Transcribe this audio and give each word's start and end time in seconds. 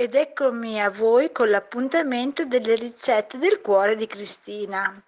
Ed 0.00 0.14
eccomi 0.14 0.80
a 0.80 0.88
voi 0.88 1.30
con 1.30 1.50
l'appuntamento 1.50 2.46
delle 2.46 2.74
ricette 2.74 3.36
del 3.36 3.60
cuore 3.60 3.96
di 3.96 4.06
Cristina. 4.06 4.98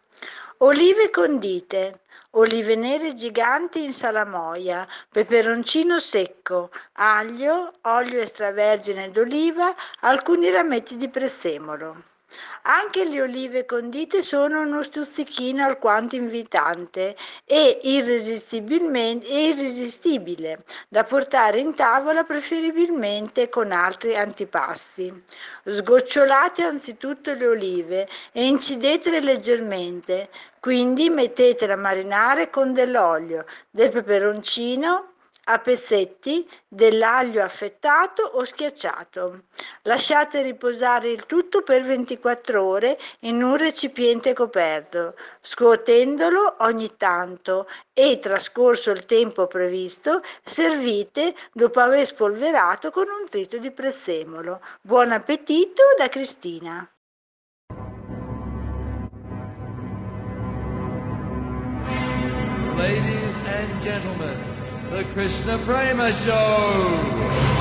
Olive 0.58 1.08
condite, 1.08 2.00
olive 2.32 2.74
nere 2.74 3.14
giganti 3.14 3.84
in 3.84 3.94
salamoia, 3.94 4.86
peperoncino 5.10 5.98
secco, 5.98 6.70
aglio, 6.92 7.72
olio 7.84 8.20
extravergine 8.20 9.10
d'oliva, 9.10 9.74
alcuni 10.00 10.50
rametti 10.50 10.96
di 10.96 11.08
prezzemolo. 11.08 12.11
Anche 12.64 13.04
le 13.04 13.20
olive 13.20 13.66
condite 13.66 14.22
sono 14.22 14.60
uno 14.60 14.84
stuzzichino 14.84 15.64
alquanto 15.64 16.14
invitante 16.14 17.16
e 17.44 17.80
irresistibile 17.82 20.62
da 20.88 21.02
portare 21.02 21.58
in 21.58 21.74
tavola 21.74 22.22
preferibilmente 22.22 23.48
con 23.48 23.72
altri 23.72 24.16
antipasti. 24.16 25.24
Sgocciolate 25.64 26.62
anzitutto 26.62 27.34
le 27.34 27.46
olive 27.48 28.08
e 28.30 28.46
incidetele 28.46 29.18
leggermente, 29.18 30.28
quindi 30.60 31.10
mettetele 31.10 31.72
a 31.72 31.76
marinare 31.76 32.48
con 32.48 32.72
dell'olio, 32.72 33.44
del 33.70 33.90
peperoncino, 33.90 35.11
a 35.44 35.58
pezzetti 35.58 36.48
dell'aglio 36.68 37.42
affettato 37.42 38.22
o 38.22 38.44
schiacciato. 38.44 39.44
Lasciate 39.82 40.42
riposare 40.42 41.10
il 41.10 41.26
tutto 41.26 41.62
per 41.62 41.82
24 41.82 42.62
ore 42.62 42.98
in 43.20 43.42
un 43.42 43.56
recipiente 43.56 44.32
coperto, 44.34 45.14
scuotendolo 45.40 46.56
ogni 46.60 46.96
tanto 46.96 47.66
e 47.92 48.18
trascorso 48.20 48.90
il 48.90 49.04
tempo 49.04 49.46
previsto, 49.46 50.20
servite 50.42 51.34
dopo 51.52 51.80
aver 51.80 52.06
spolverato 52.06 52.90
con 52.90 53.06
un 53.08 53.28
trito 53.28 53.58
di 53.58 53.70
prezzemolo. 53.70 54.60
Buon 54.80 55.12
appetito 55.12 55.82
da 55.98 56.08
Cristina. 56.08 56.86
Ladies 62.74 63.36
and 63.46 63.80
gentlemen, 63.80 64.41
the 64.92 65.04
Krishna 65.14 65.64
Prema 65.64 66.12
Show. 66.24 67.51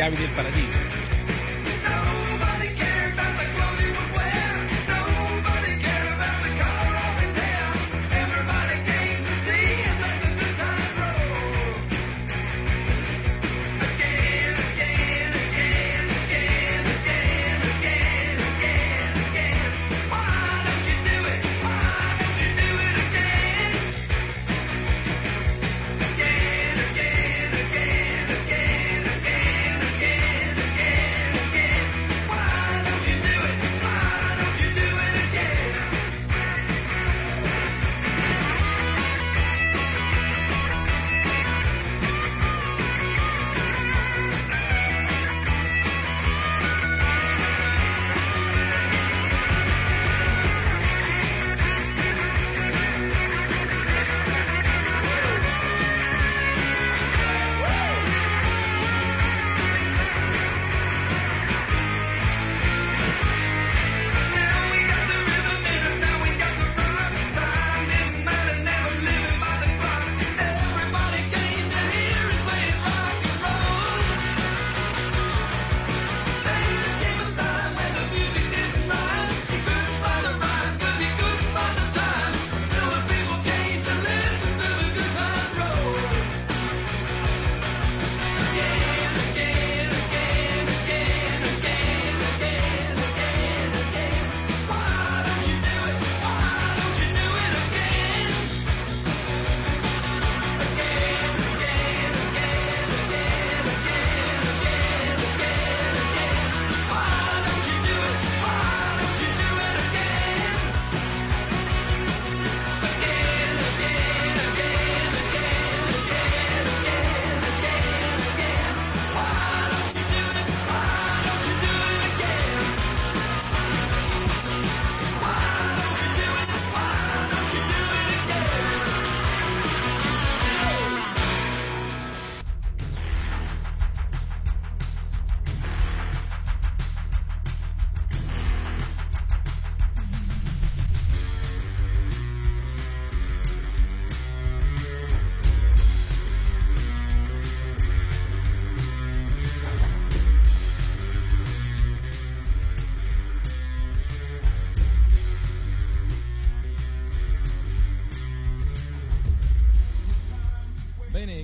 llave 0.00 0.16
del 0.16 0.30
paraíso. 0.30 0.69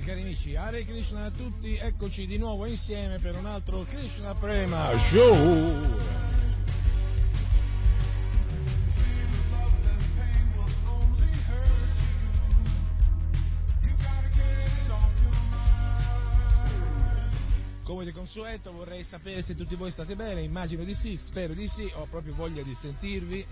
Del 0.07 0.23
paradiso. 0.23 0.59
Hare 0.59 0.85
Krishna 0.85 1.25
a 1.25 1.31
tutti, 1.31 1.75
eccoci 1.75 2.25
di 2.25 2.37
nuovo 2.37 2.65
insieme 2.65 3.19
per 3.19 3.35
un 3.35 3.45
altro 3.45 3.83
Krishna 3.83 4.33
Prema 4.35 4.97
Show. 5.09 6.25
Come 17.83 18.03
di 18.03 18.11
consueto 18.11 18.71
vorrei 18.73 19.03
sapere 19.03 19.41
se 19.41 19.55
tutti 19.55 19.75
voi 19.75 19.91
state 19.91 20.15
bene, 20.15 20.41
immagino 20.41 20.83
di 20.83 20.93
sì, 20.93 21.15
spero 21.15 21.53
di 21.53 21.67
sì, 21.67 21.89
ho 21.95 22.05
proprio 22.09 22.35
voglia 22.35 22.61
di 22.61 22.75
sentirvi 22.75 23.45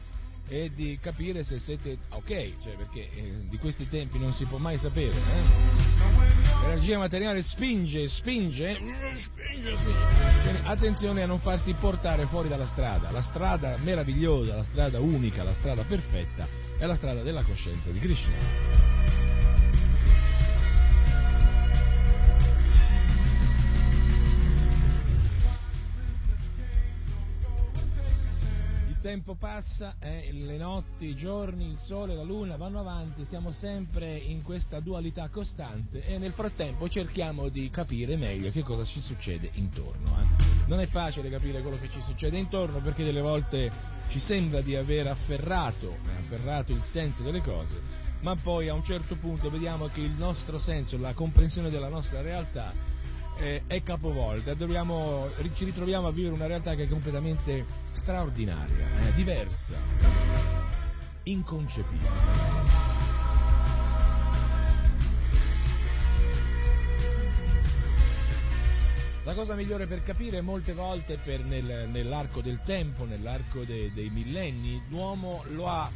e 0.48 0.72
di 0.74 0.98
capire 1.02 1.44
se 1.44 1.60
siete 1.60 1.98
ok, 2.10 2.62
cioè 2.62 2.76
perché 2.76 3.10
eh, 3.12 3.48
di 3.48 3.58
questi 3.58 3.90
tempi 3.90 4.20
non 4.20 4.34
si 4.34 4.46
può 4.46 4.58
mai 4.58 4.78
sapere. 4.78 5.14
Eh? 5.16 6.64
L'energia 6.64 6.98
materiale 6.98 7.42
spinge, 7.42 8.08
spinge, 8.08 8.76
spinge, 8.76 9.76
spinge. 9.76 10.62
attenzione 10.64 11.24
a 11.24 11.26
non 11.26 11.40
farsi 11.40 11.74
portare 11.74 12.26
fuori 12.26 12.48
dalla 12.48 12.66
strada. 12.66 13.12
La 13.12 13.22
strada 13.22 13.78
meravigliosa, 13.78 14.56
la 14.56 14.64
strada 14.64 15.00
unica, 15.00 15.44
la 15.44 15.54
strada 15.54 15.84
perfetta 15.84 16.48
è 16.78 16.86
la 16.86 16.96
strada 16.96 17.22
della 17.22 17.44
coscienza 17.44 17.90
di 17.90 18.00
Krishna. 18.00 19.05
Tempo 29.06 29.36
passa, 29.36 29.98
eh, 30.00 30.32
le 30.34 30.58
notti, 30.58 31.06
i 31.06 31.16
giorni, 31.16 31.70
il 31.70 31.78
sole, 31.78 32.16
la 32.16 32.24
luna 32.24 32.56
vanno 32.56 32.80
avanti, 32.80 33.24
siamo 33.24 33.52
sempre 33.52 34.18
in 34.18 34.42
questa 34.42 34.80
dualità 34.80 35.30
costante 35.30 36.04
e 36.04 36.18
nel 36.18 36.32
frattempo 36.32 36.90
cerchiamo 36.90 37.50
di 37.50 37.70
capire 37.70 38.16
meglio 38.16 38.50
che 38.50 38.64
cosa 38.64 38.84
ci 38.84 39.00
succede 39.00 39.52
intorno. 39.54 40.10
Eh. 40.20 40.66
Non 40.66 40.80
è 40.80 40.88
facile 40.88 41.30
capire 41.30 41.62
quello 41.62 41.78
che 41.78 41.88
ci 41.92 42.02
succede 42.02 42.40
intorno 42.40 42.80
perché 42.80 43.04
delle 43.04 43.22
volte 43.22 43.72
ci 44.08 44.18
sembra 44.18 44.62
di 44.62 44.76
aver 44.76 45.06
afferrato, 45.06 45.98
eh, 46.08 46.22
afferrato 46.22 46.72
il 46.72 46.82
senso 46.82 47.22
delle 47.22 47.42
cose, 47.42 47.80
ma 48.22 48.36
poi 48.36 48.70
a 48.70 48.74
un 48.74 48.82
certo 48.82 49.18
punto 49.18 49.52
vediamo 49.52 49.86
che 49.86 50.02
il 50.02 50.14
nostro 50.18 50.58
senso, 50.58 50.98
la 50.98 51.14
comprensione 51.14 51.70
della 51.70 51.90
nostra 51.90 52.22
realtà 52.22 52.74
eh, 53.38 53.64
è 53.68 53.84
capovolta, 53.84 54.54
dobbiamo, 54.54 55.30
ci 55.54 55.66
ritroviamo 55.66 56.08
a 56.08 56.12
vivere 56.12 56.34
una 56.34 56.48
realtà 56.48 56.76
che 56.76 56.84
è 56.84 56.88
completamente 56.88 57.66
straordinaria, 57.92 59.08
eh, 59.08 59.14
diversa, 59.16 59.76
inconcepibile. 61.24 62.64
La 69.26 69.34
cosa 69.34 69.56
migliore 69.56 69.88
per 69.88 70.04
capire 70.04 70.42
molte 70.42 70.74
volte 70.74 71.18
nel, 71.46 71.90
nell'arco 71.90 72.42
del 72.42 72.62
tempo, 72.64 73.06
nell'arco 73.06 73.64
de, 73.64 73.92
dei 73.92 74.12
millenni, 74.12 74.80
l'uomo 74.90 75.44
lo 75.48 75.68
ha, 75.68 75.90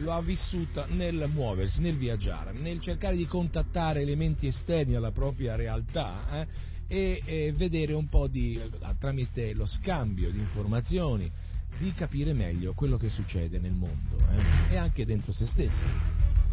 lo 0.00 0.12
ha 0.12 0.20
vissuta 0.20 0.84
nel 0.90 1.30
muoversi, 1.32 1.80
nel 1.80 1.96
viaggiare, 1.96 2.52
nel 2.52 2.80
cercare 2.80 3.16
di 3.16 3.26
contattare 3.26 4.02
elementi 4.02 4.46
esterni 4.46 4.96
alla 4.96 5.12
propria 5.12 5.56
realtà, 5.56 6.42
eh, 6.42 6.46
e, 6.86 7.22
e 7.24 7.52
vedere 7.52 7.92
un 7.92 8.08
po' 8.08 8.26
di, 8.26 8.60
tramite 8.98 9.52
lo 9.52 9.66
scambio 9.66 10.30
di 10.30 10.38
informazioni, 10.38 11.30
di 11.78 11.92
capire 11.92 12.32
meglio 12.32 12.72
quello 12.74 12.96
che 12.96 13.08
succede 13.08 13.58
nel 13.58 13.72
mondo 13.72 14.16
eh? 14.68 14.74
e 14.74 14.76
anche 14.76 15.04
dentro 15.04 15.32
se 15.32 15.46
stesso. 15.46 15.84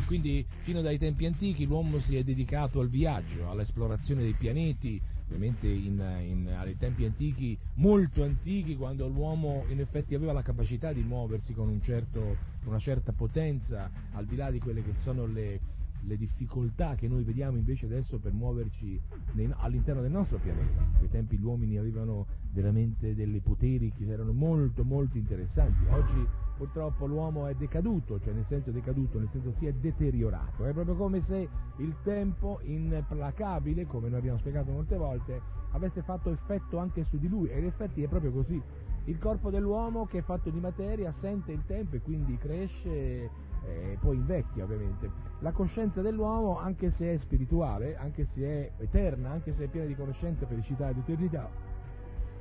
Quindi 0.06 0.46
fino 0.64 0.82
dai 0.82 0.98
tempi 0.98 1.26
antichi 1.26 1.66
l'uomo 1.66 2.00
si 2.00 2.18
è 2.18 2.24
dedicato 2.24 2.82
al 2.82 2.90
viaggio, 2.90 3.50
all'esplorazione 3.50 4.24
dei 4.24 4.34
pianeti, 4.34 5.00
ovviamente 5.26 5.68
in, 5.68 6.04
in, 6.28 6.54
ai 6.58 6.76
tempi 6.78 7.06
antichi, 7.06 7.58
molto 7.76 8.24
antichi, 8.24 8.76
quando 8.76 9.08
l'uomo 9.08 9.64
in 9.70 9.80
effetti 9.80 10.14
aveva 10.14 10.34
la 10.34 10.42
capacità 10.42 10.92
di 10.92 11.02
muoversi 11.02 11.54
con 11.54 11.70
un 11.70 11.82
certo, 11.82 12.36
una 12.66 12.80
certa 12.80 13.14
potenza, 13.14 13.90
al 14.14 14.26
di 14.26 14.36
là 14.36 14.52
di 14.52 14.60
quelle 14.60 14.84
che 14.84 14.94
sono 15.02 15.26
le, 15.26 15.60
le 16.02 16.18
difficoltà 16.18 16.96
che 16.96 17.08
noi 17.08 17.24
vediamo 17.24 17.58
invece 17.58 17.86
adesso 17.86 18.18
per 18.18 18.34
muoverci 18.34 19.00
nei, 19.34 19.50
all'interno 19.58 20.02
del 20.02 20.12
nostro 20.12 20.38
pianeta. 20.38 20.82
A 20.82 20.98
quei 20.98 21.10
tempi 21.10 21.38
gli 21.38 21.44
uomini 21.44 21.78
avevano 21.78 22.26
veramente 22.52 23.16
delle 23.16 23.40
poteri 23.40 23.92
che 23.92 24.06
erano 24.06 24.34
molto 24.34 24.84
molto 24.84 25.18
interessanti. 25.18 25.86
Oggi 25.90 26.28
purtroppo 26.58 27.06
l'uomo 27.08 27.48
è 27.48 27.56
decaduto, 27.56 28.20
cioè 28.20 28.34
nel 28.34 28.46
senso 28.48 28.72
decaduto, 28.72 29.18
nel 29.18 29.30
senso 29.32 29.54
si 29.58 29.66
è 29.66 29.74
deteriorato. 29.74 30.66
È 30.66 30.74
proprio 30.74 30.96
come 30.96 31.24
se 31.26 31.48
il 31.78 31.96
tempo 32.04 32.60
implacabile, 32.64 33.86
come 33.86 34.10
noi 34.10 34.20
abbiamo 34.20 34.38
spiegato 34.38 34.72
molte 34.72 34.98
volte, 34.98 35.42
avesse 35.72 36.02
fatto 36.02 36.32
effetto 36.32 36.78
anche 36.78 37.06
su 37.06 37.18
di 37.18 37.28
lui 37.28 37.50
e 37.50 37.60
in 37.60 37.66
effetti 37.66 38.04
è 38.04 38.08
proprio 38.08 38.32
così. 38.32 38.62
Il 39.06 39.18
corpo 39.18 39.50
dell'uomo 39.50 40.06
che 40.06 40.20
è 40.20 40.22
fatto 40.22 40.52
di 40.52 40.60
materia 40.60 41.12
sente 41.20 41.52
il 41.52 41.64
tempo 41.66 41.96
e 41.96 42.02
quindi 42.02 42.38
cresce 42.38 43.30
e 43.66 43.98
poi 44.00 44.18
invecchia 44.18 44.64
ovviamente. 44.64 45.10
La 45.40 45.52
coscienza 45.52 46.02
dell'uomo, 46.02 46.60
anche 46.60 46.92
se 46.92 47.14
è 47.14 47.18
spirituale, 47.18 47.96
anche 47.96 48.26
se 48.26 48.42
è 48.42 48.72
eterna, 48.84 49.30
anche 49.32 49.54
se 49.54 49.66
è 49.66 49.68
piena 49.68 49.88
di 49.88 49.96
conoscenza, 49.96 50.46
felicità 50.46 50.90
ed 50.90 50.98
eternità, 50.98 51.50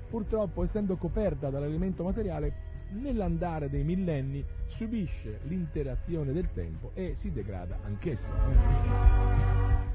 purtroppo 0.08 0.62
essendo 0.62 0.96
coperta 0.96 1.50
dall'elemento 1.50 2.02
materiale 2.02 2.68
nell'andare 2.92 3.70
dei 3.70 3.84
millenni 3.84 4.44
subisce 4.66 5.40
l'interazione 5.44 6.32
del 6.32 6.50
tempo 6.52 6.90
e 6.94 7.14
si 7.14 7.30
degrada 7.30 7.78
anch'essa. 7.84 8.28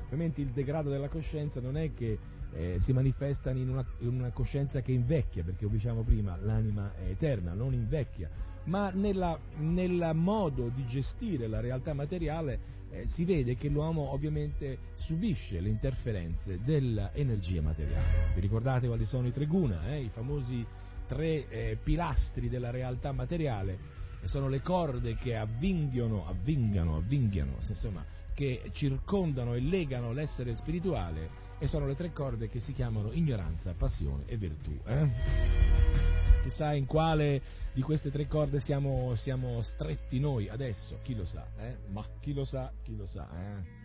Ovviamente 0.05 0.41
il 0.41 0.49
degrado 0.49 0.89
della 0.89 1.09
coscienza 1.09 1.59
non 1.59 1.77
è 1.77 1.93
che 1.93 2.17
eh, 2.53 2.77
si 2.79 2.93
manifesta 2.93 3.51
in 3.51 3.69
una, 3.69 3.85
in 3.99 4.07
una, 4.07 4.29
coscienza 4.31 4.81
che 4.81 4.93
invecchia, 4.93 5.43
perché 5.43 5.65
come 5.65 5.75
diciamo 5.75 6.03
prima 6.03 6.37
l'anima 6.37 6.93
è 6.95 7.09
eterna, 7.09 7.53
non 7.53 7.73
invecchia, 7.73 8.29
ma 8.65 8.91
nel 8.91 10.11
modo 10.13 10.69
di 10.69 10.85
gestire 10.85 11.47
la 11.47 11.59
realtà 11.59 11.93
materiale 11.93 12.73
eh, 12.89 13.07
si 13.07 13.25
vede 13.25 13.55
che 13.55 13.67
l'uomo 13.67 14.11
ovviamente 14.11 14.77
subisce 14.95 15.59
le 15.59 15.69
interferenze 15.69 16.59
dell'energia 16.63 17.61
materiale. 17.61 18.31
Vi 18.33 18.41
ricordate 18.41 18.87
quali 18.87 19.05
sono 19.05 19.27
i 19.27 19.31
tre 19.31 19.45
guna, 19.45 19.87
eh? 19.89 20.01
i 20.01 20.09
famosi 20.09 20.65
tre 21.07 21.47
eh, 21.49 21.77
pilastri 21.81 22.49
della 22.49 22.71
realtà 22.71 23.11
materiale, 23.11 23.93
sono 24.23 24.47
le 24.47 24.61
corde 24.61 25.15
che 25.15 25.35
avvinghiano, 25.35 26.27
avvingano, 26.27 26.95
avvinghiano, 26.95 27.57
insomma, 27.67 28.03
che 28.33 28.69
circondano 28.73 29.53
e 29.53 29.61
legano 29.61 30.11
l'essere 30.13 30.55
spirituale 30.55 31.43
e 31.59 31.67
sono 31.67 31.85
le 31.85 31.95
tre 31.95 32.11
corde 32.11 32.49
che 32.49 32.59
si 32.59 32.73
chiamano 32.73 33.11
ignoranza, 33.11 33.73
passione 33.73 34.23
e 34.25 34.37
virtù. 34.37 34.77
Eh? 34.85 35.09
Chissà 36.43 36.73
in 36.73 36.85
quale 36.85 37.41
di 37.75 37.81
queste 37.81 38.09
tre 38.09 38.25
corde 38.25 38.61
siamo, 38.61 39.15
siamo 39.15 39.61
stretti 39.61 40.17
noi 40.17 40.47
adesso, 40.47 40.99
chi 41.03 41.13
lo 41.13 41.25
sa, 41.25 41.45
eh? 41.57 41.75
ma 41.89 42.07
chi 42.21 42.31
lo 42.31 42.45
sa, 42.45 42.71
chi 42.81 42.95
lo 42.95 43.05
sa. 43.05 43.27
Eh? 43.29 43.84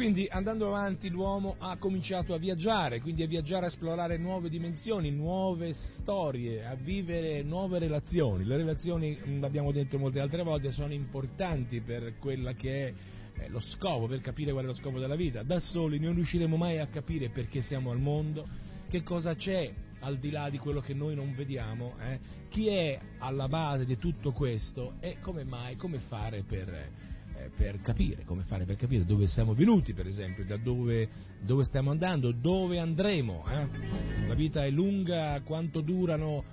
Quindi 0.00 0.26
andando 0.30 0.66
avanti 0.66 1.10
l'uomo 1.10 1.56
ha 1.58 1.76
cominciato 1.76 2.32
a 2.32 2.38
viaggiare, 2.38 3.02
quindi 3.02 3.22
a 3.22 3.26
viaggiare, 3.26 3.66
a 3.66 3.68
esplorare 3.68 4.16
nuove 4.16 4.48
dimensioni, 4.48 5.10
nuove 5.10 5.74
storie, 5.74 6.64
a 6.64 6.74
vivere 6.74 7.42
nuove 7.42 7.78
relazioni. 7.78 8.46
Le 8.46 8.56
relazioni, 8.56 9.38
l'abbiamo 9.38 9.72
detto 9.72 9.98
molte 9.98 10.20
altre 10.20 10.42
volte, 10.42 10.72
sono 10.72 10.94
importanti 10.94 11.82
per 11.82 12.14
quella 12.18 12.54
che 12.54 12.86
è 12.86 12.94
eh, 13.42 13.48
lo 13.50 13.60
scopo, 13.60 14.06
per 14.06 14.22
capire 14.22 14.52
qual 14.52 14.64
è 14.64 14.68
lo 14.68 14.72
scopo 14.72 14.98
della 14.98 15.16
vita. 15.16 15.42
Da 15.42 15.60
soli 15.60 15.98
non 15.98 16.14
riusciremo 16.14 16.56
mai 16.56 16.78
a 16.78 16.86
capire 16.86 17.28
perché 17.28 17.60
siamo 17.60 17.90
al 17.90 17.98
mondo, 17.98 18.48
che 18.88 19.02
cosa 19.02 19.34
c'è 19.34 19.70
al 19.98 20.16
di 20.16 20.30
là 20.30 20.48
di 20.48 20.56
quello 20.56 20.80
che 20.80 20.94
noi 20.94 21.14
non 21.14 21.34
vediamo, 21.34 21.96
eh? 22.00 22.18
chi 22.48 22.68
è 22.68 22.98
alla 23.18 23.48
base 23.48 23.84
di 23.84 23.98
tutto 23.98 24.32
questo 24.32 24.94
e 25.00 25.18
come 25.20 25.44
mai, 25.44 25.76
come 25.76 25.98
fare 25.98 26.42
per 26.42 26.68
eh, 26.70 27.18
per 27.54 27.80
capire, 27.80 28.24
come 28.24 28.44
fare 28.44 28.64
per 28.64 28.76
capire 28.76 29.04
dove 29.04 29.26
siamo 29.26 29.54
venuti, 29.54 29.92
per 29.94 30.06
esempio, 30.06 30.44
da 30.44 30.56
dove, 30.56 31.08
dove 31.40 31.64
stiamo 31.64 31.90
andando, 31.90 32.32
dove 32.32 32.78
andremo. 32.78 33.44
Eh? 33.48 34.26
La 34.26 34.34
vita 34.34 34.64
è 34.64 34.70
lunga, 34.70 35.40
quanto, 35.42 35.80
durano, 35.80 36.44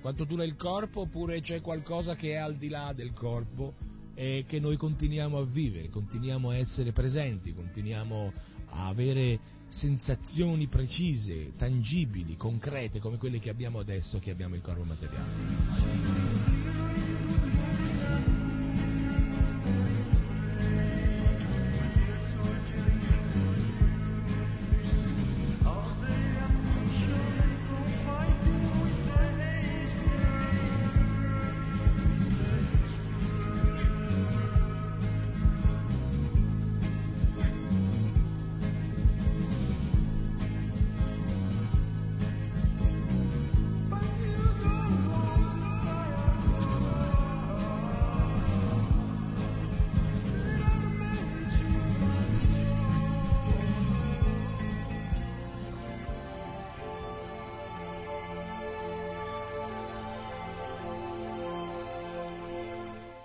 quanto 0.00 0.24
dura 0.24 0.44
il 0.44 0.56
corpo, 0.56 1.02
oppure 1.02 1.40
c'è 1.40 1.60
qualcosa 1.60 2.14
che 2.14 2.32
è 2.32 2.36
al 2.36 2.56
di 2.56 2.68
là 2.68 2.92
del 2.94 3.12
corpo 3.12 3.74
e 4.14 4.44
che 4.46 4.58
noi 4.60 4.76
continuiamo 4.76 5.38
a 5.38 5.44
vivere, 5.44 5.90
continuiamo 5.90 6.50
a 6.50 6.56
essere 6.56 6.92
presenti, 6.92 7.52
continuiamo 7.52 8.32
a 8.68 8.86
avere 8.88 9.38
sensazioni 9.68 10.68
precise, 10.68 11.52
tangibili, 11.56 12.36
concrete, 12.36 12.98
come 12.98 13.18
quelle 13.18 13.38
che 13.38 13.50
abbiamo 13.50 13.78
adesso 13.78 14.18
che 14.18 14.30
abbiamo 14.30 14.54
il 14.54 14.62
corpo 14.62 14.84
materiale. 14.84 16.55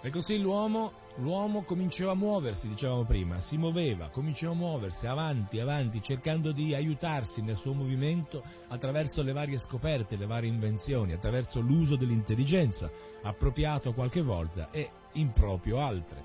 Così 0.10 0.40
l'uomo, 0.40 0.94
l'uomo, 1.18 1.62
cominciò 1.62 2.10
a 2.10 2.16
muoversi, 2.16 2.68
dicevamo 2.68 3.06
prima, 3.06 3.40
si 3.40 3.56
muoveva, 3.56 4.10
cominciò 4.10 4.52
a 4.52 4.56
muoversi 4.56 5.06
avanti, 5.06 5.60
avanti, 5.60 6.02
cercando 6.02 6.52
di 6.52 6.74
aiutarsi 6.74 7.44
nel 7.44 7.56
suo 7.56 7.74
movimento 7.74 8.44
attraverso 8.70 9.22
le 9.22 9.32
varie 9.32 9.60
scoperte, 9.60 10.16
le 10.16 10.26
varie 10.26 10.50
invenzioni, 10.50 11.14
attraverso 11.14 11.60
l'uso 11.60 11.96
dell'intelligenza, 11.96 12.90
appropriato 13.22 13.94
qualche 13.94 14.24
volta 14.24 14.72
e 14.72 14.90
improprio 15.14 15.80
altre. 15.80 16.24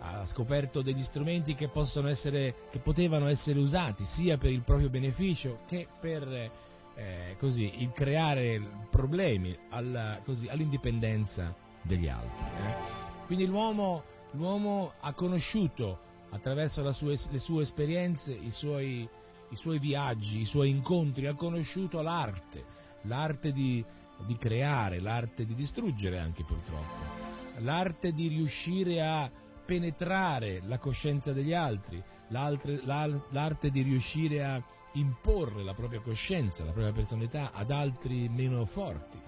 Ha 0.00 0.26
scoperto 0.26 0.82
degli 0.82 1.02
strumenti 1.02 1.54
che, 1.54 1.70
essere, 2.08 2.66
che 2.70 2.80
potevano 2.80 3.28
essere 3.28 3.60
usati 3.60 4.04
sia 4.04 4.36
per 4.38 4.50
il 4.50 4.62
proprio 4.62 4.90
beneficio 4.90 5.60
che 5.66 5.86
per 6.00 6.50
eh, 6.96 7.36
così, 7.38 7.82
il 7.82 7.90
creare 7.92 8.60
problemi 8.90 9.56
alla, 9.70 10.20
così, 10.24 10.48
all'indipendenza 10.48 11.54
degli 11.82 12.08
altri. 12.08 12.44
Eh. 12.44 13.03
Quindi 13.26 13.46
l'uomo, 13.46 14.02
l'uomo 14.32 14.92
ha 15.00 15.12
conosciuto 15.14 15.98
attraverso 16.30 16.90
sue, 16.92 17.16
le 17.30 17.38
sue 17.38 17.62
esperienze, 17.62 18.32
i 18.32 18.50
suoi, 18.50 19.08
i 19.50 19.56
suoi, 19.56 19.78
viaggi, 19.78 20.40
i 20.40 20.44
suoi 20.44 20.70
incontri, 20.70 21.26
ha 21.26 21.34
conosciuto 21.34 22.02
l'arte, 22.02 22.64
l'arte 23.02 23.52
di, 23.52 23.84
di 24.26 24.36
creare, 24.36 25.00
l'arte 25.00 25.46
di 25.46 25.54
distruggere 25.54 26.18
anche 26.18 26.44
purtroppo, 26.44 27.58
l'arte 27.58 28.12
di 28.12 28.28
riuscire 28.28 29.00
a 29.00 29.30
penetrare 29.64 30.60
la 30.64 30.78
coscienza 30.78 31.32
degli 31.32 31.54
altri, 31.54 32.02
l'arte 32.28 33.70
di 33.70 33.82
riuscire 33.82 34.44
a 34.44 34.62
imporre 34.94 35.62
la 35.64 35.72
propria 35.72 36.00
coscienza, 36.00 36.64
la 36.64 36.72
propria 36.72 36.92
personalità 36.92 37.52
ad 37.52 37.70
altri 37.70 38.28
meno 38.28 38.64
forti 38.66 39.23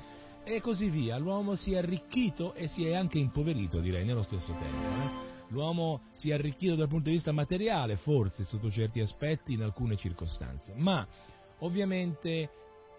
e 0.47 0.61
così 0.61 0.89
via. 0.89 1.19
L'uomo 1.19 1.57
si 1.57 1.73
è 1.73 1.79
arricchito 1.79 2.55
e 2.55 2.69
si 2.69 2.87
è 2.87 2.95
anche 2.95 3.19
impoverito, 3.19 3.81
direi, 3.81 4.05
nello 4.05 4.23
stesso 4.23 4.53
tempo. 4.53 4.87
Eh? 4.87 5.35
L'uomo 5.49 6.03
si 6.13 6.31
è 6.31 6.35
arricchito 6.35 6.77
dal 6.77 6.89
punto 6.89 7.09
di 7.09 7.17
vista 7.17 7.33
materiale, 7.33 7.97
forse 7.97 8.45
sotto 8.45 8.71
certi 8.71 9.01
aspetti, 9.01 9.55
in 9.55 9.63
alcune 9.63 9.97
circostanze, 9.97 10.73
ma 10.77 11.07
ovviamente 11.59 12.51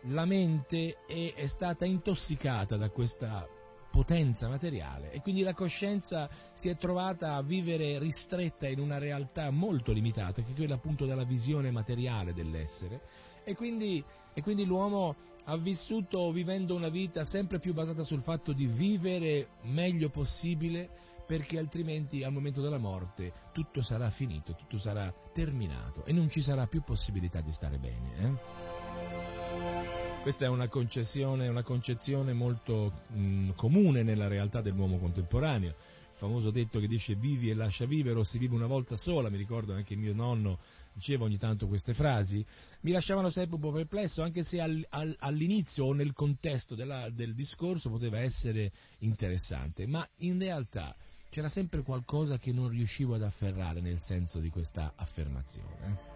la 0.04 0.25
mente 0.25 0.98
è, 1.08 1.34
è 1.36 1.48
stata 1.48 1.86
intossicata 1.86 2.75
da 2.75 2.89
questa 2.89 3.48
potenza 3.89 4.50
materiale 4.50 5.12
e 5.12 5.22
quindi 5.22 5.42
la 5.42 5.54
coscienza 5.54 6.30
si 6.54 6.70
è 6.70 6.77
trovata 6.77 7.36
a 7.36 7.42
vivere 7.42 7.98
ristretta 7.98 8.68
in 8.68 8.80
una 8.80 8.98
realtà 8.98 9.50
molto 9.51 9.94
limitata, 9.94 10.42
che 10.42 10.51
è 10.51 10.56
quella 10.56 10.75
appunto 10.75 11.06
della 11.06 11.24
visione 11.24 11.72
materiale 11.72 12.34
dell'essere 12.34 13.01
e 13.48 13.56
quindi, 13.56 14.04
e 14.34 14.42
quindi 14.42 14.66
l'uomo 14.66 15.16
ha 15.46 15.56
vissuto 15.56 16.30
vivendo 16.34 16.75
una 16.75 16.89
vita 16.89 17.24
sempre 17.24 17.60
più 17.60 17.74
basata 17.74 18.04
sul 18.04 18.22
fatto 18.22 18.51
di 18.51 18.66
vivere 18.66 19.51
meglio 19.62 20.10
possibile 20.10 20.89
perché 21.25 21.58
altrimenti 21.58 22.25
al 22.25 22.34
momento 22.34 22.62
della 22.62 22.77
morte 22.77 23.32
tutto 23.54 23.82
sarà 23.82 24.10
finito, 24.10 24.54
tutto 24.54 24.77
sarà 24.77 25.13
terminato 25.34 26.04
e 26.04 26.12
non 26.12 26.27
ci 26.27 26.42
sarà 26.42 26.68
più 26.68 26.84
possibilità 26.84 27.39
di 27.39 27.54
stare 27.54 27.77
bene. 27.77 28.18
Eh? 28.18 28.34
Questa 30.24 30.44
è 30.44 30.50
una 30.50 30.70
una 30.70 31.63
concezione 31.63 32.34
molto 32.34 32.92
mh, 33.08 33.20
mm, 33.20 33.50
comune 33.51 34.04
nella 34.04 34.27
realtà 34.27 34.60
dell'uomo 34.60 34.98
contemporaneo 34.98 35.74
famoso 36.18 36.52
detto 36.52 36.80
che 36.80 36.88
dice 36.88 37.16
vivi 37.16 37.50
e 37.50 37.54
lascia 37.54 37.86
vivere 37.86 38.20
o 38.20 38.24
si 38.24 38.38
vive 38.38 38.56
una 38.56 38.68
volta 38.68 38.96
sola, 38.96 39.30
mi 39.30 39.38
ricordo 39.38 39.74
anche 39.74 39.96
mio 39.96 40.14
nonno 40.14 40.60
diceva 40.94 41.26
ogni 41.26 41.38
tanto 41.38 41.68
queste 41.68 41.94
frasi, 41.94 42.44
mi 42.82 42.92
lasciavano 42.92 43.30
sempre 43.30 43.56
un 43.56 43.62
po' 43.62 43.72
perplesso, 43.72 44.24
anche 44.24 44.44
se 44.44 44.60
al, 44.60 44.84
al, 44.90 45.16
all'inizio 45.20 45.86
o 45.86 45.94
nel 45.94 46.14
contesto 46.14 46.74
della, 46.74 47.10
del 47.10 47.36
discorso 47.36 47.90
poteva 47.90 48.20
essere 48.20 48.72
interessante, 49.00 49.86
ma 49.86 50.08
in 50.18 50.40
realtà 50.40 50.96
c'era 51.30 51.50
sempre 51.50 51.84
qualcosa 51.84 52.40
che 52.40 52.52
non 52.52 52.70
riuscivo 52.70 53.14
ad 53.14 53.22
afferrare 53.22 53.80
nel 53.80 54.00
senso 54.00 54.40
di 54.40 54.50
questa 54.50 54.94
affermazione. 54.96 56.16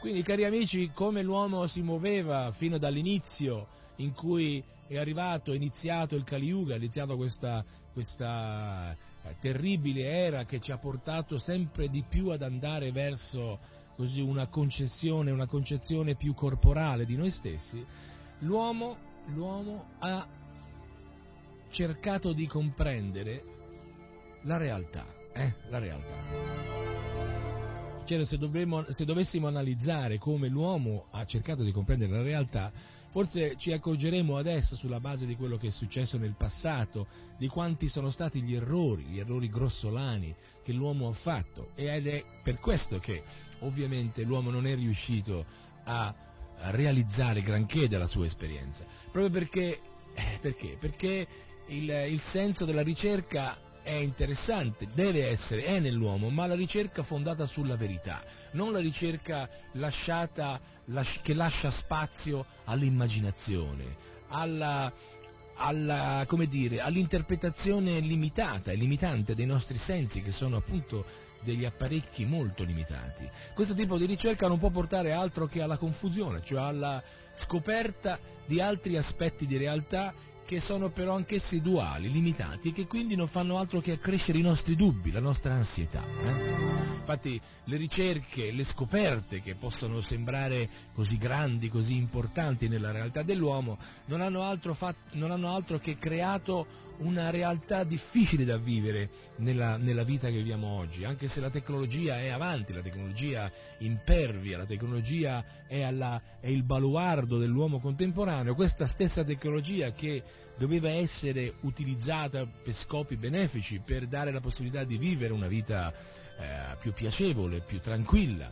Quindi, 0.00 0.22
cari 0.22 0.44
amici, 0.44 0.90
come 0.92 1.22
l'uomo 1.22 1.66
si 1.66 1.80
muoveva 1.80 2.50
fino 2.52 2.76
dall'inizio 2.76 3.68
in 3.96 4.12
cui 4.12 4.62
è 4.86 4.98
arrivato, 4.98 5.52
è 5.52 5.56
iniziato 5.56 6.14
il 6.14 6.24
Kali 6.24 6.46
Yuga, 6.46 6.74
è 6.74 6.76
iniziata 6.76 7.14
questa, 7.14 7.64
questa 7.94 8.94
eh, 9.22 9.36
terribile 9.40 10.04
era 10.04 10.44
che 10.44 10.60
ci 10.60 10.72
ha 10.72 10.76
portato 10.76 11.38
sempre 11.38 11.88
di 11.88 12.04
più 12.06 12.28
ad 12.28 12.42
andare 12.42 12.92
verso 12.92 13.58
così, 13.96 14.20
una 14.20 14.48
concezione, 14.48 15.30
una 15.30 15.46
concezione 15.46 16.16
più 16.16 16.34
corporale 16.34 17.06
di 17.06 17.16
noi 17.16 17.30
stessi, 17.30 17.82
l'uomo, 18.40 18.96
l'uomo 19.26 19.86
ha 20.00 20.26
cercato 21.70 22.32
di 22.32 22.46
comprendere 22.46 23.42
la 24.42 24.56
realtà, 24.56 25.06
eh, 25.32 25.54
la 25.70 25.78
realtà. 25.78 26.72
Cioè, 28.04 28.24
se, 28.26 28.36
dovremmo, 28.36 28.84
se 28.90 29.04
dovessimo 29.06 29.46
analizzare 29.46 30.18
come 30.18 30.48
l'uomo 30.48 31.06
ha 31.12 31.24
cercato 31.24 31.62
di 31.62 31.72
comprendere 31.72 32.12
la 32.12 32.22
realtà, 32.22 32.70
Forse 33.14 33.54
ci 33.56 33.70
accorgeremo 33.70 34.36
adesso, 34.36 34.74
sulla 34.74 34.98
base 34.98 35.24
di 35.24 35.36
quello 35.36 35.56
che 35.56 35.68
è 35.68 35.70
successo 35.70 36.18
nel 36.18 36.34
passato, 36.36 37.06
di 37.38 37.46
quanti 37.46 37.86
sono 37.86 38.10
stati 38.10 38.42
gli 38.42 38.56
errori, 38.56 39.04
gli 39.04 39.20
errori 39.20 39.48
grossolani 39.48 40.34
che 40.64 40.72
l'uomo 40.72 41.10
ha 41.10 41.12
fatto. 41.12 41.70
Ed 41.76 42.08
è 42.08 42.24
per 42.42 42.58
questo 42.58 42.98
che 42.98 43.22
ovviamente 43.60 44.24
l'uomo 44.24 44.50
non 44.50 44.66
è 44.66 44.74
riuscito 44.74 45.44
a, 45.84 46.12
realizzare 46.72 47.40
granché 47.40 47.86
della 47.86 48.08
sua 48.08 48.26
esperienza. 48.26 48.84
Proprio 49.12 49.30
perché, 49.30 49.80
eh, 50.12 50.38
perché? 50.40 50.76
perché 50.80 51.24
il, 51.68 51.88
il 52.08 52.20
senso 52.20 52.64
della 52.64 52.82
ricerca 52.82 53.56
è 53.84 53.92
interessante, 53.92 54.88
deve 54.94 55.28
essere, 55.28 55.64
è 55.64 55.78
nell'uomo, 55.78 56.30
ma 56.30 56.46
la 56.46 56.54
ricerca 56.54 57.02
fondata 57.02 57.44
sulla 57.46 57.76
verità, 57.76 58.22
non 58.52 58.72
la 58.72 58.80
ricerca 58.80 59.48
lasciata, 59.72 60.58
che 61.22 61.34
lascia 61.34 61.70
spazio 61.70 62.46
all'immaginazione, 62.64 63.94
alla, 64.28 64.90
alla, 65.56 66.26
dire, 66.48 66.80
all'interpretazione 66.80 68.00
limitata 68.00 68.72
e 68.72 68.76
limitante 68.76 69.34
dei 69.34 69.46
nostri 69.46 69.76
sensi, 69.76 70.22
che 70.22 70.32
sono 70.32 70.56
appunto 70.56 71.04
degli 71.42 71.66
apparecchi 71.66 72.24
molto 72.24 72.64
limitati. 72.64 73.28
Questo 73.52 73.74
tipo 73.74 73.98
di 73.98 74.06
ricerca 74.06 74.48
non 74.48 74.58
può 74.58 74.70
portare 74.70 75.12
altro 75.12 75.46
che 75.46 75.60
alla 75.60 75.76
confusione, 75.76 76.40
cioè 76.42 76.62
alla 76.62 77.02
scoperta 77.34 78.18
di 78.46 78.62
altri 78.62 78.96
aspetti 78.96 79.46
di 79.46 79.58
realtà 79.58 80.14
che 80.44 80.60
sono 80.60 80.90
però 80.90 81.14
anch'essi 81.14 81.60
duali, 81.60 82.10
limitati 82.10 82.68
e 82.68 82.72
che 82.72 82.86
quindi 82.86 83.16
non 83.16 83.28
fanno 83.28 83.58
altro 83.58 83.80
che 83.80 83.92
accrescere 83.92 84.38
i 84.38 84.42
nostri 84.42 84.76
dubbi, 84.76 85.10
la 85.10 85.20
nostra 85.20 85.52
ansietà. 85.52 86.02
Eh? 86.02 86.84
Infatti 87.04 87.38
le 87.64 87.76
ricerche, 87.76 88.50
le 88.50 88.64
scoperte 88.64 89.40
che 89.40 89.56
possono 89.56 90.00
sembrare 90.00 90.68
così 90.94 91.18
grandi, 91.18 91.68
così 91.68 91.96
importanti 91.96 92.66
nella 92.66 92.92
realtà 92.92 93.22
dell'uomo, 93.22 93.78
non 94.06 94.22
hanno 94.22 94.42
altro, 94.42 94.72
fatto, 94.72 95.10
non 95.12 95.30
hanno 95.30 95.54
altro 95.54 95.78
che 95.78 95.98
creato 95.98 96.66
una 96.98 97.30
realtà 97.30 97.84
difficile 97.84 98.44
da 98.44 98.56
vivere 98.56 99.08
nella, 99.36 99.76
nella, 99.76 100.04
vita 100.04 100.28
che 100.28 100.36
viviamo 100.36 100.66
oggi, 100.68 101.04
anche 101.04 101.28
se 101.28 101.40
la 101.40 101.50
tecnologia 101.50 102.20
è 102.20 102.28
avanti, 102.28 102.72
la 102.72 102.80
tecnologia 102.80 103.50
impervia, 103.78 104.58
la 104.58 104.66
tecnologia 104.66 105.44
è, 105.66 105.82
alla, 105.82 106.20
è 106.40 106.48
il 106.48 106.62
baluardo 106.62 107.38
dell'uomo 107.38 107.80
contemporaneo, 107.80 108.54
questa 108.54 108.86
stessa 108.86 109.24
tecnologia 109.24 109.92
che 109.92 110.22
doveva 110.56 110.90
essere 110.90 111.54
utilizzata 111.62 112.46
per 112.46 112.74
scopi 112.74 113.16
benefici, 113.16 113.80
per 113.84 114.06
dare 114.06 114.30
la 114.30 114.40
possibilità 114.40 114.84
di 114.84 114.98
vivere 114.98 115.32
una 115.32 115.48
vita 115.48 115.92
eh, 115.92 116.76
più 116.80 116.92
piacevole, 116.92 117.60
più 117.60 117.80
tranquilla, 117.80 118.50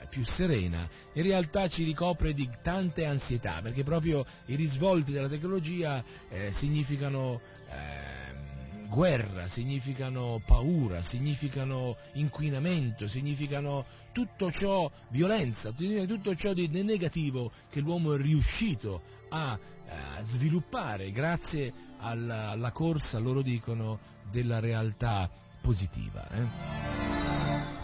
eh, 0.00 0.06
più 0.08 0.24
serena, 0.24 0.88
in 1.12 1.22
realtà 1.22 1.68
ci 1.68 1.84
ricopre 1.84 2.34
di 2.34 2.48
tante 2.62 3.04
ansietà, 3.04 3.60
perché 3.62 3.84
proprio 3.84 4.24
i 4.46 4.56
risvolti 4.56 5.12
della 5.12 5.28
tecnologia 5.28 6.02
eh, 6.28 6.50
significano 6.52 7.40
eh, 7.76 8.86
guerra, 8.88 9.48
significano 9.48 10.40
paura, 10.44 11.02
significano 11.02 11.96
inquinamento, 12.14 13.06
significano 13.08 13.84
tutto 14.12 14.50
ciò, 14.50 14.90
violenza, 15.10 15.72
tutto 15.72 16.34
ciò 16.34 16.52
di 16.52 16.68
negativo 16.68 17.52
che 17.68 17.80
l'uomo 17.80 18.14
è 18.14 18.16
riuscito 18.16 19.02
a, 19.28 19.52
a 19.52 20.22
sviluppare 20.22 21.10
grazie 21.12 21.72
alla, 21.98 22.50
alla, 22.50 22.70
corsa, 22.72 23.18
loro 23.18 23.42
dicono, 23.42 23.98
della 24.30 24.58
realtà 24.60 25.28
positiva. 25.60 26.28
Eh? 26.30 27.04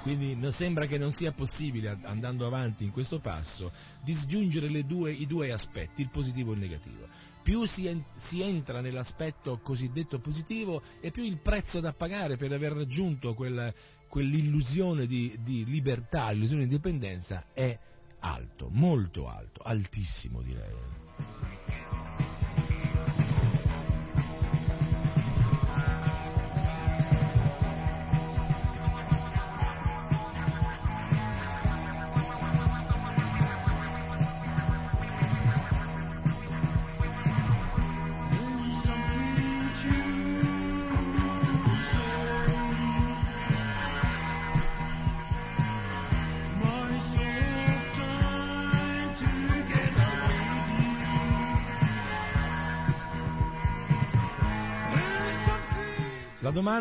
Quindi 0.02 0.36
sembra 0.52 0.86
che 0.86 0.98
non 0.98 1.12
sia 1.12 1.32
possibile, 1.32 1.96
andando 2.02 2.46
avanti 2.46 2.84
in 2.84 2.90
questo 2.90 3.20
passo, 3.20 3.70
disgiungere 4.02 4.84
due, 4.84 5.12
i 5.12 5.26
due 5.26 5.52
aspetti, 5.52 6.00
il 6.02 6.08
positivo 6.08 6.50
e 6.50 6.54
il 6.54 6.60
negativo. 6.60 7.06
Più 7.42 7.66
si, 7.66 7.86
en- 7.86 8.04
si, 8.14 8.40
entra 8.40 8.80
nell'aspetto 8.80 9.58
cosiddetto 9.58 10.20
positivo 10.20 10.82
e 11.00 11.10
più 11.10 11.24
il 11.24 11.38
prezzo 11.38 11.80
da 11.80 11.92
pagare 11.92 12.36
per 12.36 12.52
aver 12.52 12.72
raggiunto 12.72 13.34
quel, 13.34 13.74
quell'illusione 14.08 15.06
di, 15.06 15.36
di 15.42 15.64
libertà, 15.64 16.30
l'illusione 16.30 16.66
di 16.66 16.70
indipendenza 16.70 17.46
è 17.52 17.76
alto, 18.20 18.68
molto 18.70 19.28
alto, 19.28 19.60
altissimo 19.62 20.40
direi. 20.40 21.01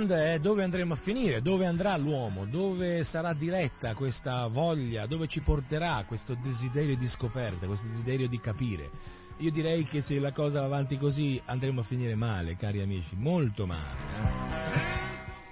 Domanda 0.02 0.34
è 0.34 0.40
dove 0.40 0.64
andremo 0.64 0.94
a 0.94 0.98
finire, 0.98 1.42
dove 1.42 1.66
andrà 1.66 1.96
l'uomo, 1.98 2.46
dove 2.46 3.04
sarà 3.04 3.34
diretta 3.34 3.94
questa 3.94 4.48
voglia, 4.48 5.06
dove 5.06 5.28
ci 5.28 5.42
porterà 5.42 6.04
questo 6.08 6.36
desiderio 6.42 6.96
di 6.98 7.08
scoperta, 7.08 7.68
questo 7.68 7.88
desiderio 7.88 8.28
di 8.28 8.40
capire. 8.40 8.90
Io 9.38 9.52
direi 9.52 9.86
che 9.86 10.02
se 10.02 10.20
la 10.20 10.32
cosa 10.32 10.60
va 10.60 10.66
avanti 10.66 10.98
così 10.98 11.42
andremo 11.46 11.82
a 11.82 11.84
finire 11.84 12.16
male, 12.16 12.56
cari 12.56 12.82
amici, 12.82 13.16
molto 13.16 13.66
male. 13.66 15.00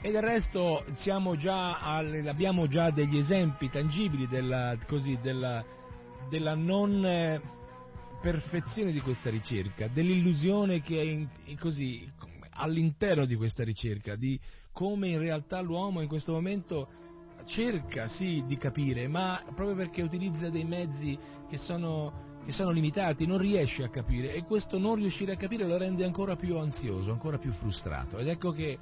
Eh? 0.01 0.07
E 0.07 0.11
del 0.11 0.21
resto 0.21 0.85
al, 1.05 2.25
abbiamo 2.27 2.67
già 2.67 2.89
degli 2.89 3.17
esempi 3.17 3.69
tangibili 3.69 4.27
della, 4.27 4.77
così, 4.87 5.17
della, 5.21 5.63
della 6.29 6.55
non 6.55 7.05
eh, 7.05 7.41
perfezione 8.21 8.91
di 8.91 9.01
questa 9.01 9.29
ricerca, 9.29 9.87
dell'illusione 9.87 10.81
che 10.81 10.99
è 10.99 11.03
in, 11.03 11.27
così, 11.59 12.09
all'interno 12.59 13.25
di 13.25 13.35
questa 13.35 13.63
ricerca, 13.63 14.15
di 14.15 14.39
come 14.71 15.09
in 15.09 15.19
realtà 15.19 15.61
l'uomo 15.61 16.01
in 16.01 16.07
questo 16.07 16.33
momento 16.33 16.87
cerca 17.45 18.07
sì 18.07 18.43
di 18.45 18.57
capire, 18.57 19.07
ma 19.07 19.41
proprio 19.55 19.75
perché 19.75 20.01
utilizza 20.01 20.49
dei 20.49 20.65
mezzi 20.65 21.17
che 21.47 21.57
sono, 21.57 22.37
che 22.45 22.51
sono 22.51 22.71
limitati, 22.71 23.25
non 23.25 23.37
riesce 23.37 23.83
a 23.83 23.89
capire 23.89 24.33
e 24.33 24.43
questo 24.43 24.77
non 24.77 24.95
riuscire 24.95 25.33
a 25.33 25.37
capire 25.37 25.65
lo 25.65 25.77
rende 25.77 26.03
ancora 26.03 26.35
più 26.35 26.57
ansioso, 26.57 27.11
ancora 27.11 27.37
più 27.37 27.51
frustrato. 27.53 28.17
Ed 28.17 28.27
ecco 28.27 28.51
che 28.51 28.77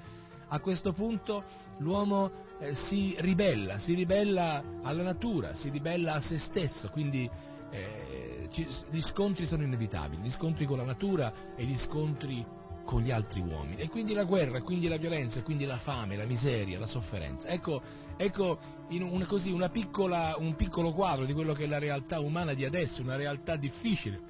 a 0.49 0.59
questo 0.59 0.91
punto 0.91 1.43
l'uomo 1.79 2.31
eh, 2.59 2.73
si 2.73 3.15
ribella, 3.19 3.77
si 3.77 3.93
ribella 3.93 4.63
alla 4.81 5.03
natura, 5.03 5.53
si 5.53 5.69
ribella 5.69 6.13
a 6.15 6.19
se 6.19 6.39
stesso, 6.39 6.89
quindi 6.89 7.29
eh, 7.69 8.47
ci, 8.51 8.67
gli 8.89 9.01
scontri 9.01 9.45
sono 9.45 9.63
inevitabili, 9.63 10.23
gli 10.23 10.31
scontri 10.31 10.65
con 10.65 10.77
la 10.77 10.85
natura 10.85 11.55
e 11.55 11.63
gli 11.63 11.77
scontri 11.77 12.45
con 12.87 13.01
gli 13.01 13.11
altri 13.11 13.41
uomini. 13.41 13.81
E 13.81 13.89
quindi 13.89 14.13
la 14.13 14.23
guerra, 14.23 14.61
quindi 14.61 14.87
la 14.87 14.95
violenza, 14.95 15.43
quindi 15.43 15.65
la 15.65 15.75
fame, 15.75 16.15
la 16.15 16.23
miseria, 16.23 16.79
la 16.79 16.87
sofferenza. 16.87 17.49
Ecco, 17.49 17.81
ecco 18.15 18.57
una, 18.87 19.25
così, 19.25 19.51
una 19.51 19.67
piccola, 19.67 20.35
un 20.37 20.55
piccolo 20.55 20.93
quadro 20.93 21.25
di 21.25 21.33
quello 21.33 21.51
che 21.51 21.65
è 21.65 21.67
la 21.67 21.79
realtà 21.79 22.21
umana 22.21 22.53
di 22.53 22.63
adesso, 22.63 23.01
una 23.01 23.17
realtà 23.17 23.57
difficile, 23.57 24.21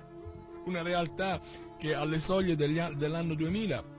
una 0.66 0.82
realtà 0.82 1.40
che 1.78 1.94
alle 1.94 2.18
soglie 2.18 2.56
dell'anno 2.56 3.36
2000 3.36 3.96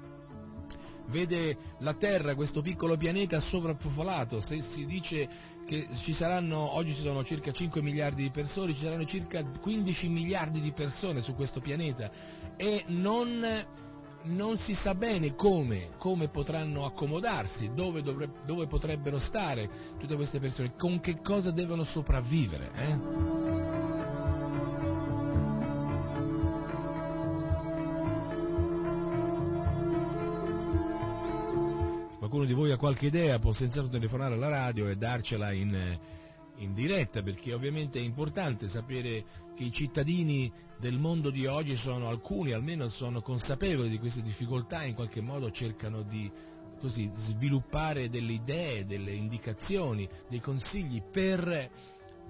vede 1.07 1.57
la 1.79 1.94
Terra, 1.94 2.35
questo 2.35 2.61
piccolo 2.61 2.97
pianeta 2.97 3.38
sovrappopolato, 3.38 4.40
se 4.40 4.61
si 4.61 4.85
dice 4.87 5.29
che 5.64 5.87
ci 5.99 6.12
saranno, 6.14 6.75
oggi 6.75 6.94
ci 6.94 7.03
sono 7.03 7.23
circa 7.23 7.53
5 7.53 7.81
miliardi 7.81 8.25
di 8.25 8.31
persone, 8.31 8.75
ci 8.75 8.81
saranno 8.81 9.05
circa 9.05 9.44
15 9.44 10.09
miliardi 10.09 10.61
di 10.61 10.73
persone 10.73 11.21
su 11.21 11.35
questo 11.35 11.61
pianeta 11.61 12.11
e 12.57 12.83
non, 12.88 13.40
non 14.24 14.57
si 14.59 14.74
sa 14.74 14.94
bene 14.94 15.35
come, 15.35 15.90
come 15.98 16.28
potranno 16.28 16.85
accomodarsi, 16.85 17.70
dove, 17.74 18.02
dovre, 18.02 18.28
dove, 18.44 18.66
potrebbero 18.66 19.18
stare 19.18 19.68
tutte 19.98 20.16
queste 20.16 20.38
persone, 20.40 20.74
con 20.76 21.00
che 21.00 21.20
cosa 21.20 21.50
devono 21.50 21.85
sopravvivere. 21.85 22.70
Eh? 22.74 23.46
qualcuno 32.28 32.44
di 32.44 32.52
voi 32.52 32.72
ha 32.72 32.76
qualche 32.76 33.07
idea 33.07 33.38
può 33.38 33.52
senz'altro 33.52 33.92
telefonare 33.92 34.35
alla 34.35 34.48
radio 34.48 34.87
e 34.88 34.96
darcela 34.96 35.50
in, 35.50 35.98
in 36.57 36.74
diretta, 36.74 37.22
perché 37.22 37.54
ovviamente 37.54 37.98
è 37.98 38.02
importante 38.02 38.66
sapere 38.66 39.24
che 39.57 39.64
i 39.64 39.72
cittadini 39.72 40.52
del 40.79 40.99
mondo 40.99 41.31
di 41.31 41.47
oggi 41.47 41.77
sono, 41.77 42.09
alcuni 42.09 42.53
almeno 42.53 42.88
sono 42.88 43.21
consapevoli 43.21 43.88
di 43.88 43.99
queste 43.99 44.23
difficoltà 44.23 44.83
e 44.83 44.88
in 44.88 44.95
qualche 44.95 45.21
modo 45.21 45.51
cercano 45.51 46.03
di 46.03 46.31
così, 46.79 47.11
sviluppare 47.12 48.09
delle 48.09 48.33
idee, 48.33 48.87
delle 48.87 49.12
indicazioni, 49.12 50.09
dei 50.29 50.41
consigli 50.41 51.03
per, 51.03 51.71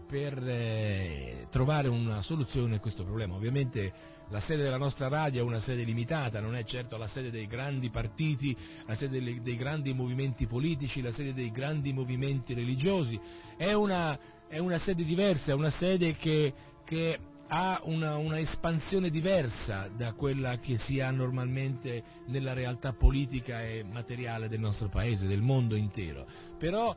per 0.07 0.49
eh, 0.49 1.47
trovare 1.51 1.89
una 1.89 2.23
soluzione 2.23 2.77
a 2.77 2.81
questo 2.81 3.05
problema. 3.05 3.35
Ovviamente 3.35 4.17
la 4.31 4.41
sede 4.41 4.63
della 4.63 4.79
nostra 4.79 5.09
radio 5.09 5.41
è 5.41 5.45
una 5.45 5.61
sede 5.61 5.83
limitata, 5.83 6.41
non 6.41 6.55
è 6.55 6.65
certo 6.65 6.97
la 6.97 7.07
sede 7.07 7.31
dei 7.31 7.47
grandi 7.47 7.91
partiti, 7.91 8.57
la 8.87 8.95
sede 8.95 9.23
dei, 9.23 9.43
dei 9.43 9.57
grandi 9.57 9.93
movimenti 9.93 10.47
politici, 10.47 11.01
la 11.01 11.13
sede 11.13 11.35
dei 11.35 11.51
grandi 11.51 11.93
movimenti 11.93 12.55
religiosi, 12.55 13.19
è 13.57 13.73
una, 13.73 14.19
è 14.49 14.59
una 14.59 14.79
sede 14.79 15.05
diversa, 15.05 15.53
è 15.53 15.55
una 15.55 15.71
sede 15.71 16.15
che, 16.15 16.53
che 16.85 17.19
ha 17.49 17.81
una, 17.85 18.17
una, 18.17 18.39
espansione 18.39 19.11
diversa 19.11 19.89
da 19.89 20.13
quella 20.13 20.59
che 20.59 20.77
si 20.77 21.01
ha 21.01 21.11
normalmente 21.11 22.03
nella 22.27 22.53
realtà 22.53 22.93
politica 22.93 23.63
e 23.63 23.83
materiale 23.83 24.49
del 24.49 24.61
nostro 24.61 24.89
paese, 24.89 25.27
del 25.27 25.41
mondo 25.41 25.75
intero. 25.75 26.27
Però 26.59 26.95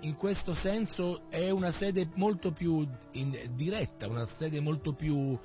in 0.00 0.14
questo 0.14 0.52
senso 0.52 1.22
è 1.30 1.48
una 1.50 1.70
sede 1.70 2.08
molto 2.14 2.52
più 2.52 2.86
in, 3.12 3.50
diretta, 3.54 4.06
una 4.06 4.26
sede 4.26 4.60
molto 4.60 4.92
più 4.92 5.38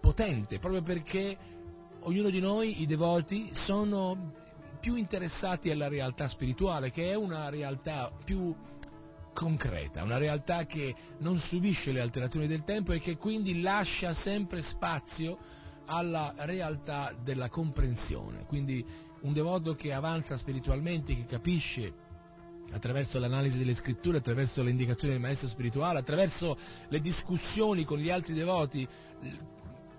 potente, 0.00 0.58
proprio 0.58 0.82
perché 0.82 1.36
ognuno 2.00 2.30
di 2.30 2.40
noi, 2.40 2.82
i 2.82 2.86
devoti, 2.86 3.50
sono 3.52 4.32
più 4.80 4.94
interessati 4.94 5.70
alla 5.70 5.88
realtà 5.88 6.28
spirituale, 6.28 6.92
che 6.92 7.10
è 7.10 7.14
una 7.14 7.48
realtà 7.48 8.12
più 8.24 8.54
concreta, 9.36 10.02
una 10.02 10.16
realtà 10.16 10.64
che 10.64 10.94
non 11.18 11.36
subisce 11.36 11.92
le 11.92 12.00
alterazioni 12.00 12.46
del 12.46 12.64
tempo 12.64 12.92
e 12.92 13.00
che 13.00 13.18
quindi 13.18 13.60
lascia 13.60 14.14
sempre 14.14 14.62
spazio 14.62 15.36
alla 15.84 16.32
realtà 16.38 17.14
della 17.22 17.50
comprensione. 17.50 18.46
Quindi 18.46 18.82
un 19.20 19.34
devoto 19.34 19.74
che 19.74 19.92
avanza 19.92 20.38
spiritualmente, 20.38 21.14
che 21.14 21.26
capisce 21.26 21.92
attraverso 22.72 23.18
l'analisi 23.18 23.58
delle 23.58 23.74
scritture, 23.74 24.18
attraverso 24.18 24.62
le 24.62 24.70
indicazioni 24.70 25.12
del 25.12 25.22
maestro 25.22 25.48
spirituale, 25.48 25.98
attraverso 25.98 26.56
le 26.88 27.00
discussioni 27.00 27.84
con 27.84 27.98
gli 27.98 28.10
altri 28.10 28.32
devoti, 28.32 28.88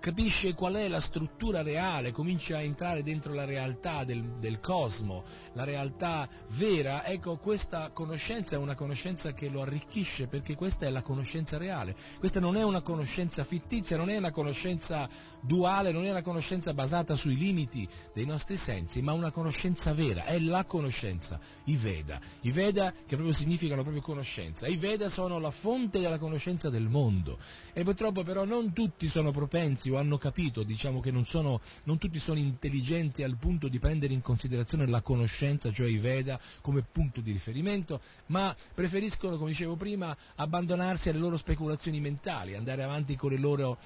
capisce 0.08 0.54
qual 0.54 0.72
è 0.76 0.88
la 0.88 1.00
struttura 1.00 1.60
reale, 1.60 2.12
comincia 2.12 2.56
a 2.56 2.62
entrare 2.62 3.02
dentro 3.02 3.34
la 3.34 3.44
realtà 3.44 4.04
del, 4.04 4.38
del, 4.38 4.58
cosmo, 4.58 5.22
la 5.52 5.64
realtà 5.64 6.26
vera, 6.56 7.04
ecco 7.04 7.36
questa 7.36 7.90
conoscenza 7.92 8.56
è 8.56 8.58
una 8.58 8.74
conoscenza 8.74 9.34
che 9.34 9.50
lo 9.50 9.60
arricchisce 9.60 10.26
perché 10.26 10.54
questa 10.54 10.86
è 10.86 10.88
la 10.88 11.02
conoscenza 11.02 11.58
reale, 11.58 11.94
questa 12.18 12.40
non 12.40 12.56
è 12.56 12.62
una 12.62 12.80
conoscenza 12.80 13.44
fittizia, 13.44 13.98
non 13.98 14.08
è 14.08 14.16
una 14.16 14.30
conoscenza 14.30 15.06
duale, 15.42 15.92
non 15.92 16.04
è 16.04 16.10
una 16.10 16.22
conoscenza 16.22 16.72
basata 16.72 17.14
sui 17.14 17.36
limiti 17.36 17.88
dei 18.12 18.26
nostri 18.26 18.56
sensi, 18.56 19.00
ma 19.02 19.12
una 19.12 19.30
conoscenza 19.30 19.92
vera, 19.92 20.24
è 20.24 20.38
la 20.38 20.64
conoscenza, 20.64 21.38
i 21.64 21.76
Veda, 21.76 22.20
i 22.42 22.50
Veda 22.50 22.92
che 22.92 23.16
proprio 23.16 23.32
significano 23.32 23.82
proprio 23.82 24.02
conoscenza, 24.02 24.66
i 24.66 24.76
Veda 24.76 25.08
sono 25.08 25.38
la 25.38 25.50
fonte 25.50 26.00
della 26.00 26.18
conoscenza 26.18 26.70
del 26.70 26.88
mondo. 26.88 27.38
E 27.72 27.84
purtroppo 27.84 28.22
però 28.22 28.44
non 28.44 28.72
tutti 28.72 29.08
sono 29.08 29.30
propensi 29.30 29.90
o 29.90 29.98
hanno 29.98 30.18
capito, 30.18 30.62
diciamo 30.62 31.00
che 31.00 31.10
non, 31.10 31.24
sono, 31.24 31.60
non 31.84 31.98
tutti 31.98 32.18
sono 32.18 32.38
intelligenti 32.38 33.22
al 33.22 33.36
punto 33.38 33.68
di 33.68 33.78
prendere 33.78 34.12
in 34.12 34.22
considerazione 34.22 34.86
la 34.86 35.02
conoscenza, 35.02 35.70
cioè 35.72 35.88
i 35.88 35.98
Veda, 35.98 36.38
come 36.60 36.82
punto 36.90 37.20
di 37.20 37.32
riferimento, 37.32 38.00
ma 38.26 38.54
preferiscono, 38.74 39.36
come 39.36 39.50
dicevo 39.50 39.76
prima, 39.76 40.16
abbandonarsi 40.36 41.08
alle 41.08 41.18
loro 41.18 41.36
speculazioni 41.36 42.00
mentali, 42.00 42.54
andare 42.54 42.82
avanti 42.82 43.16
con 43.16 43.30
le 43.30 43.38
loro 43.38 43.78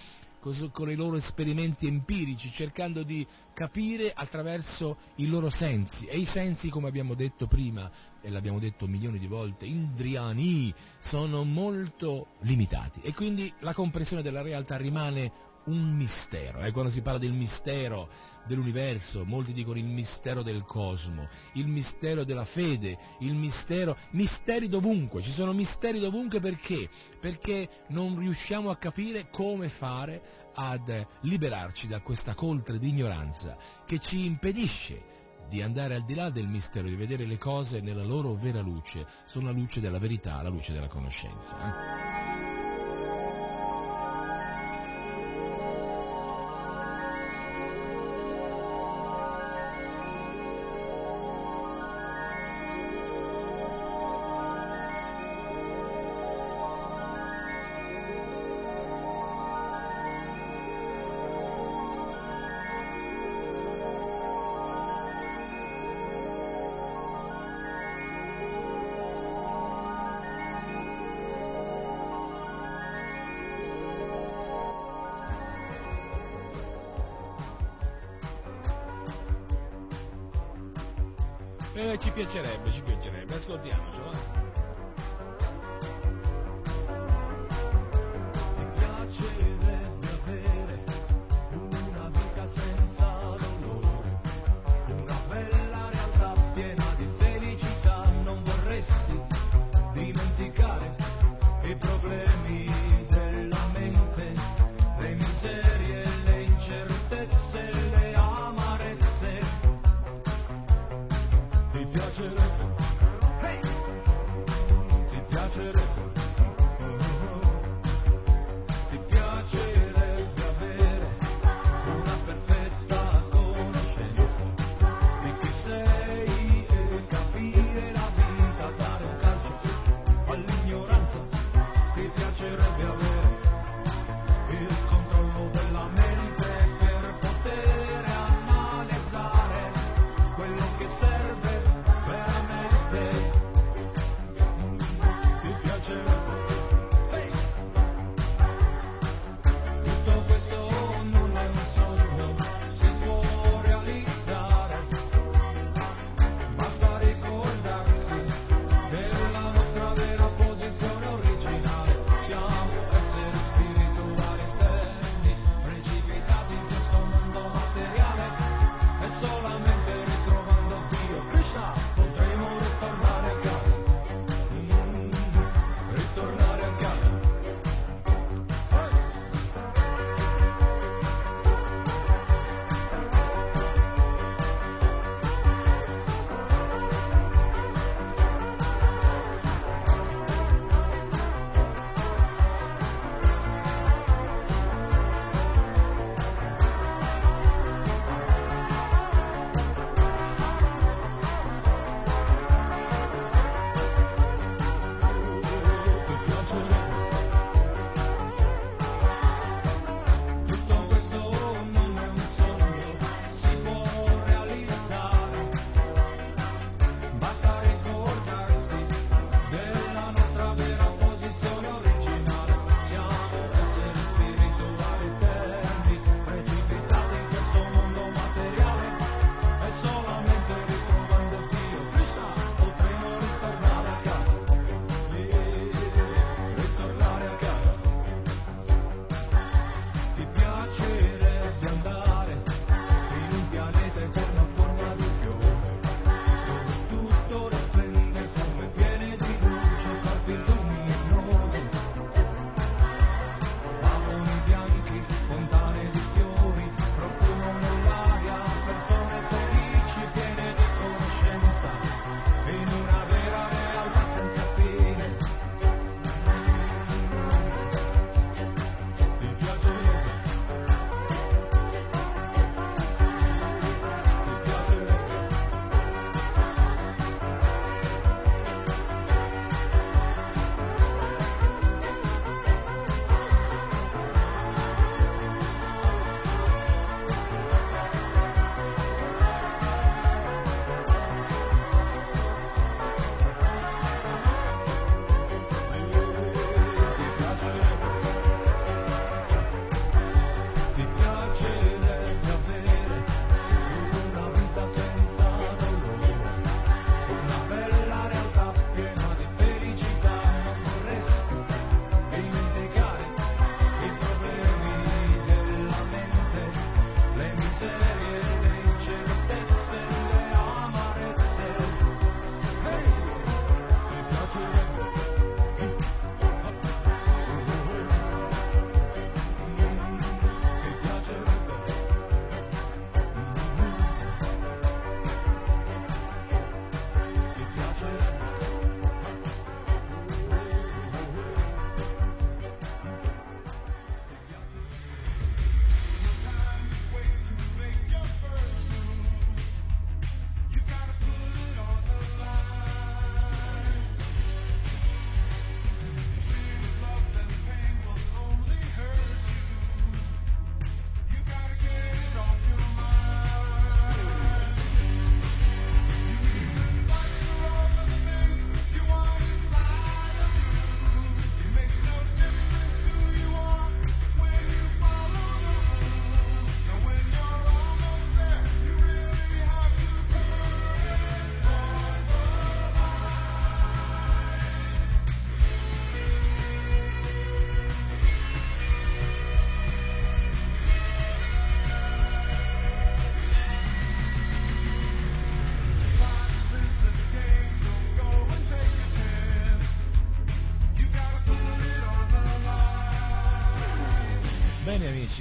con 0.73 0.91
i 0.91 0.97
loro 0.97 1.17
esperimenti 1.17 1.87
empirici, 1.87 2.51
cercando 2.51 3.05
di 3.05 3.25
capire 3.55 4.13
attraverso 4.13 4.97
i 5.17 5.29
loro 5.29 5.51
sensi. 5.51 6.07
E 6.07 6.19
i 6.19 6.27
sensi, 6.27 6.69
come 6.69 6.89
abbiamo 6.89 7.15
detto 7.15 7.47
prima, 7.47 7.89
e 8.21 8.29
l'abbiamo 8.29 8.59
detto 8.59 8.89
milioni 8.89 9.21
di 9.21 9.29
volte, 9.29 9.67
indriani, 9.67 10.75
sono 10.99 11.45
molto 11.45 12.27
limitati. 12.41 13.01
E 13.03 13.15
quindi 13.15 13.53
la 13.61 13.73
comprensione 13.73 14.23
della 14.23 14.43
realtà 14.43 14.77
rimane 14.77 15.51
un 15.65 15.95
mistero. 15.95 16.61
Eh? 16.61 16.73
Quando 16.73 16.91
si 16.91 17.01
parla 17.01 17.19
del 17.19 17.33
mistero 17.33 18.09
dell'universo, 18.47 19.25
molti 19.25 19.53
dicono 19.53 19.79
il 19.79 19.85
mistero 19.85 20.43
del 20.43 20.63
cosmo, 20.65 21.29
il 21.55 21.67
mistero 21.67 22.25
della 22.25 22.45
fede, 22.45 22.99
il 23.21 23.35
mistero, 23.35 23.97
misteri 24.11 24.69
dovunque, 24.69 25.23
ci 25.23 25.31
sono 25.31 25.53
misteri 25.53 26.01
dovunque 26.01 26.41
perché? 26.41 26.89
Perché 27.21 27.69
non 27.89 28.19
riusciamo 28.19 28.71
a 28.71 28.77
capire 28.77 29.29
come 29.31 29.69
fare 29.69 30.41
ad 30.55 31.07
liberarci 31.21 31.87
da 31.87 32.01
questa 32.01 32.35
coltre 32.35 32.79
di 32.79 32.89
ignoranza 32.89 33.57
che 33.87 33.99
ci 33.99 34.25
impedisce 34.25 35.11
di 35.49 35.63
andare 35.63 35.95
al 35.95 36.05
di 36.05 36.15
là 36.15 36.31
del 36.31 36.47
mistero, 36.47 36.89
di 36.89 36.95
vedere 36.95 37.27
le 37.27 37.39
cose 37.39 37.81
nella 37.81 38.05
loro 38.05 38.35
vera 38.35 38.61
luce, 38.61 39.07
sono 39.25 39.47
la 39.47 39.53
luce 39.53 39.81
della 39.81 39.99
verità, 39.99 40.41
la 40.43 40.49
luce 40.49 40.73
della 40.73 40.89
conoscenza. 40.89 42.82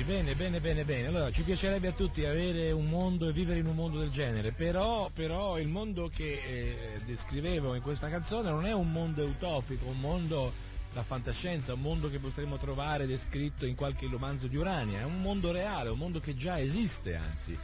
Amici, 0.01 0.03
bene, 0.03 0.35
bene, 0.35 0.59
bene, 0.59 0.83
bene. 0.83 1.07
Allora, 1.07 1.31
ci 1.31 1.43
piacerebbe 1.43 1.87
a 1.87 1.91
tutti 1.91 2.25
avere 2.25 2.71
un 2.71 2.87
mondo 2.87 3.27
e 3.27 3.31
vivere 3.31 3.59
in 3.59 3.67
un 3.67 3.75
mondo 3.75 3.99
del 3.99 4.09
genere, 4.09 4.51
però, 4.51 5.09
però 5.13 5.59
il 5.59 5.67
mondo 5.67 6.09
che 6.13 6.41
eh, 6.45 7.01
descrivevo 7.05 7.75
in 7.75 7.81
questa 7.81 8.09
canzone 8.09 8.49
non 8.49 8.65
è 8.65 8.73
un 8.73 8.91
mondo 8.91 9.23
utopico, 9.23 9.85
un 9.85 9.99
mondo 9.99 10.51
da 10.93 11.03
fantascienza, 11.03 11.73
un 11.73 11.81
mondo 11.81 12.09
che 12.09 12.19
potremmo 12.19 12.57
trovare 12.57 13.05
descritto 13.05 13.65
in 13.65 13.75
qualche 13.75 14.07
romanzo 14.09 14.47
di 14.47 14.57
Urania, 14.57 14.99
è 14.99 15.03
un 15.03 15.21
mondo 15.21 15.51
reale, 15.51 15.89
un 15.89 15.97
mondo 15.97 16.19
che 16.19 16.35
già 16.35 16.59
esiste, 16.59 17.15
anzi. 17.15 17.57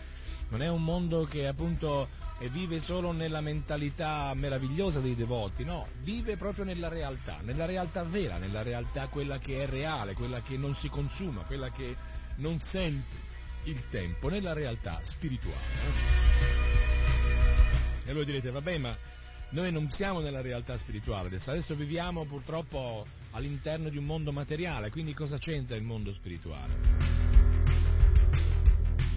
Non 0.50 0.62
è 0.62 0.70
un 0.70 0.82
mondo 0.82 1.26
che 1.26 1.46
appunto 1.46 2.08
vive 2.52 2.80
solo 2.80 3.12
nella 3.12 3.42
mentalità 3.42 4.32
meravigliosa 4.34 5.02
dei 5.02 5.14
devoti, 5.14 5.66
no, 5.66 5.88
vive 6.04 6.38
proprio 6.38 6.64
nella 6.64 6.88
realtà, 6.88 7.40
nella 7.42 7.66
realtà 7.66 8.04
vera, 8.04 8.38
nella 8.38 8.62
realtà 8.62 9.08
quella 9.08 9.40
che 9.40 9.64
è 9.64 9.68
reale, 9.68 10.14
quella 10.14 10.42
che 10.42 10.56
non 10.56 10.74
si 10.74 10.88
consuma, 10.88 11.42
quella 11.42 11.70
che 11.70 11.98
non 12.38 12.60
sente 12.60 13.26
il 13.64 13.84
tempo, 13.90 14.30
nella 14.30 14.54
realtà 14.54 15.00
spirituale. 15.04 15.62
Eh? 18.06 18.10
E 18.10 18.14
voi 18.14 18.26
direte, 18.26 18.50
vabbè, 18.50 18.78
ma 18.78 18.98
noi 19.50 19.72
non 19.72 19.90
siamo 19.90 20.20
nella 20.20 20.42
realtà 20.42 20.78
spirituale, 20.78 21.28
adesso, 21.28 21.52
adesso 21.52 21.76
viviamo 21.76 22.26
purtroppo 22.26 23.06
all'interno 23.32 23.90
di 23.90 23.98
un 23.98 24.06
mondo 24.06 24.32
materiale, 24.32 24.90
quindi 24.90 25.14
cosa 25.14 25.38
c'entra 25.38 25.76
il 25.76 25.84
mondo 25.84 26.12
spirituale? 26.12 27.26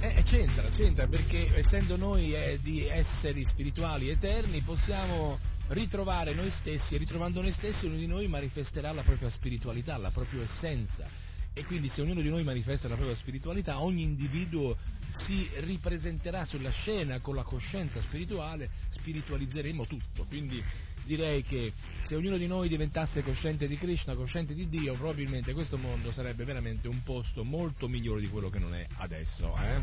Eh, 0.00 0.14
eh, 0.16 0.22
c'entra, 0.22 0.68
c'entra, 0.70 1.06
perché 1.06 1.54
essendo 1.56 1.96
noi 1.96 2.33
eh, 2.33 2.59
di 2.62 2.87
esseri 2.87 3.44
spirituali 3.44 4.09
eterni 4.09 4.61
possiamo 4.62 5.38
ritrovare 5.68 6.33
noi 6.33 6.50
stessi 6.50 6.94
e 6.94 6.98
ritrovando 6.98 7.42
noi 7.42 7.52
stessi 7.52 7.85
ognuno 7.87 8.00
di 8.00 8.06
noi 8.06 8.26
manifesterà 8.26 8.92
la 8.92 9.02
propria 9.02 9.28
spiritualità, 9.30 9.96
la 9.98 10.11
propria 10.11 10.42
essenza. 10.42 11.06
E 11.52 11.64
quindi 11.64 11.88
se 11.88 12.00
ognuno 12.00 12.20
di 12.20 12.28
noi 12.30 12.44
manifesta 12.44 12.88
la 12.88 12.94
propria 12.94 13.16
spiritualità, 13.16 13.80
ogni 13.80 14.02
individuo 14.02 14.76
si 15.10 15.48
ripresenterà 15.56 16.44
sulla 16.44 16.70
scena 16.70 17.20
con 17.20 17.34
la 17.34 17.42
coscienza 17.42 18.00
spirituale, 18.00 18.70
spiritualizzeremo 18.90 19.86
tutto. 19.86 20.24
Quindi 20.24 20.62
direi 21.04 21.42
che 21.42 21.72
se 22.02 22.14
ognuno 22.14 22.36
di 22.36 22.46
noi 22.46 22.68
diventasse 22.68 23.22
cosciente 23.22 23.66
di 23.66 23.76
Krishna, 23.76 24.14
cosciente 24.14 24.54
di 24.54 24.68
Dio, 24.68 24.94
probabilmente 24.94 25.52
questo 25.52 25.76
mondo 25.76 26.12
sarebbe 26.12 26.44
veramente 26.44 26.86
un 26.88 27.02
posto 27.02 27.42
molto 27.42 27.88
migliore 27.88 28.20
di 28.20 28.28
quello 28.28 28.48
che 28.48 28.58
non 28.58 28.74
è 28.74 28.86
adesso. 28.98 29.54
Eh? 29.56 29.82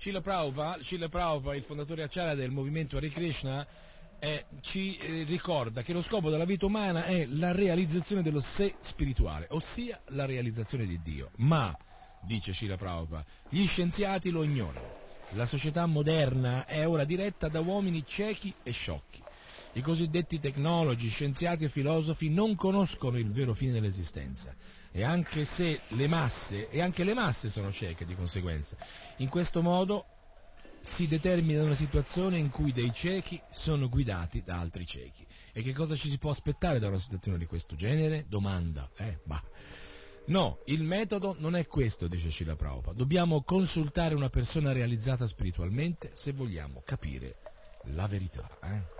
Cilla 0.00 0.22
Prabhupada, 0.22 0.78
Prabhupada, 1.10 1.56
il 1.56 1.62
fondatore 1.62 2.02
acciaria 2.02 2.34
del 2.34 2.50
movimento 2.50 2.96
Hare 2.96 3.10
Krishna, 3.10 3.66
eh, 4.18 4.46
ci 4.62 4.96
eh, 4.96 5.24
ricorda 5.24 5.82
che 5.82 5.92
lo 5.92 6.00
scopo 6.00 6.30
della 6.30 6.46
vita 6.46 6.64
umana 6.64 7.04
è 7.04 7.26
la 7.26 7.52
realizzazione 7.52 8.22
dello 8.22 8.40
sé 8.40 8.76
spirituale, 8.80 9.46
ossia 9.50 10.00
la 10.06 10.24
realizzazione 10.24 10.86
di 10.86 10.98
Dio. 11.02 11.32
Ma, 11.36 11.76
dice 12.22 12.54
Cila 12.54 12.78
Prabhupada, 12.78 13.26
gli 13.50 13.66
scienziati 13.66 14.30
lo 14.30 14.42
ignorano. 14.42 14.88
La 15.32 15.44
società 15.44 15.84
moderna 15.84 16.64
è 16.64 16.88
ora 16.88 17.04
diretta 17.04 17.48
da 17.48 17.60
uomini 17.60 18.02
ciechi 18.06 18.54
e 18.62 18.70
sciocchi. 18.70 19.22
I 19.74 19.82
cosiddetti 19.82 20.40
tecnologi, 20.40 21.10
scienziati 21.10 21.64
e 21.64 21.68
filosofi 21.68 22.30
non 22.30 22.56
conoscono 22.56 23.18
il 23.18 23.30
vero 23.32 23.52
fine 23.52 23.72
dell'esistenza 23.72 24.54
e 24.92 25.02
anche 25.02 25.44
se 25.44 25.80
le 25.88 26.06
masse, 26.08 26.68
e 26.68 26.80
anche 26.80 27.04
le 27.04 27.14
masse 27.14 27.48
sono 27.48 27.72
cieche 27.72 28.04
di 28.04 28.14
conseguenza. 28.14 28.76
In 29.18 29.28
questo 29.28 29.62
modo 29.62 30.04
si 30.82 31.06
determina 31.06 31.62
una 31.62 31.74
situazione 31.74 32.38
in 32.38 32.50
cui 32.50 32.72
dei 32.72 32.92
ciechi 32.92 33.40
sono 33.50 33.88
guidati 33.88 34.42
da 34.44 34.58
altri 34.58 34.86
ciechi. 34.86 35.26
E 35.52 35.62
che 35.62 35.72
cosa 35.72 35.94
ci 35.94 36.08
si 36.08 36.18
può 36.18 36.30
aspettare 36.30 36.78
da 36.78 36.88
una 36.88 36.98
situazione 36.98 37.38
di 37.38 37.46
questo 37.46 37.76
genere? 37.76 38.24
Domanda. 38.28 38.88
Eh, 38.96 39.18
bah. 39.24 39.42
No, 40.26 40.60
il 40.66 40.82
metodo 40.82 41.34
non 41.38 41.56
è 41.56 41.66
questo, 41.66 42.06
dice 42.06 42.30
Scila 42.30 42.56
Prabhupada. 42.56 42.96
Dobbiamo 42.96 43.42
consultare 43.42 44.14
una 44.14 44.30
persona 44.30 44.72
realizzata 44.72 45.26
spiritualmente 45.26 46.10
se 46.14 46.32
vogliamo 46.32 46.82
capire 46.84 47.36
la 47.86 48.06
verità. 48.06 48.48
Eh? 48.62 48.99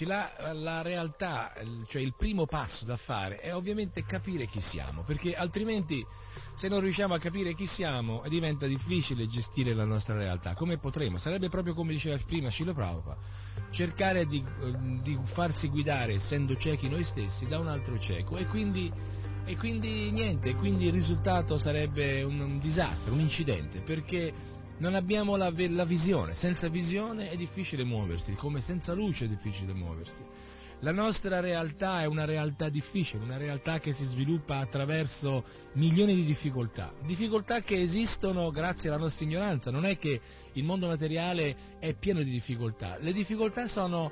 Amici, 0.00 0.04
la, 0.04 0.52
la, 0.52 0.82
realtà, 0.82 1.52
cioè 1.88 2.00
il 2.00 2.14
primo 2.16 2.46
passo 2.46 2.84
da 2.84 2.96
fare 2.96 3.38
è 3.38 3.54
ovviamente 3.54 4.04
capire 4.04 4.46
chi 4.46 4.60
siamo, 4.60 5.02
perché 5.02 5.34
altrimenti 5.34 6.04
se 6.54 6.68
non 6.68 6.80
riusciamo 6.80 7.14
a 7.14 7.18
capire 7.18 7.54
chi 7.54 7.66
siamo 7.66 8.22
diventa 8.28 8.66
difficile 8.66 9.26
gestire 9.26 9.74
la 9.74 9.84
nostra 9.84 10.14
realtà. 10.14 10.54
Come 10.54 10.78
potremo? 10.78 11.18
Sarebbe 11.18 11.48
proprio 11.48 11.74
come 11.74 11.92
diceva 11.92 12.18
prima 12.24 12.50
Cilo 12.50 12.72
Prabhupada, 12.72 13.18
cercare 13.70 14.26
di, 14.26 14.42
di, 15.02 15.18
farsi 15.24 15.68
guidare, 15.68 16.14
essendo 16.14 16.56
ciechi 16.56 16.88
noi 16.88 17.04
stessi, 17.04 17.46
da 17.46 17.58
un 17.58 17.68
altro 17.68 17.98
cieco 17.98 18.36
e 18.36 18.46
quindi, 18.46 18.90
e 19.44 19.56
quindi 19.56 20.10
niente, 20.10 20.54
quindi 20.54 20.86
il 20.86 20.92
risultato 20.92 21.56
sarebbe 21.56 22.22
un, 22.22 22.40
un 22.40 22.58
disastro, 22.58 23.12
un 23.12 23.20
incidente, 23.20 23.80
perché 23.80 24.49
non 24.80 24.94
abbiamo 24.94 25.36
la, 25.36 25.52
la, 25.54 25.84
visione, 25.84 26.34
senza 26.34 26.68
visione 26.68 27.30
è 27.30 27.36
difficile 27.36 27.84
muoversi, 27.84 28.34
come 28.34 28.60
senza 28.60 28.92
luce 28.92 29.26
è 29.26 29.28
difficile 29.28 29.72
muoversi. 29.72 30.22
La 30.80 30.92
nostra 30.92 31.40
realtà 31.40 32.00
è 32.00 32.06
una 32.06 32.24
realtà 32.24 32.70
difficile, 32.70 33.22
una 33.22 33.36
realtà 33.36 33.78
che 33.80 33.92
si 33.92 34.06
sviluppa 34.06 34.56
attraverso 34.56 35.44
milioni 35.74 36.14
di 36.14 36.24
difficoltà, 36.24 36.94
difficoltà 37.04 37.60
che 37.60 37.78
esistono 37.78 38.50
grazie 38.50 38.88
alla 38.88 38.98
nostra 38.98 39.26
ignoranza, 39.26 39.70
non 39.70 39.84
è 39.84 39.98
che 39.98 40.20
il 40.52 40.64
mondo 40.64 40.86
materiale 40.86 41.76
è 41.78 41.92
pieno 41.92 42.22
di 42.22 42.30
difficoltà, 42.30 42.96
le 42.98 43.12
difficoltà 43.12 43.66
sono 43.66 44.10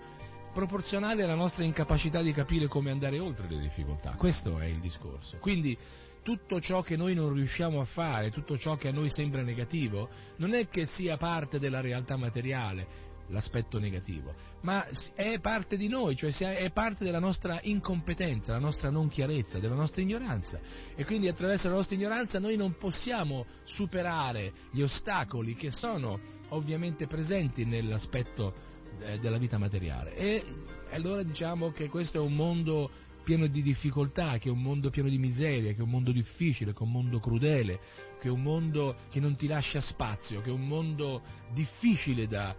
proporzionali 0.53 1.23
alla 1.23 1.35
nostra 1.35 1.65
incapacità 1.65 2.21
di 2.21 2.33
capire 2.33 2.67
come 2.67 2.91
andare 2.91 3.19
oltre 3.19 3.47
le 3.49 3.61
difficoltà, 3.61 4.11
questo 4.19 4.59
è 4.59 4.67
il 4.67 4.81
discorso. 4.81 5.39
Quindi 5.39 5.77
tutto 6.23 6.61
ciò 6.61 6.83
che 6.83 6.97
noi 6.97 7.15
non 7.15 7.33
riusciamo 7.33 7.81
a 7.81 7.85
fare, 7.85 8.31
tutto 8.31 8.57
ciò 8.59 8.77
che 8.77 8.89
a 8.89 8.93
noi 8.93 9.11
sembra 9.11 9.43
negativo, 9.43 10.09
non 10.39 10.55
è 10.55 10.69
che 10.69 10.87
sia 10.87 11.17
parte 11.17 11.59
della 11.59 11.81
realtà 11.81 12.17
materiale, 12.17 13.07
l'aspetto 13.29 13.79
negativo, 13.79 14.35
ma 14.63 14.87
è 15.15 15.39
parte 15.41 15.77
di 15.77 15.89
noi, 15.89 16.17
cioè 16.17 16.33
è 16.57 16.71
parte 16.71 17.05
della 17.05 17.19
nostra 17.19 17.61
incompetenza, 17.63 18.53
della 18.53 18.65
nostra 18.65 18.91
non 18.91 19.09
chiarezza, 19.09 19.59
della 19.59 19.75
nostra 19.75 20.03
ignoranza. 20.03 20.59
E 20.95 21.05
quindi 21.05 21.29
attraverso 21.29 21.69
la 21.69 21.75
nostra 21.75 21.97
ignoranza 21.97 22.39
noi 22.39 22.57
non 22.57 22.77
possiamo 22.77 23.45
superare 23.65 24.53
gli 24.71 24.83
ostacoli 24.83 25.55
che 25.55 25.71
sono 25.71 26.37
ovviamente 26.51 27.07
presenti 27.07 27.65
nell'aspetto 27.65 28.55
eh, 29.01 29.19
della 29.19 29.39
vita 29.39 29.59
materiale. 29.59 30.17
E 30.17 30.45
allora 30.91 31.23
diciamo 31.23 31.71
che 31.71 31.89
questo 31.89 32.19
è 32.19 32.21
un 32.21 32.35
mondo 32.35 32.91
pieno 33.29 33.47
di 33.47 33.61
difficoltà, 33.61 34.39
che 34.39 34.49
è 34.49 34.51
un 34.51 34.63
mondo 34.63 34.89
pieno 34.89 35.11
di 35.11 35.19
miseria, 35.19 35.75
che 35.75 35.81
è 35.81 35.83
un 35.83 35.91
mondo 35.91 36.13
difficile, 36.13 36.73
che 36.73 36.79
è 36.79 36.83
un 36.83 36.93
mondo 36.93 37.21
crudele, 37.21 37.79
che 38.19 38.29
è 38.29 38.31
un 38.31 38.41
mondo 38.41 38.97
che 39.11 39.21
non 39.21 39.37
ti 39.37 39.47
lascia 39.47 39.83
spazio, 39.83 40.41
che 40.41 40.49
è 40.49 40.53
un 40.53 40.67
mondo 40.67 41.21
difficile 41.53 42.27
da, 42.27 42.57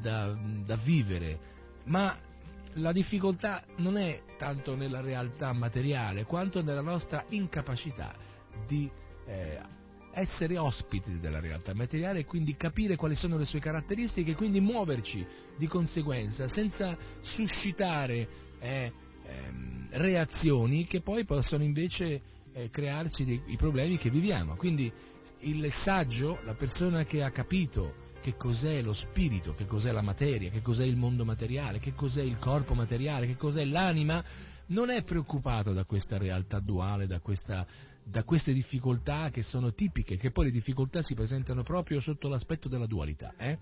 da, 0.00 0.32
da 0.64 0.76
vivere, 0.76 1.40
ma 1.86 2.16
la 2.74 2.92
difficoltà 2.92 3.64
non 3.78 3.96
è 3.96 4.22
tanto 4.38 4.76
nella 4.76 5.00
realtà 5.00 5.52
materiale 5.52 6.22
quanto 6.22 6.62
nella 6.62 6.82
nostra 6.82 7.24
incapacità 7.30 8.14
di 8.64 8.88
eh, 9.26 9.60
essere 10.12 10.56
ospiti 10.56 11.18
della 11.18 11.40
realtà 11.40 11.74
materiale 11.74 12.20
e 12.20 12.24
quindi 12.26 12.54
capire 12.54 12.94
quali 12.94 13.16
sono 13.16 13.36
le 13.36 13.44
sue 13.44 13.58
caratteristiche 13.58 14.30
e 14.30 14.34
quindi 14.36 14.60
muoverci 14.60 15.26
di 15.56 15.66
conseguenza 15.66 16.46
senza 16.46 16.96
suscitare 17.22 18.50
eh, 18.60 18.92
ehm, 19.32 19.88
reazioni 19.90 20.86
che 20.86 21.00
poi 21.00 21.24
possono 21.24 21.62
invece 21.62 22.20
eh, 22.52 22.70
crearci 22.70 23.24
dei, 23.24 23.42
i 23.46 23.56
problemi 23.56 23.98
che 23.98 24.10
viviamo. 24.10 24.54
Quindi 24.56 24.92
il 25.40 25.72
saggio, 25.72 26.40
la 26.44 26.54
persona 26.54 27.04
che 27.04 27.22
ha 27.22 27.30
capito 27.30 28.10
che 28.20 28.36
cos'è 28.36 28.80
lo 28.82 28.92
spirito, 28.92 29.54
che 29.54 29.66
cos'è 29.66 29.90
la 29.90 30.00
materia, 30.00 30.50
che 30.50 30.62
cos'è 30.62 30.84
il 30.84 30.96
mondo 30.96 31.24
materiale, 31.24 31.80
che 31.80 31.92
cos'è 31.92 32.22
il 32.22 32.38
corpo 32.38 32.74
materiale, 32.74 33.26
che 33.26 33.36
cos'è 33.36 33.64
l'anima, 33.64 34.24
non 34.66 34.90
è 34.90 35.02
preoccupato 35.02 35.72
da 35.72 35.84
questa 35.84 36.18
realtà 36.18 36.60
duale, 36.60 37.06
da, 37.06 37.18
questa, 37.18 37.66
da 38.04 38.22
queste 38.22 38.52
difficoltà 38.52 39.30
che 39.30 39.42
sono 39.42 39.72
tipiche, 39.72 40.16
che 40.16 40.30
poi 40.30 40.46
le 40.46 40.50
difficoltà 40.52 41.02
si 41.02 41.14
presentano 41.14 41.64
proprio 41.64 42.00
sotto 42.00 42.28
l'aspetto 42.28 42.68
della 42.68 42.86
dualità. 42.86 43.34
Eh? 43.36 43.58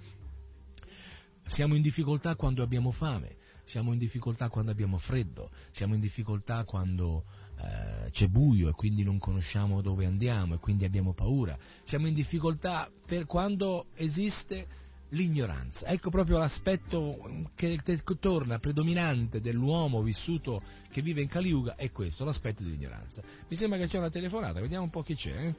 Siamo 1.46 1.74
in 1.74 1.82
difficoltà 1.82 2.36
quando 2.36 2.62
abbiamo 2.62 2.90
fame, 2.90 3.36
siamo 3.70 3.92
in 3.92 3.98
difficoltà 3.98 4.48
quando 4.48 4.72
abbiamo 4.72 4.98
freddo, 4.98 5.50
siamo 5.70 5.94
in 5.94 6.00
difficoltà 6.00 6.64
quando 6.64 7.24
eh, 7.56 8.10
c'è 8.10 8.26
buio 8.26 8.68
e 8.68 8.72
quindi 8.72 9.04
non 9.04 9.18
conosciamo 9.18 9.80
dove 9.80 10.06
andiamo 10.06 10.54
e 10.54 10.58
quindi 10.58 10.84
abbiamo 10.84 11.14
paura, 11.14 11.56
siamo 11.84 12.08
in 12.08 12.14
difficoltà 12.14 12.90
per 13.06 13.26
quando 13.26 13.86
esiste 13.94 14.66
l'ignoranza. 15.10 15.86
Ecco 15.86 16.10
proprio 16.10 16.38
l'aspetto 16.38 17.48
che, 17.54 17.78
torna 18.18 18.58
predominante 18.58 19.40
dell'uomo 19.40 20.02
vissuto 20.02 20.62
che 20.90 21.00
vive 21.00 21.22
in 21.22 21.28
Caliuga 21.28 21.76
è 21.76 21.92
questo, 21.92 22.24
l'aspetto 22.24 22.64
dell'ignoranza. 22.64 23.22
Mi 23.48 23.56
sembra 23.56 23.78
che 23.78 23.86
c'è 23.86 23.98
una 23.98 24.10
telefonata, 24.10 24.60
vediamo 24.60 24.84
un 24.84 24.90
po' 24.90 25.02
chi 25.02 25.14
c'è. 25.14 25.46
Eh? 25.46 25.54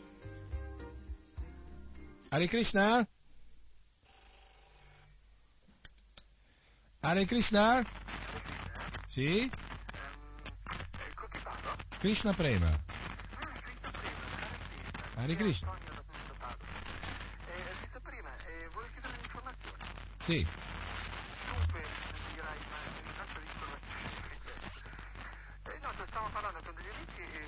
Hare 2.27 2.47
Krishna? 2.47 3.07
Hare 7.03 7.25
Krishna? 7.25 7.83
Sì? 9.07 9.49
Krishna 11.97 12.31
Prema. 12.33 12.79
Hare 15.15 15.35
Krishna. 15.35 15.75
Sì. 20.25 20.45
Dunque, 21.49 21.83
dirai, 22.33 22.57
ma 22.69 22.77
che 24.27 24.37
c'è. 24.45 25.71
Eh, 25.71 25.79
no, 25.81 25.91
stavamo 26.05 26.29
parlando 26.31 26.59
con 26.63 26.75
degli 26.75 26.87
amici 26.87 27.21
e 27.21 27.47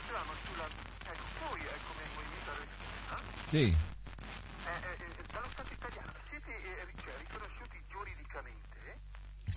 dicevamo 0.00 0.32
sulla... 0.44 0.66
Ecco, 0.66 1.24
voi 1.46 1.60
come 1.86 2.02
movimento? 2.14 2.50
Sì. 3.50 3.76
Eh, 4.66 4.70
eh, 4.82 5.24
dallo 5.32 5.48
Stato 5.52 5.72
italiano 5.72 6.12
siete 6.28 6.50
eh, 6.50 6.86
cioè, 7.02 7.14
riconosciuti 7.18 7.80
giuridicamente? 7.88 8.68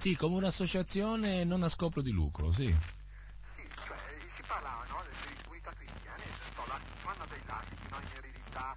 Sì, 0.03 0.17
come 0.17 0.35
un'associazione 0.35 1.45
non 1.45 1.63
a 1.63 1.69
scopo 1.69 2.01
di 2.01 2.11
lucro, 2.11 2.51
sì. 2.51 2.67
Sì, 2.67 3.63
cioè 3.87 3.95
si 4.35 4.43
parla 4.43 4.83
no, 4.91 4.99
delle 5.07 5.39
comunità 5.47 5.71
cristiane, 5.79 6.25
so, 6.53 6.65
la, 6.67 6.75
fanno 7.07 7.23
dei 7.31 7.39
lasciti 7.47 7.87
no, 7.87 7.95
in 8.03 8.11
eredità, 8.19 8.75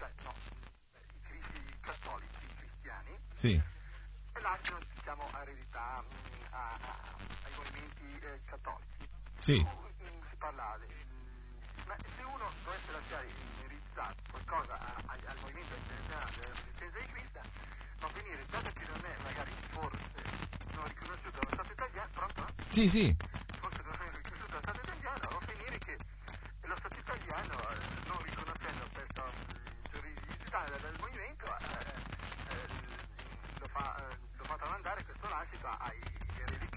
cioè 0.00 0.08
no, 0.24 0.32
i 1.12 1.20
cristi 1.28 1.60
cattolici 1.84 2.48
cristiani 2.56 3.12
Sì. 3.36 3.52
e 3.52 4.40
lasciano 4.40 4.80
diciamo 4.96 5.28
eredità 5.44 6.00
mh, 6.00 6.46
a- 6.48 6.78
a- 6.80 7.18
ai 7.44 7.52
movimenti 7.52 8.18
eh, 8.24 8.40
cattolici. 8.48 9.04
Sì. 9.44 9.60
Tu, 9.60 9.68
mh, 9.68 10.24
si 10.30 10.36
parla 10.40 10.72
di- 10.80 10.88
mh, 10.88 11.84
ma 11.84 12.00
se 12.00 12.22
uno 12.24 12.48
dovesse 12.64 12.92
lasciare 12.96 13.26
in 13.28 13.60
eredità 13.60 14.08
qualcosa 14.32 14.72
a- 14.80 15.04
al 15.04 15.36
movimento 15.36 15.76
internazionale 15.76 16.32
della 16.32 16.54
resistenza 16.64 16.96
di 16.96 17.06
Cristo, 17.12 17.40
va 18.00 18.06
a 18.06 18.10
finire, 18.16 18.46
dato 18.48 18.70
che 18.72 18.84
non 18.88 19.04
è 19.04 19.16
magari 19.20 19.52
forse 19.76 20.00
non 20.00 20.05
Sì, 22.76 22.90
sì. 22.90 23.16
forse 23.58 23.82
non 23.84 23.94
è 23.94 24.16
riconosciuto 24.16 24.52
lo 26.66 26.76
Stato 26.76 26.98
italiano, 27.00 27.56
non 28.06 28.22
riconoscendo 28.22 28.84
questa 28.92 29.24
giurisdizione 29.90 30.66
del, 30.82 30.96
movimento, 31.00 31.46
lo, 33.60 33.66
fa, 33.68 34.56
tramandare 34.58 35.04
questo 35.04 35.26
lascito 35.26 35.66
ai 35.66 35.98
diretti. 36.34 36.76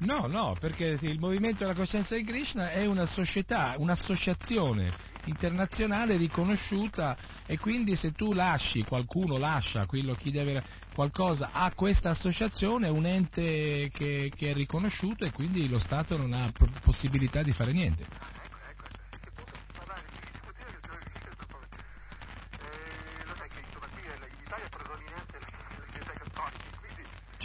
No, 0.00 0.26
no, 0.26 0.54
perché 0.60 0.98
il 1.00 1.18
Movimento 1.18 1.60
della 1.60 1.74
Coscienza 1.74 2.14
di 2.14 2.24
Krishna 2.24 2.70
è 2.70 2.84
una 2.84 3.06
società, 3.06 3.76
un'associazione 3.78 5.13
internazionale 5.24 6.16
riconosciuta 6.16 7.16
e 7.46 7.58
quindi 7.58 7.96
se 7.96 8.12
tu 8.12 8.32
lasci, 8.32 8.84
qualcuno 8.84 9.38
lascia 9.38 9.86
quello 9.86 10.14
chi 10.14 10.30
deve 10.30 10.62
qualcosa 10.94 11.50
a 11.52 11.72
questa 11.74 12.10
associazione 12.10 12.86
è 12.86 12.90
un 12.90 13.06
ente 13.06 13.90
che, 13.92 14.30
che 14.34 14.50
è 14.50 14.54
riconosciuto 14.54 15.24
e 15.24 15.32
quindi 15.32 15.68
lo 15.68 15.78
Stato 15.78 16.16
non 16.16 16.32
ha 16.32 16.50
possibilità 16.82 17.42
di 17.42 17.52
fare 17.52 17.72
niente. 17.72 18.06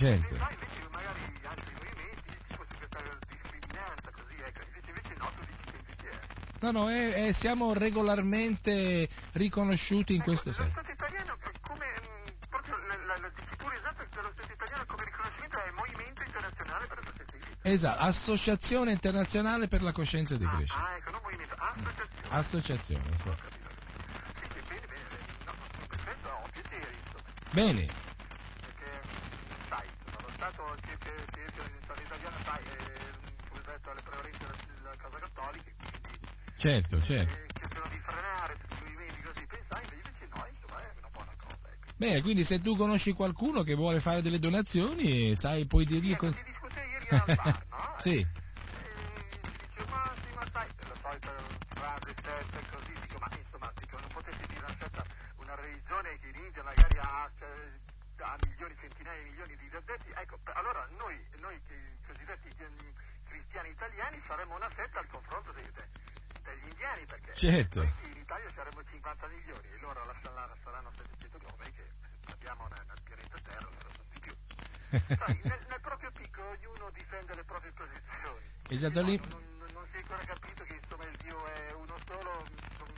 Ecco, 0.01 0.58
No, 6.61 6.71
no, 6.71 6.89
è- 6.89 7.27
è- 7.29 7.33
siamo 7.33 7.73
regolarmente 7.73 9.07
riconosciuti 9.33 10.13
in 10.15 10.21
questo 10.21 10.49
Ecco, 10.49 10.61
senso. 10.63 10.75
Lo 10.75 10.81
Stato 10.83 10.91
italiano 10.91 11.37
come 11.61 11.85
proprio 12.49 12.75
la, 12.87 12.95
la, 13.05 13.17
la 13.17 13.31
dicitura 13.35 13.75
esatta 13.75 14.03
dello 14.13 14.31
Stato 14.33 14.51
italiano 14.51 14.85
come 14.87 15.05
riconoscimento 15.05 15.57
è 15.57 15.71
Movimento 15.71 16.23
Internazionale 16.23 16.87
per 16.87 16.97
la 16.97 17.03
Coscienza 17.05 17.31
di 17.35 17.39
Cristo. 17.39 17.67
Esatto, 17.67 17.99
Associazione 17.99 18.91
Internazionale 18.91 19.67
per 19.67 19.81
la 19.81 19.91
Coscienza 19.93 20.35
di 20.35 20.43
Ah, 20.45 20.49
Krishna. 20.55 20.87
ah, 20.89 20.95
ecco, 20.97 21.11
non 21.11 21.21
movimento, 21.23 21.55
associazione. 21.55 22.35
Associazione, 22.37 23.17
sì. 23.17 23.23
Sì, 23.23 24.61
bene, 24.67 24.85
bene. 24.87 25.07
No, 25.45 25.53
no, 25.55 25.85
per 25.87 25.99
questo 26.03 26.27
ho 26.29 26.47
piacere, 26.51 26.91
insomma. 26.91 27.29
Bene, 27.51 27.85
perché 28.59 29.01
sai, 29.69 29.87
lo 30.11 30.29
Stato 30.35 30.75
che, 30.81 30.97
che, 30.99 31.13
che, 31.31 31.45
che 31.55 31.61
lo 31.61 31.67
Stato 31.83 32.01
italiano 32.01 32.37
sai, 32.43 32.63
è 32.63 32.77
soggetto 33.49 33.89
alle 33.91 34.01
prevalenze 34.01 34.45
della 34.75 34.95
Casa 34.97 35.17
Cattolica, 35.19 35.71
quindi 35.79 36.19
certo, 36.59 37.01
certo. 37.01 37.31
eh, 37.33 37.47
cercano 37.57 37.87
di 37.89 37.97
frenare 37.99 38.55
tutti 38.59 38.73
i 38.75 38.83
movimenti 38.83 39.21
così, 39.21 39.45
pensai, 39.45 39.83
invece 39.83 40.27
no, 40.33 40.45
insomma, 40.51 40.79
è 40.81 40.91
una 40.97 41.09
buona 41.11 41.33
cosa, 41.37 41.69
ecco. 41.71 41.91
Bene, 41.95 42.21
quindi 42.21 42.43
se 42.45 42.59
tu 42.59 42.75
conosci 42.75 43.13
qualcuno 43.13 43.63
che 43.63 43.75
vuole 43.75 43.99
fare 43.99 44.21
delle 44.21 44.39
donazioni, 44.39 45.35
sai, 45.35 45.65
puoi 45.67 45.85
dirgli 45.85 46.11
Ecco, 46.11 46.27
cos- 46.27 46.37
si 46.37 46.43
discute 46.43 46.79
ieri 46.79 47.07
al 47.09 47.35
bar, 47.35 47.65
no? 47.69 47.95
Sì. 48.03 48.19
E 48.19 48.27
dice, 49.41 49.85
ma 49.89 50.13
sì, 50.23 50.31
ma 50.33 50.45
sai, 50.51 50.67
la 50.87 50.95
solita 51.01 51.31
frase 51.75 52.13
certa 52.21 52.59
così, 52.71 52.93
dico, 53.01 53.17
ma 53.19 53.27
insomma, 53.35 53.71
dico, 53.79 53.99
non 53.99 54.09
potete 54.09 54.45
dire 54.47 54.59
una 54.63 54.75
certa, 54.77 55.03
una 55.37 55.55
religione 55.55 56.17
che 56.19 56.27
in 56.27 56.35
India 56.45 56.63
magari 56.63 56.97
ha, 56.99 57.29
cioè, 57.39 57.49
ha 58.19 58.35
milioni, 58.45 58.75
centinaia 58.79 59.21
di 59.23 59.29
milioni 59.29 59.55
di 59.57 59.69
addetti, 59.75 60.11
ecco, 60.15 60.37
per- 60.43 60.55
allora 60.57 60.87
noi, 60.97 61.15
noi 61.39 61.59
che 61.67 61.73
i 61.73 61.97
cosiddetti 62.07 62.47
eh, 62.57 62.93
cristiani 63.27 63.69
italiani 63.69 64.21
saremmo 64.27 64.55
una 64.55 64.69
setta 64.75 64.99
al 64.99 65.07
confronto 65.07 65.51
dei- 65.51 65.71
de- 65.71 65.87
degli 66.43 66.67
indiani, 66.67 67.05
perché 67.05 67.33
Certo. 67.35 67.79
noi 67.83 67.93
in 68.11 68.17
Italia 68.19 68.49
saremmo 68.55 68.83
50 68.83 69.27
milioni 69.27 69.67
e 69.71 69.77
loro 69.79 70.03
la- 70.05 70.15
la- 70.31 70.55
saranno 70.63 70.91
709 70.95 71.71
che 71.75 71.85
abbiamo 72.31 72.67
nel, 72.71 72.83
nel 72.87 72.99
pianeta 73.03 73.37
Terra, 73.43 73.67
loro 73.67 73.89
sono 73.91 74.07
di 74.11 74.19
più. 74.19 74.35
Sai, 74.89 75.39
nel, 75.43 75.61
nel 75.69 75.81
proprio 75.81 76.09
picco 76.11 76.41
ognuno 76.43 76.89
difende 76.91 77.35
le 77.35 77.43
proprie 77.43 77.71
posizioni. 77.71 78.45
Esatto, 78.69 79.01
No, 79.01 79.07
lì- 79.07 79.17
Non, 79.17 79.29
non- 79.59 79.69
non 79.73 79.85
si 79.91 79.97
è 79.97 79.99
ancora 79.99 80.23
capito 80.25 80.63
che 80.63 80.73
insomma 80.81 81.05
il 81.05 81.17
Dio 81.21 81.37
è 81.47 81.73
uno 81.73 81.95
solo. 82.07 82.45
insomma, 82.49 82.97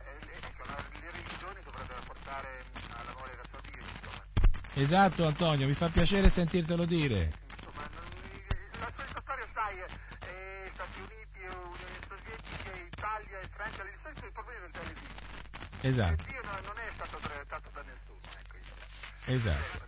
eh, 0.00 0.40
ecco, 0.40 0.64
la- 0.64 0.84
le 0.90 1.10
religioni 1.10 1.62
dovrebbero 1.62 2.00
portare 2.06 2.64
mm, 2.72 2.90
all'amore 2.96 3.34
verso 3.36 3.58
Dio, 3.68 3.84
insomma. 3.84 4.24
Esatto, 4.90 5.24
Antonio, 5.24 5.68
mi 5.68 5.74
fa 5.74 5.88
piacere 5.88 6.30
sentirtelo 6.30 6.84
dire. 6.84 7.30
Insomma, 7.54 7.86
non- 7.94 8.10
la 8.80 8.90
stessa 8.90 9.20
storia, 9.22 9.46
sai, 9.54 9.78
eh, 9.78 10.66
Stati 10.74 10.98
Uniti, 10.98 11.46
Unione 11.46 11.98
Sovietica, 12.10 12.74
Italia 12.90 13.38
e 13.38 13.46
Francia, 13.54 13.82
il 13.86 13.98
senso 14.02 14.26
il 14.26 14.32
problema 14.34 14.66
del 14.66 14.72
televisore. 14.74 15.86
Esatto, 15.86 16.24
Dio 16.26 16.42
no- 16.42 16.58
non 16.66 16.74
è 16.82 16.90
stato 16.98 17.18
brevettato 17.22 17.70
da 17.72 17.82
nessuno, 17.86 18.18
ecco. 18.34 19.30
esatto. 19.30 19.78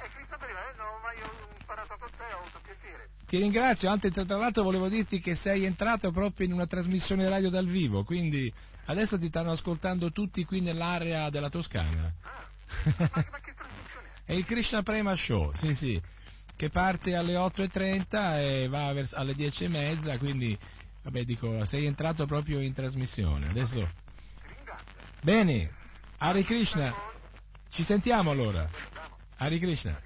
Eh, 0.00 0.08
Cristo 0.08 0.36
prima, 0.40 0.56
eh, 0.56 0.74
no, 0.80 0.88
ma 1.04 1.12
io 1.12 1.28
ho 1.28 1.52
imparato 1.60 1.96
con 2.00 2.08
te, 2.16 2.24
ho 2.32 2.38
avuto 2.40 2.60
piacere. 2.64 3.08
Ti 3.28 3.36
ringrazio, 3.36 3.90
anche 3.90 4.10
tra 4.10 4.24
l'altro 4.24 4.62
volevo 4.62 4.88
dirti 4.88 5.20
che 5.20 5.34
sei 5.34 5.64
entrato 5.66 6.10
proprio 6.12 6.46
in 6.46 6.54
una 6.54 6.66
trasmissione 6.66 7.28
radio 7.28 7.50
dal 7.50 7.66
vivo, 7.66 8.04
quindi 8.04 8.50
adesso 8.86 9.18
ti 9.18 9.28
stanno 9.28 9.50
ascoltando 9.50 10.10
tutti 10.12 10.46
qui 10.46 10.62
nell'area 10.62 11.28
della 11.28 11.50
Toscana. 11.50 12.10
Ah, 12.22 12.46
ma, 12.98 13.24
ma 13.32 13.37
è? 14.28 14.34
Il 14.34 14.44
Krishna 14.44 14.82
Prema 14.82 15.16
Show, 15.16 15.52
sì 15.54 15.74
sì, 15.74 16.00
che 16.54 16.68
parte 16.68 17.16
alle 17.16 17.34
8.30 17.34 18.38
e 18.38 18.68
va 18.68 18.92
vers- 18.92 19.14
alle 19.14 19.32
10.30, 19.32 20.18
quindi 20.18 20.56
vabbè 21.02 21.24
dico, 21.24 21.64
sei 21.64 21.86
entrato 21.86 22.26
proprio 22.26 22.60
in 22.60 22.74
trasmissione. 22.74 23.48
Adesso, 23.48 23.90
bene, 25.22 25.70
Hare 26.18 26.42
Krishna, 26.42 26.94
ci 27.70 27.82
sentiamo 27.84 28.30
allora. 28.30 28.68
Hare 29.36 29.58
Krishna. 29.58 29.98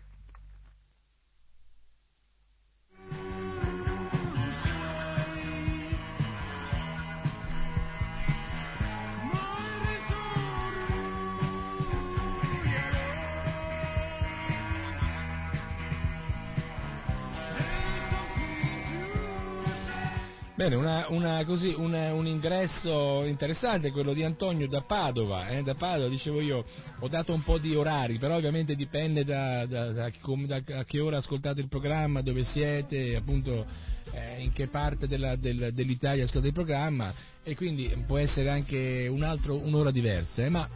Così, 21.44 21.74
una, 21.76 22.12
un 22.12 22.26
ingresso 22.26 23.24
interessante 23.24 23.90
quello 23.90 24.12
di 24.12 24.22
Antonio 24.22 24.68
da 24.68 24.82
Padova, 24.82 25.48
eh, 25.48 25.62
da 25.62 25.74
Padova 25.74 26.08
dicevo 26.08 26.40
io, 26.40 26.64
ho 26.98 27.08
dato 27.08 27.32
un 27.32 27.42
po' 27.42 27.58
di 27.58 27.74
orari, 27.74 28.18
però 28.18 28.36
ovviamente 28.36 28.74
dipende 28.74 29.24
da, 29.24 29.64
da, 29.66 29.92
da, 29.92 30.10
da 30.10 30.78
a 30.78 30.84
che 30.84 31.00
ora 31.00 31.18
ascoltate 31.18 31.60
il 31.60 31.68
programma, 31.68 32.22
dove 32.22 32.44
siete, 32.44 33.16
appunto 33.16 33.66
eh, 34.12 34.42
in 34.42 34.52
che 34.52 34.68
parte 34.68 35.06
della, 35.06 35.36
del, 35.36 35.70
dell'Italia 35.72 36.24
ascoltate 36.24 36.48
il 36.48 36.54
programma 36.54 37.12
e 37.42 37.54
quindi 37.56 37.94
può 38.06 38.18
essere 38.18 38.50
anche 38.50 39.06
un 39.08 39.22
altro, 39.22 39.56
un'ora 39.56 39.90
diversa, 39.90 40.44
eh, 40.44 40.48
ma 40.48 40.68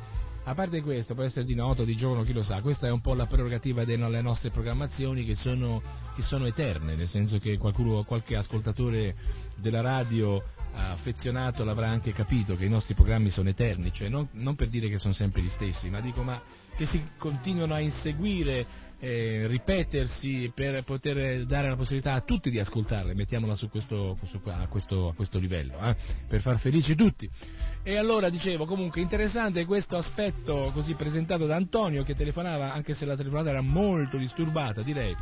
a 0.49 0.55
parte 0.55 0.81
questo, 0.81 1.15
può 1.15 1.25
essere 1.25 1.45
di 1.45 1.57
notte 1.57 1.83
o 1.83 1.85
di 1.85 1.97
giorno, 1.97 2.23
chi 2.23 2.33
lo 2.33 2.45
sa, 2.45 2.61
questa 2.61 2.87
è 2.87 2.91
un 2.91 3.01
po' 3.01 3.15
la 3.15 3.27
prerogativa 3.27 3.85
delle 3.85 4.23
nostre 4.23 4.51
programmazioni 4.51 5.25
che 5.25 5.35
sono, 5.35 5.83
che 6.15 6.23
sono 6.23 6.47
eterne, 6.47 6.95
nel 6.95 7.09
senso 7.09 7.39
che 7.39 7.59
qualcuno, 7.59 8.05
qualche 8.05 8.37
ascoltatore 8.37 9.17
della 9.57 9.81
radio 9.81 10.41
affezionato 10.77 11.65
l'avrà 11.65 11.89
anche 11.89 12.13
capito 12.13 12.57
che 12.57 12.65
i 12.65 12.69
nostri 12.69 12.95
programmi 12.95 13.31
sono 13.31 13.49
eterni, 13.49 13.93
cioè 13.93 14.09
non, 14.09 14.29
non 14.33 14.55
per 14.55 14.69
dire 14.69 14.89
che 14.89 14.99
sono 14.99 15.15
sempre 15.15 15.43
gli 15.43 15.49
stessi, 15.49 15.89
ma 15.89 16.01
dico 16.01 16.23
ma 16.23 16.41
che 16.77 16.87
si 16.87 17.03
continuano 17.17 17.75
a 17.75 17.81
inseguire 17.81 18.67
eh, 18.99 19.47
ripetersi 19.47 20.53
per 20.55 20.83
poter 20.85 21.45
dare 21.45 21.69
la 21.69 21.77
possibilità 21.77 22.13
a 22.13 22.21
tutti 22.21 22.51
di 22.51 22.59
ascoltarle, 22.59 23.15
mettiamola 23.15 23.55
su 23.55 23.69
questo, 23.69 24.17
questo, 24.19 24.41
a, 24.45 24.67
questo, 24.69 25.09
a, 25.09 25.15
questo, 25.15 25.39
livello, 25.39 25.79
eh, 25.81 25.97
per 26.29 26.41
far 26.41 26.59
felici 26.59 26.95
tutti. 26.95 27.29
E 27.83 27.97
allora 27.97 28.29
dicevo, 28.29 28.67
comunque 28.67 29.01
interessante 29.01 29.65
questo 29.65 29.97
aspetto 29.97 30.71
così 30.73 30.95
presentato 30.95 31.47
da 31.47 31.57
Antonio 31.57 32.05
che 32.05 32.15
telefonava, 32.15 32.73
anche 32.73 32.95
se 32.95 33.07
la 33.07 33.17
telefonata 33.17 33.51
era 33.51 33.63
molto 33.63 34.17
disturbata, 34.19 34.83
direi 34.83 35.15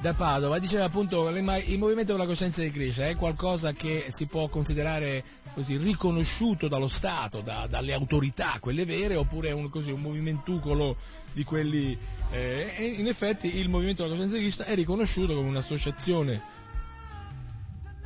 da 0.00 0.14
Padova, 0.14 0.58
diceva 0.58 0.84
appunto 0.84 1.28
il 1.28 1.78
movimento 1.78 2.12
della 2.12 2.24
coscienza 2.24 2.62
di 2.62 2.70
Krishna 2.70 3.08
è 3.08 3.16
qualcosa 3.16 3.72
che 3.74 4.06
si 4.08 4.26
può 4.26 4.48
considerare 4.48 5.22
così, 5.52 5.76
riconosciuto 5.76 6.68
dallo 6.68 6.88
Stato, 6.88 7.42
da, 7.42 7.66
dalle 7.68 7.92
autorità, 7.92 8.56
quelle 8.60 8.86
vere, 8.86 9.14
oppure 9.16 9.52
un, 9.52 9.68
così, 9.68 9.90
un 9.90 10.00
movimentucolo 10.00 10.96
di 11.34 11.44
quelli... 11.44 11.96
Eh, 12.32 12.74
e 12.78 12.86
in 12.86 13.08
effetti 13.08 13.58
il 13.58 13.68
movimento 13.68 14.02
della 14.02 14.14
coscienza 14.14 14.36
di 14.36 14.42
Krishna 14.42 14.64
è 14.64 14.74
riconosciuto 14.74 15.34
come 15.34 15.48
un'associazione 15.48 16.58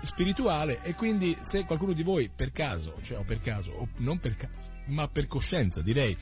spirituale 0.02 0.80
e 0.82 0.94
quindi 0.94 1.36
se 1.40 1.64
qualcuno 1.64 1.92
di 1.92 2.02
voi 2.02 2.28
per 2.34 2.50
caso, 2.50 2.96
cioè 3.02 3.18
o 3.18 3.24
per 3.24 3.40
caso, 3.40 3.70
o 3.70 3.88
non 3.98 4.18
per 4.18 4.36
caso, 4.36 4.70
ma 4.86 5.06
per 5.06 5.28
coscienza 5.28 5.80
direi, 5.80 6.16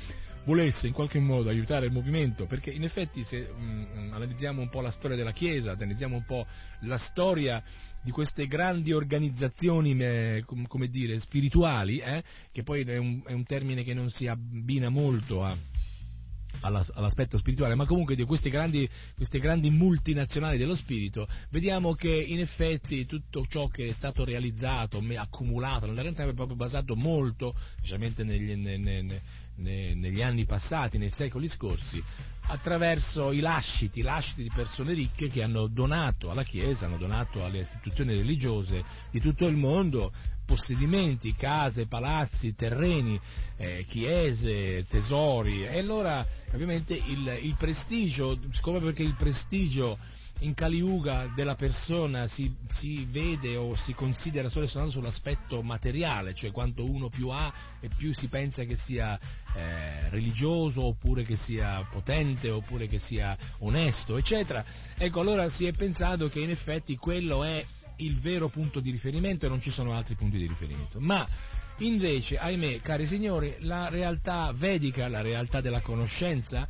volesse 0.44 0.86
in 0.86 0.92
qualche 0.92 1.18
modo 1.18 1.48
aiutare 1.48 1.86
il 1.86 1.92
movimento, 1.92 2.46
perché 2.46 2.70
in 2.70 2.82
effetti 2.82 3.22
se 3.24 3.40
mh, 3.40 4.10
analizziamo 4.12 4.60
un 4.60 4.68
po' 4.68 4.80
la 4.80 4.90
storia 4.90 5.16
della 5.16 5.32
Chiesa, 5.32 5.72
analizziamo 5.72 6.16
un 6.16 6.24
po' 6.24 6.46
la 6.80 6.98
storia 6.98 7.62
di 8.02 8.10
queste 8.10 8.46
grandi 8.46 8.92
organizzazioni 8.92 9.96
eh, 9.96 10.44
come 10.44 10.88
dire, 10.88 11.18
spirituali, 11.18 11.98
eh, 11.98 12.22
che 12.50 12.62
poi 12.62 12.82
è 12.82 12.96
un, 12.96 13.22
è 13.24 13.32
un, 13.32 13.44
termine 13.44 13.84
che 13.84 13.94
non 13.94 14.10
si 14.10 14.26
abbina 14.26 14.88
molto 14.88 15.44
a, 15.44 15.56
all'aspetto 16.60 17.38
spirituale, 17.38 17.74
ma 17.74 17.86
comunque 17.86 18.14
di 18.14 18.24
queste 18.24 18.50
grandi, 18.50 18.88
queste 19.14 19.38
grandi, 19.38 19.70
multinazionali 19.70 20.58
dello 20.58 20.74
spirito, 20.74 21.28
vediamo 21.50 21.94
che 21.94 22.10
in 22.10 22.40
effetti 22.40 23.06
tutto 23.06 23.44
ciò 23.46 23.68
che 23.68 23.86
è 23.86 23.92
stato 23.92 24.24
realizzato, 24.24 25.02
accumulato 25.16 25.86
nella 25.86 26.02
realtà 26.02 26.24
è 26.24 26.34
proprio 26.34 26.56
basato 26.56 26.94
molto, 26.94 27.54
specialmente 27.78 28.24
negli, 28.24 28.54
ne, 28.54 28.76
ne, 28.76 29.20
ne, 29.56 29.94
negli 29.94 30.22
anni 30.22 30.44
passati, 30.44 30.98
nei 30.98 31.10
secoli 31.10 31.48
scorsi, 31.48 32.02
attraverso 32.46 33.32
i 33.32 33.40
lasciti, 33.40 34.00
i 34.00 34.02
lasciti 34.02 34.42
di 34.42 34.50
persone 34.52 34.94
ricche 34.94 35.28
che 35.28 35.42
hanno 35.42 35.68
donato 35.68 36.30
alla 36.30 36.42
Chiesa, 36.42 36.86
hanno 36.86 36.98
donato 36.98 37.44
alle 37.44 37.60
istituzioni 37.60 38.14
religiose 38.14 38.84
di 39.10 39.20
tutto 39.20 39.46
il 39.46 39.56
mondo 39.56 40.12
possedimenti, 40.44 41.34
case, 41.34 41.86
palazzi, 41.86 42.54
terreni, 42.54 43.18
eh, 43.56 43.84
chiese, 43.88 44.84
tesori. 44.86 45.64
E 45.64 45.78
allora 45.78 46.26
ovviamente 46.52 46.94
il, 46.94 47.38
il 47.42 47.54
prestigio, 47.56 48.38
siccome 48.50 48.80
perché 48.80 49.02
il 49.02 49.14
prestigio 49.14 49.98
in 50.42 50.54
Caliuga 50.54 51.30
della 51.34 51.54
persona 51.54 52.26
si, 52.26 52.52
si, 52.68 53.06
vede 53.08 53.56
o 53.56 53.74
si 53.76 53.94
considera 53.94 54.48
solo 54.48 54.66
soltanto 54.66 54.98
sull'aspetto 54.98 55.62
materiale, 55.62 56.34
cioè 56.34 56.50
quanto 56.50 56.84
uno 56.84 57.08
più 57.08 57.28
ha 57.28 57.52
e 57.80 57.88
più 57.88 58.12
si 58.12 58.28
pensa 58.28 58.64
che 58.64 58.76
sia 58.76 59.18
eh, 59.54 60.08
religioso 60.10 60.84
oppure 60.84 61.22
che 61.22 61.36
sia 61.36 61.86
potente 61.90 62.50
oppure 62.50 62.88
che 62.88 62.98
sia 62.98 63.36
onesto, 63.58 64.16
eccetera. 64.16 64.64
Ecco, 64.96 65.20
allora 65.20 65.48
si 65.48 65.66
è 65.66 65.72
pensato 65.72 66.28
che 66.28 66.40
in 66.40 66.50
effetti 66.50 66.96
quello 66.96 67.44
è 67.44 67.64
il 67.96 68.18
vero 68.18 68.48
punto 68.48 68.80
di 68.80 68.90
riferimento 68.90 69.46
e 69.46 69.48
non 69.48 69.60
ci 69.60 69.70
sono 69.70 69.94
altri 69.94 70.16
punti 70.16 70.38
di 70.38 70.46
riferimento. 70.46 70.98
Ma 70.98 71.26
invece, 71.78 72.36
ahimè, 72.38 72.80
cari 72.80 73.06
signori, 73.06 73.56
la 73.60 73.88
realtà 73.88 74.52
vedica, 74.52 75.08
la 75.08 75.20
realtà 75.20 75.60
della 75.60 75.80
conoscenza, 75.80 76.68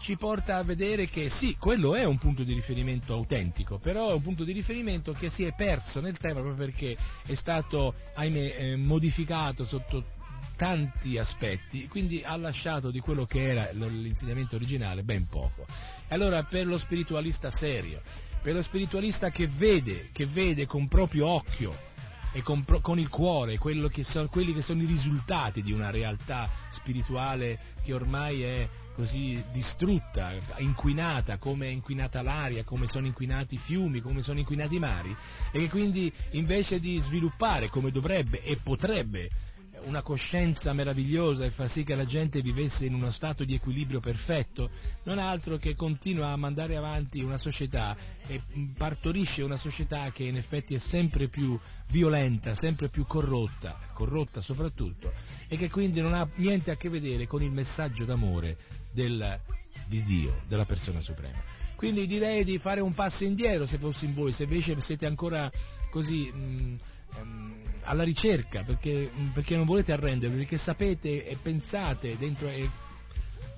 ci 0.00 0.16
porta 0.16 0.56
a 0.56 0.62
vedere 0.62 1.08
che 1.08 1.28
sì, 1.28 1.56
quello 1.58 1.94
è 1.94 2.04
un 2.04 2.18
punto 2.18 2.42
di 2.42 2.54
riferimento 2.54 3.12
autentico, 3.12 3.78
però 3.78 4.10
è 4.10 4.14
un 4.14 4.22
punto 4.22 4.44
di 4.44 4.52
riferimento 4.52 5.12
che 5.12 5.30
si 5.30 5.44
è 5.44 5.54
perso 5.54 6.00
nel 6.00 6.18
tempo 6.18 6.40
proprio 6.40 6.66
perché 6.66 6.96
è 7.26 7.34
stato, 7.34 7.94
ahimè, 8.14 8.56
eh, 8.58 8.76
modificato 8.76 9.64
sotto 9.64 10.16
tanti 10.56 11.18
aspetti, 11.18 11.86
quindi 11.86 12.22
ha 12.24 12.36
lasciato 12.36 12.90
di 12.90 12.98
quello 12.98 13.26
che 13.26 13.48
era 13.48 13.70
l'insegnamento 13.72 14.56
originale 14.56 15.04
ben 15.04 15.28
poco. 15.28 15.66
Allora 16.08 16.42
per 16.42 16.66
lo 16.66 16.78
spiritualista 16.78 17.50
serio, 17.50 18.00
per 18.42 18.54
lo 18.54 18.62
spiritualista 18.62 19.30
che 19.30 19.46
vede, 19.46 20.08
che 20.12 20.26
vede 20.26 20.66
con 20.66 20.88
proprio 20.88 21.28
occhio 21.28 21.96
e 22.38 22.42
con, 22.42 22.64
con 22.82 23.00
il 23.00 23.08
cuore 23.08 23.58
che 23.58 24.04
sono, 24.04 24.28
quelli 24.28 24.54
che 24.54 24.62
sono 24.62 24.80
i 24.80 24.86
risultati 24.86 25.60
di 25.60 25.72
una 25.72 25.90
realtà 25.90 26.48
spirituale 26.70 27.58
che 27.82 27.92
ormai 27.92 28.42
è 28.42 28.68
così 28.94 29.42
distrutta, 29.52 30.32
inquinata, 30.58 31.38
come 31.38 31.66
è 31.66 31.70
inquinata 31.70 32.22
l'aria, 32.22 32.62
come 32.62 32.86
sono 32.86 33.06
inquinati 33.06 33.56
i 33.56 33.58
fiumi, 33.58 34.00
come 34.00 34.22
sono 34.22 34.38
inquinati 34.38 34.76
i 34.76 34.78
mari, 34.78 35.14
e 35.50 35.58
che 35.58 35.68
quindi 35.68 36.12
invece 36.32 36.78
di 36.78 36.98
sviluppare 36.98 37.68
come 37.70 37.90
dovrebbe 37.90 38.40
e 38.42 38.56
potrebbe 38.62 39.30
una 39.84 40.02
coscienza 40.02 40.72
meravigliosa 40.72 41.44
e 41.44 41.50
fa 41.50 41.68
sì 41.68 41.84
che 41.84 41.94
la 41.94 42.04
gente 42.04 42.40
vivesse 42.40 42.84
in 42.84 42.94
uno 42.94 43.10
stato 43.10 43.44
di 43.44 43.54
equilibrio 43.54 44.00
perfetto, 44.00 44.70
non 45.04 45.18
altro 45.18 45.56
che 45.56 45.74
continua 45.74 46.28
a 46.28 46.36
mandare 46.36 46.76
avanti 46.76 47.20
una 47.22 47.38
società 47.38 47.96
e 48.26 48.42
partorisce 48.76 49.42
una 49.42 49.56
società 49.56 50.10
che 50.12 50.24
in 50.24 50.36
effetti 50.36 50.74
è 50.74 50.78
sempre 50.78 51.28
più 51.28 51.58
violenta, 51.88 52.54
sempre 52.54 52.88
più 52.88 53.06
corrotta, 53.06 53.78
corrotta 53.92 54.40
soprattutto, 54.40 55.12
e 55.48 55.56
che 55.56 55.70
quindi 55.70 56.00
non 56.00 56.14
ha 56.14 56.28
niente 56.36 56.70
a 56.70 56.76
che 56.76 56.88
vedere 56.88 57.26
con 57.26 57.42
il 57.42 57.50
messaggio 57.50 58.04
d'amore 58.04 58.56
del, 58.92 59.40
di 59.86 60.02
Dio, 60.04 60.42
della 60.48 60.64
persona 60.64 61.00
suprema. 61.00 61.42
Quindi 61.76 62.06
direi 62.06 62.44
di 62.44 62.58
fare 62.58 62.80
un 62.80 62.92
passo 62.92 63.24
indietro 63.24 63.64
se 63.64 63.78
fossi 63.78 64.04
in 64.04 64.14
voi, 64.14 64.32
se 64.32 64.44
invece 64.44 64.80
siete 64.80 65.06
ancora 65.06 65.50
così... 65.90 66.30
Mh, 66.30 66.36
ehm, 66.36 66.78
alla 67.82 68.02
ricerca, 68.02 68.62
perché, 68.64 69.10
perché, 69.32 69.56
non 69.56 69.64
volete 69.64 69.92
arrendervi, 69.92 70.36
perché 70.36 70.58
sapete 70.58 71.26
e 71.26 71.36
pensate 71.40 72.16
dentro 72.18 72.48
e 72.48 72.68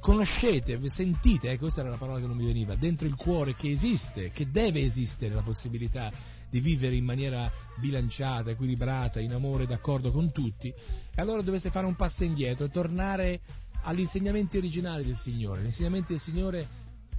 conoscete, 0.01 0.81
sentite, 0.89 1.51
eh, 1.51 1.59
questa 1.59 1.83
era 1.83 1.91
la 1.91 1.97
parola 1.97 2.21
che 2.21 2.27
non 2.27 2.37
mi 2.37 2.47
veniva, 2.47 2.75
dentro 2.75 3.07
il 3.07 3.17
cuore 3.17 3.55
che 3.55 3.71
esiste, 3.71 4.31
che 4.31 4.51
deve 4.51 4.81
esistere 4.81 5.35
la 5.35 5.43
possibilità 5.43 6.11
di 6.49 6.61
vivere 6.61 6.97
in 6.97 7.05
maniera 7.05 7.51
bilanciata, 7.79 8.51
equilibrata, 8.51 9.21
in 9.21 9.33
amore, 9.33 9.67
d'accordo 9.67 10.11
con 10.11 10.33
tutti, 10.33 10.69
e 10.69 11.21
allora 11.21 11.43
dovreste 11.43 11.71
fare 11.71 11.87
un 11.87 11.97
passo 11.97 12.25
indietro, 12.25 12.69
tornare 12.69 13.41
agli 13.83 14.01
insegnamenti 14.01 14.57
originali 14.57 15.05
del 15.05 15.17
Signore. 15.17 15.63
Gli 15.63 15.67
insegnamenti 15.67 16.13
del 16.13 16.21
Signore 16.21 16.69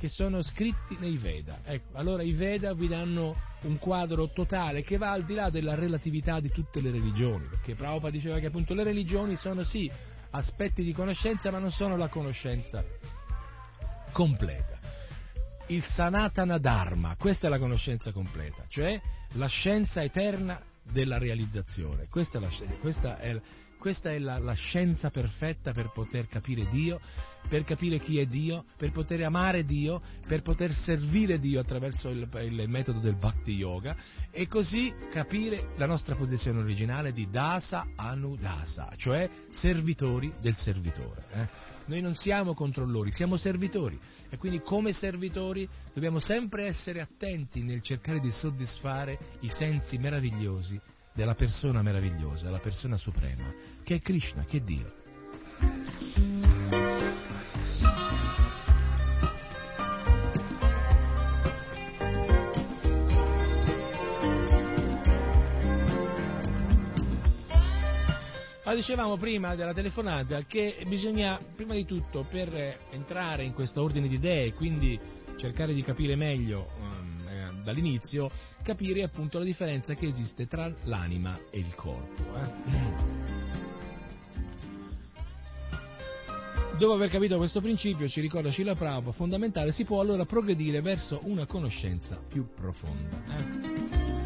che 0.02 0.08
sono 0.08 0.42
scritti 0.42 0.98
nei 1.00 1.16
Veda. 1.16 1.60
Ecco, 1.64 1.96
allora 1.96 2.24
i 2.24 2.32
Veda 2.32 2.74
vi 2.74 2.88
danno 2.88 3.36
un 3.62 3.78
quadro 3.78 4.32
totale 4.32 4.82
che 4.82 4.98
va 4.98 5.12
al 5.12 5.24
di 5.26 5.36
là 5.36 5.52
della 5.52 5.76
relatività 5.76 6.40
di 6.40 6.50
tutte 6.50 6.82
le 6.82 6.90
religioni, 6.90 7.46
perché 7.46 7.76
Prabhupada 7.76 8.10
diceva 8.10 8.40
che 8.40 8.48
appunto 8.48 8.74
le 8.74 8.82
religioni 8.84 9.36
sono 9.36 9.64
sì 9.64 9.92
aspetti 10.32 10.84
di 10.84 10.92
conoscenza, 10.92 11.52
ma 11.52 11.60
non 11.60 11.70
sono 11.70 11.98
la 11.98 12.08
conoscenza 12.08 12.84
completa. 14.12 14.80
Il 15.68 15.84
Sanatana 15.84 16.58
Dharma, 16.58 17.16
questa 17.16 17.46
è 17.46 17.52
la 17.52 17.60
conoscenza 17.60 18.12
completa, 18.12 18.66
cioè 18.70 19.00
la 19.34 19.48
scienza 19.48 20.02
eterna 20.02 20.60
della 20.82 21.20
realizzazione. 21.20 22.08
Questa 22.10 22.40
è 22.40 22.42
la, 22.42 22.50
questa 22.80 23.20
è 23.20 23.40
questa 23.82 24.12
è 24.12 24.20
la, 24.20 24.38
la, 24.38 24.54
scienza 24.54 25.10
perfetta 25.10 25.74
per 25.74 25.90
poter 25.92 26.28
capire 26.28 26.70
Dio, 26.70 27.02
per 27.48 27.64
capire 27.64 28.00
chi 28.00 28.20
è 28.20 28.26
Dio, 28.26 28.66
per 28.78 28.92
poter 28.92 29.24
amare 29.24 29.64
Dio, 29.64 30.02
per 30.28 30.42
poter 30.42 30.74
servire 30.74 31.40
Dio 31.40 31.60
attraverso 31.60 32.10
il, 32.10 32.28
il 32.42 32.70
metodo 32.70 33.00
del 33.00 33.16
Bhakti 33.16 33.54
Yoga 33.54 33.96
e 34.30 34.48
così 34.48 34.94
capire 35.12 35.74
la 35.78 35.86
nostra 35.86 36.16
posizione 36.16 36.60
originale 36.60 37.12
di 37.12 37.30
Dasa 37.30 37.88
Anudasa, 37.96 38.94
cioè 38.96 39.30
servitori 39.50 40.32
del 40.42 40.56
servitore. 40.56 41.26
Eh? 41.34 41.70
noi 41.86 42.02
non 42.02 42.14
siamo 42.14 42.54
controllori, 42.54 43.12
siamo 43.12 43.38
servitori 43.38 44.00
e 44.30 44.38
quindi 44.38 44.62
come 44.62 44.94
servitori 44.94 45.68
dobbiamo 45.94 46.20
sempre 46.20 46.66
essere 46.66 47.02
attenti 47.02 47.64
nel 47.64 47.82
cercare 47.82 48.20
di 48.20 48.32
soddisfare 48.32 49.18
i 49.42 49.50
sensi 49.50 49.98
meravigliosi 49.98 50.80
della 51.14 51.36
persona 51.36 51.82
meravigliosa, 51.82 52.50
la 52.50 52.60
persona 52.60 52.96
suprema, 52.96 53.54
che 53.84 53.96
è 53.96 54.02
Krishna, 54.02 54.46
che 54.46 54.58
è 54.58 54.62
Dio. 54.62 56.60
Ma 68.64 68.76
dicevamo 68.76 69.18
prima 69.18 69.56
della 69.56 69.74
telefonata 69.74 70.44
che 70.44 70.84
bisogna, 70.88 71.40
prima 71.56 71.74
di 71.74 71.84
tutto, 71.86 72.26
per 72.30 72.78
entrare 72.92 73.44
in 73.44 73.54
questo 73.54 73.82
ordine 73.82 74.08
di 74.08 74.16
idee 74.16 74.54
quindi 74.54 75.00
cercare 75.36 75.74
di 75.74 75.82
capire 75.82 76.16
meglio 76.16 76.68
um, 76.80 77.28
eh, 77.28 77.64
dall'inizio, 77.64 78.30
capire 78.62 79.02
appunto 79.02 79.40
la 79.40 79.46
differenza 79.46 79.96
che 79.96 80.06
esiste 80.06 80.46
tra 80.46 80.72
l'anima 80.84 81.40
e 81.50 81.58
il 81.58 81.74
corpo. 81.74 82.24
Eh? 82.36 83.50
Dopo 86.78 86.94
aver 86.94 87.10
capito 87.10 87.38
questo 87.38 87.62
principio, 87.62 88.08
ci 88.08 88.22
ricorda 88.22 88.50
Scilla 88.50 88.76
Prabhupada, 88.76 89.12
fondamentale, 89.12 89.72
si 89.72 89.84
può 89.86 90.00
allora 90.00 90.26
progredire 90.26 90.82
verso 90.82 91.20
una 91.24 91.48
conoscenza 91.48 92.20
più 92.28 92.48
profonda. 92.54 93.18
Eh? 93.28 94.21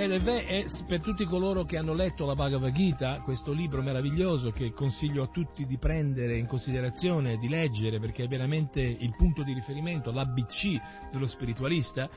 È, 0.00 0.08
è, 0.08 0.64
per 0.86 1.02
tutti 1.02 1.26
coloro 1.26 1.64
che 1.64 1.76
hanno 1.76 1.92
letto 1.92 2.24
la 2.24 2.34
Bhagavad 2.34 2.72
Gita, 2.72 3.20
questo 3.20 3.52
libro 3.52 3.82
meraviglioso 3.82 4.50
che 4.50 4.72
consiglio 4.72 5.24
a 5.24 5.26
tutti 5.26 5.66
di 5.66 5.76
prendere 5.76 6.38
in 6.38 6.46
considerazione, 6.46 7.36
di 7.36 7.50
leggere, 7.50 8.00
perché 8.00 8.24
è 8.24 8.26
veramente 8.26 8.80
il 8.80 9.14
punto 9.14 9.42
di 9.42 9.52
riferimento, 9.52 10.10
l'ABC 10.10 11.10
dello 11.12 11.26
spiritualista, 11.26 12.08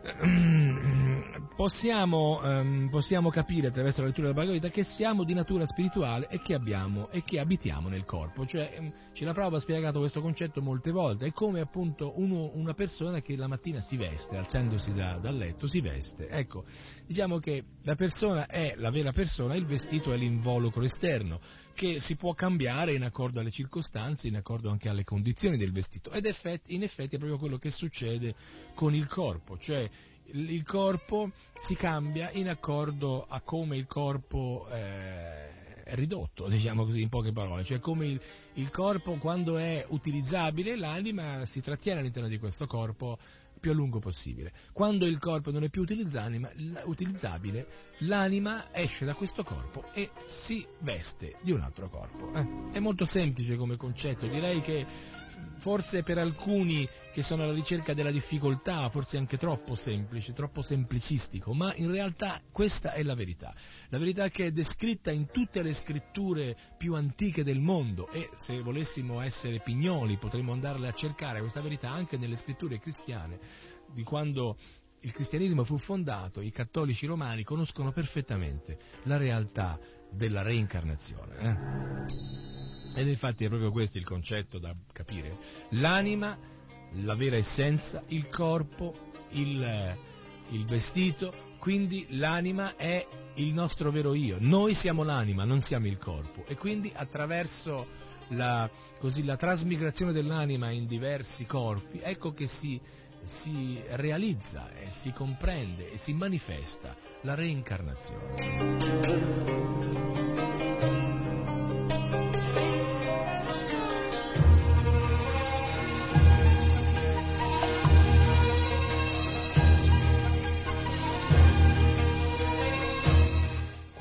Possiamo, 1.56 2.40
um, 2.42 2.88
possiamo, 2.88 3.28
capire 3.28 3.66
attraverso 3.66 4.00
la 4.00 4.06
lettura 4.06 4.28
della 4.28 4.40
Bhagavad 4.40 4.70
che 4.70 4.82
siamo 4.82 5.24
di 5.24 5.34
natura 5.34 5.66
spirituale 5.66 6.26
e 6.30 6.40
che 6.40 6.54
abbiamo 6.54 7.10
e 7.10 7.22
che 7.22 7.38
abitiamo 7.38 7.90
nel 7.90 8.06
corpo. 8.06 8.46
Cioè, 8.46 8.76
um, 8.78 8.90
Cila 9.12 9.32
Prabhupada 9.32 9.58
ha 9.58 9.60
spiegato 9.60 9.98
questo 9.98 10.22
concetto 10.22 10.62
molte 10.62 10.90
volte. 10.90 11.26
È 11.26 11.32
come 11.32 11.60
appunto 11.60 12.18
uno, 12.18 12.50
una 12.54 12.72
persona 12.72 13.20
che 13.20 13.36
la 13.36 13.46
mattina 13.46 13.82
si 13.82 13.98
veste, 13.98 14.38
alzandosi 14.38 14.94
da, 14.94 15.18
dal 15.18 15.36
letto, 15.36 15.66
si 15.66 15.82
veste. 15.82 16.28
Ecco, 16.28 16.64
diciamo 17.06 17.38
che 17.38 17.62
la 17.82 17.94
persona 17.94 18.46
è 18.46 18.72
la 18.76 18.90
vera 18.90 19.12
persona, 19.12 19.54
il 19.54 19.66
vestito 19.66 20.14
è 20.14 20.16
l'involucro 20.16 20.82
esterno 20.82 21.40
che 21.74 22.00
si 22.00 22.16
può 22.16 22.34
cambiare 22.34 22.94
in 22.94 23.02
accordo 23.02 23.40
alle 23.40 23.50
circostanze, 23.50 24.28
in 24.28 24.36
accordo 24.36 24.70
anche 24.70 24.88
alle 24.88 25.04
condizioni 25.04 25.56
del 25.56 25.72
vestito. 25.72 26.10
Ed 26.10 26.26
effetti, 26.26 26.74
in 26.74 26.82
effetti 26.82 27.16
è 27.16 27.18
proprio 27.18 27.38
quello 27.38 27.58
che 27.58 27.70
succede 27.70 28.34
con 28.74 28.94
il 28.94 29.06
corpo, 29.06 29.58
cioè 29.58 29.88
il 30.32 30.62
corpo 30.64 31.32
si 31.62 31.74
cambia 31.74 32.30
in 32.32 32.48
accordo 32.48 33.26
a 33.28 33.40
come 33.40 33.76
il 33.76 33.86
corpo 33.86 34.68
eh, 34.70 35.82
è 35.84 35.94
ridotto, 35.94 36.46
diciamo 36.46 36.84
così 36.84 37.00
in 37.02 37.08
poche 37.08 37.32
parole, 37.32 37.64
cioè 37.64 37.80
come 37.80 38.06
il, 38.06 38.20
il 38.54 38.70
corpo 38.70 39.14
quando 39.14 39.58
è 39.58 39.84
utilizzabile 39.88 40.76
l'anima 40.76 41.44
si 41.46 41.60
trattiene 41.60 41.98
all'interno 41.98 42.28
di 42.28 42.38
questo 42.38 42.66
corpo 42.66 43.18
più 43.60 43.70
a 43.70 43.74
lungo 43.74 44.00
possibile. 44.00 44.52
Quando 44.72 45.06
il 45.06 45.18
corpo 45.18 45.50
non 45.50 45.62
è 45.62 45.68
più 45.68 45.82
utilizzabile, 45.82 47.66
l'anima 47.98 48.72
esce 48.72 49.04
da 49.04 49.14
questo 49.14 49.42
corpo 49.42 49.84
e 49.92 50.10
si 50.26 50.66
veste 50.80 51.36
di 51.42 51.52
un 51.52 51.60
altro 51.60 51.88
corpo. 51.88 52.32
Eh? 52.34 52.72
È 52.72 52.80
molto 52.80 53.04
semplice 53.04 53.56
come 53.56 53.76
concetto, 53.76 54.26
direi 54.26 54.60
che 54.62 54.86
forse 55.58 56.02
per 56.02 56.18
alcuni 56.18 56.88
che 57.12 57.22
sono 57.22 57.42
alla 57.42 57.52
ricerca 57.52 57.92
della 57.92 58.10
difficoltà, 58.10 58.88
forse 58.88 59.16
anche 59.16 59.36
troppo 59.36 59.74
semplice, 59.74 60.32
troppo 60.32 60.62
semplicistico, 60.62 61.52
ma 61.52 61.74
in 61.74 61.90
realtà 61.90 62.40
questa 62.50 62.92
è 62.92 63.02
la 63.02 63.14
verità. 63.14 63.54
La 63.88 63.98
verità 63.98 64.28
che 64.28 64.46
è 64.46 64.50
descritta 64.52 65.10
in 65.10 65.26
tutte 65.30 65.62
le 65.62 65.74
scritture 65.74 66.56
più 66.78 66.94
antiche 66.94 67.44
del 67.44 67.60
mondo 67.60 68.08
e 68.08 68.30
se 68.36 68.60
volessimo 68.62 69.20
essere 69.20 69.60
pignoli 69.60 70.16
potremmo 70.16 70.52
andarle 70.52 70.88
a 70.88 70.92
cercare 70.92 71.40
questa 71.40 71.60
verità 71.60 71.90
anche 71.90 72.16
nelle 72.16 72.36
scritture 72.36 72.78
cristiane, 72.78 73.38
di 73.92 74.02
quando 74.02 74.56
il 75.00 75.12
cristianesimo 75.12 75.64
fu 75.64 75.78
fondato, 75.78 76.40
i 76.40 76.50
cattolici 76.50 77.06
romani 77.06 77.42
conoscono 77.42 77.90
perfettamente 77.90 78.78
la 79.04 79.16
realtà 79.16 79.78
della 80.10 80.42
reincarnazione. 80.42 81.36
Eh? 81.38 82.40
Ed 82.94 83.06
infatti 83.06 83.44
è 83.44 83.48
proprio 83.48 83.70
questo 83.70 83.98
il 83.98 84.04
concetto 84.04 84.58
da 84.58 84.74
capire. 84.92 85.36
L'anima, 85.70 86.36
la 87.02 87.14
vera 87.14 87.36
essenza, 87.36 88.02
il 88.08 88.28
corpo, 88.28 88.94
il, 89.30 89.96
il 90.50 90.64
vestito, 90.64 91.32
quindi 91.58 92.06
l'anima 92.10 92.76
è 92.76 93.06
il 93.34 93.52
nostro 93.52 93.90
vero 93.90 94.14
io. 94.14 94.36
Noi 94.40 94.74
siamo 94.74 95.02
l'anima, 95.02 95.44
non 95.44 95.60
siamo 95.60 95.86
il 95.86 95.98
corpo. 95.98 96.44
E 96.46 96.56
quindi 96.56 96.90
attraverso 96.94 97.86
la, 98.30 98.68
così, 98.98 99.24
la 99.24 99.36
trasmigrazione 99.36 100.12
dell'anima 100.12 100.70
in 100.70 100.86
diversi 100.86 101.46
corpi, 101.46 102.00
ecco 102.02 102.32
che 102.32 102.46
si, 102.46 102.80
si 103.22 103.80
realizza 103.90 104.70
e 104.72 104.86
si 104.86 105.12
comprende 105.12 105.92
e 105.92 105.98
si 105.98 106.12
manifesta 106.12 106.96
la 107.22 107.34
reincarnazione. 107.34 109.38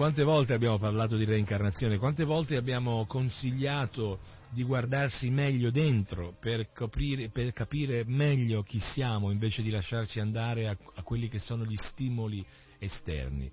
Quante 0.09 0.25
volte 0.25 0.53
abbiamo 0.53 0.79
parlato 0.79 1.17
di 1.17 1.23
reincarnazione, 1.23 1.99
quante 1.99 2.23
volte 2.23 2.55
abbiamo 2.55 3.05
consigliato 3.05 4.17
di 4.49 4.63
guardarsi 4.63 5.29
meglio 5.29 5.69
dentro 5.69 6.33
per, 6.39 6.71
coprire, 6.73 7.29
per 7.29 7.53
capire 7.53 8.03
meglio 8.07 8.63
chi 8.63 8.79
siamo 8.79 9.29
invece 9.29 9.61
di 9.61 9.69
lasciarci 9.69 10.19
andare 10.19 10.67
a, 10.67 10.75
a 10.95 11.03
quelli 11.03 11.29
che 11.29 11.37
sono 11.37 11.63
gli 11.63 11.75
stimoli 11.75 12.43
esterni. 12.79 13.51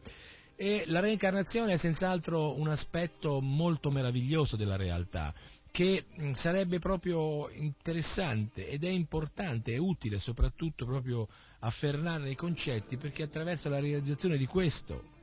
E 0.56 0.84
la 0.86 1.00
reincarnazione 1.00 1.74
è 1.74 1.76
senz'altro 1.76 2.58
un 2.58 2.68
aspetto 2.68 3.42
molto 3.42 3.90
meraviglioso 3.90 4.56
della 4.56 4.76
realtà, 4.76 5.34
che 5.70 6.06
sarebbe 6.36 6.78
proprio 6.78 7.50
interessante 7.50 8.66
ed 8.66 8.82
è 8.82 8.88
importante 8.88 9.72
e 9.72 9.78
utile 9.78 10.18
soprattutto 10.18 10.86
proprio 10.86 11.28
afferrare 11.58 12.30
i 12.30 12.34
concetti 12.34 12.96
perché 12.96 13.24
attraverso 13.24 13.68
la 13.68 13.78
realizzazione 13.78 14.38
di 14.38 14.46
questo 14.46 15.15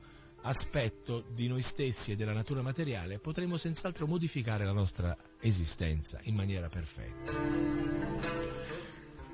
aspetto 0.46 1.24
di 1.34 1.48
noi 1.48 1.62
stessi 1.62 2.12
e 2.12 2.16
della 2.16 2.32
natura 2.32 2.62
materiale 2.62 3.18
potremo 3.18 3.56
senz'altro 3.56 4.06
modificare 4.06 4.64
la 4.64 4.72
nostra 4.72 5.16
esistenza 5.40 6.18
in 6.24 6.34
maniera 6.34 6.68
perfetta. 6.68 7.32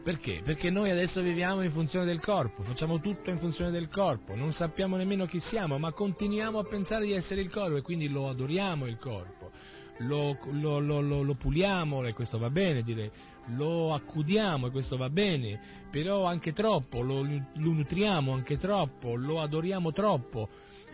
Perché? 0.03 0.41
Perché 0.43 0.71
noi 0.71 0.91
adesso 0.91 1.21
viviamo 1.21 1.63
in 1.63 1.71
funzione 1.73 2.07
del 2.07 2.21
corpo, 2.21 2.63
facciamo 2.63 3.01
tutto 3.01 3.29
in 3.29 3.39
funzione 3.39 3.71
del 3.71 3.89
corpo, 3.89 4.35
non 4.35 4.53
sappiamo 4.53 4.97
nemmeno 4.97 5.27
chi 5.27 5.41
siamo, 5.41 5.79
ma 5.79 5.93
continuiamo 5.93 6.59
a 6.59 6.65
pensare 6.65 7.05
di 7.05 7.13
essere 7.13 7.43
il 7.43 7.51
corpo 7.51 7.77
e 7.77 7.83
quindi 7.83 8.09
lo 8.09 8.29
adoriamo 8.29 8.87
il 8.87 8.97
corpo, 8.97 9.51
lo, 9.99 10.39
lo, 10.53 10.79
lo, 10.79 11.01
lo 11.01 11.35
puliamo 11.35 12.05
e 12.05 12.15
questo 12.15 12.39
va 12.39 12.49
bene 12.49 12.83
direi, 12.83 13.11
lo 13.57 13.93
accudiamo 13.93 14.69
e 14.69 14.71
questo 14.71 14.97
va 14.97 15.11
bene, 15.11 15.61
però 15.91 16.25
anche 16.25 16.55
troppo, 16.55 17.03
lo 17.03 17.27
nutriamo 17.53 18.33
anche 18.33 18.57
troppo, 18.57 19.15
lo 19.17 19.43
adoriamo 19.43 19.93
troppo, 19.93 20.49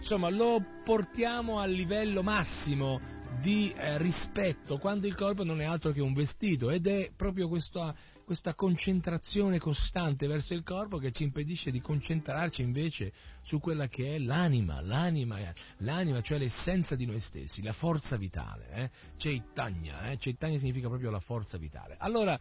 insomma 0.06 0.28
lo 0.28 0.64
portiamo 0.84 1.58
al 1.58 1.72
livello 1.72 2.22
massimo 2.22 3.00
di 3.40 3.72
eh, 3.72 3.98
rispetto 3.98 4.78
quando 4.78 5.08
il 5.08 5.16
corpo 5.16 5.42
non 5.42 5.60
è 5.60 5.64
altro 5.64 5.90
che 5.90 6.00
un 6.00 6.12
vestito 6.12 6.70
ed 6.70 6.86
è 6.86 7.10
proprio 7.14 7.48
questa, 7.48 7.92
questa, 8.24 8.54
concentrazione 8.54 9.58
costante 9.58 10.28
verso 10.28 10.54
il 10.54 10.62
corpo 10.62 10.98
che 10.98 11.10
ci 11.10 11.24
impedisce 11.24 11.72
di 11.72 11.80
concentrarci 11.80 12.62
invece 12.62 13.12
su 13.42 13.58
quella 13.58 13.88
che 13.88 14.14
è 14.14 14.18
l'anima, 14.20 14.80
l'anima, 14.80 15.38
l'anima 15.78 16.20
cioè 16.20 16.38
l'essenza 16.38 16.94
di 16.94 17.04
noi 17.04 17.18
stessi, 17.18 17.60
la 17.60 17.72
forza 17.72 18.16
vitale, 18.16 18.68
eh? 18.74 18.90
Chaitanya, 19.16 20.12
eh? 20.12 20.18
Chaitanya 20.18 20.58
significa 20.58 20.86
proprio 20.86 21.10
la 21.10 21.20
forza 21.20 21.58
vitale. 21.58 21.96
Allora, 21.98 22.38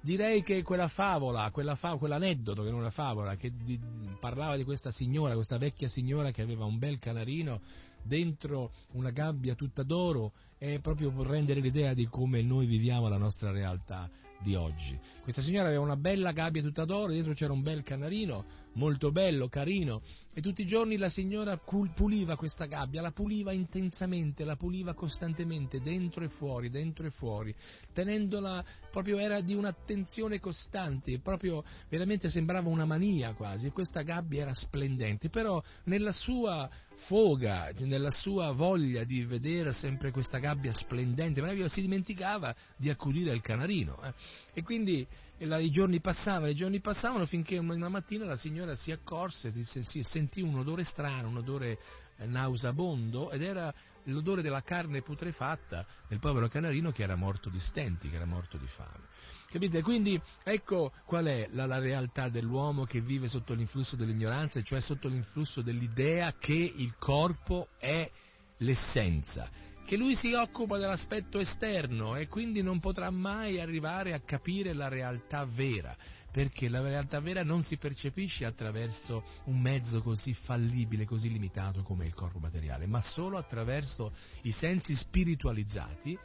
direi 0.00 0.42
che 0.42 0.62
quella 0.62 0.88
favola, 0.88 1.50
quella 1.50 1.74
fa, 1.74 1.96
quell'aneddoto 1.96 2.62
che 2.62 2.70
non 2.70 2.78
è 2.78 2.82
una 2.82 2.90
favola, 2.90 3.36
che 3.36 3.52
di, 3.64 3.78
parlava 4.18 4.56
di 4.56 4.64
questa 4.64 4.90
signora, 4.90 5.34
questa 5.34 5.58
vecchia 5.58 5.88
signora 5.88 6.30
che 6.30 6.42
aveva 6.42 6.64
un 6.64 6.78
bel 6.78 6.98
canarino 6.98 7.60
dentro 8.02 8.72
una 8.92 9.10
gabbia 9.10 9.54
tutta 9.54 9.82
d'oro, 9.82 10.32
è 10.56 10.78
proprio 10.80 11.10
per 11.10 11.26
rendere 11.26 11.60
l'idea 11.60 11.94
di 11.94 12.06
come 12.06 12.42
noi 12.42 12.66
viviamo 12.66 13.08
la 13.08 13.18
nostra 13.18 13.50
realtà. 13.50 14.08
di 14.42 14.54
oggi. 14.54 14.98
Questa 15.22 15.42
signora 15.42 15.66
aveva 15.66 15.82
una 15.82 15.96
bella 15.96 16.32
gabbia 16.32 16.62
tutta 16.62 16.84
d'oro, 16.84 17.12
dentro 17.12 17.34
c'era 17.34 17.52
un 17.52 17.62
bel 17.62 17.82
canarino, 17.82 18.44
molto 18.74 19.10
bello, 19.10 19.48
carino, 19.48 20.02
e 20.32 20.40
tutti 20.40 20.62
i 20.62 20.66
giorni 20.66 20.96
la 20.96 21.08
signora 21.08 21.56
puliva 21.56 22.36
questa 22.36 22.66
gabbia, 22.66 23.02
la 23.02 23.10
puliva 23.10 23.52
intensamente, 23.52 24.44
la 24.44 24.56
puliva 24.56 24.94
costantemente, 24.94 25.80
dentro 25.80 26.24
e 26.24 26.28
fuori, 26.28 26.70
dentro 26.70 27.06
e 27.06 27.10
fuori, 27.10 27.54
tenendola, 27.92 28.64
proprio 28.90 29.18
era 29.18 29.40
di 29.40 29.54
un'attenzione 29.54 30.38
costante, 30.38 31.18
proprio 31.18 31.64
veramente 31.88 32.28
sembrava 32.28 32.68
una 32.68 32.84
mania 32.84 33.34
quasi, 33.34 33.70
questa 33.70 34.02
gabbia 34.02 34.42
era 34.42 34.54
splendente, 34.54 35.28
però 35.28 35.60
nella 35.84 36.12
sua 36.12 36.70
foga, 37.06 37.70
nella 37.78 38.10
sua 38.10 38.52
voglia 38.52 39.04
di 39.04 39.24
vedere 39.24 39.72
sempre 39.72 40.10
questa 40.10 40.38
gabbia 40.38 40.72
splendente, 40.72 41.68
si 41.68 41.80
dimenticava 41.80 42.54
di 42.76 42.90
accudire 42.90 43.32
il 43.32 43.40
canarino. 43.40 44.00
Eh. 44.02 44.14
E 44.54 44.62
quindi 44.62 45.06
e 45.42 45.46
la, 45.46 45.56
i 45.56 45.70
giorni 45.70 46.00
passavano, 46.00 46.50
i 46.50 46.54
giorni 46.54 46.80
passavano 46.80 47.24
finché 47.24 47.56
una 47.56 47.88
mattina 47.88 48.26
la 48.26 48.36
signora 48.36 48.74
si 48.74 48.92
accorse, 48.92 49.50
si, 49.50 49.82
si 49.82 50.02
sentì 50.02 50.42
un 50.42 50.58
odore 50.58 50.84
strano, 50.84 51.28
un 51.28 51.38
odore 51.38 51.78
eh, 52.18 52.26
nausabondo 52.26 53.30
ed 53.30 53.40
era 53.40 53.72
l'odore 54.04 54.42
della 54.42 54.60
carne 54.60 55.00
putrefatta 55.00 55.86
del 56.08 56.18
povero 56.18 56.46
canarino 56.48 56.92
che 56.92 57.04
era 57.04 57.14
morto 57.14 57.48
di 57.48 57.58
stenti, 57.58 58.10
che 58.10 58.16
era 58.16 58.26
morto 58.26 58.58
di 58.58 58.66
fame. 58.66 59.08
Capite? 59.48 59.80
Quindi 59.80 60.20
ecco 60.44 60.92
qual 61.06 61.24
è 61.24 61.48
la, 61.52 61.64
la 61.64 61.78
realtà 61.78 62.28
dell'uomo 62.28 62.84
che 62.84 63.00
vive 63.00 63.26
sotto 63.26 63.54
l'influsso 63.54 63.96
dell'ignoranza, 63.96 64.60
cioè 64.60 64.82
sotto 64.82 65.08
l'influsso 65.08 65.62
dell'idea 65.62 66.34
che 66.38 66.52
il 66.52 66.96
corpo 66.98 67.68
è 67.78 68.10
l'essenza 68.58 69.48
che 69.90 69.96
lui 69.96 70.14
si 70.14 70.34
occupa 70.34 70.78
dell'aspetto 70.78 71.40
esterno 71.40 72.14
e 72.14 72.28
quindi 72.28 72.62
non 72.62 72.78
potrà 72.78 73.10
mai 73.10 73.58
arrivare 73.58 74.12
a 74.12 74.20
capire 74.20 74.72
la 74.72 74.86
realtà 74.86 75.44
vera, 75.44 75.96
perché 76.30 76.68
la 76.68 76.80
realtà 76.80 77.18
vera 77.18 77.42
non 77.42 77.64
si 77.64 77.76
percepisce 77.76 78.44
attraverso 78.44 79.24
un 79.46 79.58
mezzo 79.58 80.00
così 80.00 80.32
fallibile, 80.32 81.04
così 81.04 81.28
limitato 81.28 81.82
come 81.82 82.06
il 82.06 82.14
corpo 82.14 82.38
materiale, 82.38 82.86
ma 82.86 83.00
solo 83.00 83.36
attraverso 83.36 84.12
i 84.42 84.52
sensi 84.52 84.94
spiritualizzati 84.94 86.16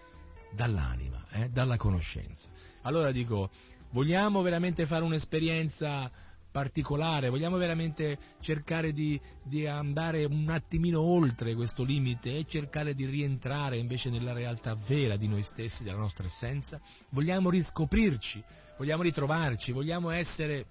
dall'anima, 0.52 1.26
eh, 1.32 1.50
dalla 1.50 1.78
conoscenza. 1.78 2.48
Allora 2.84 3.12
dico, 3.12 3.50
vogliamo 3.94 4.44
veramente 4.44 4.86
fare 4.86 5.04
un'esperienza 5.04 6.12
particolare, 6.56 7.28
vogliamo 7.28 7.58
veramente 7.58 8.18
cercare 8.40 8.94
di, 8.94 9.20
di, 9.44 9.68
andare 9.68 10.24
un 10.24 10.50
attimino 10.50 11.02
oltre 11.02 11.54
questo 11.54 11.84
limite 11.84 12.30
e 12.30 12.46
cercare 12.48 12.96
di 12.96 13.06
rientrare 13.06 13.78
invece 13.78 14.10
nella 14.10 14.32
realtà 14.32 14.74
vera 14.74 15.18
di 15.18 15.28
noi 15.28 15.44
stessi, 15.44 15.84
della 15.84 15.98
nostra 15.98 16.24
essenza? 16.24 16.80
Vogliamo 17.10 17.50
riscoprirci, 17.50 18.42
vogliamo 18.78 19.04
ritrovarci, 19.04 19.74
vogliamo 19.74 20.12
essere 20.12 20.66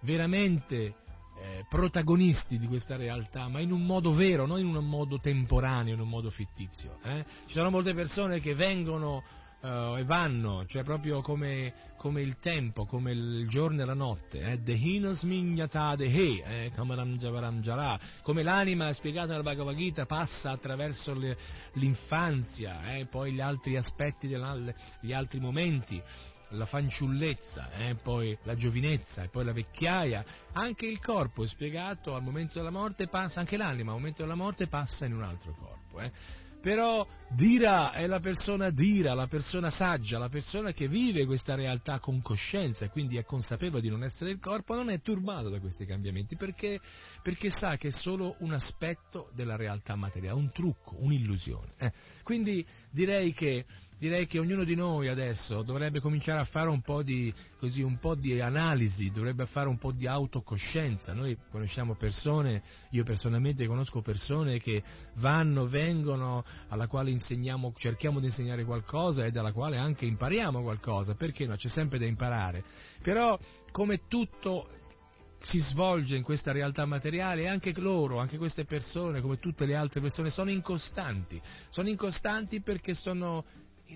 veramente 0.00 0.76
eh, 0.84 1.64
protagonisti 1.66 2.58
di 2.58 2.66
questa 2.66 2.96
realtà, 2.96 3.48
ma 3.48 3.58
in 3.60 3.72
un 3.72 3.86
modo 3.86 4.12
vero, 4.12 4.44
non 4.44 4.58
in 4.58 4.66
un 4.66 4.86
modo 4.86 5.18
temporaneo, 5.18 5.94
in 5.94 6.00
un 6.00 6.10
modo 6.10 6.28
fittizio. 6.28 6.98
Eh? 7.04 7.24
Ci 7.46 7.54
sono 7.54 7.70
molte 7.70 7.94
persone 7.94 8.38
che 8.38 8.54
vengono 8.54 9.22
uh, 9.62 9.96
e 9.96 10.04
vanno, 10.04 10.66
cioè 10.66 10.82
proprio 10.82 11.20
come, 11.22 11.72
come, 11.96 12.20
il 12.20 12.38
tempo, 12.38 12.84
come 12.84 13.12
il 13.12 13.48
giorno 13.48 13.82
e 13.82 13.84
la 13.84 13.94
notte, 13.94 14.40
eh? 14.40 14.60
Eh? 16.44 16.70
come 18.22 18.42
l'anima 18.42 18.92
spiegata 18.92 19.30
nella 19.30 19.42
Bhagavad 19.42 19.74
Gita 19.74 20.06
passa 20.06 20.50
attraverso 20.50 21.14
le, 21.14 21.36
l'infanzia, 21.74 22.94
eh? 22.94 23.06
poi 23.06 23.32
gli 23.32 23.40
altri 23.40 23.76
aspetti, 23.76 24.28
gli 25.00 25.12
altri 25.12 25.40
momenti, 25.40 26.02
la 26.52 26.66
fanciullezza, 26.66 27.70
eh, 27.72 27.94
poi 27.94 28.36
la 28.42 28.54
giovinezza 28.54 29.22
e 29.22 29.28
poi 29.28 29.44
la 29.44 29.52
vecchiaia, 29.52 30.24
anche 30.52 30.86
il 30.86 31.00
corpo 31.00 31.44
è 31.44 31.46
spiegato 31.46 32.14
al 32.14 32.22
momento 32.22 32.54
della 32.58 32.70
morte 32.70 33.08
passa, 33.08 33.40
anche 33.40 33.56
l'anima 33.56 33.92
al 33.92 33.98
momento 33.98 34.22
della 34.22 34.34
morte 34.34 34.66
passa 34.66 35.06
in 35.06 35.14
un 35.14 35.22
altro 35.22 35.54
corpo. 35.54 36.00
Eh. 36.00 36.12
Però 36.62 37.04
Dira 37.28 37.90
è 37.92 38.06
la 38.06 38.20
persona 38.20 38.70
Dira, 38.70 39.14
la 39.14 39.26
persona 39.26 39.68
saggia, 39.68 40.16
la 40.16 40.28
persona 40.28 40.70
che 40.70 40.86
vive 40.86 41.26
questa 41.26 41.56
realtà 41.56 41.98
con 41.98 42.22
coscienza 42.22 42.84
e 42.84 42.88
quindi 42.88 43.16
è 43.16 43.24
consapevole 43.24 43.82
di 43.82 43.88
non 43.88 44.04
essere 44.04 44.30
il 44.30 44.38
corpo, 44.38 44.76
non 44.76 44.88
è 44.88 45.00
turbato 45.00 45.48
da 45.48 45.58
questi 45.58 45.84
cambiamenti 45.84 46.36
perché, 46.36 46.78
perché 47.20 47.50
sa 47.50 47.76
che 47.76 47.88
è 47.88 47.90
solo 47.90 48.36
un 48.38 48.52
aspetto 48.52 49.30
della 49.34 49.56
realtà 49.56 49.96
materiale, 49.96 50.38
un 50.38 50.52
trucco, 50.52 50.94
un'illusione. 51.00 51.72
Eh. 51.78 51.92
Quindi 52.22 52.64
direi 52.90 53.32
che 53.32 53.64
direi 54.02 54.26
che 54.26 54.40
ognuno 54.40 54.64
di 54.64 54.74
noi 54.74 55.06
adesso 55.06 55.62
dovrebbe 55.62 56.00
cominciare 56.00 56.40
a 56.40 56.44
fare 56.44 56.68
un 56.68 56.80
po' 56.80 57.04
di, 57.04 57.32
così, 57.56 57.82
un 57.82 58.00
po 58.00 58.16
di 58.16 58.40
analisi, 58.40 59.12
dovrebbe 59.12 59.46
fare 59.46 59.68
un 59.68 59.78
po' 59.78 59.92
di 59.92 60.08
autocoscienza. 60.08 61.12
Noi 61.12 61.38
conosciamo 61.52 61.94
persone, 61.94 62.64
io 62.90 63.04
personalmente 63.04 63.64
conosco 63.64 64.02
persone 64.02 64.58
che 64.58 64.82
vanno, 65.18 65.68
vengono, 65.68 66.44
alla 66.70 66.88
quale 66.88 67.16
cerchiamo 67.76 68.18
di 68.18 68.26
insegnare 68.26 68.64
qualcosa 68.64 69.24
e 69.24 69.30
dalla 69.30 69.52
quale 69.52 69.76
anche 69.76 70.04
impariamo 70.04 70.62
qualcosa, 70.62 71.14
perché 71.14 71.46
no? 71.46 71.54
C'è 71.54 71.68
sempre 71.68 72.00
da 72.00 72.04
imparare. 72.04 72.64
Però 73.02 73.38
come 73.70 74.08
tutto 74.08 74.66
si 75.42 75.60
svolge 75.60 76.16
in 76.16 76.24
questa 76.24 76.50
realtà 76.50 76.84
materiale 76.86 77.42
e 77.42 77.46
anche 77.46 77.72
loro, 77.76 78.18
anche 78.18 78.36
queste 78.36 78.64
persone, 78.64 79.20
come 79.20 79.38
tutte 79.38 79.64
le 79.64 79.76
altre 79.76 80.00
persone, 80.00 80.30
sono 80.30 80.50
incostanti. 80.50 81.40
Sono 81.68 81.88
incostanti 81.88 82.60
perché 82.62 82.94
sono 82.94 83.44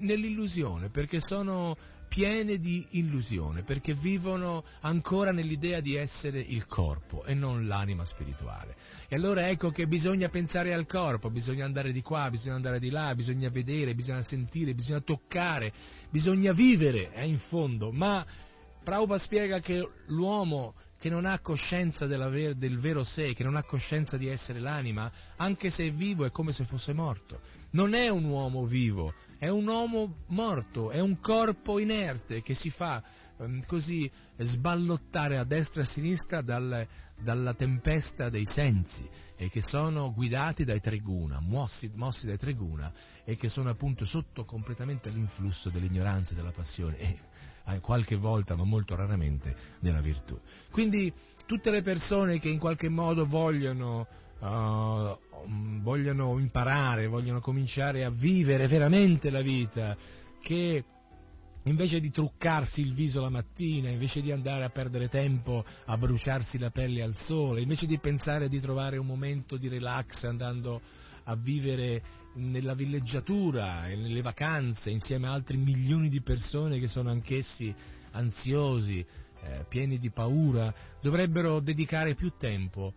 nell'illusione, 0.01 0.89
perché 0.91 1.21
sono 1.21 1.77
piene 2.09 2.59
di 2.59 2.87
illusione, 2.91 3.63
perché 3.63 3.95
vivono 3.95 4.65
ancora 4.81 5.33
nell'idea 5.33 5.81
di 5.81 5.97
essere 5.97 6.41
il 6.41 6.67
corpo 6.67 7.25
e 7.25 7.35
non 7.35 7.67
l'anima 7.67 8.05
spirituale. 8.05 8.77
E 9.09 9.17
allora 9.17 9.49
ecco 9.49 9.71
che 9.71 9.87
bisogna 9.87 10.29
pensare 10.29 10.73
al 10.73 10.87
corpo, 10.87 11.31
bisogna 11.31 11.65
andare 11.65 11.93
di 11.93 12.03
qua, 12.03 12.31
bisogna 12.31 12.55
andare 12.55 12.79
di 12.79 12.91
là, 12.91 13.15
bisogna 13.15 13.49
vedere, 13.51 13.95
bisogna 13.95 14.23
sentire, 14.23 14.75
bisogna 14.75 15.01
toccare, 15.01 15.73
bisogna 16.11 16.53
vivere, 16.53 17.11
è 17.11 17.23
eh, 17.23 17.27
in 17.27 17.39
fondo, 17.39 17.91
ma 17.93 18.25
Prabhupada 18.83 19.21
spiega 19.21 19.61
che 19.61 19.87
l'uomo 20.07 20.75
che 20.99 21.11
non 21.11 21.27
ha 21.27 21.39
coscienza 21.41 22.07
ver- 22.07 22.55
del 22.55 22.79
vero 22.79 23.05
sé, 23.05 23.35
che 23.35 23.45
non 23.45 23.57
ha 23.57 23.63
coscienza 23.63 24.17
di 24.17 24.29
essere 24.29 24.61
l'anima, 24.61 25.11
anche 25.37 25.71
se 25.71 25.85
è 25.85 25.93
vivo 25.93 26.25
è 26.25 26.31
come 26.31 26.53
se 26.53 26.65
fosse 26.65 26.93
morto. 26.93 27.41
Non 27.73 27.95
è 27.95 28.09
un 28.09 28.25
uomo 28.25 28.65
vivo, 28.65 29.13
è 29.39 29.49
un 29.49 29.67
uomo 29.67 30.25
morto, 30.29 30.91
è 30.91 31.01
un 31.01 31.21
corpo 31.21 31.79
inerte 31.79 32.43
che 32.43 32.55
si 32.55 32.71
fa 32.71 33.03
um, 33.39 33.65
così 33.67 34.11
sballottare 34.39 35.39
a 35.39 35.45
destra 35.45 35.83
e 35.83 35.85
a 35.85 35.89
sinistra 35.89 36.41
dal, 36.43 36.87
dalla 37.19 37.55
tempesta 37.55 38.29
dei 38.29 38.47
sensi 38.47 39.09
e 39.37 39.51
che 39.51 39.61
sono 39.61 40.13
guidati 40.13 40.65
dai 40.65 40.81
tre 40.81 40.99
guna, 40.99 41.41
mossi, 41.41 41.91
mossi 41.95 42.27
dai 42.27 42.39
tre 42.39 42.55
guna 42.55 42.93
e 43.25 43.37
che 43.37 43.49
sono 43.49 43.69
appunto 43.69 44.07
sotto 44.07 44.45
completamente 44.45 45.11
l'influsso 45.11 45.69
dell'ignoranza 45.69 46.33
e 46.33 46.37
della 46.37 46.53
passione 46.53 46.99
e 46.99 47.19
eh, 47.67 47.81
qualche 47.81 48.17
volta, 48.17 48.57
ma 48.57 48.65
molto 48.65 48.95
raramente, 48.95 49.55
della 49.81 50.01
virtù. 50.01 50.39
Quindi 50.71 51.13
tutte 51.45 51.71
le 51.71 51.83
persone 51.83 52.39
che 52.39 52.49
in 52.49 52.59
qualche 52.59 52.89
modo 52.89 53.27
vogliono 53.27 54.07
uh, 54.41 55.19
vogliono 55.81 56.39
imparare, 56.39 57.07
vogliono 57.07 57.41
cominciare 57.41 58.05
a 58.05 58.11
vivere 58.11 58.67
veramente 58.67 59.31
la 59.31 59.41
vita, 59.41 59.97
che 60.43 60.85
invece 61.65 62.01
di 62.01 62.11
truccarsi 62.11 62.81
il 62.81 62.95
viso 62.95 63.21
la 63.21 63.29
mattina, 63.29 63.91
invece 63.91 64.21
di 64.21 64.31
andare 64.31 64.65
a 64.65 64.71
perdere 64.71 65.09
tempo 65.09 65.65
a 65.85 65.97
bruciarsi 65.97 66.59
la 66.59 66.71
pelle 66.71 67.03
al 67.03 67.15
sole, 67.15 67.61
invece 67.61 67.87
di 67.87 67.99
pensare 67.99 68.49
di 68.49 68.61
trovare 68.61 68.99
un 68.99 69.07
momento 69.07 69.57
di 69.57 69.69
relax 69.69 70.25
andando 70.25 70.81
a 71.25 71.35
vivere 71.35 72.03
nella 72.35 72.75
villeggiatura 72.75 73.89
e 73.89 73.97
nelle 73.97 74.23
vacanze 74.23 74.91
insieme 74.91 75.27
a 75.27 75.33
altri 75.33 75.57
milioni 75.57 76.09
di 76.09 76.21
persone 76.21 76.79
che 76.79 76.87
sono 76.87 77.11
anch'essi 77.11 77.75
ansiosi, 78.13 79.05
eh, 79.43 79.65
pieni 79.69 79.99
di 79.99 80.11
paura, 80.11 80.73
dovrebbero 81.01 81.61
dedicare 81.61 82.15
più 82.15 82.33
tempo 82.39 82.95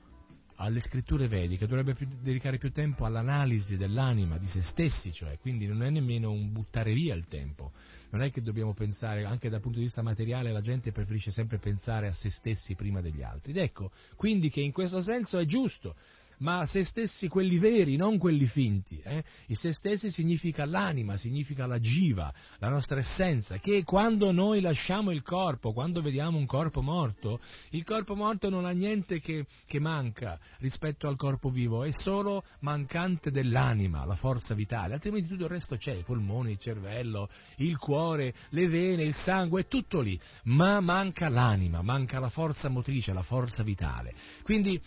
alle 0.62 0.82
scritture 0.82 1.28
vediche, 1.28 1.68
dovrebbe 1.68 1.94
più, 1.94 2.08
dedicare 2.22 2.58
più 2.58 2.72
tempo 2.72 3.06
all'analisi 3.06 3.78
dell'anima, 3.78 4.38
di 4.38 4.48
se 4.48 4.62
stessi, 4.62 5.14
cioè, 5.14 5.38
quindi 5.40 5.66
non 5.66 5.84
è 5.84 5.90
nemmeno 5.90 6.32
un 6.32 6.52
buttare 6.52 6.94
via 6.94 7.16
il 7.16 7.26
tempo, 7.26 7.72
non 8.10 8.22
è 8.22 8.32
che 8.32 8.42
dobbiamo 8.42 8.74
pensare, 8.74 9.24
anche 9.24 9.50
dal 9.50 9.62
punto 9.62 9.78
di 9.78 9.86
vista 9.86 10.02
materiale 10.02 10.52
la 10.52 10.62
gente 10.62 10.92
preferisce 10.92 11.32
sempre 11.32 11.60
pensare 11.60 12.08
a 12.08 12.14
se 12.14 12.30
stessi 12.30 12.76
prima 12.76 13.00
degli 13.00 13.22
altri, 13.22 13.52
ed 13.52 13.58
ecco, 13.58 13.92
quindi 14.16 14.50
che 14.50 14.60
in 14.60 14.74
questo 14.74 15.00
senso 15.02 15.40
è 15.40 15.46
giusto, 15.46 15.96
ma 16.40 16.66
se 16.66 16.84
stessi 16.84 17.28
quelli 17.28 17.58
veri, 17.58 17.96
non 17.96 18.18
quelli 18.18 18.46
finti. 18.46 19.02
Eh? 19.04 19.24
I 19.48 19.56
se 19.56 19.74
stessi 19.74 20.10
significa 20.10 20.66
l'anima, 20.66 21.18
significa 21.18 21.66
la 21.66 21.80
jiva, 21.80 22.34
la 22.60 22.70
nostra 22.70 23.00
essenza, 23.00 23.58
che 23.58 23.84
quando 23.84 24.32
noi 24.32 24.62
lasciamo 24.62 25.12
il 25.12 25.22
corpo, 25.22 25.74
quando 25.74 26.02
vediamo 26.02 26.38
un 26.38 26.46
corpo 26.46 26.82
morto, 26.82 27.40
il 27.72 27.84
corpo 27.84 28.16
morto 28.16 28.50
non 28.50 28.66
ha 28.66 28.72
niente 28.72 29.20
che, 29.20 29.46
che 29.66 29.80
manca 29.80 30.40
rispetto 30.60 31.08
al 31.08 31.16
corpo 31.16 31.50
vivo, 31.50 31.84
è 31.84 31.92
solo 31.92 32.44
mancante 32.60 33.32
dell'anima, 33.32 34.06
la 34.06 34.16
forza 34.16 34.54
vitale, 34.54 34.94
altrimenti 34.94 35.28
tutto 35.28 35.44
il 35.44 35.50
resto 35.50 35.78
c'è, 35.78 35.94
i 35.94 36.04
polmoni, 36.04 36.52
il 36.52 36.60
cervello, 36.60 37.30
il 37.58 37.78
cuore, 37.78 38.34
le 38.50 38.68
vene, 38.68 39.04
il 39.04 39.16
sangue, 39.16 39.62
è 39.62 39.68
tutto 39.68 40.02
lì, 40.02 40.20
ma 40.44 40.80
manca 40.80 41.30
l'anima, 41.30 41.82
manca 41.82 42.20
la 42.20 42.30
forza 42.30 42.70
motrice, 42.70 43.14
la 43.14 43.24
forza 43.24 43.64
vitale. 43.64 44.14
Quindi 44.44 44.82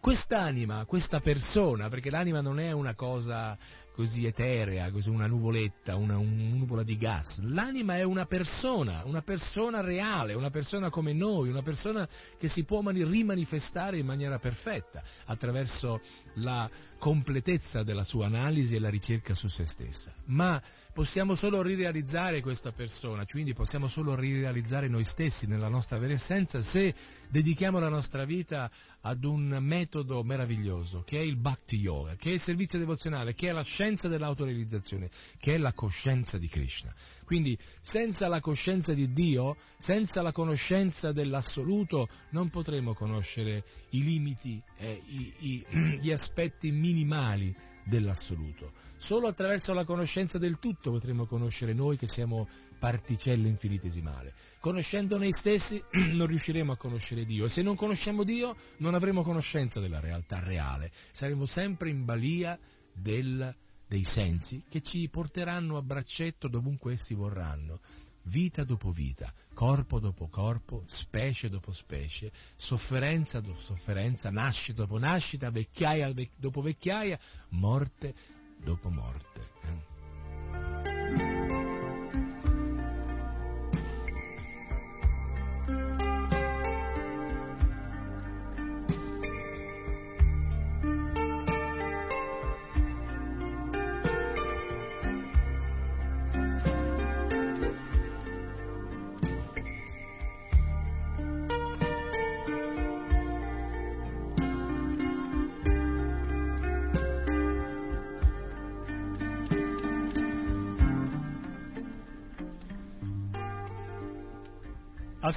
quest'anima, 0.00 0.84
questa 0.84 1.20
persona, 1.20 1.88
perché 1.88 2.10
l'anima 2.10 2.40
non 2.40 2.60
è 2.60 2.72
una 2.72 2.94
cosa 2.94 3.56
così 3.96 4.26
eterea, 4.26 4.90
così 4.90 5.08
una 5.08 5.26
nuvoletta, 5.26 5.96
una, 5.96 6.18
una, 6.18 6.54
nuvola 6.54 6.82
di 6.82 6.98
gas. 6.98 7.40
L'anima 7.40 7.96
è 7.96 8.02
una 8.02 8.26
persona, 8.26 9.02
una 9.06 9.22
persona 9.22 9.80
reale, 9.80 10.34
una 10.34 10.50
persona 10.50 10.90
come 10.90 11.14
noi, 11.14 11.48
una 11.48 11.62
persona 11.62 12.06
che 12.38 12.48
si 12.48 12.64
può 12.64 12.82
mani- 12.82 13.04
rimanifestare 13.04 13.96
in 13.96 14.04
maniera 14.04 14.38
perfetta 14.38 15.02
attraverso 15.24 16.02
la 16.34 16.68
completezza 16.98 17.82
della 17.82 18.04
sua 18.04 18.26
analisi 18.26 18.74
e 18.74 18.78
la 18.78 18.88
ricerca 18.88 19.34
su 19.34 19.48
se 19.48 19.66
stessa. 19.66 20.12
Ma 20.26 20.60
possiamo 20.92 21.34
solo 21.34 21.60
rirealizzare 21.62 22.40
questa 22.40 22.72
persona, 22.72 23.26
quindi 23.26 23.52
possiamo 23.52 23.86
solo 23.86 24.14
rirealizzare 24.14 24.88
noi 24.88 25.04
stessi 25.04 25.46
nella 25.46 25.68
nostra 25.68 25.98
vera 25.98 26.14
essenza 26.14 26.60
se 26.60 26.94
dedichiamo 27.28 27.78
la 27.78 27.90
nostra 27.90 28.24
vita 28.24 28.70
ad 29.02 29.24
un 29.24 29.58
metodo 29.60 30.22
meraviglioso 30.22 31.02
che 31.02 31.18
è 31.18 31.22
il 31.22 31.36
Bhakti 31.36 31.76
Yoga, 31.76 32.16
che 32.16 32.30
è 32.30 32.32
il 32.32 32.40
servizio 32.40 32.78
devozionale, 32.78 33.34
che 33.34 33.48
è 33.48 33.52
la 33.52 33.62
scienza 33.62 34.08
dell'autorealizzazione, 34.08 35.10
che 35.38 35.54
è 35.54 35.58
la 35.58 35.72
coscienza 35.72 36.38
di 36.38 36.48
Krishna. 36.48 36.94
Quindi 37.26 37.58
senza 37.82 38.28
la 38.28 38.40
coscienza 38.40 38.94
di 38.94 39.12
Dio, 39.12 39.56
senza 39.78 40.22
la 40.22 40.30
conoscenza 40.30 41.10
dell'assoluto, 41.10 42.08
non 42.30 42.50
potremo 42.50 42.94
conoscere 42.94 43.64
i 43.90 44.02
limiti 44.02 44.62
e 44.76 45.02
i, 45.04 45.34
i, 45.38 45.66
gli 46.00 46.12
aspetti 46.12 46.70
minimali 46.70 47.52
dell'assoluto. 47.84 48.72
Solo 48.96 49.26
attraverso 49.26 49.72
la 49.72 49.84
conoscenza 49.84 50.38
del 50.38 50.58
tutto 50.60 50.92
potremo 50.92 51.26
conoscere 51.26 51.72
noi 51.72 51.96
che 51.96 52.06
siamo 52.06 52.48
particelle 52.78 53.48
infinitesimali. 53.48 54.32
Conoscendo 54.60 55.18
noi 55.18 55.32
stessi 55.32 55.82
non 56.14 56.28
riusciremo 56.28 56.72
a 56.72 56.76
conoscere 56.76 57.24
Dio 57.24 57.46
e 57.46 57.48
se 57.48 57.62
non 57.62 57.74
conosciamo 57.74 58.22
Dio 58.22 58.54
non 58.78 58.94
avremo 58.94 59.24
conoscenza 59.24 59.80
della 59.80 59.98
realtà 59.98 60.38
reale, 60.38 60.92
saremo 61.12 61.44
sempre 61.44 61.90
in 61.90 62.04
balia 62.04 62.56
del, 62.92 63.54
dei 63.88 64.04
sensi 64.04 64.64
che 64.68 64.82
ci 64.82 65.08
porteranno 65.08 65.76
a 65.76 65.82
braccetto 65.82 66.48
dovunque 66.48 66.94
essi 66.94 67.14
vorranno. 67.14 67.80
Vita 68.24 68.64
dopo 68.64 68.90
vita, 68.90 69.32
corpo 69.54 70.00
dopo 70.00 70.26
corpo, 70.28 70.82
specie 70.86 71.48
dopo 71.48 71.70
specie, 71.70 72.32
sofferenza 72.56 73.38
dopo 73.38 73.60
sofferenza, 73.60 74.30
nascita 74.30 74.82
dopo 74.82 74.98
nascita, 74.98 75.50
vecchiaia 75.50 76.12
dopo 76.36 76.60
vecchiaia, 76.60 77.18
morte 77.50 78.14
dopo 78.58 78.90
morte. 78.90 79.40
Eh? 79.62 79.95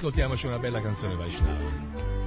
Ascoltiamoci 0.00 0.46
una 0.46 0.58
bella 0.58 0.80
canzone 0.80 1.14
Vaishnava. 1.14 2.19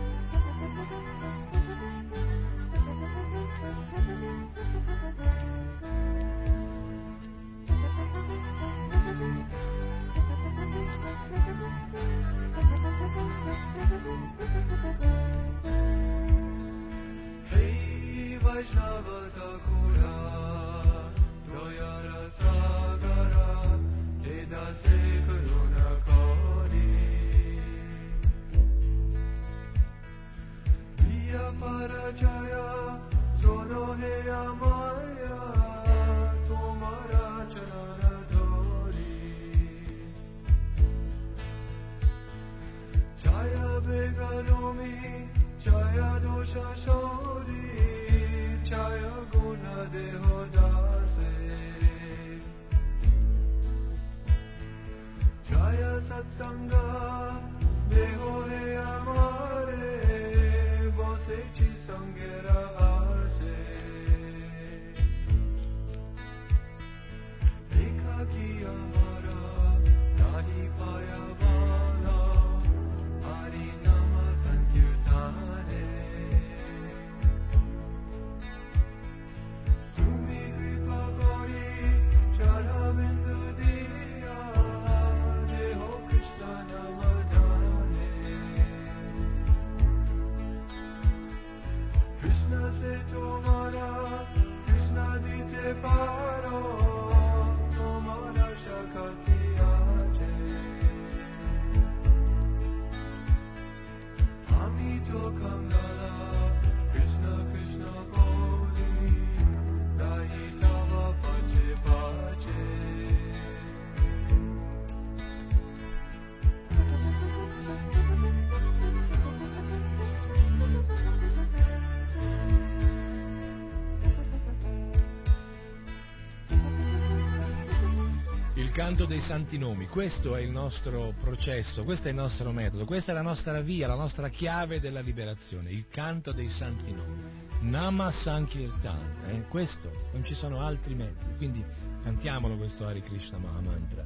Canto 128.83 129.05
dei 129.05 129.21
santi 129.21 129.57
nomi, 129.57 129.87
questo 129.87 130.35
è 130.35 130.41
il 130.41 130.49
nostro 130.49 131.13
processo, 131.21 131.85
questo 131.85 132.09
è 132.09 132.11
il 132.11 132.17
nostro 132.17 132.51
metodo, 132.51 132.83
questa 132.83 133.13
è 133.13 133.15
la 133.15 133.21
nostra 133.21 133.61
via, 133.61 133.87
la 133.87 133.95
nostra 133.95 134.27
chiave 134.27 134.81
della 134.81 134.99
liberazione, 134.99 135.71
il 135.71 135.87
canto 135.87 136.33
dei 136.33 136.49
santi 136.49 136.91
nomi. 136.91 137.23
Nama 137.61 138.11
Sankirtan, 138.11 139.29
eh? 139.29 139.47
questo, 139.47 139.89
non 140.11 140.25
ci 140.25 140.33
sono 140.33 140.59
altri 140.59 140.95
mezzi, 140.95 141.33
quindi 141.37 141.63
cantiamolo 142.03 142.57
questo 142.57 142.85
Hare 142.85 142.99
Krishna 142.99 143.37
Mahamantra 143.37 144.05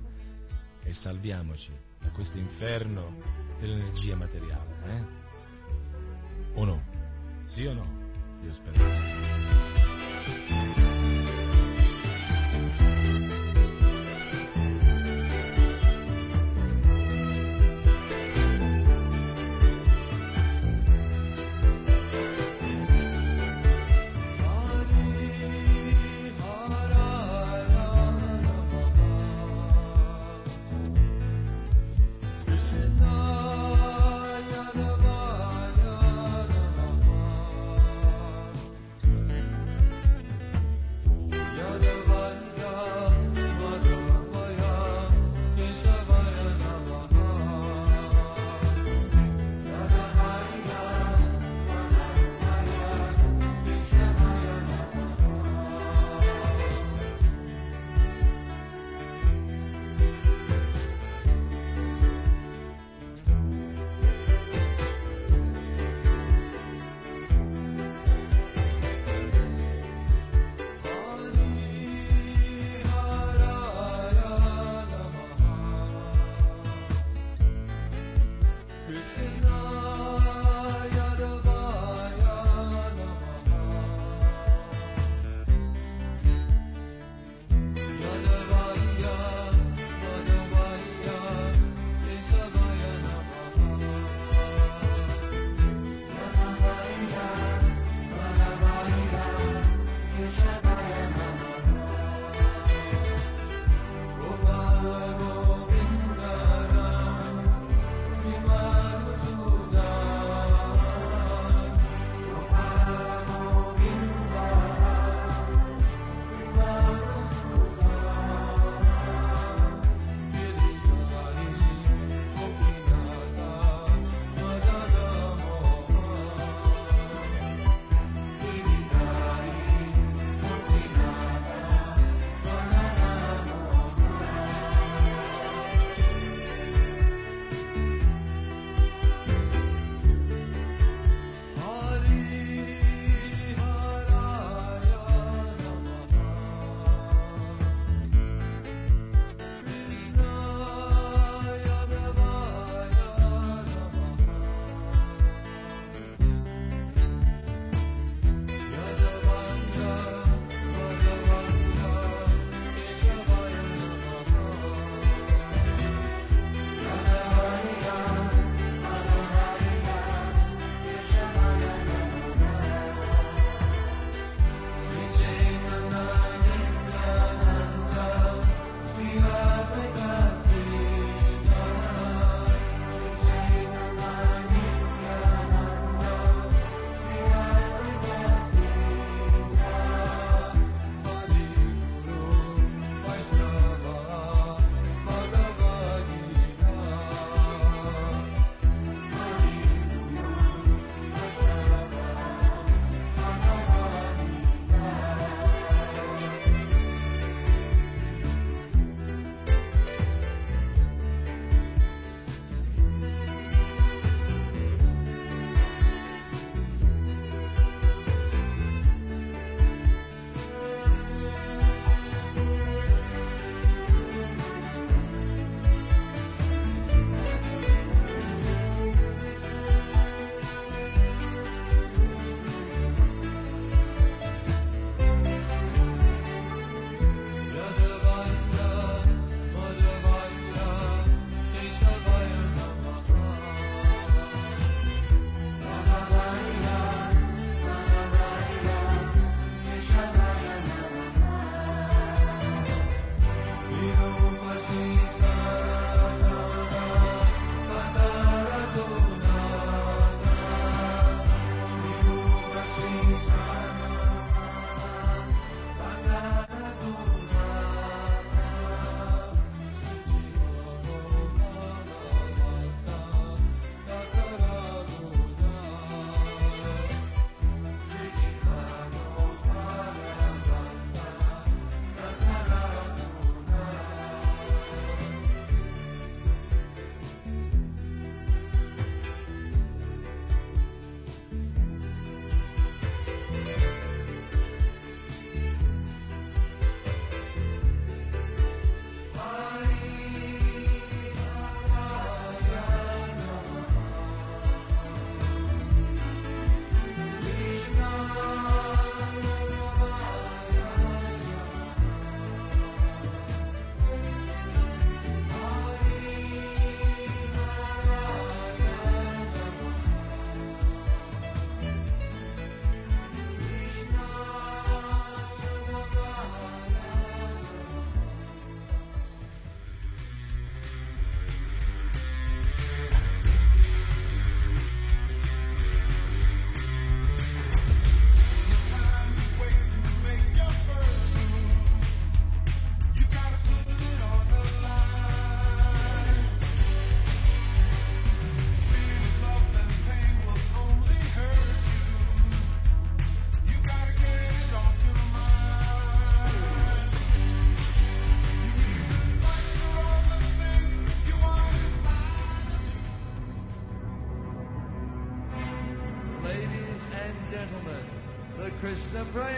e 0.84 0.94
salviamoci 0.94 1.72
da 2.00 2.10
questo 2.10 2.38
inferno 2.38 3.16
dell'energia 3.60 4.16
materiale. 4.16 4.76
Eh? 4.86 5.04
O 6.54 6.66
no? 6.66 6.84
Sì 7.46 7.66
o 7.66 7.74
no? 7.74 7.88
Radio 8.36 8.54
Speranza. 8.54 9.02
Krishna 10.46 10.87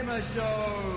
Prema 0.10 0.24
Show. 0.34 0.90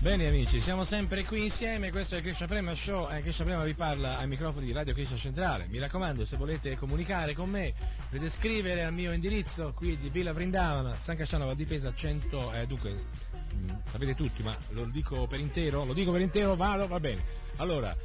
Bene 0.00 0.26
amici, 0.26 0.60
siamo 0.60 0.84
sempre 0.84 1.24
qui 1.24 1.44
insieme, 1.44 1.90
questo 1.90 2.14
è 2.14 2.18
il 2.18 2.24
Krishna 2.24 2.46
Prema 2.46 2.74
Show, 2.74 3.10
eh, 3.10 3.20
Krishna 3.20 3.44
Prema 3.44 3.64
vi 3.64 3.74
parla 3.74 4.16
ai 4.16 4.26
microfoni 4.26 4.64
di 4.64 4.72
Radio 4.72 4.94
Krishna 4.94 5.18
Centrale. 5.18 5.66
Mi 5.68 5.78
raccomando, 5.78 6.24
se 6.24 6.38
volete 6.38 6.74
comunicare 6.76 7.34
con 7.34 7.50
me, 7.50 7.74
potete 8.10 8.30
scrivere 8.30 8.82
al 8.82 8.92
mio 8.92 9.12
indirizzo 9.12 9.72
qui 9.72 9.96
di 9.96 10.10
Villa 10.10 10.32
Vrindavana, 10.32 10.98
San 10.98 11.16
Casciano 11.16 11.46
Val 11.46 11.54
di 11.54 11.64
Pesa 11.64 11.94
100, 11.94 12.52
eh, 12.54 12.66
dunque, 12.66 12.90
mh, 12.90 13.82
sapete 13.88 14.16
tutti, 14.16 14.42
ma 14.42 14.56
lo 14.70 14.84
dico 14.86 15.28
per 15.28 15.38
intero, 15.38 15.84
lo 15.84 15.92
dico 15.94 16.10
per 16.10 16.20
intero, 16.20 16.56
vado, 16.56 16.88
va 16.88 16.98
bene. 16.98 17.22
Allora, 17.58 17.96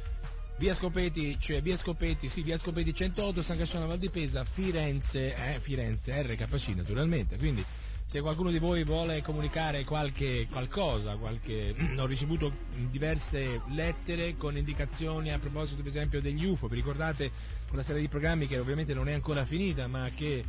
Via 0.58 0.74
Scopeti, 0.74 1.36
cioè 1.40 1.60
Via 1.60 1.76
Scopeti, 1.76 2.28
sì, 2.28 2.42
Via 2.42 2.56
Scopeti 2.56 2.94
108, 2.94 3.42
San 3.42 3.58
Casciano 3.58 3.88
Val 3.88 3.98
di 3.98 4.08
Pesa, 4.08 4.44
Firenze, 4.44 5.34
eh, 5.34 5.58
Firenze, 5.58 6.22
RKC 6.22 6.68
naturalmente, 6.68 7.36
quindi 7.36 7.64
se 8.08 8.20
qualcuno 8.20 8.52
di 8.52 8.60
voi 8.60 8.84
vuole 8.84 9.20
comunicare 9.20 9.84
qualche 9.84 10.46
qualcosa, 10.48 11.16
qualche, 11.16 11.74
ho 11.98 12.06
ricevuto 12.06 12.52
diverse 12.88 13.62
lettere 13.70 14.36
con 14.36 14.56
indicazioni 14.56 15.32
a 15.32 15.38
proposito 15.40 15.78
per 15.82 15.90
esempio 15.90 16.20
degli 16.20 16.44
UFO, 16.44 16.68
vi 16.68 16.76
ricordate 16.76 17.32
quella 17.68 17.82
serie 17.82 18.00
di 18.00 18.08
programmi 18.08 18.46
che 18.46 18.58
ovviamente 18.58 18.94
non 18.94 19.08
è 19.08 19.12
ancora 19.12 19.44
finita 19.44 19.88
ma 19.88 20.08
che 20.14 20.44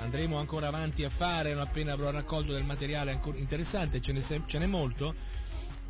andremo 0.00 0.36
ancora 0.36 0.68
avanti 0.68 1.02
a 1.04 1.08
fare 1.08 1.54
non 1.54 1.62
appena 1.62 1.94
avrò 1.94 2.10
raccolto 2.10 2.52
del 2.52 2.64
materiale 2.64 3.18
interessante, 3.36 4.02
ce 4.02 4.12
n'è 4.12 4.66
molto 4.66 5.14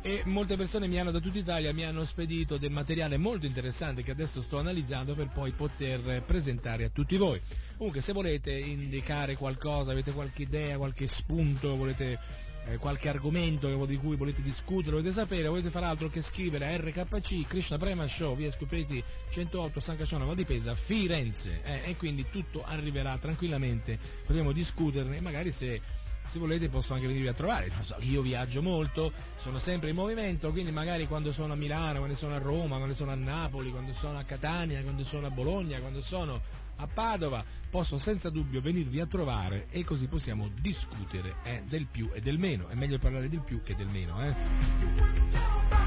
e 0.01 0.21
molte 0.25 0.55
persone 0.55 0.87
mi 0.87 0.97
hanno 0.97 1.11
da 1.11 1.19
tutta 1.19 1.37
Italia 1.37 1.73
mi 1.73 1.83
hanno 1.83 2.05
spedito 2.05 2.57
del 2.57 2.71
materiale 2.71 3.17
molto 3.17 3.45
interessante 3.45 4.01
che 4.01 4.11
adesso 4.11 4.39
sto 4.41 4.57
analizzando 4.57 5.13
per 5.13 5.29
poi 5.33 5.51
poter 5.51 6.23
presentare 6.23 6.85
a 6.85 6.89
tutti 6.89 7.17
voi. 7.17 7.41
Comunque 7.75 8.01
se 8.01 8.13
volete 8.13 8.51
indicare 8.51 9.35
qualcosa, 9.35 9.91
avete 9.91 10.11
qualche 10.11 10.43
idea, 10.43 10.77
qualche 10.77 11.07
spunto, 11.07 11.75
volete 11.75 12.17
eh, 12.65 12.77
qualche 12.77 13.09
argomento 13.09 13.85
di 13.85 13.97
cui 13.97 14.15
volete 14.15 14.41
discutere, 14.41 14.91
volete 14.91 15.11
sapere, 15.11 15.47
volete 15.47 15.69
fare 15.69 15.85
altro 15.85 16.07
che 16.07 16.21
scrivere 16.21 16.67
a 16.67 16.77
RKC 16.77 17.47
Krishna 17.47 17.77
Prema 17.77 18.07
Show, 18.07 18.35
via 18.35 18.51
Scopreti 18.51 19.03
108 19.31 19.79
San 19.79 19.97
Casciano 19.97 20.25
Val 20.25 20.35
di 20.35 20.45
Pesa, 20.45 20.75
Firenze 20.75 21.61
eh, 21.63 21.89
e 21.89 21.95
quindi 21.95 22.25
tutto 22.31 22.63
arriverà 22.63 23.17
tranquillamente, 23.17 23.99
potremo 24.25 24.51
discuterne 24.51 25.19
magari 25.19 25.51
se 25.51 25.81
se 26.29 26.39
volete 26.39 26.69
posso 26.69 26.93
anche 26.93 27.07
venirvi 27.07 27.27
a 27.27 27.33
trovare, 27.33 27.71
so, 27.81 27.95
io 27.99 28.21
viaggio 28.21 28.61
molto, 28.61 29.11
sono 29.37 29.57
sempre 29.59 29.89
in 29.89 29.95
movimento, 29.95 30.51
quindi 30.51 30.71
magari 30.71 31.07
quando 31.07 31.31
sono 31.31 31.53
a 31.53 31.55
Milano, 31.55 31.97
quando 31.97 32.15
sono 32.15 32.35
a 32.35 32.37
Roma, 32.37 32.77
quando 32.77 32.93
sono 32.93 33.11
a 33.11 33.15
Napoli, 33.15 33.71
quando 33.71 33.93
sono 33.93 34.17
a 34.17 34.23
Catania, 34.23 34.81
quando 34.83 35.03
sono 35.03 35.27
a 35.27 35.31
Bologna, 35.31 35.79
quando 35.79 36.01
sono 36.01 36.39
a 36.75 36.87
Padova, 36.87 37.43
posso 37.69 37.97
senza 37.97 38.29
dubbio 38.29 38.61
venirvi 38.61 38.99
a 38.99 39.05
trovare 39.05 39.67
e 39.69 39.83
così 39.83 40.07
possiamo 40.07 40.49
discutere 40.61 41.35
eh, 41.43 41.63
del 41.67 41.87
più 41.87 42.09
e 42.13 42.21
del 42.21 42.37
meno. 42.37 42.67
È 42.67 42.75
meglio 42.75 42.99
parlare 42.99 43.27
del 43.27 43.41
più 43.41 43.61
che 43.63 43.75
del 43.75 43.87
meno, 43.87 44.23
eh? 44.23 45.78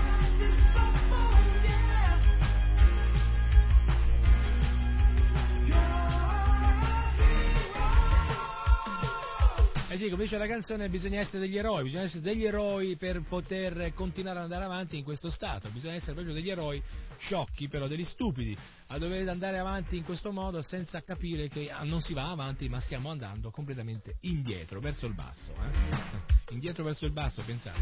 Sì, 10.03 10.11
come 10.11 10.25
dice 10.25 10.37
la 10.37 10.49
canzone, 10.49 10.89
bisogna 10.89 11.21
essere 11.21 11.39
degli 11.39 11.57
eroi, 11.57 11.85
bisogna 11.85 12.03
essere 12.03 12.23
degli 12.23 12.45
eroi 12.45 12.97
per 12.97 13.23
poter 13.23 13.95
continuare 13.95 14.39
ad 14.39 14.45
andare 14.45 14.65
avanti 14.65 14.99
in 14.99 15.05
questo 15.05 15.31
stato, 15.31 15.69
bisogna 15.71 15.95
essere 15.95 16.15
proprio 16.15 16.35
degli 16.35 16.51
eroi 16.51 16.83
sciocchi, 17.19 17.69
però 17.69 17.87
degli 17.87 18.05
stupidi, 18.05 18.57
a 18.89 18.99
dover 18.99 19.29
andare 19.29 19.59
avanti 19.59 19.97
in 19.97 20.03
questo 20.03 20.33
modo 20.33 20.61
senza 20.61 21.03
capire 21.03 21.47
che 21.47 21.71
ah, 21.71 21.85
non 21.85 22.01
si 22.01 22.15
va 22.15 22.31
avanti, 22.31 22.69
ma 22.69 22.81
stiamo 22.81 23.11
andando 23.11 23.53
completamente 23.53 24.17
indietro, 24.23 24.81
verso 24.81 25.07
il 25.07 25.15
basso. 25.15 25.53
Eh? 25.53 26.53
Indietro 26.53 26.83
verso 26.83 27.07
il 27.07 27.13
basso, 27.13 27.41
pensate. 27.45 27.81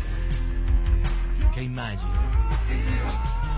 Che 1.55 1.61
immagine. 1.61 3.50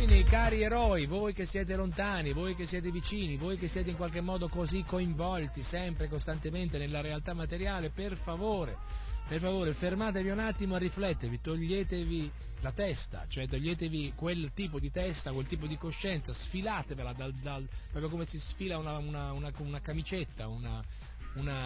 Quindi, 0.00 0.24
cari 0.24 0.62
eroi, 0.62 1.04
voi 1.04 1.34
che 1.34 1.44
siete 1.44 1.76
lontani, 1.76 2.32
voi 2.32 2.54
che 2.54 2.64
siete 2.64 2.90
vicini, 2.90 3.36
voi 3.36 3.58
che 3.58 3.68
siete 3.68 3.90
in 3.90 3.96
qualche 3.96 4.22
modo 4.22 4.48
così 4.48 4.82
coinvolti 4.82 5.60
sempre, 5.60 6.08
costantemente 6.08 6.78
nella 6.78 7.02
realtà 7.02 7.34
materiale, 7.34 7.90
per 7.90 8.16
favore, 8.16 8.78
per 9.28 9.40
favore, 9.40 9.74
fermatevi 9.74 10.30
un 10.30 10.38
attimo 10.38 10.74
a 10.74 10.78
riflettervi, 10.78 11.42
toglietevi 11.42 12.30
la 12.62 12.72
testa, 12.72 13.26
cioè 13.28 13.46
toglietevi 13.46 14.14
quel 14.16 14.52
tipo 14.54 14.80
di 14.80 14.90
testa, 14.90 15.32
quel 15.32 15.46
tipo 15.46 15.66
di 15.66 15.76
coscienza, 15.76 16.32
sfilatevela 16.32 17.12
dal, 17.12 17.34
dal- 17.34 17.68
proprio 17.90 18.08
come 18.08 18.24
si 18.24 18.38
sfila 18.38 18.78
una, 18.78 18.96
una- 18.96 19.32
una- 19.32 19.52
una 19.58 19.80
camicetta, 19.82 20.48
una, 20.48 20.82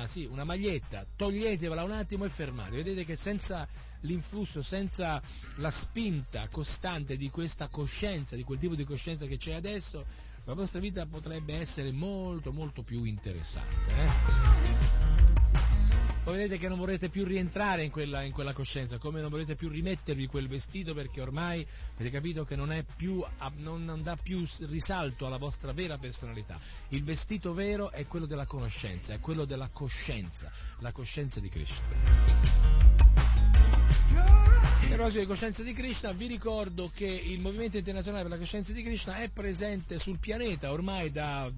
sì, 0.09 0.27
maglietta, 0.45 1.07
toglietevela 1.17 1.85
un 1.85 1.93
attimo 1.93 2.25
e 2.25 2.31
fermate. 2.31 2.75
Vedete 2.75 3.05
che 3.05 3.15
senza 3.15 3.69
l'influsso, 4.05 4.63
senza 4.63 5.21
la 5.57 5.71
spinta 5.71 6.49
costante 6.49 7.17
di 7.17 7.31
questa 7.31 7.69
coscienza, 7.69 8.37
di 8.37 8.45
quel 8.45 8.59
tipo 8.59 8.75
di 8.75 8.85
coscienza 8.85 9.27
che 9.27 9.37
c'è 9.37 9.55
adesso, 9.55 10.05
la 10.45 10.55
vostra 10.55 10.81
vita 10.81 11.07
potrebbe 11.07 11.55
essere 11.57 11.91
molto 11.91 12.53
molto 12.53 12.83
più 12.83 13.05
interessante. 13.05 13.91
eh? 13.95 15.23
Poi 16.25 16.37
vedete 16.37 16.57
che 16.57 16.69
non 16.69 16.79
vorrete 16.79 17.11
più 17.11 17.23
rientrare 17.25 17.85
in 17.85 17.91
quella, 17.91 18.23
in 18.23 18.33
quella 18.33 18.55
coscienza, 18.55 18.97
come 18.97 19.21
non 19.21 19.29
vorrete 19.29 19.57
più 19.57 19.69
rimettervi 19.69 20.27
quel 20.27 20.49
vestito 20.49 20.95
perché 20.95 21.21
ormai 21.21 21.67
avete 21.97 22.11
capito 22.11 22.45
che 22.45 22.57
non, 22.57 22.83
più, 22.97 23.23
non, 23.57 23.85
non 23.85 24.03
dà 24.03 24.17
più 24.17 24.43
risalto 24.61 25.27
alla 25.27 25.37
vostra 25.37 25.73
vera 25.73 25.99
personalità. 25.99 26.59
Il 26.89 27.05
vestito 27.05 27.53
vero 27.53 27.91
è 27.91 28.07
quello 28.07 28.25
della 28.25 28.47
conoscenza, 28.47 29.13
è 29.13 29.21
quello 29.21 29.45
della 29.45 29.69
coscienza, 29.69 30.51
la 30.79 30.93
coscienza 30.93 31.41
di 31.41 31.51
Krishna. 31.51 33.04
A 34.27 34.97
proposito 34.97 35.21
di 35.21 35.27
coscienza 35.27 35.63
di 35.63 35.73
Krishna, 35.73 36.13
vi 36.13 36.27
ricordo 36.27 36.91
che 36.95 37.07
il 37.07 37.41
Movimento 37.41 37.77
Internazionale 37.77 38.23
per 38.23 38.33
la 38.33 38.39
Coscienza 38.39 38.73
di 38.73 38.83
Krishna 38.83 39.17
è 39.17 39.29
presente 39.31 39.99
sul 39.99 40.19
pianeta 40.19 40.71
ormai 40.71 41.11
da 41.11 41.51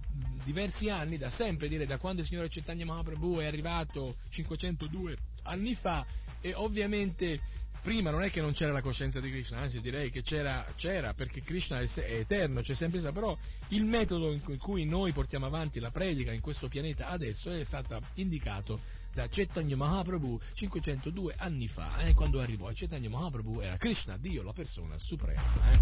diversi 0.43 0.89
anni, 0.89 1.19
da 1.19 1.29
sempre, 1.29 1.69
direi, 1.69 1.87
da 1.87 1.99
quando 1.99 2.23
il 2.23 2.27
signore 2.27 2.49
Chaitanya 2.49 2.87
Mahaprabhu 2.87 3.39
è 3.39 3.47
arrivato 3.47 4.17
502 4.31 5.17
anni 5.43 5.75
fa 5.75 6.07
e 6.41 6.55
ovviamente 6.55 7.41
prima 7.83 8.11
non 8.11 8.23
è 8.23 8.31
che 8.31 8.41
non 8.41 8.53
c'era 8.53 8.73
la 8.73 8.81
coscienza 8.81 9.21
di 9.21 9.31
Krishna, 9.31 9.61
anzi 9.61 9.81
direi 9.81 10.11
che 10.11 10.23
c'era, 10.23 10.67
c'era 10.77 11.15
perché 11.15 11.41
Krishna 11.43 11.79
è, 11.79 11.89
eterno, 11.97 12.61
c'è 12.61 12.75
sempre 12.75 12.99
stato, 13.01 13.15
però 13.15 13.39
il 13.69 13.85
metodo 13.85 14.33
in 14.33 14.59
cui 14.59 14.85
noi 14.85 15.13
portiamo 15.13 15.47
avanti 15.47 15.79
la 15.79 15.91
predica 15.91 16.33
in 16.33 16.41
questo 16.41 16.69
pianeta 16.69 17.09
adesso 17.09 17.51
è 17.51 17.63
stato 17.65 18.01
indicato 18.15 18.81
da 19.17 19.29
Chaitanya 19.31 19.77
Mahaprabhu 19.77 20.39
502 20.53 21.35
anni 21.39 21.69
fa, 21.69 22.01
eh, 22.01 22.13
quando 22.13 22.39
arrivò. 22.39 22.71
Chaitanya 22.75 23.09
Mahaprabhu 23.09 23.61
era 23.61 23.79
Krishna, 23.79 24.19
Dio, 24.19 24.43
la 24.43 24.53
persona 24.53 24.99
suprema. 24.99 25.41
eh. 25.73 25.81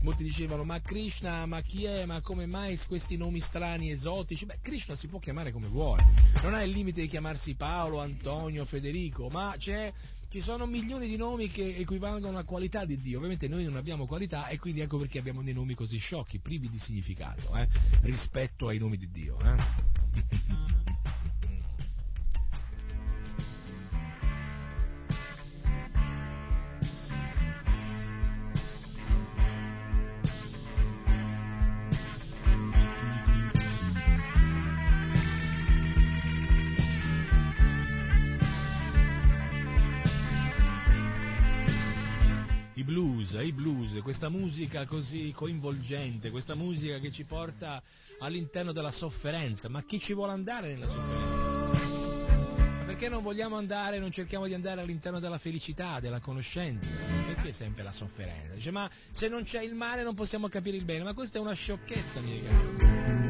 Molti 0.00 0.22
dicevano, 0.22 0.64
ma 0.64 0.80
Krishna, 0.80 1.44
ma 1.44 1.60
chi 1.60 1.84
è, 1.84 2.06
ma 2.06 2.22
come 2.22 2.46
mai 2.46 2.78
questi 2.86 3.18
nomi 3.18 3.40
strani, 3.40 3.90
esotici? 3.90 4.46
Beh, 4.46 4.60
Krishna 4.62 4.96
si 4.96 5.08
può 5.08 5.18
chiamare 5.18 5.52
come 5.52 5.68
vuole, 5.68 6.02
non 6.42 6.54
ha 6.54 6.62
il 6.62 6.70
limite 6.70 7.02
di 7.02 7.06
chiamarsi 7.06 7.54
Paolo, 7.54 8.00
Antonio, 8.00 8.64
Federico, 8.64 9.28
ma 9.28 9.54
c'è... 9.58 9.92
Ci 10.30 10.40
sono 10.40 10.64
milioni 10.64 11.08
di 11.08 11.16
nomi 11.16 11.48
che 11.48 11.74
equivalgono 11.74 12.28
alla 12.28 12.44
qualità 12.44 12.84
di 12.84 12.96
Dio, 13.00 13.16
ovviamente 13.16 13.48
noi 13.48 13.64
non 13.64 13.74
abbiamo 13.74 14.06
qualità 14.06 14.46
e 14.46 14.60
quindi 14.60 14.80
ecco 14.80 14.96
perché 14.96 15.18
abbiamo 15.18 15.42
dei 15.42 15.52
nomi 15.52 15.74
così 15.74 15.98
sciocchi, 15.98 16.38
privi 16.38 16.70
di 16.70 16.78
significato, 16.78 17.52
eh, 17.56 17.66
rispetto 18.02 18.68
ai 18.68 18.78
nomi 18.78 18.96
di 18.96 19.10
Dio. 19.10 19.36
eh. 19.40 20.89
Blues, 42.90 43.38
i 43.40 43.52
blues, 43.52 44.00
questa 44.02 44.28
musica 44.28 44.84
così 44.84 45.30
coinvolgente, 45.32 46.32
questa 46.32 46.56
musica 46.56 46.98
che 46.98 47.12
ci 47.12 47.22
porta 47.22 47.80
all'interno 48.18 48.72
della 48.72 48.90
sofferenza, 48.90 49.68
ma 49.68 49.84
chi 49.84 50.00
ci 50.00 50.12
vuole 50.12 50.32
andare 50.32 50.72
nella 50.72 50.88
sofferenza? 50.88 51.28
Perché 52.86 53.08
non 53.08 53.22
vogliamo 53.22 53.56
andare, 53.56 54.00
non 54.00 54.10
cerchiamo 54.10 54.48
di 54.48 54.54
andare 54.54 54.80
all'interno 54.80 55.20
della 55.20 55.38
felicità, 55.38 56.00
della 56.00 56.18
conoscenza? 56.18 56.90
Perché 57.26 57.52
sempre 57.52 57.84
la 57.84 57.92
sofferenza? 57.92 58.54
Dice, 58.54 58.72
ma 58.72 58.90
se 59.12 59.28
non 59.28 59.44
c'è 59.44 59.62
il 59.62 59.76
male 59.76 60.02
non 60.02 60.16
possiamo 60.16 60.48
capire 60.48 60.76
il 60.76 60.84
bene, 60.84 61.04
ma 61.04 61.14
questa 61.14 61.38
è 61.38 61.40
una 61.40 61.54
sciocchezza, 61.54 62.20
miei 62.20 62.42
cari. 62.42 63.29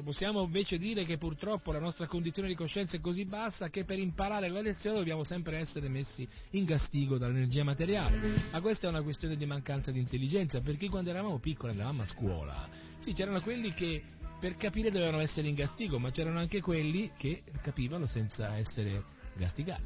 Tutto 0.00 0.02
Certo, 0.02 0.02
possiamo 0.02 0.42
invece 0.42 0.78
dire 0.78 1.04
che 1.04 1.18
purtroppo 1.18 1.72
la 1.72 1.78
nostra 1.78 2.06
condizione 2.06 2.48
di 2.48 2.54
coscienza 2.54 2.96
è 2.96 3.00
così 3.00 3.24
bassa 3.24 3.68
che 3.68 3.84
per 3.84 3.98
imparare 3.98 4.48
la 4.48 4.60
lezione 4.60 4.98
dobbiamo 4.98 5.24
sempre 5.24 5.58
essere 5.58 5.88
messi 5.88 6.26
in 6.50 6.64
castigo 6.66 7.18
dall'energia 7.18 7.64
materiale. 7.64 8.18
Ma 8.50 8.60
questa 8.60 8.86
è 8.86 8.90
una 8.90 9.02
questione 9.02 9.36
di 9.36 9.46
mancanza 9.46 9.90
di 9.90 9.98
intelligenza, 9.98 10.60
perché 10.60 10.88
quando 10.88 11.10
eravamo 11.10 11.38
piccoli 11.38 11.72
andavamo 11.72 12.02
a 12.02 12.06
scuola, 12.06 12.68
sì, 12.98 13.12
c'erano 13.12 13.40
quelli 13.40 13.72
che 13.72 14.02
per 14.40 14.56
capire 14.56 14.90
dovevano 14.90 15.20
essere 15.20 15.48
in 15.48 15.54
castigo, 15.54 15.98
ma 15.98 16.10
c'erano 16.10 16.38
anche 16.38 16.60
quelli 16.60 17.10
che 17.16 17.42
capivano 17.62 18.06
senza 18.06 18.56
essere 18.56 19.18
castigati. 19.38 19.82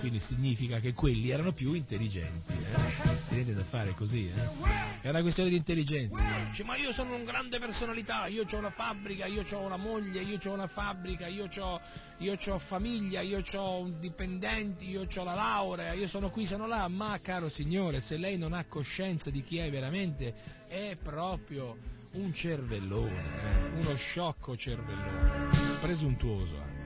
Quindi 0.00 0.20
significa 0.20 0.80
che 0.80 0.92
quelli 0.92 1.30
erano 1.30 1.52
più 1.52 1.72
intelligenti. 1.72 2.52
Eh? 2.52 3.16
Tenete 3.28 3.54
da 3.54 3.64
fare 3.64 3.92
così, 3.92 4.28
eh? 4.28 5.00
È 5.00 5.08
una 5.08 5.22
questione 5.22 5.48
di 5.50 5.56
intelligenza. 5.56 6.20
Dice, 6.50 6.64
ma 6.64 6.76
io 6.76 6.92
sono 6.92 7.14
una 7.14 7.24
grande 7.24 7.58
personalità, 7.58 8.26
io 8.26 8.44
ho 8.50 8.56
una 8.56 8.70
fabbrica, 8.70 9.26
io 9.26 9.44
ho 9.48 9.60
una 9.60 9.76
moglie, 9.76 10.22
io 10.22 10.38
ho 10.42 10.52
una 10.52 10.66
fabbrica, 10.66 11.26
io 11.26 11.48
ho 11.58 11.80
io 12.18 12.36
ho 12.44 12.58
famiglia, 12.58 13.20
io 13.20 13.42
ho 13.52 13.88
dipendenti, 13.98 14.88
io 14.88 15.06
ho 15.12 15.24
la 15.24 15.34
laurea, 15.34 15.92
io 15.92 16.08
sono 16.08 16.30
qui, 16.30 16.46
sono 16.46 16.66
là, 16.66 16.88
ma 16.88 17.18
caro 17.22 17.48
signore, 17.48 18.00
se 18.00 18.16
lei 18.16 18.36
non 18.36 18.52
ha 18.52 18.64
coscienza 18.64 19.30
di 19.30 19.42
chi 19.44 19.58
è 19.58 19.70
veramente, 19.70 20.34
è 20.66 20.96
proprio 21.00 21.76
un 22.12 22.34
cervellone, 22.34 23.12
eh? 23.12 23.78
uno 23.78 23.94
sciocco 23.94 24.56
cervellone, 24.56 25.78
presuntuoso 25.80 26.56
anche. 26.56 26.77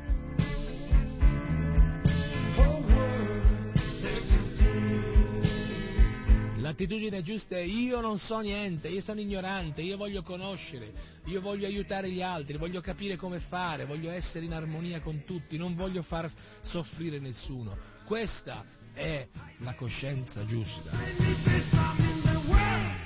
L'attitudine 6.72 7.20
giusta 7.20 7.54
è 7.54 7.60
io 7.60 8.00
non 8.00 8.16
so 8.16 8.40
niente, 8.40 8.88
io 8.88 9.02
sono 9.02 9.20
ignorante, 9.20 9.82
io 9.82 9.98
voglio 9.98 10.22
conoscere, 10.22 10.90
io 11.26 11.42
voglio 11.42 11.66
aiutare 11.66 12.10
gli 12.10 12.22
altri, 12.22 12.56
voglio 12.56 12.80
capire 12.80 13.16
come 13.16 13.40
fare, 13.40 13.84
voglio 13.84 14.10
essere 14.10 14.46
in 14.46 14.54
armonia 14.54 15.02
con 15.02 15.22
tutti, 15.26 15.58
non 15.58 15.74
voglio 15.74 16.00
far 16.00 16.32
soffrire 16.62 17.18
nessuno. 17.18 17.76
Questa 18.06 18.64
è 18.94 19.28
la 19.58 19.74
coscienza 19.74 20.46
giusta. 20.46 20.92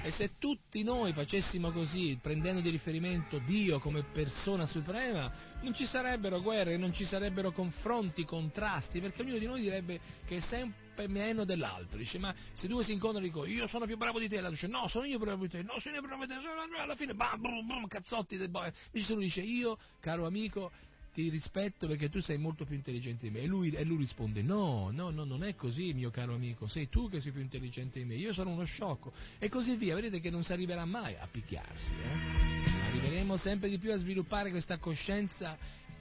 E 0.04 0.10
se 0.12 0.38
tutti 0.38 0.84
noi 0.84 1.12
facessimo 1.12 1.72
così, 1.72 2.16
prendendo 2.22 2.60
di 2.60 2.70
riferimento 2.70 3.38
Dio 3.38 3.80
come 3.80 4.04
persona 4.04 4.64
suprema, 4.64 5.28
non 5.62 5.74
ci 5.74 5.86
sarebbero 5.86 6.40
guerre, 6.40 6.76
non 6.76 6.92
ci 6.92 7.04
sarebbero 7.04 7.50
confronti, 7.50 8.24
contrasti, 8.24 9.00
perché 9.00 9.22
ognuno 9.22 9.38
di 9.38 9.46
noi 9.46 9.60
direbbe 9.60 9.98
che 10.24 10.36
è 10.36 10.40
sempre 10.40 10.85
meno 11.06 11.44
dell'altro. 11.44 11.98
Dice, 11.98 12.18
ma 12.18 12.34
se 12.52 12.66
due 12.68 12.84
si 12.84 12.92
incontrano 12.92 13.24
dicono 13.26 13.46
io 13.46 13.66
sono 13.66 13.86
più 13.86 13.96
bravo 13.96 14.18
di 14.18 14.28
te, 14.28 14.36
l'altro 14.36 14.52
dice 14.52 14.66
no, 14.66 14.88
sono 14.88 15.04
io 15.04 15.16
più 15.16 15.26
bravo 15.26 15.42
di 15.42 15.50
te, 15.50 15.62
no, 15.62 15.78
sono 15.78 15.94
io 15.94 16.00
più 16.00 16.08
bravo 16.08 16.26
di 16.26 16.32
te, 16.32 16.80
alla 16.80 16.96
fine, 16.96 17.14
bam, 17.14 17.40
brum, 17.40 17.66
brum, 17.66 17.86
cazzotti, 17.86 18.34
invece 18.34 19.12
uno 19.12 19.20
dice 19.20 19.40
io, 19.42 19.78
caro 20.00 20.26
amico, 20.26 20.72
ti 21.16 21.30
rispetto 21.30 21.86
perché 21.86 22.10
tu 22.10 22.20
sei 22.20 22.36
molto 22.36 22.66
più 22.66 22.74
intelligente 22.74 23.26
di 23.26 23.32
me. 23.32 23.40
E 23.40 23.46
lui, 23.46 23.70
e 23.70 23.84
lui, 23.84 23.96
risponde, 23.96 24.42
no, 24.42 24.90
no, 24.92 25.08
no, 25.08 25.24
non 25.24 25.44
è 25.44 25.54
così, 25.54 25.94
mio 25.94 26.10
caro 26.10 26.34
amico, 26.34 26.66
sei 26.66 26.90
tu 26.90 27.08
che 27.08 27.20
sei 27.20 27.32
più 27.32 27.40
intelligente 27.40 27.98
di 27.98 28.04
me, 28.04 28.16
io 28.16 28.34
sono 28.34 28.50
uno 28.50 28.64
sciocco. 28.64 29.14
E 29.38 29.48
così 29.48 29.76
via, 29.76 29.94
vedete 29.94 30.20
che 30.20 30.28
non 30.28 30.42
si 30.42 30.52
arriverà 30.52 30.84
mai 30.84 31.16
a 31.18 31.26
picchiarsi. 31.26 31.90
Eh? 31.90 32.70
Arriveremo 32.88 33.38
sempre 33.38 33.70
di 33.70 33.78
più 33.78 33.92
a 33.92 33.96
sviluppare 33.96 34.50
questa 34.50 34.76
coscienza 34.76 35.56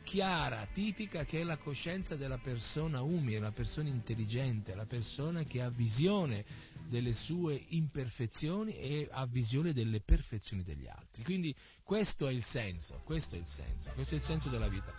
chiara, 0.06 0.68
tipica, 0.72 1.26
che 1.26 1.42
è 1.42 1.44
la 1.44 1.58
coscienza 1.58 2.16
della 2.16 2.38
persona 2.38 3.02
umile, 3.02 3.40
la 3.40 3.52
persona 3.52 3.90
intelligente, 3.90 4.76
la 4.76 4.86
persona 4.86 5.44
che 5.44 5.62
ha 5.62 5.70
visione 5.70 6.46
delle 6.88 7.12
sue 7.12 7.62
imperfezioni 7.70 8.78
e 8.78 9.10
ha 9.12 9.26
visione 9.26 9.74
delle 9.74 10.00
perfezioni 10.00 10.64
degli 10.64 10.88
altri. 10.88 11.24
Quindi 11.24 11.54
questo 11.84 12.28
è 12.28 12.32
il 12.32 12.44
senso, 12.44 13.02
questo 13.04 13.36
è 13.36 13.40
il 13.40 13.48
senso, 13.48 13.92
questo 13.94 14.14
è 14.14 14.18
il 14.18 14.24
senso 14.24 14.48
della 14.48 14.70
vita 14.70 14.94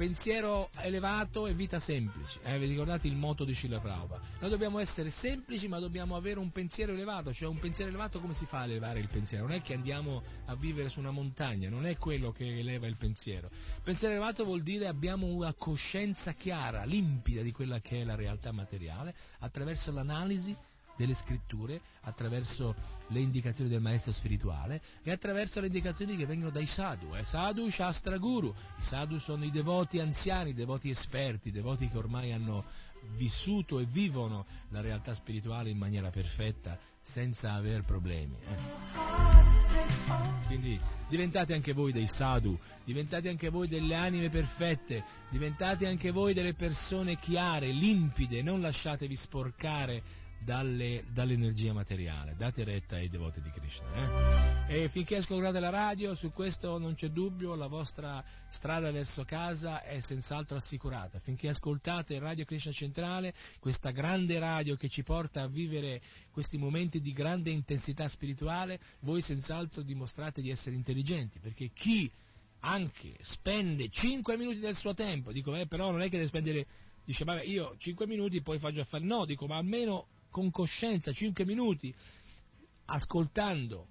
pensiero 0.00 0.70
elevato 0.76 1.46
e 1.46 1.52
vita 1.52 1.78
semplice. 1.78 2.40
Eh, 2.42 2.58
vi 2.58 2.64
ricordate 2.64 3.06
il 3.06 3.16
moto 3.16 3.44
di 3.44 3.52
Scilla 3.52 3.80
Prabhupada? 3.80 4.22
Noi 4.40 4.48
dobbiamo 4.48 4.78
essere 4.78 5.10
semplici 5.10 5.68
ma 5.68 5.78
dobbiamo 5.78 6.16
avere 6.16 6.38
un 6.38 6.50
pensiero 6.52 6.92
elevato, 6.92 7.34
cioè 7.34 7.50
un 7.50 7.58
pensiero 7.58 7.90
elevato 7.90 8.18
come 8.18 8.32
si 8.32 8.46
fa 8.46 8.60
a 8.60 8.64
elevare 8.64 8.98
il 8.98 9.08
pensiero? 9.08 9.46
Non 9.46 9.56
è 9.56 9.60
che 9.60 9.74
andiamo 9.74 10.22
a 10.46 10.54
vivere 10.54 10.88
su 10.88 11.00
una 11.00 11.10
montagna, 11.10 11.68
non 11.68 11.84
è 11.84 11.98
quello 11.98 12.32
che 12.32 12.60
eleva 12.60 12.86
il 12.86 12.96
pensiero. 12.96 13.50
pensiero 13.82 14.14
elevato 14.14 14.42
vuol 14.42 14.62
dire 14.62 14.86
abbiamo 14.86 15.26
una 15.26 15.52
coscienza 15.52 16.32
chiara, 16.32 16.84
limpida 16.84 17.42
di 17.42 17.52
quella 17.52 17.80
che 17.80 18.00
è 18.00 18.04
la 18.04 18.14
realtà 18.14 18.52
materiale 18.52 19.14
attraverso 19.40 19.92
l'analisi 19.92 20.56
delle 21.00 21.14
scritture, 21.14 21.80
attraverso 22.02 22.74
le 23.08 23.20
indicazioni 23.20 23.70
del 23.70 23.80
maestro 23.80 24.12
spirituale 24.12 24.82
e 25.02 25.10
attraverso 25.10 25.58
le 25.60 25.68
indicazioni 25.68 26.14
che 26.14 26.26
vengono 26.26 26.50
dai 26.50 26.66
sadhu. 26.66 27.14
Eh? 27.14 27.24
Sadhu, 27.24 27.70
Shastra, 27.70 28.18
Guru. 28.18 28.54
I 28.78 28.82
sadhu 28.82 29.18
sono 29.18 29.44
i 29.44 29.50
devoti 29.50 29.98
anziani, 29.98 30.50
i 30.50 30.54
devoti 30.54 30.90
esperti, 30.90 31.48
i 31.48 31.52
devoti 31.52 31.88
che 31.88 31.96
ormai 31.96 32.32
hanno 32.32 32.64
vissuto 33.16 33.78
e 33.78 33.86
vivono 33.86 34.44
la 34.68 34.82
realtà 34.82 35.14
spirituale 35.14 35.70
in 35.70 35.78
maniera 35.78 36.10
perfetta 36.10 36.78
senza 37.00 37.54
aver 37.54 37.82
problemi. 37.84 38.36
Eh. 38.36 39.08
Quindi 40.46 40.78
diventate 41.08 41.54
anche 41.54 41.72
voi 41.72 41.92
dei 41.92 42.08
sadhu, 42.08 42.58
diventate 42.84 43.30
anche 43.30 43.48
voi 43.48 43.68
delle 43.68 43.94
anime 43.94 44.28
perfette, 44.28 45.02
diventate 45.30 45.86
anche 45.86 46.10
voi 46.10 46.34
delle 46.34 46.52
persone 46.52 47.16
chiare, 47.16 47.72
limpide, 47.72 48.42
non 48.42 48.60
lasciatevi 48.60 49.16
sporcare 49.16 50.02
dalle, 50.42 51.04
dall'energia 51.12 51.72
materiale. 51.72 52.34
Date 52.36 52.64
retta 52.64 52.96
ai 52.96 53.08
devoti 53.08 53.40
di 53.40 53.50
Krishna. 53.50 54.66
Eh? 54.68 54.82
E 54.82 54.88
finché 54.88 55.16
ascoltate 55.16 55.60
la 55.60 55.70
radio, 55.70 56.14
su 56.14 56.32
questo 56.32 56.78
non 56.78 56.94
c'è 56.94 57.08
dubbio, 57.08 57.54
la 57.54 57.66
vostra 57.66 58.24
strada 58.50 58.90
verso 58.90 59.24
casa 59.24 59.82
è 59.82 60.00
senz'altro 60.00 60.56
assicurata. 60.56 61.18
Finché 61.18 61.48
ascoltate 61.48 62.18
Radio 62.18 62.44
Krishna 62.44 62.72
Centrale, 62.72 63.34
questa 63.58 63.90
grande 63.90 64.38
radio 64.38 64.76
che 64.76 64.88
ci 64.88 65.02
porta 65.02 65.42
a 65.42 65.46
vivere 65.46 66.00
questi 66.30 66.56
momenti 66.56 67.00
di 67.00 67.12
grande 67.12 67.50
intensità 67.50 68.08
spirituale, 68.08 68.80
voi 69.00 69.22
senz'altro 69.22 69.82
dimostrate 69.82 70.40
di 70.40 70.50
essere 70.50 70.74
intelligenti, 70.74 71.38
perché 71.38 71.70
chi 71.72 72.10
anche 72.60 73.16
spende 73.22 73.88
5 73.88 74.36
minuti 74.36 74.58
del 74.58 74.76
suo 74.76 74.94
tempo, 74.94 75.32
dico, 75.32 75.54
eh, 75.54 75.66
però 75.66 75.90
non 75.90 76.00
è 76.00 76.04
che 76.04 76.16
deve 76.16 76.28
spendere, 76.28 76.66
dice, 77.04 77.24
vabbè, 77.24 77.42
io 77.42 77.74
5 77.78 78.06
minuti 78.06 78.42
poi 78.42 78.58
faccio 78.58 78.80
affare, 78.80 79.04
no, 79.04 79.24
dico, 79.24 79.46
ma 79.46 79.56
almeno 79.56 80.06
con 80.30 80.50
coscienza 80.50 81.12
5 81.12 81.44
minuti 81.44 81.94
ascoltando 82.86 83.86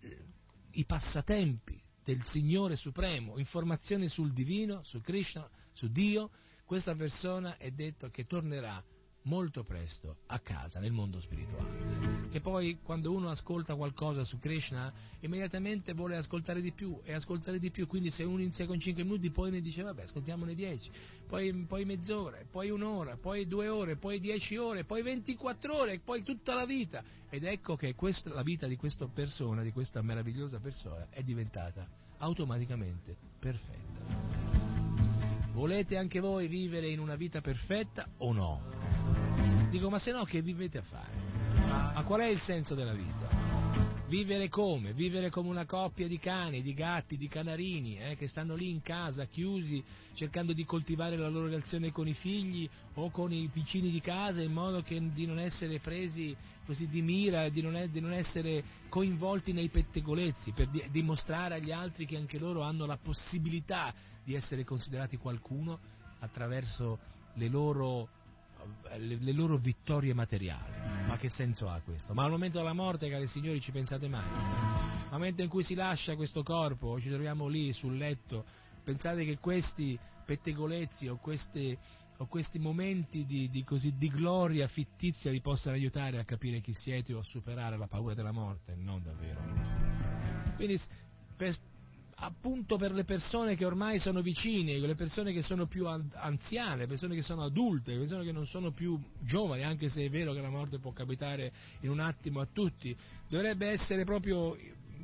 eh, 0.00 0.24
i 0.72 0.84
passatempi 0.84 1.80
del 2.04 2.22
Signore 2.24 2.76
Supremo, 2.76 3.38
informazioni 3.38 4.08
sul 4.08 4.32
Divino, 4.32 4.82
su 4.84 5.00
Krishna, 5.00 5.48
su 5.72 5.88
Dio, 5.88 6.30
questa 6.64 6.94
persona 6.94 7.56
è 7.56 7.70
detto 7.70 8.10
che 8.10 8.26
tornerà 8.26 8.82
molto 9.26 9.62
presto 9.62 10.18
a 10.26 10.38
casa 10.38 10.80
nel 10.80 10.92
mondo 10.92 11.20
spirituale. 11.20 12.28
Che 12.30 12.40
poi 12.40 12.78
quando 12.82 13.12
uno 13.12 13.28
ascolta 13.28 13.74
qualcosa 13.74 14.24
su 14.24 14.38
Krishna, 14.38 14.92
immediatamente 15.20 15.92
vuole 15.94 16.16
ascoltare 16.16 16.60
di 16.60 16.72
più 16.72 17.00
e 17.04 17.12
ascoltare 17.12 17.58
di 17.58 17.70
più, 17.70 17.86
quindi 17.86 18.10
se 18.10 18.24
uno 18.24 18.40
inizia 18.40 18.66
con 18.66 18.80
5 18.80 19.02
minuti 19.02 19.30
poi 19.30 19.50
ne 19.50 19.60
dice 19.60 19.82
vabbè 19.82 20.04
ascoltiamone 20.04 20.54
10, 20.54 20.90
poi, 21.26 21.52
poi 21.66 21.84
mezz'ora, 21.84 22.38
poi 22.50 22.70
un'ora, 22.70 23.16
poi 23.16 23.46
due 23.46 23.68
ore, 23.68 23.96
poi 23.96 24.20
10 24.20 24.56
ore, 24.56 24.84
poi 24.84 25.02
24 25.02 25.76
ore, 25.76 25.98
poi 25.98 26.22
tutta 26.22 26.54
la 26.54 26.64
vita. 26.64 27.02
Ed 27.28 27.44
ecco 27.44 27.76
che 27.76 27.94
questa, 27.94 28.32
la 28.32 28.42
vita 28.42 28.66
di 28.66 28.76
questa 28.76 29.06
persona, 29.06 29.62
di 29.62 29.72
questa 29.72 30.00
meravigliosa 30.02 30.58
persona, 30.60 31.08
è 31.10 31.22
diventata 31.22 31.86
automaticamente 32.18 33.16
perfetta. 33.38 34.56
Volete 35.52 35.96
anche 35.96 36.20
voi 36.20 36.48
vivere 36.48 36.88
in 36.88 37.00
una 37.00 37.16
vita 37.16 37.40
perfetta 37.40 38.06
o 38.18 38.32
no? 38.34 39.05
Dico, 39.70 39.90
ma 39.90 39.98
se 39.98 40.12
no 40.12 40.24
che 40.24 40.42
vivete 40.42 40.78
a 40.78 40.82
fare? 40.82 41.12
Ma 41.66 42.02
qual 42.04 42.20
è 42.20 42.26
il 42.26 42.40
senso 42.40 42.74
della 42.74 42.94
vita? 42.94 43.46
Vivere 44.08 44.48
come? 44.48 44.92
Vivere 44.92 45.30
come 45.30 45.48
una 45.48 45.66
coppia 45.66 46.06
di 46.06 46.18
cani, 46.20 46.62
di 46.62 46.74
gatti, 46.74 47.16
di 47.16 47.26
canarini, 47.26 47.98
eh, 47.98 48.16
che 48.16 48.28
stanno 48.28 48.54
lì 48.54 48.70
in 48.70 48.80
casa, 48.80 49.24
chiusi, 49.24 49.82
cercando 50.14 50.52
di 50.52 50.64
coltivare 50.64 51.16
la 51.16 51.28
loro 51.28 51.46
relazione 51.46 51.90
con 51.90 52.06
i 52.06 52.14
figli 52.14 52.68
o 52.94 53.10
con 53.10 53.32
i 53.32 53.50
vicini 53.52 53.90
di 53.90 54.00
casa 54.00 54.42
in 54.42 54.52
modo 54.52 54.80
che, 54.82 55.12
di 55.12 55.26
non 55.26 55.40
essere 55.40 55.80
presi 55.80 56.36
così 56.64 56.86
di 56.86 57.02
mira, 57.02 57.48
di 57.48 57.62
non, 57.62 57.74
è, 57.74 57.88
di 57.88 58.00
non 58.00 58.12
essere 58.12 58.62
coinvolti 58.88 59.52
nei 59.52 59.68
pettegolezzi, 59.68 60.52
per 60.52 60.68
di, 60.68 60.84
dimostrare 60.92 61.56
agli 61.56 61.72
altri 61.72 62.06
che 62.06 62.16
anche 62.16 62.38
loro 62.38 62.62
hanno 62.62 62.86
la 62.86 62.98
possibilità 63.02 63.92
di 64.22 64.34
essere 64.34 64.62
considerati 64.62 65.16
qualcuno 65.16 65.80
attraverso 66.20 66.98
le 67.34 67.48
loro, 67.48 68.08
le, 68.96 69.32
loro 69.32 69.56
vittorie 69.56 70.14
materiali. 70.14 70.72
Ma 71.06 71.16
che 71.16 71.28
senso 71.28 71.68
ha 71.68 71.80
questo? 71.80 72.14
Ma 72.14 72.24
al 72.24 72.30
momento 72.30 72.58
della 72.58 72.72
morte, 72.72 73.08
cari 73.08 73.26
signori, 73.26 73.60
ci 73.60 73.72
pensate 73.72 74.08
mai? 74.08 74.24
Al 74.24 75.18
momento 75.18 75.42
in 75.42 75.48
cui 75.48 75.62
si 75.62 75.74
lascia 75.74 76.16
questo 76.16 76.42
corpo, 76.42 77.00
ci 77.00 77.08
troviamo 77.08 77.46
lì 77.46 77.72
sul 77.72 77.96
letto, 77.96 78.44
pensate 78.82 79.24
che 79.24 79.38
questi 79.38 79.98
pettegolezzi 80.24 81.08
o, 81.08 81.16
queste, 81.16 81.78
o 82.16 82.26
questi 82.26 82.58
momenti 82.58 83.24
di, 83.24 83.48
di, 83.48 83.62
così, 83.64 83.96
di, 83.96 84.08
gloria 84.08 84.66
fittizia 84.66 85.30
vi 85.30 85.40
possano 85.40 85.76
aiutare 85.76 86.18
a 86.18 86.24
capire 86.24 86.60
chi 86.60 86.72
siete 86.72 87.14
o 87.14 87.20
a 87.20 87.24
superare 87.24 87.76
la 87.76 87.86
paura 87.86 88.14
della 88.14 88.32
morte? 88.32 88.74
Non 88.74 89.02
davvero. 89.02 89.40
Quindi 90.56 90.80
per, 91.36 91.56
appunto 92.18 92.76
per 92.76 92.92
le 92.92 93.04
persone 93.04 93.56
che 93.56 93.64
ormai 93.64 93.98
sono 93.98 94.22
vicine, 94.22 94.78
le 94.78 94.94
persone 94.94 95.32
che 95.32 95.42
sono 95.42 95.66
più 95.66 95.86
anziane, 95.86 96.76
le 96.78 96.86
persone 96.86 97.14
che 97.14 97.22
sono 97.22 97.42
adulte, 97.42 97.92
le 97.92 97.98
persone 97.98 98.24
che 98.24 98.32
non 98.32 98.46
sono 98.46 98.72
più 98.72 98.98
giovani, 99.20 99.64
anche 99.64 99.88
se 99.88 100.04
è 100.04 100.08
vero 100.08 100.32
che 100.32 100.40
la 100.40 100.48
morte 100.48 100.78
può 100.78 100.92
capitare 100.92 101.52
in 101.80 101.90
un 101.90 102.00
attimo 102.00 102.40
a 102.40 102.48
tutti, 102.50 102.96
dovrebbe 103.28 103.68
essere 103.68 104.04
proprio 104.04 104.56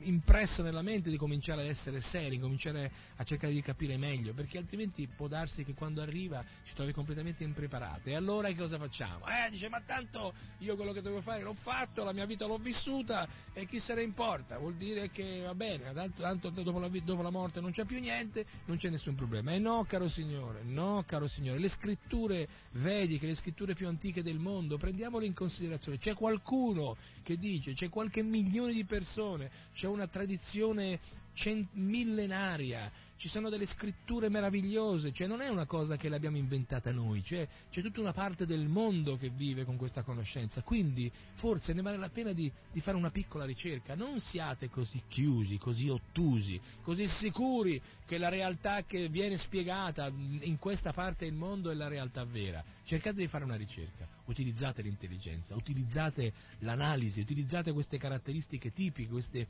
impresso 0.05 0.63
nella 0.63 0.83
mente 0.83 1.11
di 1.11 1.17
cominciare 1.17 1.63
ad 1.63 1.69
essere 1.69 2.01
seri, 2.01 2.39
cominciare 2.39 2.91
a 3.17 3.25
cercare 3.25 3.53
di 3.53 3.63
capire 3.63 3.97
meglio, 3.97 4.33
perché 4.35 4.59
altrimenti 4.59 5.07
può 5.07 5.29
darsi 5.29 5.65
che 5.65 5.75
quando 5.75 6.01
arriva 6.01 6.45
ci 6.65 6.75
trovi 6.75 6.93
completamente 6.93 7.45
impreparati. 7.45 8.11
E 8.11 8.15
allora 8.15 8.49
che 8.49 8.57
cosa 8.57 8.79
facciamo? 8.79 9.27
Eh, 9.27 9.51
dice, 9.51 9.69
ma 9.69 9.81
tanto 9.81 10.35
io 10.59 10.77
quello 10.77 10.93
che 10.93 11.03
dovevo 11.03 11.23
fare 11.23 11.43
l'ho 11.43 11.55
fatto, 11.55 12.05
la 12.05 12.13
mia 12.13 12.27
vita 12.27 12.47
l'ho 12.47 12.59
vissuta 12.59 13.29
e 13.53 13.67
chi 13.67 13.81
se 13.81 13.95
ne 13.95 14.03
importa? 14.03 14.59
Vuol 14.59 14.75
dire 14.75 15.11
che 15.11 15.43
va 15.43 15.55
bene, 15.55 15.93
tanto, 15.93 16.23
tanto 16.23 16.51
dopo, 16.51 16.79
la, 16.79 16.89
dopo 16.89 17.23
la 17.23 17.31
morte 17.31 17.61
non 17.61 17.71
c'è 17.71 17.85
più 17.85 18.01
niente, 18.01 18.45
non 18.67 18.77
c'è 18.77 18.89
nessun 18.89 19.15
problema. 19.15 19.53
E 19.53 19.59
no, 19.59 19.85
caro 19.85 20.09
Signore, 20.09 20.63
no, 20.63 21.05
caro 21.07 21.29
Signore, 21.29 21.59
le 21.59 21.69
scritture 21.69 22.49
vediche, 22.73 23.27
le 23.27 23.35
scritture 23.35 23.75
più 23.75 23.89
antiche 23.89 24.23
del 24.23 24.39
mondo, 24.39 24.79
prendiamole 24.79 25.27
in 25.27 25.35
considerazione. 25.35 25.99
C'è 25.99 26.15
qualcuno 26.15 26.97
che 27.23 27.37
dice, 27.37 27.75
c'è 27.75 27.89
qualche 27.89 28.23
milione 28.23 28.73
di 28.73 28.85
persone, 28.85 29.51
c'è 29.75 29.87
una 29.93 30.09
tradizione 30.09 30.99
cent- 31.35 31.73
millenaria, 31.75 32.91
ci 33.17 33.29
sono 33.29 33.51
delle 33.51 33.67
scritture 33.67 34.29
meravigliose, 34.29 35.13
cioè 35.13 35.29
non 35.29 35.43
è 35.43 35.49
una 35.49 35.65
cosa 35.65 35.97
che 35.97 36.09
l'abbiamo 36.09 36.39
inventata 36.39 36.91
noi, 36.91 37.23
cioè, 37.23 37.47
c'è 37.71 37.81
tutta 37.81 38.01
una 38.01 38.13
parte 38.13 38.47
del 38.47 38.67
mondo 38.67 39.17
che 39.17 39.29
vive 39.29 39.65
con 39.65 39.77
questa 39.77 40.03
conoscenza, 40.03 40.61
quindi 40.63 41.11
forse 41.35 41.73
ne 41.73 41.83
vale 41.83 41.99
la 41.99 42.09
pena 42.09 42.33
di, 42.33 42.51
di 42.73 42.81
fare 42.81 42.97
una 42.97 43.13
piccola 43.13 43.45
ricerca, 43.45 43.95
non 43.95 44.19
siate 44.19 44.69
così 44.69 45.01
chiusi, 45.07 45.57
così 45.57 45.89
ottusi, 45.89 46.61
così 46.83 47.07
sicuri 47.07 47.81
che 48.05 48.19
la 48.19 48.29
realtà 48.29 48.83
che 48.83 49.09
viene 49.09 49.37
spiegata 49.37 50.09
in 50.09 50.59
questa 50.59 50.93
parte 50.93 51.25
del 51.25 51.35
mondo 51.35 51.71
è 51.71 51.75
la 51.75 51.87
realtà 51.87 52.25
vera, 52.25 52.63
cercate 52.83 53.19
di 53.19 53.29
fare 53.29 53.45
una 53.45 53.55
ricerca, 53.55 54.05
utilizzate 54.25 54.83
l'intelligenza, 54.83 55.55
utilizzate 55.55 56.33
l'analisi, 56.59 57.21
utilizzate 57.21 57.71
queste 57.71 57.99
caratteristiche 57.99 58.73
tipiche, 58.73 59.11
queste 59.11 59.47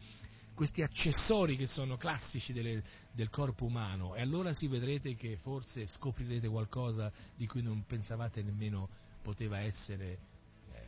questi 0.55 0.83
accessori 0.83 1.57
che 1.57 1.67
sono 1.67 1.97
classici 1.97 2.53
delle, 2.53 2.83
del 3.13 3.31
corpo 3.31 3.65
umano 3.65 4.15
e 4.15 4.21
allora 4.21 4.53
si 4.53 4.67
vedrete 4.67 5.15
che 5.15 5.37
forse 5.37 5.87
scoprirete 5.87 6.49
qualcosa 6.49 7.13
di 7.35 7.47
cui 7.47 7.63
non 7.63 7.85
pensavate 7.87 8.43
nemmeno 8.43 8.89
poteva 9.23 9.59
essere 9.61 10.19
eh, 10.73 10.79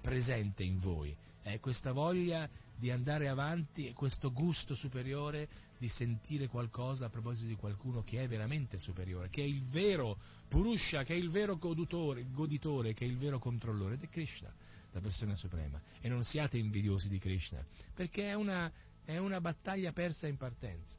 presente 0.00 0.62
in 0.62 0.78
voi. 0.78 1.16
Eh, 1.42 1.60
questa 1.60 1.92
voglia 1.92 2.48
di 2.76 2.90
andare 2.90 3.28
avanti 3.28 3.86
e 3.86 3.92
questo 3.92 4.32
gusto 4.32 4.74
superiore 4.74 5.48
di 5.78 5.88
sentire 5.88 6.48
qualcosa 6.48 7.06
a 7.06 7.10
proposito 7.10 7.46
di 7.46 7.56
qualcuno 7.56 8.02
che 8.02 8.22
è 8.22 8.28
veramente 8.28 8.78
superiore, 8.78 9.28
che 9.30 9.42
è 9.42 9.46
il 9.46 9.64
vero 9.64 10.18
Purusha, 10.48 11.04
che 11.04 11.14
è 11.14 11.16
il 11.16 11.30
vero 11.30 11.56
godutore, 11.56 12.26
goditore, 12.30 12.94
che 12.94 13.04
è 13.04 13.08
il 13.08 13.16
vero 13.16 13.38
controllore 13.38 13.94
ed 13.94 14.02
è 14.02 14.08
Krishna 14.08 14.52
la 14.92 15.00
persona 15.00 15.34
suprema. 15.34 15.80
E 16.00 16.08
non 16.08 16.24
siate 16.24 16.58
invidiosi 16.58 17.08
di 17.08 17.18
Krishna, 17.18 17.64
perché 17.94 18.28
è 18.28 18.34
una, 18.34 18.70
è 19.04 19.16
una 19.18 19.40
battaglia 19.40 19.92
persa 19.92 20.26
in 20.26 20.36
partenza. 20.36 20.96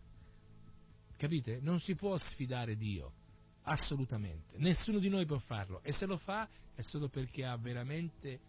Capite? 1.18 1.60
Non 1.62 1.80
si 1.80 1.96
può 1.96 2.18
sfidare 2.18 2.78
Dio, 2.78 3.14
assolutamente. 3.64 4.58
Nessuno 4.58 5.00
di 5.00 5.10
noi 5.10 5.26
può 5.26 5.38
farlo. 5.38 5.82
E 5.84 5.92
se 5.92 6.06
lo 6.06 6.18
fa 6.18 6.48
è 6.74 6.82
solo 6.82 7.10
perché 7.10 7.46
ha 7.46 7.58
veramente 7.58 8.40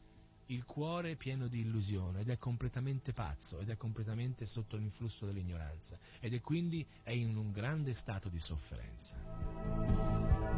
il 0.47 0.65
cuore 0.65 1.17
pieno 1.17 1.49
di 1.49 1.61
illusione 1.61 2.21
ed 2.21 2.29
è 2.29 2.39
completamente 2.39 3.12
pazzo 3.12 3.61
ed 3.61 3.71
è 3.71 3.77
completamente 3.77 4.47
sotto 4.47 4.77
l'influsso 4.77 5.27
dell'ignoranza 5.27 5.97
ed 6.19 6.35
è 6.35 6.41
quindi 6.41 6.85
è 7.03 7.11
in 7.11 7.37
un 7.37 7.53
grande 7.53 7.93
stato 7.93 8.29
di 8.29 8.41
sofferenza. 8.41 10.50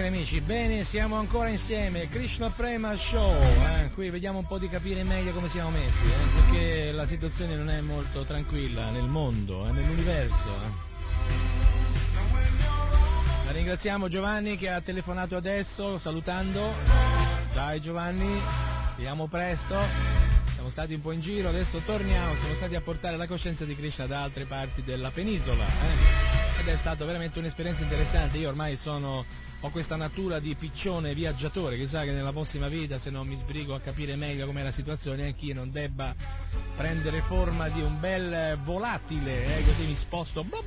Cari 0.00 0.14
amici, 0.16 0.40
bene, 0.40 0.82
siamo 0.84 1.16
ancora 1.16 1.48
insieme, 1.50 2.08
Krishna 2.08 2.48
Prema 2.48 2.96
Show, 2.96 3.34
eh? 3.34 3.90
qui 3.92 4.08
vediamo 4.08 4.38
un 4.38 4.46
po' 4.46 4.58
di 4.58 4.66
capire 4.70 5.04
meglio 5.04 5.32
come 5.32 5.50
siamo 5.50 5.68
messi, 5.68 6.02
eh? 6.04 6.40
perché 6.40 6.90
la 6.92 7.06
situazione 7.06 7.54
non 7.54 7.68
è 7.68 7.82
molto 7.82 8.24
tranquilla 8.24 8.88
nel 8.90 9.04
mondo, 9.04 9.68
eh? 9.68 9.72
nell'universo. 9.72 10.48
eh. 13.46 13.52
Ringraziamo 13.52 14.08
Giovanni 14.08 14.56
che 14.56 14.70
ha 14.70 14.80
telefonato 14.80 15.36
adesso, 15.36 15.98
salutando. 15.98 16.72
Dai 17.52 17.80
Giovanni, 17.82 18.40
vediamo 18.96 19.26
presto. 19.28 19.76
Siamo 20.54 20.70
stati 20.70 20.94
un 20.94 21.02
po' 21.02 21.12
in 21.12 21.20
giro, 21.20 21.50
adesso 21.50 21.78
torniamo, 21.84 22.36
siamo 22.36 22.54
stati 22.54 22.74
a 22.74 22.80
portare 22.80 23.18
la 23.18 23.26
coscienza 23.26 23.66
di 23.66 23.76
Krishna 23.76 24.06
da 24.06 24.22
altre 24.22 24.46
parti 24.46 24.82
della 24.82 25.10
penisola. 25.10 25.66
eh. 25.66 26.60
Ed 26.60 26.68
è 26.68 26.76
stata 26.76 27.04
veramente 27.04 27.38
un'esperienza 27.38 27.82
interessante. 27.82 28.38
Io 28.38 28.48
ormai 28.48 28.76
sono, 28.76 29.24
ho 29.60 29.70
questa 29.70 29.96
natura 29.96 30.38
di 30.38 30.54
piccione 30.54 31.14
viaggiatore, 31.14 31.76
chissà 31.76 32.04
che 32.04 32.12
nella 32.12 32.32
prossima 32.32 32.68
vita, 32.68 32.98
se 32.98 33.10
non 33.10 33.26
mi 33.26 33.36
sbrigo 33.36 33.74
a 33.74 33.80
capire 33.80 34.16
meglio 34.16 34.46
com'è 34.46 34.62
la 34.62 34.72
situazione, 34.72 35.26
anch'io 35.26 35.54
non 35.54 35.70
debba 35.70 36.14
prendere 36.76 37.20
forma 37.22 37.68
di 37.68 37.82
un 37.82 38.00
bel 38.00 38.58
volatile, 38.64 39.58
eh, 39.58 39.64
così 39.64 39.84
mi 39.84 39.94
sposto. 39.94 40.44
bla 40.44 40.62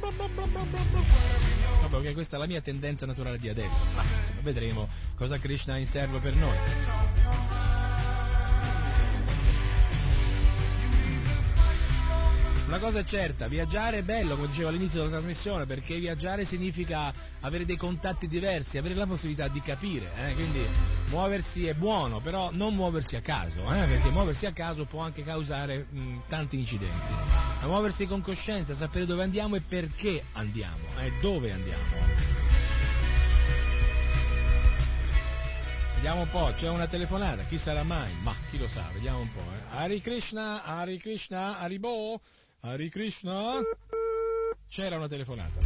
bla 2.00 2.14
questa 2.14 2.36
è 2.36 2.40
la 2.40 2.46
mia 2.46 2.62
tendenza 2.62 3.06
naturale 3.06 3.40
di 3.40 3.50
adesso. 3.50 3.78
Ma 3.96 4.04
insomma, 4.04 4.42
vedremo 4.42 4.88
cosa 5.16 5.40
Krishna 5.40 5.74
ha 5.74 5.78
in 5.78 5.88
serbo 5.88 6.20
per 6.20 6.36
noi. 6.36 6.93
Una 12.74 12.82
cosa 12.82 12.98
è 12.98 13.04
certa, 13.04 13.48
viaggiare 13.48 14.00
è 14.00 14.02
bello, 14.02 14.34
come 14.34 14.48
dicevo 14.48 14.70
all'inizio 14.70 15.04
della 15.04 15.18
trasmissione, 15.18 15.68
perché 15.68 16.00
viaggiare 16.00 16.44
significa 16.44 17.14
avere 17.42 17.66
dei 17.66 17.78
contatti 17.78 18.28
diversi, 18.28 18.80
avere 18.80 18.96
la 18.96 19.06
possibilità 19.06 19.48
di 19.48 19.62
capire, 19.62 20.10
eh, 20.18 20.34
quindi 20.34 20.66
muoversi 21.10 21.68
è 21.68 21.76
buono, 21.76 22.20
però 22.20 22.50
non 22.52 22.74
muoversi 22.74 23.16
a 23.16 23.22
caso, 23.22 23.62
eh, 23.72 23.86
perché 23.86 24.10
muoversi 24.10 24.48
a 24.48 24.54
caso 24.54 24.86
può 24.86 25.02
anche 25.02 25.22
causare 25.22 25.86
mh, 25.88 26.22
tanti 26.28 26.58
incidenti. 26.58 27.12
Ma 27.62 27.68
muoversi 27.68 28.08
con 28.08 28.24
coscienza, 28.24 28.74
sapere 28.74 29.06
dove 29.06 29.22
andiamo 29.22 29.56
e 29.56 29.62
perché 29.62 30.24
andiamo, 30.32 31.00
e 31.00 31.14
dove 31.22 31.52
andiamo. 31.52 31.84
Vediamo 35.94 36.22
un 36.22 36.30
po', 36.32 36.52
c'è 36.58 36.70
una 36.70 36.88
telefonata, 36.88 37.44
chi 37.44 37.60
sarà 37.60 37.84
mai? 37.84 38.12
Ma 38.24 38.36
chi 38.50 38.58
lo 38.58 38.68
sa, 38.68 38.90
vediamo 38.92 39.20
un 39.20 39.32
po'. 39.32 39.42
Eh. 39.42 39.78
Hari 39.78 40.02
Krishna, 40.02 40.64
Hari 40.64 40.98
Krishna, 40.98 41.60
Haribo, 41.60 42.20
Hari 42.66 42.90
Krishna. 42.90 43.60
C'era 44.70 44.96
una 44.96 45.10
telefonata. 45.10 45.60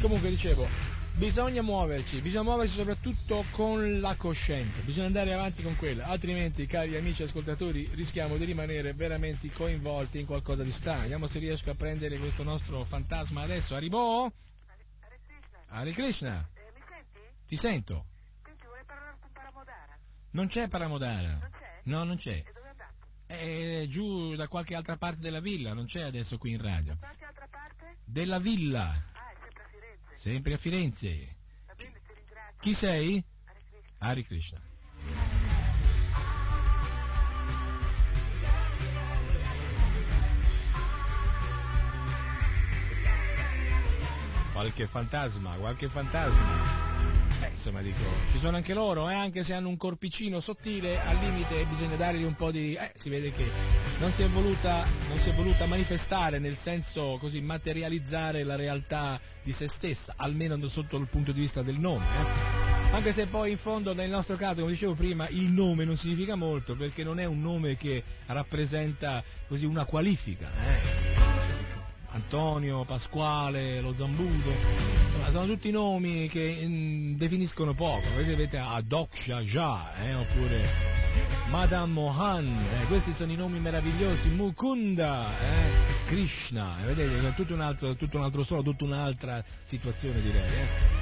Comunque 0.00 0.30
dicevo, 0.30 0.68
bisogna 1.16 1.60
muoverci, 1.62 2.20
bisogna 2.20 2.44
muoverci 2.44 2.76
soprattutto 2.76 3.46
con 3.50 3.98
la 3.98 4.14
coscienza, 4.16 4.80
bisogna 4.82 5.06
andare 5.06 5.32
avanti 5.32 5.62
con 5.64 5.74
quella, 5.76 6.06
altrimenti, 6.06 6.66
cari 6.66 6.96
amici 6.96 7.24
ascoltatori, 7.24 7.88
rischiamo 7.94 8.36
di 8.36 8.44
rimanere 8.44 8.92
veramente 8.92 9.50
coinvolti 9.50 10.20
in 10.20 10.26
qualcosa 10.26 10.62
di 10.62 10.70
strano. 10.70 11.00
Vediamo 11.00 11.26
se 11.26 11.40
riesco 11.40 11.70
a 11.70 11.74
prendere 11.74 12.16
questo 12.18 12.44
nostro 12.44 12.84
fantasma 12.84 13.42
adesso. 13.42 13.74
Arrivo? 13.74 14.24
Hare 14.26 15.16
Krishna, 15.26 15.68
Hare 15.68 15.92
Krishna, 15.92 16.48
eh, 16.54 16.72
mi 16.74 16.82
senti? 16.88 17.22
Ti 17.46 17.56
sento. 17.56 18.06
Senti, 18.44 18.66
vorrei 18.66 18.84
parlare 18.84 19.16
con 19.20 19.30
Paramodara. 19.32 19.98
Non 20.30 20.46
c'è 20.48 20.68
Paramodara. 20.68 21.28
Non 21.38 21.50
c'è? 21.50 21.80
No, 21.84 22.04
non 22.04 22.16
c'è. 22.16 22.30
E 22.46 22.52
dove 22.52 22.66
è 22.66 22.70
andato? 22.70 22.90
È 23.26 23.86
giù 23.88 24.34
da 24.34 24.48
qualche 24.48 24.74
altra 24.74 24.96
parte 24.96 25.20
della 25.20 25.40
villa, 25.40 25.72
non 25.74 25.86
c'è 25.86 26.02
adesso 26.02 26.38
qui 26.38 26.52
in 26.52 26.60
radio. 26.62 26.96
Qualche 26.98 27.24
altra 27.24 27.46
parte? 27.50 27.96
Della 28.04 28.38
villa, 28.38 28.88
Ah, 29.12 29.30
è 29.30 29.36
sempre 29.40 29.62
a 29.62 29.68
Firenze. 29.68 30.16
sempre 30.16 30.54
a 30.54 30.56
Firenze. 30.58 31.36
Va 31.66 31.74
bene, 31.74 32.00
ti 32.06 32.12
ringrazio. 32.14 32.60
Chi 32.60 32.74
sei? 32.74 33.24
Hare 33.44 33.62
Krishna. 33.64 33.98
Hare 33.98 34.22
Krishna. 34.24 34.60
Qualche 44.52 44.86
fantasma, 44.86 45.56
qualche 45.56 45.88
fantasma. 45.88 46.91
Eh, 47.62 47.68
insomma, 47.68 47.80
dico, 47.80 48.02
ci 48.32 48.38
sono 48.38 48.56
anche 48.56 48.74
loro, 48.74 49.08
eh, 49.08 49.14
anche 49.14 49.44
se 49.44 49.54
hanno 49.54 49.68
un 49.68 49.76
corpicino 49.76 50.40
sottile, 50.40 51.00
al 51.00 51.16
limite 51.18 51.64
bisogna 51.66 51.94
dargli 51.94 52.24
un 52.24 52.34
po' 52.34 52.50
di... 52.50 52.74
Eh, 52.74 52.90
si 52.96 53.08
vede 53.08 53.30
che 53.32 53.44
non 54.00 54.10
si 54.12 54.22
è 54.22 54.28
voluta, 54.28 54.84
non 55.08 55.20
si 55.20 55.28
è 55.28 55.32
voluta 55.32 55.66
manifestare, 55.66 56.40
nel 56.40 56.56
senso 56.56 57.18
così 57.20 57.40
materializzare 57.40 58.42
la 58.42 58.56
realtà 58.56 59.20
di 59.44 59.52
se 59.52 59.68
stessa, 59.68 60.14
almeno 60.16 60.56
sotto 60.66 60.96
il 60.96 61.06
punto 61.06 61.30
di 61.30 61.40
vista 61.40 61.62
del 61.62 61.78
nome. 61.78 62.04
eh. 62.04 62.94
Anche 62.94 63.12
se 63.12 63.26
poi 63.26 63.52
in 63.52 63.58
fondo 63.58 63.94
nel 63.94 64.10
nostro 64.10 64.36
caso, 64.36 64.60
come 64.60 64.72
dicevo 64.72 64.94
prima, 64.94 65.28
il 65.28 65.50
nome 65.52 65.84
non 65.84 65.96
significa 65.96 66.34
molto 66.34 66.74
perché 66.74 67.04
non 67.04 67.20
è 67.20 67.24
un 67.24 67.40
nome 67.40 67.76
che 67.76 68.02
rappresenta 68.26 69.22
così 69.46 69.66
una 69.66 69.84
qualifica. 69.84 71.21
Eh. 72.12 72.16
Antonio, 72.16 72.84
Pasquale, 72.84 73.80
lo 73.80 73.94
Zambuto, 73.94 74.52
sono 75.30 75.46
tutti 75.46 75.70
nomi 75.70 76.28
che 76.28 76.62
mm, 76.66 77.14
definiscono 77.14 77.74
poco. 77.74 78.08
Vedete, 78.16 78.32
avete 78.34 78.58
Adoksha 78.58 79.40
Jha, 79.42 79.94
eh, 80.04 80.14
oppure 80.14 80.68
Madame 81.50 81.92
Mohan, 81.92 82.46
eh, 82.46 82.86
questi 82.86 83.12
sono 83.12 83.32
i 83.32 83.36
nomi 83.36 83.58
meravigliosi, 83.58 84.28
Mukunda, 84.28 85.26
eh, 85.40 86.06
Krishna, 86.06 86.82
eh, 86.82 86.86
vedete, 86.86 87.28
è 87.28 87.34
tutto 87.34 87.54
un 87.54 87.60
altro, 87.60 87.94
tutto 87.96 88.18
un 88.18 88.24
altro 88.24 88.44
solo, 88.44 88.62
tutta 88.62 88.84
un'altra 88.84 89.44
situazione 89.64 90.20
direi. 90.20 90.50
eh. 90.50 91.00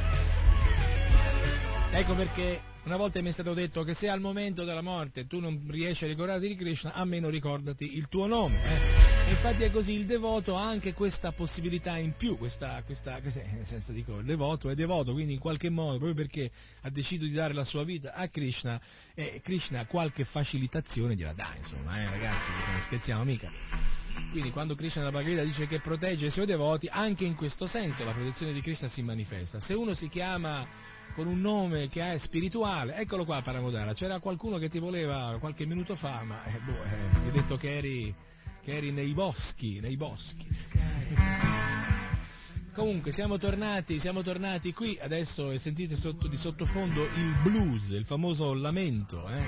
Ecco 1.92 2.14
perché 2.14 2.60
una 2.84 2.96
volta 2.96 3.20
mi 3.20 3.28
è 3.28 3.32
stato 3.32 3.52
detto 3.52 3.82
che 3.82 3.94
se 3.94 4.08
al 4.08 4.20
momento 4.20 4.64
della 4.64 4.80
morte 4.80 5.26
tu 5.26 5.40
non 5.40 5.66
riesci 5.68 6.04
a 6.04 6.06
ricordarti 6.06 6.46
di 6.46 6.54
Krishna, 6.54 6.92
almeno 6.92 7.28
ricordati 7.28 7.96
il 7.96 8.08
tuo 8.08 8.26
nome. 8.26 9.09
Eh. 9.31 9.35
Infatti 9.35 9.62
è 9.62 9.70
così, 9.70 9.93
il 9.93 10.07
devoto 10.07 10.57
ha 10.57 10.66
anche 10.66 10.93
questa 10.93 11.32
possibilità 11.32 11.97
in 11.97 12.15
più, 12.16 12.36
questa, 12.36 12.82
questa, 12.85 13.20
questa- 13.20 13.40
nel 13.40 13.66
senso 13.66 13.93
dico, 13.93 14.19
il 14.19 14.24
devoto 14.24 14.70
è 14.70 14.74
devoto, 14.74 15.12
quindi 15.12 15.35
in 15.35 15.39
qualche 15.39 15.70
modo, 15.70 15.98
proprio 15.98 16.15
perché 16.15 16.51
ha 16.82 16.90
deciso 16.90 17.24
di 17.24 17.32
dare 17.32 17.55
la 17.55 17.65
sua 17.65 17.85
vita 17.85 18.12
a 18.12 18.28
Krishna, 18.28 18.81
e 19.15 19.40
Krishna 19.43 19.86
qualche 19.86 20.24
facilitazione 20.24 21.15
gliela 21.15 21.32
dà, 21.32 21.55
insomma, 21.57 22.01
eh, 22.01 22.11
ragazzi, 22.11 22.51
non 22.51 22.81
scherziamo 22.81 23.24
mica. 23.24 23.51
Quindi 24.31 24.51
quando 24.51 24.74
Krishna 24.74 25.02
nella 25.02 25.16
Bhagavad 25.16 25.44
dice 25.44 25.66
che 25.66 25.81
protegge 25.81 26.27
i 26.27 26.31
suoi 26.31 26.47
devoti, 26.47 26.89
anche 26.90 27.24
in 27.24 27.35
questo 27.35 27.66
senso 27.66 28.05
la 28.05 28.12
protezione 28.12 28.52
di 28.52 28.61
Krishna 28.61 28.89
si 28.89 29.02
manifesta. 29.02 29.59
Se 29.61 29.74
uno 29.74 29.94
si 29.94 30.09
chiama 30.09 30.66
con 31.15 31.27
un 31.27 31.40
nome 31.40 31.89
che 31.89 32.12
è 32.12 32.19
spirituale, 32.19 32.97
eccolo 32.97 33.24
qua 33.24 33.43
Paramodara, 33.43 33.94
c'era 33.94 34.20
qualcuno 34.20 34.59
che 34.59 34.69
ti 34.69 34.78
voleva 34.78 35.36
qualche 35.40 35.66
minuto 35.66 35.97
fa, 35.97 36.23
ma 36.23 36.44
eh, 36.44 36.59
boh, 36.59 36.82
eh, 36.82 37.19
mi 37.23 37.28
ha 37.28 37.32
detto 37.32 37.57
che 37.57 37.77
eri, 37.77 38.15
che 38.62 38.72
eri 38.76 38.90
nei 38.92 39.12
boschi, 39.12 39.80
nei 39.80 39.96
boschi. 39.96 40.46
Comunque 42.72 43.12
siamo 43.12 43.36
tornati, 43.36 43.98
siamo 43.98 44.22
tornati 44.22 44.72
qui, 44.72 44.96
adesso 45.00 45.56
sentite 45.58 45.96
sotto, 45.96 46.28
di 46.28 46.36
sottofondo 46.36 47.02
il 47.02 47.34
blues, 47.42 47.90
il 47.90 48.04
famoso 48.04 48.54
lamento. 48.54 49.28
eh. 49.28 49.42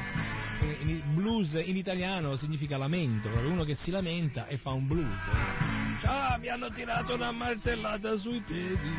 In- 0.83 1.15
blues 1.15 1.53
in 1.65 1.77
italiano 1.77 2.37
significa 2.37 2.77
lamento, 2.77 3.29
proprio 3.29 3.51
uno 3.53 3.65
che 3.65 3.75
si 3.75 3.91
lamenta 3.91 4.47
e 4.49 4.59
fa 4.59 4.71
un 4.71 4.87
blues. 4.87 5.07
eh. 5.07 6.01
Ciao, 6.01 6.39
mi 6.39 6.49
hanno 6.49 6.71
tirato 6.71 7.15
una 7.15 7.31
martellata 7.31 8.17
sui 8.17 8.41
piedi. 8.41 8.91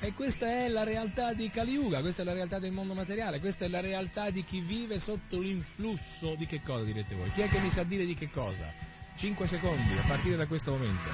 E 0.00 0.12
questa 0.14 0.46
è 0.46 0.68
la 0.68 0.84
realtà 0.84 1.32
di 1.32 1.50
Kali 1.50 1.72
Yuga, 1.72 2.00
questa 2.00 2.22
è 2.22 2.24
la 2.24 2.32
realtà 2.32 2.60
del 2.60 2.70
mondo 2.70 2.94
materiale, 2.94 3.40
questa 3.40 3.64
è 3.64 3.68
la 3.68 3.80
realtà 3.80 4.30
di 4.30 4.44
chi 4.44 4.60
vive 4.60 5.00
sotto 5.00 5.40
l'influsso 5.40 6.36
di 6.36 6.46
che 6.46 6.62
cosa 6.62 6.84
direte 6.84 7.16
voi? 7.16 7.32
Chi 7.32 7.40
è 7.40 7.48
che 7.48 7.58
mi 7.58 7.68
sa 7.68 7.82
dire 7.82 8.06
di 8.06 8.14
che 8.14 8.30
cosa? 8.30 8.72
5 9.16 9.46
secondi 9.48 9.98
a 9.98 10.06
partire 10.06 10.36
da 10.36 10.46
questo 10.46 10.70
momento. 10.70 11.10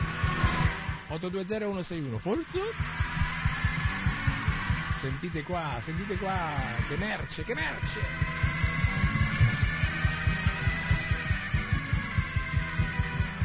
820-161, 1.08 2.18
forza? 2.18 2.58
Sentite 5.00 5.42
qua, 5.44 5.80
sentite 5.82 6.16
qua, 6.16 6.52
che 6.86 6.96
merce, 6.96 7.42
che 7.42 7.54
merce! 7.54 8.00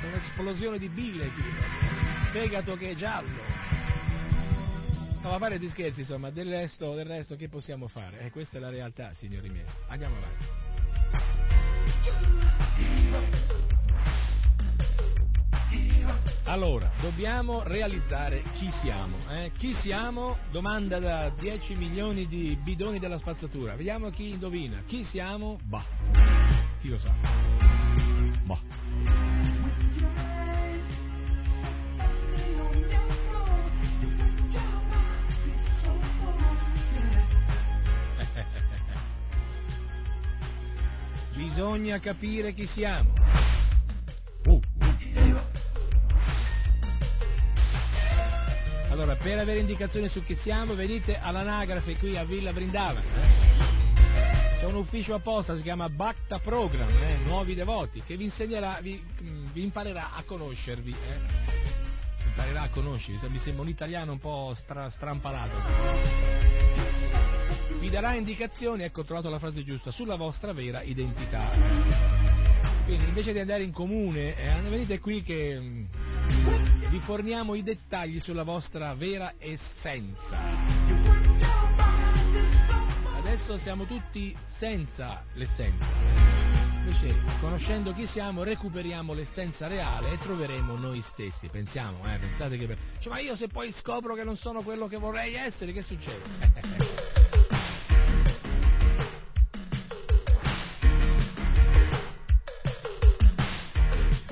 Un'esplosione 0.05 0.77
di 0.77 0.89
bile 0.89 1.29
qui, 1.29 1.43
fegato 2.31 2.75
che 2.75 2.89
è 2.91 2.95
giallo. 2.95 3.58
No, 5.21 5.33
a 5.33 5.37
fare 5.37 5.59
di 5.59 5.67
scherzi, 5.69 6.01
insomma, 6.01 6.29
del 6.29 6.49
resto, 6.49 6.95
del 6.95 7.05
resto 7.05 7.35
che 7.35 7.49
possiamo 7.49 7.87
fare? 7.87 8.19
E 8.21 8.31
questa 8.31 8.57
è 8.57 8.61
la 8.61 8.69
realtà, 8.69 9.13
signori 9.13 9.49
miei. 9.49 9.65
Andiamo 9.87 10.15
avanti. 10.15 11.47
Allora, 16.45 16.89
dobbiamo 17.01 17.61
realizzare 17.63 18.41
chi 18.53 18.71
siamo. 18.71 19.17
eh? 19.29 19.51
Chi 19.57 19.73
siamo? 19.73 20.37
Domanda 20.51 20.99
da 20.99 21.29
10 21.29 21.75
milioni 21.75 22.25
di 22.27 22.57
bidoni 22.63 22.97
della 22.97 23.17
spazzatura. 23.19 23.75
Vediamo 23.75 24.09
chi 24.09 24.29
indovina. 24.29 24.81
Chi 24.87 25.03
siamo? 25.03 25.59
Bah. 25.63 25.83
Chi 26.81 26.89
lo 26.89 26.97
sa? 26.97 27.13
Bah. 28.45 28.78
Bisogna 41.39 41.99
capire 41.99 42.53
chi 42.53 42.67
siamo. 42.67 43.13
Uh. 44.43 44.59
Allora, 48.89 49.15
per 49.15 49.39
avere 49.39 49.59
indicazioni 49.59 50.09
su 50.09 50.21
chi 50.25 50.35
siamo, 50.35 50.75
venite 50.75 51.17
all'anagrafe 51.17 51.95
qui 51.95 52.17
a 52.17 52.25
Villa 52.25 52.51
Brindava. 52.51 52.99
eh. 52.99 54.57
C'è 54.59 54.65
un 54.65 54.75
ufficio 54.75 55.13
apposta, 55.13 55.55
si 55.55 55.61
chiama 55.61 55.87
Bhakta 55.87 56.39
Program, 56.39 56.89
eh, 56.89 57.19
Nuovi 57.23 57.55
Devoti, 57.55 58.03
che 58.05 58.17
vi 58.17 58.25
insegnerà, 58.25 58.77
vi, 58.81 59.01
mm, 59.23 59.45
vi 59.53 59.63
imparerà 59.63 60.15
a 60.15 60.23
conoscervi. 60.23 60.91
eh. 60.91 62.27
Imparerà 62.27 62.63
a 62.63 62.69
conoscervi, 62.69 63.29
mi 63.29 63.39
sembra 63.39 63.61
un 63.63 63.69
italiano 63.69 64.11
un 64.11 64.19
po' 64.19 64.53
stra- 64.57 64.89
strampalato. 64.89 65.55
Vi 67.77 67.89
darà 67.89 68.15
indicazioni, 68.15 68.83
ecco 68.83 69.01
ho 69.01 69.03
trovato 69.03 69.29
la 69.29 69.39
frase 69.39 69.63
giusta, 69.63 69.91
sulla 69.91 70.15
vostra 70.15 70.53
vera 70.53 70.81
identità. 70.81 71.49
Quindi 72.85 73.07
invece 73.07 73.33
di 73.33 73.39
andare 73.39 73.63
in 73.63 73.71
comune, 73.71 74.35
eh, 74.35 74.61
venite 74.69 74.99
qui 74.99 75.21
che 75.21 75.59
mm, 75.59 75.85
vi 76.89 76.99
forniamo 76.99 77.53
i 77.53 77.61
dettagli 77.61 78.19
sulla 78.19 78.43
vostra 78.43 78.95
vera 78.95 79.35
essenza. 79.37 80.39
Adesso 83.17 83.57
siamo 83.57 83.85
tutti 83.85 84.35
senza 84.47 85.23
l'essenza. 85.33 85.87
Invece, 86.79 87.13
conoscendo 87.39 87.93
chi 87.93 88.07
siamo, 88.07 88.41
recuperiamo 88.41 89.13
l'essenza 89.13 89.67
reale 89.67 90.13
e 90.13 90.17
troveremo 90.17 90.75
noi 90.75 91.01
stessi. 91.01 91.47
Pensiamo, 91.47 91.99
eh, 92.11 92.17
pensate 92.17 92.57
che... 92.57 92.75
Cioè, 92.99 93.13
ma 93.13 93.19
io 93.19 93.35
se 93.35 93.47
poi 93.47 93.71
scopro 93.71 94.15
che 94.15 94.23
non 94.23 94.35
sono 94.35 94.63
quello 94.63 94.87
che 94.87 94.97
vorrei 94.97 95.35
essere, 95.35 95.73
che 95.73 95.83
succede? 95.83 97.17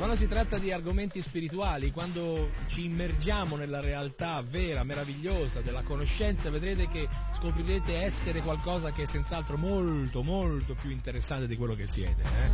Quando 0.07 0.23
si 0.23 0.31
tratta 0.34 0.57
di 0.57 0.71
argomenti 0.71 1.21
spirituali, 1.21 1.91
quando 1.91 2.51
ci 2.67 2.85
immergiamo 2.85 3.57
nella 3.57 3.81
realtà 3.81 4.41
vera, 4.41 4.85
meravigliosa 4.85 5.59
della 5.59 5.81
conoscenza, 5.81 6.49
vedrete 6.49 6.88
che 6.88 7.09
scoprirete 7.38 7.93
essere 7.93 8.39
qualcosa 8.39 8.93
che 8.93 9.03
è 9.03 9.05
senz'altro 9.05 9.57
molto, 9.57 10.23
molto 10.23 10.75
più 10.75 10.91
interessante 10.91 11.45
di 11.45 11.57
quello 11.57 11.75
che 11.75 11.88
siete. 11.88 12.21
eh. 12.21 12.49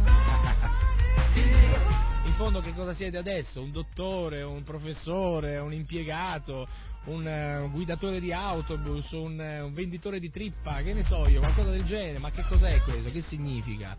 In 2.26 2.34
fondo 2.34 2.60
che 2.60 2.74
cosa 2.74 2.92
siete 2.92 3.18
adesso? 3.18 3.62
Un 3.62 3.72
dottore, 3.72 4.42
un 4.42 4.64
professore, 4.64 5.60
un 5.60 5.74
impiegato, 5.74 6.68
un 7.04 7.28
eh, 7.28 7.70
guidatore 7.72 8.20
di 8.20 8.34
autobus, 8.34 9.12
un, 9.12 9.40
eh, 9.40 9.62
un 9.62 9.76
venditore 9.76 10.20
di 10.20 10.32
trippa, 10.32 10.82
che 10.82 10.94
ne 10.94 11.04
so 11.04 11.28
io, 11.28 11.40
qualcosa 11.40 11.70
del 11.70 11.84
genere. 11.84 12.18
Ma 12.18 12.32
che 12.32 12.44
cos'è 12.50 12.82
questo? 12.82 13.12
Che 13.12 13.22
significa? 13.22 13.96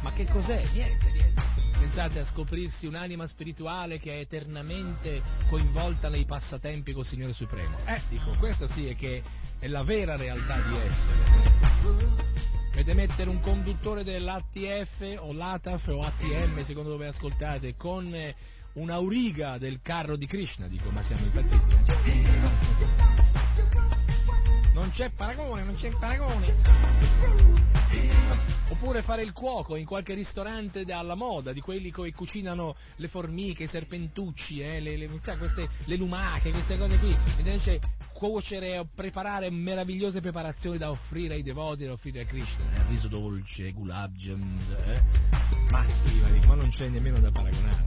Ma 0.00 0.12
che 0.12 0.26
cos'è? 0.26 0.64
Niente, 0.72 1.10
niente. 1.10 1.42
Pensate 1.78 2.18
a 2.20 2.24
scoprirsi 2.24 2.86
un'anima 2.86 3.26
spirituale 3.26 3.98
che 3.98 4.14
è 4.14 4.18
eternamente 4.20 5.22
coinvolta 5.48 6.08
nei 6.08 6.24
passatempi 6.24 6.92
col 6.92 7.06
Signore 7.06 7.32
Supremo. 7.32 7.76
Eh, 7.84 8.00
dico, 8.08 8.34
questo 8.38 8.66
sì 8.66 8.88
è 8.88 8.96
che 8.96 9.22
è 9.58 9.66
la 9.68 9.82
vera 9.82 10.16
realtà 10.16 10.60
di 10.60 10.76
essere. 10.76 11.16
Dovete 12.70 12.94
mettere 12.94 13.30
un 13.30 13.40
conduttore 13.40 14.04
dell'ATF 14.04 15.16
o 15.18 15.32
l'ATAF 15.32 15.88
o 15.88 16.02
ATM, 16.02 16.62
secondo 16.64 16.90
dove 16.90 17.08
ascoltate, 17.08 17.74
con 17.76 18.14
eh, 18.14 18.36
un'auriga 18.74 19.58
del 19.58 19.80
carro 19.82 20.16
di 20.16 20.26
Krishna, 20.26 20.68
dico, 20.68 20.90
ma 20.90 21.02
siamo 21.02 21.24
impazziti. 21.24 23.07
Non 24.78 24.92
c'è 24.92 25.10
paragone, 25.10 25.64
non 25.64 25.74
c'è 25.74 25.90
paragone. 25.98 26.54
Oppure 28.68 29.02
fare 29.02 29.22
il 29.22 29.32
cuoco 29.32 29.74
in 29.74 29.84
qualche 29.84 30.14
ristorante 30.14 30.84
alla 30.84 31.16
moda, 31.16 31.52
di 31.52 31.60
quelli 31.60 31.90
che 31.90 32.12
cucinano 32.12 32.76
le 32.94 33.08
formiche, 33.08 33.64
i 33.64 33.66
serpentucci, 33.66 34.60
eh, 34.60 34.78
le, 34.78 34.96
le- 34.96 35.08
queste- 35.36 35.68
le 35.84 35.96
lumache, 35.96 36.52
queste 36.52 36.78
cose 36.78 36.96
qui. 36.98 37.16
Invece 37.38 37.80
cuocere 38.18 38.78
o 38.78 38.88
preparare 38.92 39.48
meravigliose 39.48 40.20
preparazioni 40.20 40.76
da 40.76 40.90
offrire 40.90 41.34
ai 41.34 41.44
devoti, 41.44 41.84
da 41.84 41.92
offrire 41.92 42.22
a 42.22 42.24
Krishna. 42.24 42.64
Eh, 42.74 42.88
riso 42.88 43.06
dolce, 43.06 43.70
gulab 43.70 44.12
jams, 44.16 44.70
eh? 44.70 45.02
Massima, 45.70 46.28
dico, 46.30 46.48
ma 46.48 46.54
non 46.56 46.68
c'è 46.70 46.88
nemmeno 46.88 47.20
da 47.20 47.30
paragonare. 47.30 47.84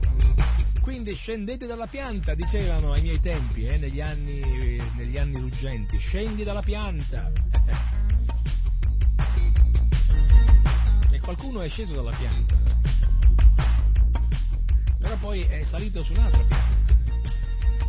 Quindi 0.80 1.14
scendete 1.14 1.66
dalla 1.66 1.86
pianta, 1.86 2.34
dicevano 2.34 2.92
ai 2.92 3.02
miei 3.02 3.20
tempi, 3.20 3.66
eh, 3.66 3.76
negli, 3.76 4.00
anni, 4.00 4.40
negli 4.96 5.18
anni 5.18 5.38
ruggenti, 5.38 5.98
scendi 5.98 6.44
dalla 6.44 6.62
pianta. 6.62 7.30
e 11.10 11.20
qualcuno 11.20 11.60
è 11.60 11.68
sceso 11.68 11.94
dalla 11.94 12.16
pianta, 12.16 12.56
però 14.98 15.14
poi 15.18 15.42
è 15.42 15.62
salito 15.64 16.02
su 16.02 16.14
un'altra 16.14 16.42
pianta. 16.42 17.01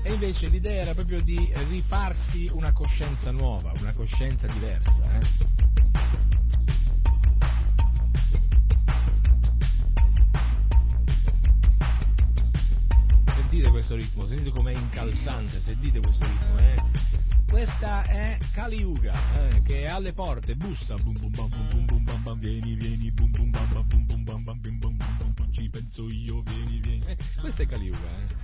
E 0.06 0.12
invece 0.14 0.48
l'idea 0.50 0.82
era 0.82 0.94
proprio 0.94 1.22
di 1.22 1.52
rifarsi 1.70 2.50
una 2.54 2.74
coscienza 2.74 3.32
nuova, 3.32 3.72
una 3.80 3.94
coscienza 3.94 4.48
diversa. 4.48 5.18
eh. 5.18 6.32
Sentite 13.36 13.70
questo 13.70 13.96
ritmo, 13.96 14.26
sentite 14.26 14.52
com'è 14.52 14.74
incalzante, 14.74 15.60
sentite 15.60 16.00
questo 16.00 16.26
ritmo, 16.26 16.58
eh? 16.60 16.76
Questa 17.48 18.04
è 18.04 18.38
Kali 18.54 18.78
Yuga, 18.80 19.14
eh, 19.48 19.62
che 19.62 19.82
è 19.82 19.86
alle 19.86 20.12
porte, 20.14 20.56
bussa, 20.56 20.96
bum 20.96 21.14
bum 21.20 21.30
bam 21.30 21.50
bum 21.50 21.68
bum 21.70 21.86
bum 21.86 22.04
bam 22.04 22.24
bam, 22.24 22.40
vieni, 22.40 22.74
vieni, 22.76 23.12
bum 23.12 23.30
bum 23.30 23.50
bam 23.52 23.68
bam 23.72 23.88
bum 23.88 24.06
bum 24.06 24.24
bam 24.24 24.44
bam 24.44 24.60
bum 24.60 24.78
bum 24.80 24.98
bum 24.98 25.34
bum, 25.36 25.52
ci 25.52 25.70
penso 25.70 26.10
io, 26.10 26.42
vieni, 26.42 26.80
vieni. 26.80 27.06
Eh, 27.06 27.18
questa 27.40 27.62
è 27.64 27.68
Kali 27.68 27.86
Yuga, 27.86 28.00
eh. 28.00 28.43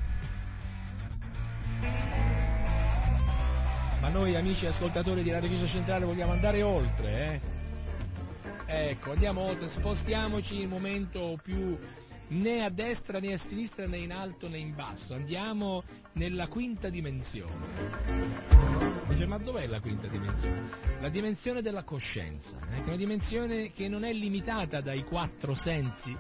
Ma 4.00 4.10
noi 4.10 4.36
amici 4.36 4.66
ascoltatori 4.66 5.24
di 5.24 5.32
Radio 5.32 5.50
Chiesa 5.50 5.68
Centrale 5.68 6.06
vogliamo 6.06 6.32
andare 6.32 6.62
oltre, 6.62 7.34
eh? 7.34 7.58
Ecco, 8.92 9.12
andiamo 9.12 9.42
oltre, 9.42 9.68
spostiamoci 9.68 10.58
in 10.58 10.64
un 10.66 10.70
momento 10.70 11.40
più 11.42 11.78
né 12.30 12.64
a 12.64 12.70
destra 12.70 13.20
né 13.20 13.34
a 13.34 13.38
sinistra 13.38 13.88
né 13.88 13.98
in 13.98 14.12
alto 14.12 14.48
né 14.48 14.58
in 14.58 14.76
basso, 14.76 15.14
andiamo 15.14 15.84
nella 16.14 16.48
quinta 16.48 16.90
dimensione. 16.90 17.68
Dice, 19.08 19.26
ma 19.26 19.38
dov'è 19.38 19.66
la 19.66 19.80
quinta 19.80 20.08
dimensione? 20.08 20.70
La 21.00 21.10
dimensione 21.10 21.62
della 21.62 21.84
coscienza, 21.84 22.58
è 22.60 22.82
una 22.86 22.96
dimensione 22.96 23.72
che 23.74 23.88
non 23.88 24.04
è 24.04 24.14
limitata 24.14 24.82
dai 24.82 25.04
quattro 25.04 25.56
sensi, 25.56 26.16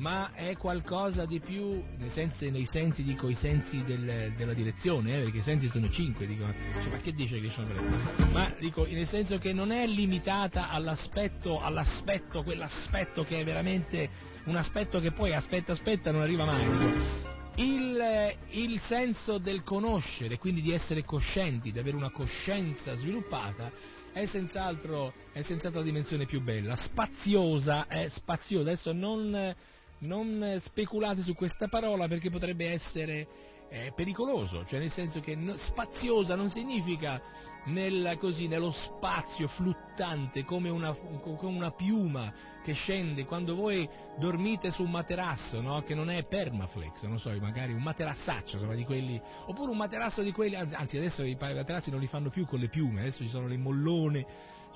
ma 0.00 0.32
è 0.32 0.56
qualcosa 0.56 1.26
di 1.26 1.40
più, 1.40 1.82
nei 1.98 2.08
sensi, 2.08 2.50
nei 2.50 2.64
sensi 2.64 3.02
dico 3.02 3.28
i 3.28 3.34
sensi 3.34 3.84
del- 3.84 4.32
della 4.34 4.54
direzione, 4.54 5.18
eh, 5.18 5.22
perché 5.22 5.38
i 5.38 5.42
sensi 5.42 5.68
sono 5.68 5.90
cinque, 5.90 6.26
dico, 6.26 6.44
cioè, 6.82 6.88
ma 6.88 6.96
che 6.96 7.12
dice 7.12 7.38
che 7.38 7.50
sono 7.50 7.68
tre? 7.68 8.28
Ma 8.32 8.50
dico, 8.58 8.86
nel 8.86 9.06
senso 9.06 9.36
che 9.38 9.52
non 9.52 9.70
è 9.70 9.86
limitata 9.86 10.70
all'aspetto, 10.70 11.60
all'aspetto, 11.60 12.42
quell'aspetto 12.42 13.24
che 13.24 13.40
è 13.40 13.44
veramente 13.44 14.08
un 14.44 14.56
aspetto 14.56 15.00
che 15.00 15.12
poi 15.12 15.34
aspetta, 15.34 15.72
aspetta, 15.72 16.10
non 16.10 16.22
arriva 16.22 16.46
mai. 16.46 16.64
dico. 16.64 17.28
Il, 17.56 18.36
il 18.52 18.80
senso 18.80 19.36
del 19.36 19.62
conoscere, 19.62 20.38
quindi 20.38 20.62
di 20.62 20.72
essere 20.72 21.04
coscienti, 21.04 21.72
di 21.72 21.78
avere 21.78 21.96
una 21.96 22.10
coscienza 22.10 22.94
sviluppata, 22.94 23.70
è 24.12 24.24
senz'altro, 24.24 25.12
è 25.32 25.42
senz'altro 25.42 25.80
la 25.80 25.84
dimensione 25.84 26.24
più 26.24 26.40
bella, 26.40 26.74
spaziosa, 26.74 27.86
è 27.86 28.08
spaziosa. 28.08 28.70
Adesso 28.70 28.92
non, 28.92 29.54
non 30.00 30.58
speculate 30.60 31.22
su 31.22 31.34
questa 31.34 31.68
parola 31.68 32.06
perché 32.08 32.30
potrebbe 32.30 32.70
essere 32.70 33.26
eh, 33.70 33.92
pericoloso, 33.94 34.64
cioè 34.66 34.80
nel 34.80 34.90
senso 34.90 35.20
che 35.20 35.36
no- 35.36 35.56
spaziosa 35.56 36.34
non 36.34 36.50
significa 36.50 37.20
nel- 37.66 38.16
così, 38.18 38.48
nello 38.48 38.72
spazio 38.72 39.46
fluttante 39.46 40.44
come 40.44 40.68
una, 40.68 40.92
come 40.92 41.56
una 41.56 41.70
piuma 41.70 42.32
che 42.64 42.72
scende 42.72 43.24
quando 43.24 43.54
voi 43.54 43.88
dormite 44.18 44.72
su 44.72 44.82
un 44.82 44.90
materasso, 44.90 45.60
no? 45.60 45.82
che 45.82 45.94
non 45.94 46.10
è 46.10 46.24
permaflex, 46.24 47.04
non 47.04 47.18
so, 47.18 47.30
magari 47.38 47.72
un 47.72 47.82
materaszaccio, 47.82 48.56
insomma, 48.56 48.74
di 48.74 48.84
quelli, 48.84 49.20
oppure 49.46 49.70
un 49.70 49.76
materasso 49.76 50.22
di 50.22 50.32
quelli, 50.32 50.56
anzi 50.56 50.96
adesso 50.96 51.22
i 51.22 51.36
materassi 51.38 51.90
non 51.90 52.00
li 52.00 52.08
fanno 52.08 52.28
più 52.28 52.46
con 52.46 52.58
le 52.58 52.68
piume, 52.68 53.00
adesso 53.00 53.22
ci 53.22 53.30
sono 53.30 53.46
le 53.46 53.56
mollone, 53.56 54.26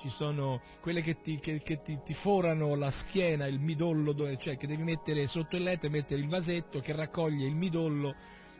ci 0.05 0.11
sono 0.11 0.61
quelle 0.81 1.01
che 1.01 1.19
ti, 1.19 1.39
che- 1.39 1.61
che 1.63 1.81
ti- 1.81 1.99
ti 2.05 2.13
forano 2.13 2.75
la 2.75 2.91
schiena, 2.91 3.47
il 3.47 3.59
midollo, 3.59 4.13
cioè 4.37 4.55
che 4.55 4.67
devi 4.67 4.83
mettere 4.83 5.25
sotto 5.25 5.55
il 5.55 5.63
letto 5.63 5.87
e 5.87 5.89
mettere 5.89 6.21
il 6.21 6.27
vasetto 6.27 6.79
che 6.79 6.95
raccoglie 6.95 7.47
il 7.47 7.55
midollo 7.55 8.15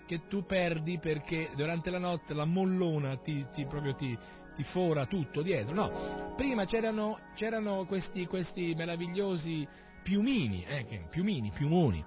che 0.08 0.22
tu 0.28 0.44
perdi 0.44 0.98
perché 0.98 1.52
durante 1.56 1.92
la 1.92 2.00
notte 2.00 2.34
la 2.34 2.46
mollona 2.46 3.16
ti, 3.18 3.46
ti- 3.54 3.66
proprio 3.66 3.94
ti, 3.94 4.18
ti 4.56 4.64
fora 4.64 5.06
tutto 5.06 5.44
dietro. 5.44 5.76
No, 5.76 6.34
prima 6.36 6.66
c'erano, 6.66 7.20
c'erano 7.36 7.86
questi, 7.86 8.26
questi 8.26 8.74
meravigliosi 8.76 9.68
piumini, 10.02 10.66
eh, 10.66 11.06
piumini, 11.12 11.52
piumoni. 11.52 12.04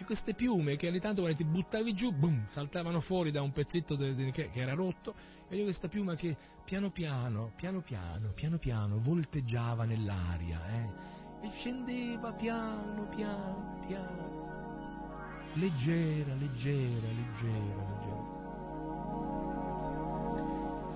E 0.00 0.04
queste 0.04 0.34
piume 0.34 0.76
che 0.76 0.86
ogni 0.86 1.00
tanto 1.00 1.22
quando 1.22 1.36
ti 1.36 1.44
buttavi 1.44 1.92
giù, 1.94 2.12
boom, 2.12 2.46
saltavano 2.50 3.00
fuori 3.00 3.32
da 3.32 3.42
un 3.42 3.50
pezzetto 3.50 3.96
de- 3.96 4.14
de- 4.14 4.30
che, 4.30 4.50
che 4.50 4.60
era 4.60 4.74
rotto, 4.74 5.16
io 5.56 5.64
questa 5.64 5.88
piuma 5.88 6.14
che 6.14 6.36
piano 6.64 6.90
piano, 6.90 7.52
piano 7.56 7.80
piano, 7.80 8.32
piano 8.34 8.58
piano 8.58 8.98
volteggiava 9.00 9.84
nell'aria, 9.84 10.60
eh, 10.68 11.46
e 11.46 11.50
scendeva 11.50 12.32
piano, 12.32 13.08
piano, 13.14 13.84
piano 13.86 14.48
leggera, 15.58 16.34
leggera, 16.34 17.06
leggera, 17.08 17.82
leggera. 17.86 18.36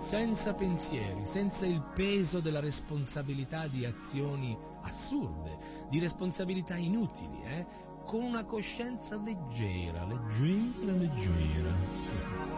Senza 0.09 0.55
pensieri, 0.55 1.24
senza 1.27 1.66
il 1.66 1.83
peso 1.95 2.41
della 2.41 2.61
responsabilità 2.61 3.66
di 3.66 3.85
azioni 3.85 4.57
assurde, 4.83 5.87
di 5.89 5.99
responsabilità 5.99 6.77
inutili, 6.77 7.43
eh? 7.45 7.66
con 8.05 8.23
una 8.23 8.45
coscienza 8.45 9.16
leggera, 9.16 10.05
leggera, 10.05 10.93
leggera. 10.93 12.52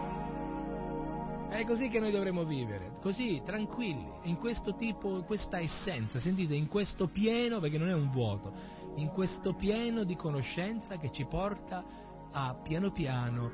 È 1.55 1.65
così 1.65 1.89
che 1.89 2.01
noi 2.01 2.11
dovremmo 2.11 2.43
vivere, 2.43 2.97
così, 3.01 3.41
tranquilli, 3.45 4.11
in 4.23 4.39
questo 4.39 4.75
tipo, 4.75 5.19
in 5.19 5.25
questa 5.25 5.61
essenza, 5.61 6.19
sentite, 6.19 6.53
in 6.57 6.67
questo 6.67 7.07
pieno, 7.07 7.61
perché 7.61 7.79
non 7.79 7.89
è 7.89 7.95
un 7.95 8.11
vuoto, 8.11 8.53
in 8.97 9.07
questo 9.11 9.53
pieno 9.55 10.03
di 10.03 10.17
conoscenza 10.17 10.97
che 10.97 11.13
ci 11.13 11.25
porta 11.27 11.85
a 12.33 12.57
piano 12.61 12.91
piano 12.91 13.53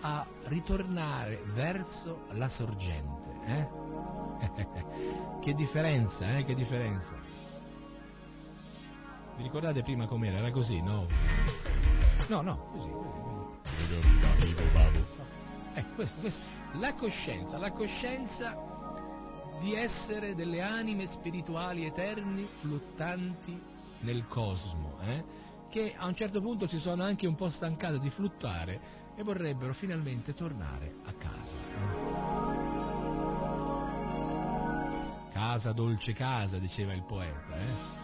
a 0.00 0.26
ritornare 0.44 1.42
verso 1.52 2.22
la 2.30 2.48
sorgente. 2.48 3.30
eh? 3.44 3.68
che 5.44 5.52
differenza, 5.52 6.34
eh? 6.38 6.44
Che 6.44 6.54
differenza. 6.54 7.10
Vi 9.36 9.42
ricordate 9.42 9.82
prima 9.82 10.06
com'era? 10.06 10.38
Era 10.38 10.50
così, 10.50 10.80
no? 10.80 11.06
No, 12.28 12.40
no, 12.40 12.70
così. 12.72 12.88
così. 12.88 13.20
Eh, 15.74 15.84
questo, 15.94 16.20
questo. 16.20 16.61
La 16.76 16.94
coscienza, 16.94 17.58
la 17.58 17.70
coscienza 17.72 18.56
di 19.60 19.74
essere 19.74 20.34
delle 20.34 20.62
anime 20.62 21.06
spirituali 21.06 21.84
eterni 21.84 22.48
fluttanti 22.60 23.60
nel 24.00 24.26
cosmo, 24.26 24.98
eh? 25.02 25.24
che 25.68 25.94
a 25.96 26.06
un 26.06 26.14
certo 26.14 26.40
punto 26.40 26.66
si 26.66 26.78
sono 26.78 27.04
anche 27.04 27.26
un 27.26 27.34
po' 27.34 27.50
stancate 27.50 27.98
di 27.98 28.10
fluttuare 28.10 28.80
e 29.14 29.22
vorrebbero 29.22 29.74
finalmente 29.74 30.34
tornare 30.34 30.96
a 31.04 31.12
casa. 31.12 31.56
Casa 35.30 35.72
dolce 35.72 36.12
casa, 36.14 36.58
diceva 36.58 36.92
il 36.94 37.04
poeta, 37.04 37.56
eh? 37.56 38.01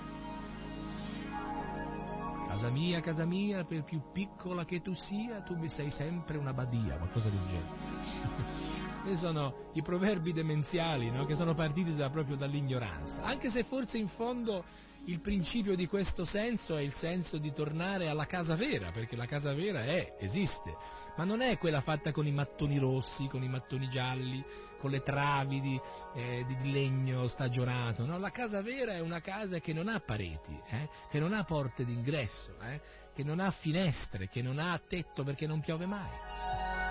Casa 2.49 2.71
mia, 2.71 3.01
casa 3.01 3.27
mia, 3.27 3.65
per 3.65 3.85
più 3.85 4.01
piccola 4.11 4.65
che 4.65 4.81
tu 4.81 4.95
sia, 4.95 5.43
tu 5.43 5.55
mi 5.55 5.69
sei 5.69 5.91
sempre 5.91 6.39
una 6.39 6.55
badia, 6.55 6.97
qualcosa 6.97 7.29
del 7.29 7.39
genere. 7.47 8.77
Questi 9.05 9.19
sono 9.25 9.71
i 9.75 9.83
proverbi 9.83 10.33
demenziali 10.33 11.11
no? 11.11 11.25
che 11.25 11.37
sono 11.37 11.55
partiti 11.55 11.95
da- 11.95 12.11
proprio 12.11 12.37
dall'ignoranza, 12.37 13.23
anche 13.23 13.51
se 13.51 13.65
forse 13.65 13.99
in 13.99 14.09
fondo 14.09 14.65
il 15.07 15.21
principio 15.21 15.75
di 15.75 15.87
questo 15.87 16.25
senso 16.25 16.77
è 16.77 16.83
il 16.83 16.93
senso 16.93 17.39
di 17.39 17.53
tornare 17.53 18.09
alla 18.09 18.27
casa 18.27 18.55
vera, 18.57 18.91
perché 18.91 19.17
la 19.17 19.27
casa 19.27 19.55
vera 19.55 19.85
è, 19.85 20.17
esiste, 20.19 20.77
ma 21.17 21.25
non 21.25 21.41
è 21.41 21.57
quella 21.59 21.81
fatta 21.81 22.13
con 22.13 22.27
i 22.27 22.33
mattoni 22.33 22.79
rossi, 22.79 23.27
con 23.27 23.43
i 23.43 23.49
mattoni 23.49 23.89
gialli, 23.89 24.45
con 24.79 24.91
le 24.91 25.03
travi 25.03 25.61
di, 25.61 25.81
eh, 26.15 26.45
di 26.47 26.71
legno 26.71 27.27
stagionato, 27.27 28.07
no? 28.07 28.19
la 28.19 28.31
casa 28.31 28.63
vera 28.63 28.95
è 28.95 29.01
una 29.01 29.21
casa 29.21 29.59
che 29.59 29.73
non 29.73 29.89
ha 29.89 29.99
pareti, 30.01 30.59
eh? 30.69 30.89
che 31.11 31.19
non 31.19 31.33
ha 31.33 31.43
porte 31.45 31.85
d'ingresso, 31.85 32.61
eh? 32.61 32.81
che 33.15 33.25
non 33.25 33.41
ha 33.41 33.51
finestre, 33.51 34.29
che 34.29 34.43
non 34.43 34.59
ha 34.59 34.81
tetto 34.87 35.25
perché 35.25 35.47
non 35.47 35.61
piove 35.61 35.87
mai 35.87 36.88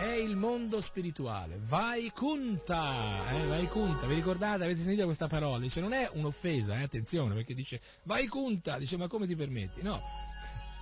è 0.00 0.14
il 0.14 0.34
mondo 0.34 0.80
spirituale. 0.80 1.60
Vai 1.66 2.10
kunta, 2.10 3.30
eh, 3.32 3.46
vai 3.46 3.66
kunta. 3.66 4.06
Vi 4.06 4.14
ricordate, 4.14 4.64
avete 4.64 4.80
sentito 4.80 5.04
questa 5.04 5.26
parola? 5.26 5.58
Dice, 5.58 5.82
non 5.82 5.92
è 5.92 6.08
un'offesa, 6.14 6.78
eh, 6.78 6.84
attenzione, 6.84 7.34
perché 7.34 7.52
dice, 7.52 7.82
vai 8.04 8.26
kunta, 8.26 8.78
dice, 8.78 8.96
ma 8.96 9.08
come 9.08 9.26
ti 9.26 9.36
permetti? 9.36 9.82
No, 9.82 10.00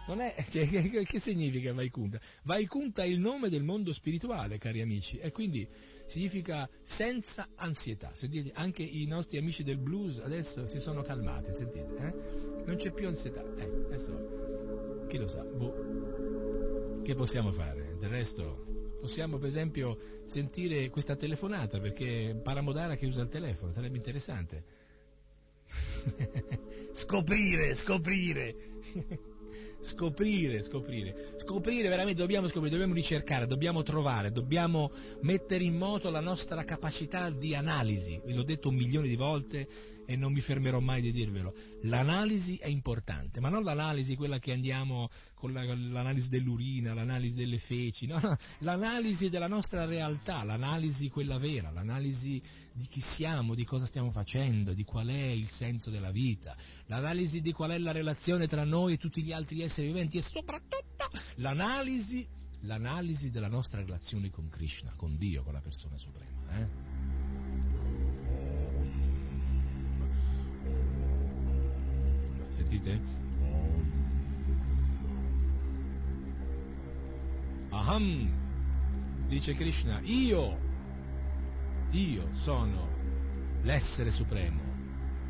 è, 0.07 0.47
cioè, 0.51 0.69
che, 0.69 1.05
che- 1.05 1.19
significa 1.19 1.73
vai 1.73 1.91
kunta? 1.91 2.21
Vai 2.45 2.67
kunta 2.67 3.03
è 3.03 3.07
il 3.07 3.19
nome 3.19 3.49
del 3.49 3.65
mondo 3.65 3.93
spirituale, 3.93 4.57
cari 4.57 4.81
amici, 4.81 5.19
e 5.19 5.33
quindi 5.33 5.67
significa 6.07 6.69
senza 6.85 7.49
ansietà. 7.57 8.15
Sentite, 8.15 8.53
anche 8.55 8.85
i 8.85 9.05
nostri 9.07 9.37
amici 9.37 9.65
del 9.65 9.79
blues 9.79 10.21
adesso 10.21 10.65
si 10.67 10.79
sono 10.79 11.03
calmati, 11.03 11.53
sentite, 11.53 11.97
eh? 11.97 12.65
Non 12.65 12.77
c'è 12.77 12.93
più 12.93 13.09
ansietà, 13.09 13.43
eh, 13.57 13.65
adesso, 13.65 15.07
chi 15.09 15.19
lo 15.19 15.27
sa, 15.27 15.43
boh. 15.43 17.03
Che 17.03 17.15
possiamo 17.17 17.51
fare? 17.51 17.97
Del 17.99 18.11
resto 18.11 18.78
possiamo 19.01 19.39
per 19.39 19.49
esempio 19.49 19.99
sentire 20.27 20.89
questa 20.91 21.17
telefonata 21.17 21.79
perché 21.79 22.39
Paramodara 22.43 22.97
che 22.97 23.07
usa 23.07 23.23
il 23.23 23.29
telefono, 23.29 23.73
sarebbe 23.73 23.97
interessante. 23.97 24.65
scoprire, 26.95 27.75
scoprire. 27.75 28.55
Scoprire, 29.81 30.65
scoprire, 30.65 31.35
scoprire 31.37 31.89
veramente 31.89 32.21
dobbiamo 32.21 32.49
scoprire, 32.49 32.71
dobbiamo 32.71 32.95
ricercare, 32.95 33.47
dobbiamo 33.47 33.85
trovare, 33.85 34.33
dobbiamo 34.33 34.91
mettere 35.21 35.63
in 35.63 35.77
moto 35.77 36.11
la 36.11 36.19
nostra 36.19 36.65
capacità 36.65 37.31
di 37.31 37.55
analisi, 37.55 38.21
ve 38.25 38.33
l'ho 38.33 38.43
detto 38.43 38.71
un 38.71 38.75
milione 38.75 39.07
di 39.07 39.15
volte 39.15 39.69
e 40.09 40.17
non 40.17 40.33
mi 40.33 40.41
fermerò 40.41 40.81
mai 40.81 41.03
di 41.03 41.13
dirvelo. 41.13 41.55
L'analisi 41.83 42.57
è 42.57 42.67
importante, 42.67 43.41
ma 43.41 43.51
non 43.51 43.63
l'analisi 43.63 44.17
quella 44.17 44.39
che 44.39 44.53
andiamo 44.53 45.11
con, 45.35 45.53
la, 45.53 45.63
l'analisi 45.65 46.31
dell'urina, 46.31 46.95
l'analisi 46.95 47.37
delle 47.37 47.59
feci, 47.59 48.07
no, 48.07 48.19
l'analisi 48.61 49.29
della 49.29 49.49
nostra 49.49 49.85
realtà, 49.85 50.45
l'analisi 50.45 51.11
quella 51.11 51.37
vera, 51.37 51.71
l'analisi 51.71 52.41
di 52.73 52.87
chi 52.87 53.01
siamo, 53.01 53.55
di 53.55 53.67
cosa 53.67 53.85
stiamo 53.85 54.11
facendo, 54.11 54.73
di 54.73 54.83
qual 54.83 55.09
è 55.09 55.27
il 55.27 55.51
senso 55.51 55.91
della 55.91 56.11
vita, 56.11 56.57
l'analisi 56.87 57.43
di 57.43 57.53
qual 57.53 57.73
è 57.73 57.79
la 57.79 57.93
relazione 57.93 58.47
tra 58.47 58.65
noi 58.65 58.95
e 58.95 58.97
tutti 58.97 59.23
gli 59.23 59.33
altri 59.33 59.61
esseri 59.61 59.89
viventi 59.89 60.17
e 60.17 60.23
soprattutto 60.23 61.11
l'analisi, 61.35 62.27
l'analisi 62.61 63.31
della 63.31 63.49
nostra 63.49 63.81
relazione 63.81 64.31
con 64.31 64.49
Krishna, 64.49 64.95
con 64.97 65.19
Dio, 65.19 65.43
con 65.43 65.53
la 65.53 65.61
persona 65.61 65.99
suprema. 65.99 66.61
Eh? 66.61 67.18
Sentite? 72.79 73.01
Aham, 77.71 79.27
dice 79.27 79.55
Krishna, 79.55 80.01
io, 80.03 80.59
io 81.91 82.29
sono 82.33 82.89
l'essere 83.63 84.11
supremo, 84.11 84.61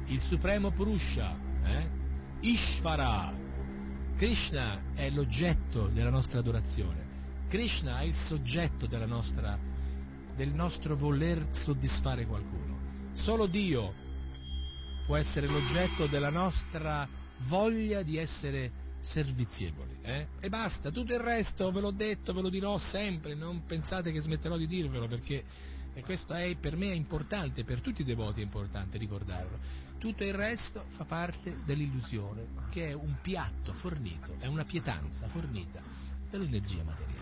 il 0.06 0.20
supremo 0.20 0.70
Purusha, 0.70 1.36
eh? 1.64 1.90
Ishvara. 2.40 3.46
Krishna 4.16 4.80
è 4.94 5.10
l'oggetto 5.10 5.88
della 5.88 6.10
nostra 6.10 6.40
adorazione, 6.40 7.06
Krishna 7.48 8.00
è 8.00 8.04
il 8.04 8.14
soggetto 8.14 8.86
nostra, 9.06 9.58
del 10.34 10.52
nostro 10.52 10.96
voler 10.96 11.46
soddisfare 11.52 12.26
qualcuno. 12.26 12.76
Solo 13.12 13.46
Dio 13.46 13.94
può 15.06 15.16
essere 15.16 15.46
l'oggetto 15.46 16.06
della 16.06 16.30
nostra 16.30 17.08
voglia 17.46 18.02
di 18.02 18.16
essere 18.16 18.86
servizievoli. 19.00 19.96
Eh? 20.02 20.26
E 20.40 20.48
basta, 20.48 20.90
tutto 20.90 21.12
il 21.12 21.20
resto 21.20 21.70
ve 21.70 21.80
l'ho 21.80 21.90
detto, 21.90 22.32
ve 22.32 22.42
lo 22.42 22.48
dirò 22.48 22.78
sempre, 22.78 23.34
non 23.34 23.64
pensate 23.64 24.12
che 24.12 24.20
smetterò 24.20 24.56
di 24.56 24.66
dirvelo 24.66 25.06
perché 25.06 25.44
e 25.98 26.02
questo 26.02 26.32
è, 26.32 26.54
per 26.54 26.76
me 26.76 26.92
è 26.92 26.94
importante, 26.94 27.64
per 27.64 27.80
tutti 27.80 28.02
i 28.02 28.04
devoti 28.04 28.38
è 28.40 28.44
importante 28.44 28.98
ricordarlo. 28.98 29.58
Tutto 29.98 30.22
il 30.22 30.32
resto 30.32 30.84
fa 30.90 31.02
parte 31.04 31.56
dell'illusione, 31.64 32.46
che 32.70 32.86
è 32.86 32.92
un 32.92 33.16
piatto 33.20 33.72
fornito, 33.72 34.36
è 34.38 34.46
una 34.46 34.62
pietanza 34.64 35.26
fornita 35.26 35.82
dall'energia 36.30 36.84
materiale. 36.84 37.18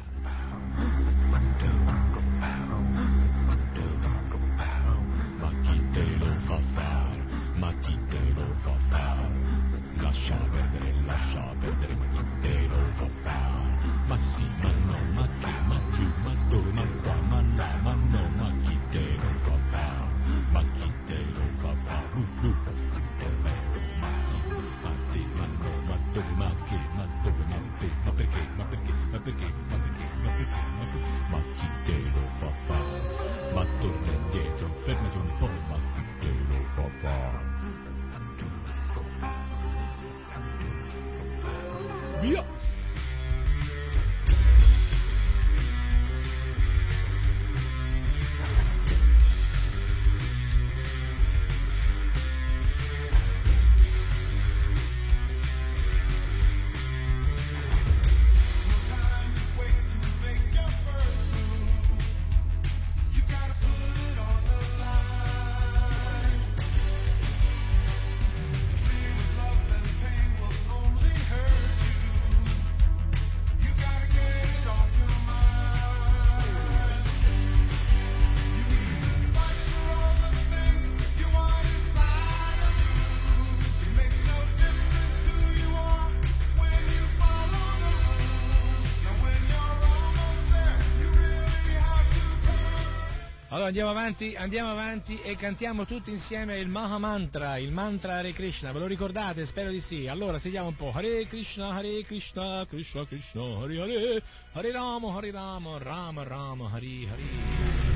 Allora 93.66 93.80
andiamo 93.82 93.90
avanti, 93.90 94.34
andiamo 94.36 94.70
avanti 94.70 95.20
e 95.22 95.34
cantiamo 95.34 95.86
tutti 95.86 96.10
insieme 96.10 96.56
il 96.58 96.68
Maha 96.68 96.98
Mantra, 96.98 97.58
il 97.58 97.72
mantra 97.72 98.18
Hare 98.18 98.32
Krishna, 98.32 98.70
ve 98.70 98.78
lo 98.78 98.86
ricordate? 98.86 99.44
Spero 99.44 99.70
di 99.70 99.80
sì. 99.80 100.06
Allora 100.06 100.38
sentiamo 100.38 100.68
un 100.68 100.76
po'. 100.76 100.92
Hare 100.94 101.26
Krishna, 101.26 101.70
Hare 101.70 102.02
Krishna, 102.04 102.64
Krishna 102.68 103.04
Krishna, 103.06 103.42
Hare 103.42 103.80
Hare, 103.80 104.22
Hare 104.52 104.70
Rama, 104.70 105.12
Hare 105.16 105.32
Rama, 105.32 105.78
Rama 105.78 106.22
Rama, 106.22 106.70
Hare 106.72 107.08
Hare. 107.10 107.95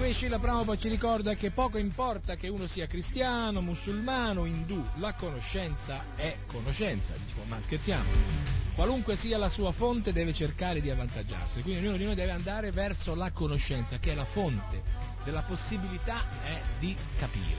Qui 0.00 0.14
Srila 0.14 0.38
Prabhupada 0.38 0.80
ci 0.80 0.88
ricorda 0.88 1.34
che 1.34 1.50
poco 1.50 1.76
importa 1.76 2.34
che 2.34 2.48
uno 2.48 2.66
sia 2.66 2.86
cristiano, 2.86 3.60
musulmano, 3.60 4.46
indù, 4.46 4.82
la 4.94 5.12
conoscenza 5.12 6.16
è 6.16 6.38
conoscenza. 6.46 7.12
Dico, 7.26 7.42
ma 7.44 7.60
scherziamo? 7.60 8.08
Qualunque 8.74 9.16
sia 9.16 9.36
la 9.36 9.50
sua 9.50 9.72
fonte 9.72 10.14
deve 10.14 10.32
cercare 10.32 10.80
di 10.80 10.88
avvantaggiarsi, 10.88 11.60
quindi 11.60 11.82
ognuno 11.82 11.98
di 11.98 12.04
noi 12.04 12.14
deve 12.14 12.30
andare 12.30 12.70
verso 12.70 13.14
la 13.14 13.30
conoscenza, 13.32 13.98
che 13.98 14.12
è 14.12 14.14
la 14.14 14.24
fonte 14.24 14.82
della 15.22 15.42
possibilità 15.42 16.24
eh, 16.46 16.60
di 16.78 16.96
capire. 17.18 17.58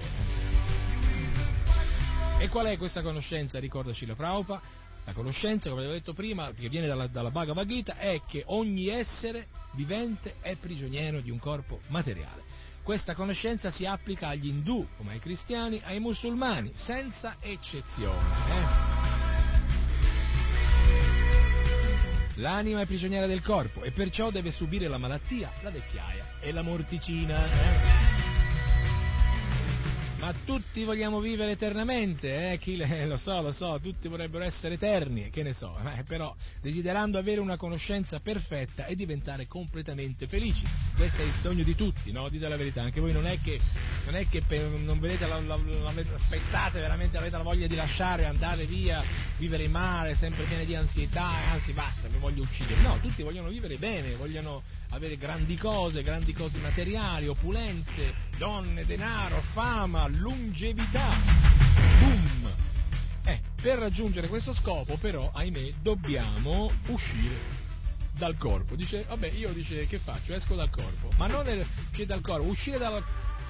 E 2.40 2.50
qual 2.50 2.66
è 2.66 2.76
questa 2.76 3.04
conoscenza? 3.04 3.60
Ricorda 3.60 3.94
Srila 3.94 4.16
Prabhupada. 4.16 4.62
La 5.06 5.14
conoscenza, 5.14 5.70
come 5.70 5.82
avevo 5.82 5.98
detto 5.98 6.14
prima, 6.14 6.52
che 6.54 6.70
viene 6.70 6.88
dalla, 6.88 7.08
dalla 7.08 7.32
Bhagavad 7.32 7.68
Gita, 7.68 7.98
è 7.98 8.22
che 8.28 8.44
ogni 8.48 8.88
essere 8.88 9.48
vivente 9.72 10.36
è 10.42 10.56
prigioniero 10.56 11.22
di 11.22 11.32
un 11.32 11.40
corpo 11.40 11.82
materiale. 11.88 12.44
Questa 12.84 13.14
conoscenza 13.14 13.72
si 13.72 13.86
applica 13.86 14.30
agli 14.30 14.48
indù, 14.48 14.88
come 14.98 15.14
ai 15.14 15.20
cristiani, 15.20 15.82
ai 15.84 16.00
musulmani, 16.00 16.72
senza 16.76 17.38
eccezione. 17.40 18.20
eh. 18.50 18.90
L'anima 22.36 22.82
è 22.82 22.86
prigioniera 22.86 23.28
del 23.28 23.42
corpo 23.42 23.84
e 23.84 23.92
perciò 23.92 24.32
deve 24.32 24.50
subire 24.52 24.88
la 24.88 24.98
malattia, 24.98 25.52
la 25.62 25.70
vecchiaia 25.70 26.40
e 26.40 26.52
la 26.52 26.62
morticina. 26.64 27.46
eh. 27.46 28.41
Ma 30.22 30.36
tutti 30.46 30.84
vogliamo 30.84 31.20
vivere 31.20 31.54
eternamente, 31.54 32.52
eh? 32.52 32.58
Chi 32.60 32.76
le- 32.76 33.08
lo 33.08 33.18
so, 33.18 33.42
lo 33.42 33.52
so, 33.52 33.80
tutti 33.82 34.08
vorrebbero 34.08 34.44
essere 34.44 34.76
eterni, 34.76 35.32
che 35.32 35.42
ne 35.42 35.52
so, 35.52 35.76
eh, 35.98 36.04
però 36.04 36.36
desiderando 36.62 37.18
avere 37.18 37.42
una 37.42 37.58
conoscenza 37.58 38.20
perfetta 38.20 38.86
e 38.86 38.94
diventare 38.94 39.48
completamente 39.48 40.28
felici. 40.28 40.64
Questo 40.96 41.24
è 41.24 41.26
il 41.26 41.34
sogno 41.42 41.64
di 41.64 41.74
tutti, 41.74 42.12
no? 42.12 42.30
Dite 42.30 42.48
la 42.48 42.56
verità, 42.56 42.84
anche 42.84 43.00
voi 43.00 43.14
non 43.14 43.26
è 43.26 43.40
che, 43.42 43.60
non 44.06 44.14
è 44.16 44.28
che 44.28 44.44
per- 44.48 44.70
non 44.70 45.00
vedete, 45.00 45.26
la, 45.26 45.40
la- 45.40 45.56
la- 45.58 45.94
aspettate 46.14 46.80
veramente, 46.80 47.18
avete 47.18 47.38
la 47.38 47.44
voglia 47.44 47.66
di 47.66 47.76
lasciare, 47.76 48.26
andare 48.26 48.66
via, 48.66 49.02
vivere 49.40 49.64
in 49.64 49.72
mare, 49.72 50.14
sempre 50.14 50.44
pieni 50.44 50.68
di 50.68 50.76
ansietà, 50.76 51.26
anzi 51.50 51.72
basta, 51.72 52.08
mi 52.10 52.20
voglio 52.20 52.44
uccidere. 52.44 52.80
No, 52.82 53.00
tutti 53.00 53.24
vogliono 53.24 53.50
vivere 53.50 53.78
bene, 53.78 54.14
vogliono 54.14 54.62
avere 54.92 55.18
grandi 55.18 55.58
cose, 55.58 56.04
grandi 56.04 56.34
cose 56.34 56.58
materiali, 56.60 57.28
opulenze, 57.28 58.14
donne, 58.38 58.86
denaro, 58.86 59.42
fama, 59.54 60.08
longevità. 60.08 61.10
Boom! 62.00 62.52
Eh, 63.24 63.40
per 63.62 63.80
raggiungere 63.80 64.28
questo 64.28 64.54
scopo 64.54 64.98
però, 64.98 65.32
ahimè, 65.34 65.74
dobbiamo 65.82 66.72
uscire 66.88 67.60
dal 68.14 68.38
corpo. 68.38 68.76
Dice, 68.76 69.04
vabbè, 69.08 69.30
io 69.32 69.52
dice, 69.54 69.88
che 69.88 69.98
faccio? 70.00 70.34
Esco 70.34 70.56
dal 70.56 70.70
corpo. 70.70 71.10
Ma 71.18 71.28
non 71.28 71.48
è 71.48 71.58
uscire 71.90 72.06
dal 72.06 72.22
corpo, 72.22 72.48
uscire 72.48 72.78
dalla, 72.78 73.04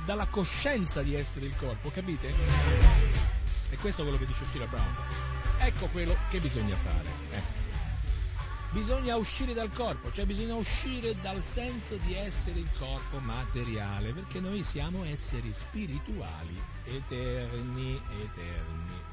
dalla 0.06 0.28
coscienza 0.28 1.02
di 1.02 1.16
essere 1.16 1.46
il 1.48 1.56
corpo, 1.56 1.90
capite? 1.90 2.34
E 3.70 3.78
questo 3.78 4.02
è 4.02 4.04
quello 4.04 4.20
che 4.20 4.28
dice 4.28 4.46
Shira 4.52 4.66
Brown. 4.68 4.96
Ecco 5.60 5.88
quello 5.88 6.16
che 6.30 6.40
bisogna 6.40 6.76
fare. 6.78 7.08
eh. 7.32 7.61
Bisogna 8.72 9.15
uscire 9.15 9.53
dal 9.53 9.72
corpo, 9.72 10.11
cioè 10.11 10.26
bisogna 10.26 10.56
uscire 10.56 11.15
dal 11.22 11.43
senso 11.43 11.95
di 11.98 12.15
essere 12.15 12.60
il 12.60 12.69
corpo 12.77 13.19
materiale, 13.19 14.14
perché 14.14 14.39
noi 14.39 14.64
siamo 14.64 15.03
esseri 15.03 15.52
spirituali, 15.53 16.61
eterni, 16.85 18.02
eterni. 18.22 19.10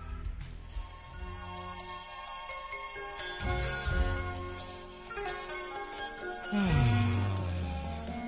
Ah, 6.51 7.37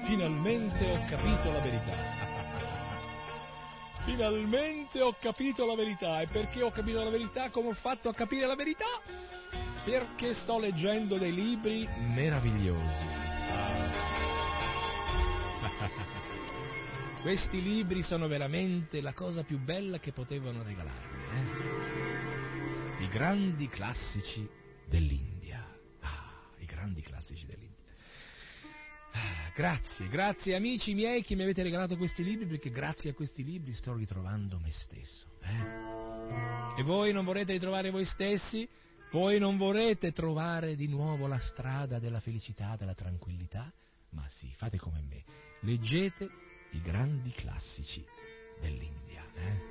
finalmente 0.05 0.91
ho 0.91 1.05
capito 1.09 1.53
la 1.53 1.61
verità. 1.61 2.10
Finalmente 4.05 5.01
ho 5.01 5.15
capito 5.21 5.67
la 5.67 5.75
verità. 5.75 6.21
E 6.21 6.27
perché 6.27 6.63
ho 6.63 6.71
capito 6.71 7.03
la 7.03 7.11
verità? 7.11 7.51
Come 7.51 7.69
ho 7.69 7.75
fatto 7.75 8.09
a 8.09 8.15
capire 8.15 8.47
la 8.47 8.57
verità? 8.57 9.01
Perché 9.85 10.35
sto 10.35 10.59
leggendo 10.59 11.19
dei 11.19 11.35
libri 11.35 11.89
meravigliosi. 12.15 13.07
Questi 17.21 17.61
libri 17.63 18.03
sono 18.03 18.27
veramente 18.29 19.01
la 19.03 19.13
cosa 19.13 19.43
più 19.43 19.59
bella 19.59 19.99
che 19.99 20.13
potevano 20.13 20.63
regalarmi. 20.63 21.25
Eh? 22.99 23.05
I 23.05 23.09
grandi 23.09 23.69
classici 23.69 24.49
dell'India. 24.87 25.63
Ah, 26.01 26.33
i 26.59 26.65
grandi 26.65 27.03
classici 27.03 27.45
dell'India. 27.45 27.60
Grazie, 29.55 30.09
grazie 30.09 30.55
amici 30.55 30.95
miei 30.95 31.23
che 31.23 31.35
mi 31.35 31.43
avete 31.43 31.63
regalato 31.63 31.97
questi 31.97 32.25
libri 32.25 32.47
perché 32.47 32.71
grazie 32.71 33.11
a 33.11 33.15
questi 33.15 33.45
libri 33.45 33.73
sto 33.73 33.95
ritrovando 33.95 34.59
me 34.59 34.71
stesso. 34.73 35.27
eh. 35.43 36.81
E 36.81 36.83
voi 36.83 37.13
non 37.13 37.25
vorrete 37.25 37.53
ritrovare 37.53 37.91
voi 37.91 38.05
stessi? 38.05 38.67
Voi 39.11 39.39
non 39.39 39.57
vorrete 39.57 40.13
trovare 40.13 40.77
di 40.77 40.87
nuovo 40.87 41.27
la 41.27 41.39
strada 41.39 41.99
della 41.99 42.21
felicità, 42.21 42.77
della 42.77 42.95
tranquillità? 42.95 43.71
Ma 44.11 44.25
sì, 44.29 44.51
fate 44.55 44.79
come 44.79 45.03
me. 45.09 45.25
Leggete 45.61 46.29
i 46.71 46.81
grandi 46.81 47.31
classici 47.33 48.05
dell'India. 48.61 49.25
Eh? 49.35 49.70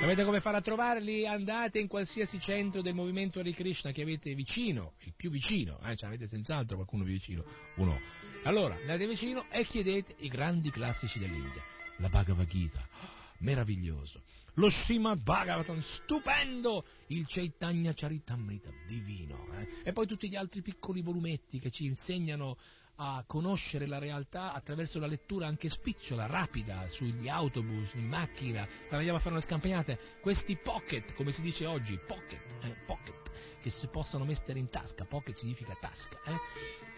Sapete 0.00 0.24
come 0.24 0.40
farla 0.40 0.58
a 0.58 0.62
trovarli? 0.62 1.26
Andate 1.26 1.78
in 1.78 1.88
qualsiasi 1.88 2.40
centro 2.40 2.82
del 2.82 2.94
movimento 2.94 3.38
Hare 3.38 3.52
Krishna 3.52 3.92
che 3.92 4.02
avete 4.02 4.34
vicino, 4.34 4.94
il 5.00 5.14
più 5.16 5.30
vicino, 5.30 5.80
eh? 5.84 5.96
ce 5.96 6.04
l'avete 6.04 6.26
senz'altro 6.26 6.76
qualcuno 6.76 7.04
vicino, 7.04 7.44
uno. 7.76 7.98
Allora, 8.44 8.74
andate 8.74 9.06
vicino 9.06 9.46
e 9.50 9.64
chiedete 9.64 10.14
i 10.18 10.28
grandi 10.28 10.70
classici 10.70 11.18
dell'India. 11.18 11.62
La 11.98 12.08
Bhagavad 12.08 12.46
Gita, 12.46 12.86
meraviglioso. 13.38 14.22
Lo 14.54 14.68
Srimad 14.70 15.22
Bhagavatam, 15.22 15.80
stupendo! 15.80 16.84
Il 17.08 17.24
Chaitanya 17.26 17.92
Charitamrita, 17.94 18.70
divino. 18.86 19.46
eh? 19.58 19.88
E 19.88 19.92
poi 19.92 20.06
tutti 20.06 20.28
gli 20.28 20.36
altri 20.36 20.60
piccoli 20.62 21.00
volumetti 21.00 21.58
che 21.58 21.70
ci 21.70 21.86
insegnano 21.86 22.58
a 23.02 23.24
conoscere 23.26 23.86
la 23.86 23.98
realtà 23.98 24.52
attraverso 24.52 25.00
la 25.00 25.08
lettura 25.08 25.48
anche 25.48 25.68
spicciola, 25.68 26.26
rapida, 26.26 26.86
sugli 26.90 27.28
autobus, 27.28 27.94
in 27.94 28.06
macchina, 28.06 28.64
quando 28.64 28.96
andiamo 28.96 29.18
a 29.18 29.20
fare 29.20 29.34
una 29.34 29.44
scampagnata, 29.44 29.96
questi 30.20 30.56
pocket, 30.56 31.14
come 31.14 31.32
si 31.32 31.42
dice 31.42 31.66
oggi, 31.66 31.98
pocket, 32.06 32.40
eh, 32.62 32.76
pocket, 32.86 33.30
che 33.60 33.70
si 33.70 33.88
possono 33.88 34.24
mettere 34.24 34.60
in 34.60 34.68
tasca, 34.68 35.04
pocket 35.04 35.34
significa 35.34 35.76
tasca, 35.80 36.16
eh? 36.24 36.36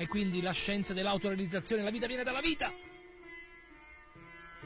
e 0.02 0.06
quindi 0.06 0.42
la 0.42 0.52
scienza 0.52 0.92
dell'autorealizzazione, 0.92 1.82
la 1.82 1.90
vita 1.90 2.06
viene 2.06 2.22
dalla 2.22 2.40
vita. 2.40 2.70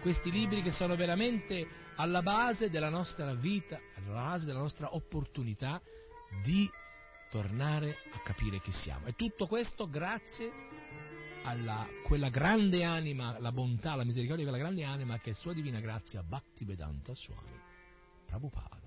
Questi 0.00 0.30
libri 0.30 0.62
che 0.62 0.70
sono 0.72 0.96
veramente 0.96 1.66
alla 1.96 2.22
base 2.22 2.68
della 2.68 2.88
nostra 2.88 3.32
vita, 3.34 3.80
alla 3.96 4.22
base 4.22 4.46
della 4.46 4.60
nostra 4.60 4.94
opportunità 4.94 5.80
di 6.42 6.68
tornare 7.30 7.96
a 8.12 8.20
capire 8.24 8.60
chi 8.60 8.72
siamo. 8.72 9.06
E 9.06 9.14
tutto 9.14 9.46
questo 9.46 9.88
grazie 9.88 11.07
a 11.50 11.86
quella 12.02 12.28
grande 12.28 12.84
anima, 12.84 13.38
la 13.38 13.52
bontà, 13.52 13.94
la 13.94 14.04
misericordia 14.04 14.44
di 14.44 14.50
quella 14.50 14.64
grande 14.64 14.84
anima 14.84 15.18
che 15.18 15.30
è 15.30 15.32
sua 15.32 15.52
divina 15.52 15.80
grazia 15.80 16.22
Bhaktivedanta 16.22 17.14
Swami 17.14 17.58
Prabhupada. 18.26 18.77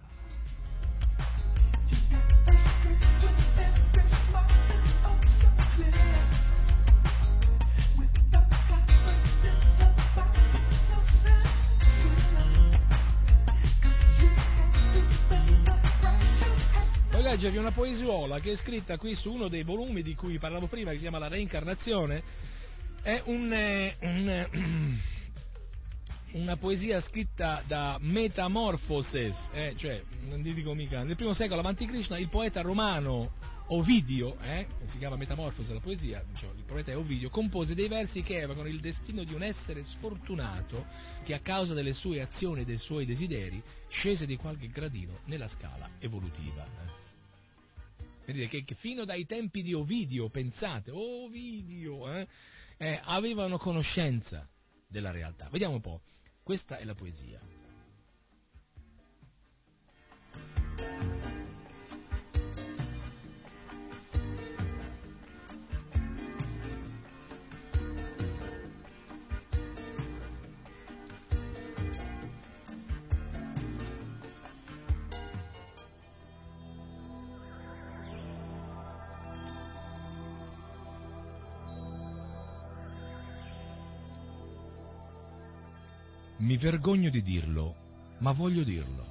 Leggervi 17.31 17.57
una 17.57 17.71
poesiola 17.71 18.41
che 18.41 18.51
è 18.51 18.55
scritta 18.57 18.97
qui 18.97 19.15
su 19.15 19.31
uno 19.31 19.47
dei 19.47 19.63
volumi 19.63 20.01
di 20.01 20.15
cui 20.15 20.37
parlavo 20.37 20.67
prima, 20.67 20.89
che 20.89 20.97
si 20.97 21.03
chiama 21.03 21.17
La 21.17 21.29
reincarnazione. 21.29 22.21
È 23.01 23.21
un, 23.23 23.53
eh, 23.53 23.95
un, 24.01 24.29
eh, 24.29 24.49
una 26.37 26.57
poesia 26.57 26.99
scritta 26.99 27.63
da 27.65 27.97
Metamorphoses, 28.01 29.49
eh, 29.53 29.75
cioè, 29.77 30.03
non 30.27 30.41
dico 30.41 30.73
mica, 30.73 31.03
nel 31.03 31.15
primo 31.15 31.31
secolo 31.31 31.61
avanti 31.61 31.85
Krishna, 31.85 32.19
il 32.19 32.27
poeta 32.27 32.59
romano 32.59 33.31
Ovidio, 33.67 34.37
eh, 34.41 34.67
si 34.87 34.97
chiama 34.97 35.15
Metamorfose 35.15 35.73
la 35.73 35.79
poesia, 35.79 36.21
cioè, 36.35 36.49
il 36.53 36.65
poeta 36.65 36.91
è 36.91 36.97
Ovidio, 36.97 37.29
compose 37.29 37.73
dei 37.73 37.87
versi 37.87 38.21
che 38.23 38.41
evocano 38.41 38.67
il 38.67 38.81
destino 38.81 39.23
di 39.23 39.33
un 39.33 39.41
essere 39.41 39.83
sfortunato 39.83 40.85
che 41.23 41.33
a 41.33 41.39
causa 41.39 41.73
delle 41.73 41.93
sue 41.93 42.19
azioni 42.19 42.61
e 42.61 42.65
dei 42.65 42.77
suoi 42.77 43.05
desideri 43.05 43.63
scese 43.87 44.25
di 44.25 44.35
qualche 44.35 44.67
gradino 44.67 45.19
nella 45.27 45.47
scala 45.47 45.91
evolutiva. 45.99 46.65
eh. 46.65 47.00
Vedete 48.26 48.48
che, 48.48 48.64
che 48.64 48.76
fino 48.76 49.06
dai 49.06 49.26
tempi 49.26 49.61
di 49.61 49.73
Ovidio, 49.73 50.30
pensate, 50.30 50.91
Ovidio, 50.91 52.11
eh, 52.14 52.27
eh, 52.77 52.99
avevano 53.03 53.57
conoscenza 53.57 54.48
della 54.88 55.11
realtà. 55.11 55.49
Vediamo 55.49 55.76
un 55.76 55.81
po', 55.81 56.02
questa 56.43 56.77
è 56.77 56.84
la 56.84 56.95
poesia. 56.95 57.60
Mi 86.51 86.57
vergogno 86.57 87.09
di 87.09 87.21
dirlo, 87.21 87.75
ma 88.17 88.33
voglio 88.33 88.63
dirlo. 88.63 89.05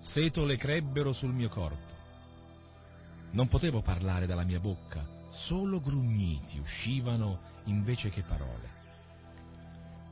Setole 0.00 0.56
crebbero 0.56 1.12
sul 1.12 1.34
mio 1.34 1.50
corpo. 1.50 1.92
Non 3.32 3.46
potevo 3.48 3.82
parlare 3.82 4.24
dalla 4.24 4.42
mia 4.42 4.58
bocca, 4.58 5.06
solo 5.32 5.82
grugniti 5.82 6.58
uscivano 6.58 7.40
invece 7.64 8.08
che 8.08 8.22
parole. 8.22 8.70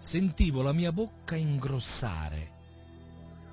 Sentivo 0.00 0.60
la 0.60 0.74
mia 0.74 0.92
bocca 0.92 1.34
ingrossare. 1.34 2.50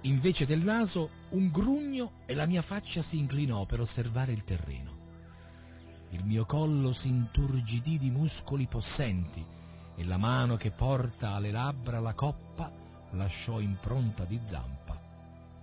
Invece 0.01 0.45
del 0.45 0.65
naso 0.65 1.09
un 1.29 1.49
grugno 1.49 2.11
e 2.25 2.35
la 2.35 2.45
mia 2.45 2.61
faccia 2.61 3.01
si 3.01 3.17
inclinò 3.17 3.63
per 3.63 3.79
osservare 3.79 4.33
il 4.33 4.43
terreno. 4.43 4.97
Il 6.09 6.25
mio 6.25 6.45
collo 6.45 6.91
si 6.91 7.07
inturgidì 7.07 7.97
di 7.97 8.09
muscoli 8.09 8.67
possenti 8.67 9.55
e 9.97 10.05
la 10.05 10.17
mano 10.17 10.57
che 10.57 10.69
porta 10.69 11.31
alle 11.31 11.49
labbra 11.49 11.99
la 11.99 12.13
coppa 12.13 12.71
lasciò 13.11 13.59
impronta 13.59 14.25
di 14.25 14.39
zampa 14.45 14.95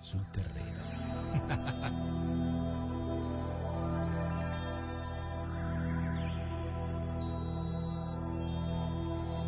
sul 0.00 0.28
terreno. 0.30 0.82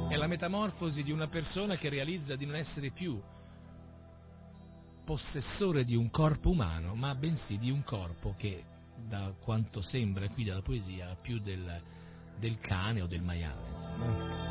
È 0.08 0.14
la 0.14 0.28
metamorfosi 0.28 1.02
di 1.02 1.10
una 1.10 1.26
persona 1.26 1.74
che 1.74 1.88
realizza 1.88 2.36
di 2.36 2.46
non 2.46 2.54
essere 2.54 2.90
più 2.90 3.20
possessore 5.04 5.84
di 5.84 5.96
un 5.96 6.10
corpo 6.10 6.50
umano, 6.50 6.94
ma 6.94 7.12
bensì 7.16 7.58
di 7.58 7.70
un 7.70 7.82
corpo 7.82 8.32
che, 8.36 8.62
da 8.96 9.34
quanto 9.40 9.80
sembra 9.80 10.28
qui 10.28 10.44
dalla 10.44 10.62
poesia, 10.62 11.10
ha 11.10 11.16
più 11.16 11.40
del, 11.40 11.82
del 12.38 12.58
cane 12.60 13.02
o 13.02 13.06
del 13.06 13.22
maiale. 13.22 13.68
Insomma. 13.72 14.45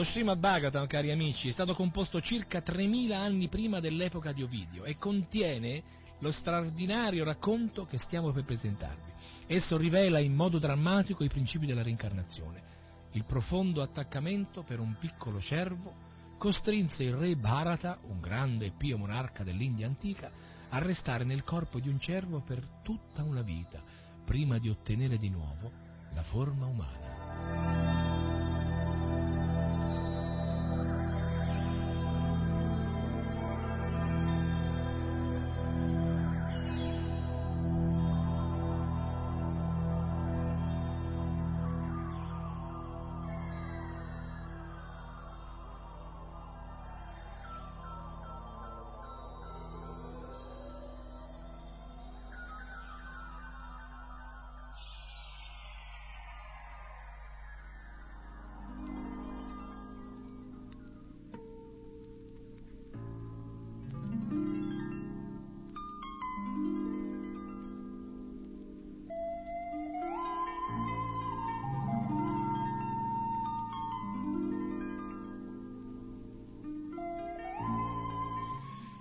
Lo 0.00 0.06
Srimad 0.06 0.38
Bhagavatam, 0.38 0.86
cari 0.86 1.10
amici, 1.10 1.48
è 1.48 1.50
stato 1.50 1.74
composto 1.74 2.22
circa 2.22 2.62
3000 2.62 3.18
anni 3.18 3.48
prima 3.48 3.80
dell'epoca 3.80 4.32
di 4.32 4.42
Ovidio 4.42 4.84
e 4.84 4.96
contiene 4.96 5.82
lo 6.20 6.32
straordinario 6.32 7.22
racconto 7.22 7.84
che 7.84 7.98
stiamo 7.98 8.32
per 8.32 8.44
presentarvi. 8.44 9.12
Esso 9.46 9.76
rivela 9.76 10.18
in 10.18 10.34
modo 10.34 10.58
drammatico 10.58 11.22
i 11.22 11.28
principi 11.28 11.66
della 11.66 11.82
reincarnazione. 11.82 12.62
Il 13.10 13.26
profondo 13.26 13.82
attaccamento 13.82 14.62
per 14.62 14.80
un 14.80 14.96
piccolo 14.98 15.38
cervo 15.38 15.92
costrinse 16.38 17.04
il 17.04 17.12
re 17.12 17.36
Bharata, 17.36 17.98
un 18.08 18.20
grande 18.20 18.64
e 18.64 18.72
pio 18.74 18.96
monarca 18.96 19.44
dell'India 19.44 19.86
antica, 19.86 20.30
a 20.70 20.78
restare 20.78 21.24
nel 21.24 21.44
corpo 21.44 21.78
di 21.78 21.90
un 21.90 22.00
cervo 22.00 22.40
per 22.40 22.66
tutta 22.82 23.22
una 23.22 23.42
vita, 23.42 23.82
prima 24.24 24.56
di 24.56 24.70
ottenere 24.70 25.18
di 25.18 25.28
nuovo 25.28 25.70
la 26.14 26.22
forma 26.22 26.64
umana. 26.64 27.79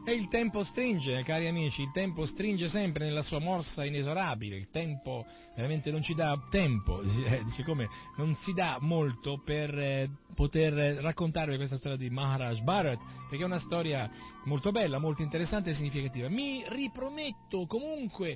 E 0.10 0.14
il 0.14 0.28
tempo 0.28 0.64
stringe, 0.64 1.22
cari 1.22 1.46
amici, 1.46 1.84
il 1.84 1.92
tempo 1.92 2.26
stringe 2.26 2.68
sempre 2.68 3.06
nella 3.06 3.22
sua 3.22 3.38
morsa 3.38 3.86
inesorabile, 3.86 4.56
il 4.56 4.72
tempo 4.72 5.24
veramente 5.56 5.92
non 5.92 6.02
ci 6.02 6.16
dà 6.16 6.48
tempo, 6.50 7.04
eh, 7.06 7.44
siccome 7.50 7.88
non 8.18 8.34
si 8.34 8.54
dà 8.54 8.80
molto 8.82 9.40
per 9.46 9.78
eh, 9.78 10.10
poter 10.34 10.74
raccontarvi 10.74 11.58
questa 11.58 11.78
storia 11.78 11.96
di 11.96 12.10
Maharaj 12.10 12.60
Bharat, 12.62 13.00
perché 13.30 13.44
è 13.44 13.46
una 13.46 13.60
storia 13.60 14.10
molto 14.46 14.72
bella, 14.72 14.98
molto 14.98 15.22
interessante 15.22 15.70
e 15.70 15.74
significativa. 15.76 16.28
Mi 16.28 16.64
riprometto 16.68 17.68
comunque, 17.68 18.36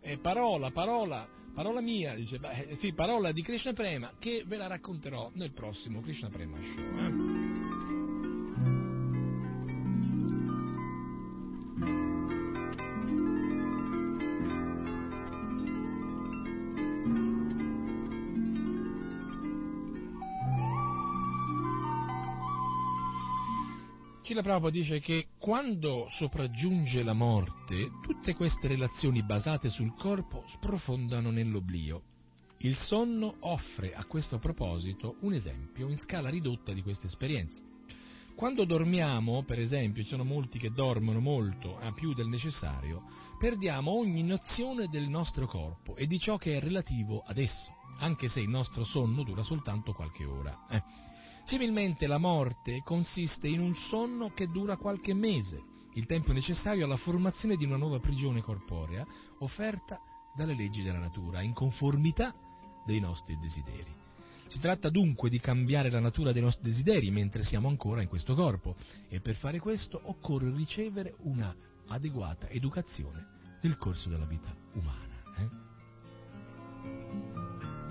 eh, 0.00 0.18
parola, 0.18 0.72
parola, 0.72 1.24
parola 1.54 1.80
mia, 1.80 2.16
dice, 2.16 2.40
beh, 2.40 2.70
sì, 2.72 2.94
parola 2.94 3.30
di 3.30 3.42
Krishna 3.42 3.72
Prema, 3.72 4.14
che 4.18 4.42
ve 4.44 4.56
la 4.56 4.66
racconterò 4.66 5.30
nel 5.34 5.52
prossimo 5.52 6.00
Krishna 6.00 6.30
Prema 6.30 6.58
Show. 6.60 7.41
Srila 24.32 24.48
Prabhupada 24.48 24.78
dice 24.78 24.98
che 24.98 25.26
quando 25.38 26.06
sopraggiunge 26.08 27.02
la 27.02 27.12
morte, 27.12 27.90
tutte 28.00 28.34
queste 28.34 28.66
relazioni 28.66 29.22
basate 29.22 29.68
sul 29.68 29.94
corpo 29.94 30.44
sprofondano 30.46 31.30
nell'oblio. 31.30 32.00
Il 32.60 32.76
sonno 32.76 33.36
offre 33.40 33.92
a 33.92 34.06
questo 34.06 34.38
proposito 34.38 35.16
un 35.20 35.34
esempio 35.34 35.90
in 35.90 35.98
scala 35.98 36.30
ridotta 36.30 36.72
di 36.72 36.80
queste 36.80 37.08
esperienze. 37.08 37.62
Quando 38.34 38.64
dormiamo, 38.64 39.42
per 39.42 39.58
esempio, 39.58 40.02
ci 40.02 40.08
sono 40.08 40.24
molti 40.24 40.58
che 40.58 40.70
dormono 40.70 41.20
molto, 41.20 41.76
a 41.78 41.92
più 41.92 42.14
del 42.14 42.28
necessario, 42.28 43.02
perdiamo 43.38 43.90
ogni 43.90 44.22
nozione 44.22 44.88
del 44.88 45.08
nostro 45.08 45.46
corpo 45.46 45.94
e 45.94 46.06
di 46.06 46.18
ciò 46.18 46.38
che 46.38 46.56
è 46.56 46.60
relativo 46.60 47.22
ad 47.26 47.36
esso, 47.36 47.70
anche 47.98 48.28
se 48.28 48.40
il 48.40 48.48
nostro 48.48 48.84
sonno 48.84 49.24
dura 49.24 49.42
soltanto 49.42 49.92
qualche 49.92 50.24
ora. 50.24 50.58
eh. 50.70 51.10
Similmente 51.44 52.06
la 52.06 52.18
morte 52.18 52.82
consiste 52.82 53.48
in 53.48 53.60
un 53.60 53.74
sonno 53.74 54.30
che 54.32 54.46
dura 54.46 54.76
qualche 54.76 55.12
mese, 55.12 55.60
il 55.94 56.06
tempo 56.06 56.32
necessario 56.32 56.84
alla 56.84 56.96
formazione 56.96 57.56
di 57.56 57.64
una 57.64 57.76
nuova 57.76 57.98
prigione 57.98 58.40
corporea 58.40 59.06
offerta 59.38 60.00
dalle 60.34 60.54
leggi 60.54 60.82
della 60.82 60.98
natura, 60.98 61.42
in 61.42 61.52
conformità 61.52 62.34
dei 62.86 63.00
nostri 63.00 63.38
desideri. 63.38 64.00
Si 64.46 64.58
tratta 64.60 64.90
dunque 64.90 65.30
di 65.30 65.40
cambiare 65.40 65.90
la 65.90 66.00
natura 66.00 66.32
dei 66.32 66.42
nostri 66.42 66.68
desideri 66.68 67.10
mentre 67.10 67.42
siamo 67.42 67.68
ancora 67.68 68.02
in 68.02 68.08
questo 68.08 68.34
corpo 68.34 68.76
e 69.08 69.20
per 69.20 69.34
fare 69.36 69.58
questo 69.58 70.00
occorre 70.04 70.50
ricevere 70.50 71.14
una 71.20 71.54
adeguata 71.88 72.48
educazione 72.48 73.26
nel 73.62 73.76
corso 73.76 74.08
della 74.08 74.26
vita 74.26 74.54
umana. 74.74 75.22
eh. 75.38 75.70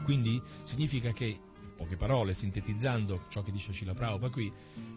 Quindi 0.04 0.42
significa 0.64 1.12
che, 1.12 1.40
poche 1.82 1.98
parole, 1.98 2.34
sintetizzando 2.34 3.26
ciò 3.30 3.42
che 3.42 3.52
dice 3.52 3.72
Scila 3.72 3.94
Prabhupada 3.94 4.32
qui, 4.32 4.52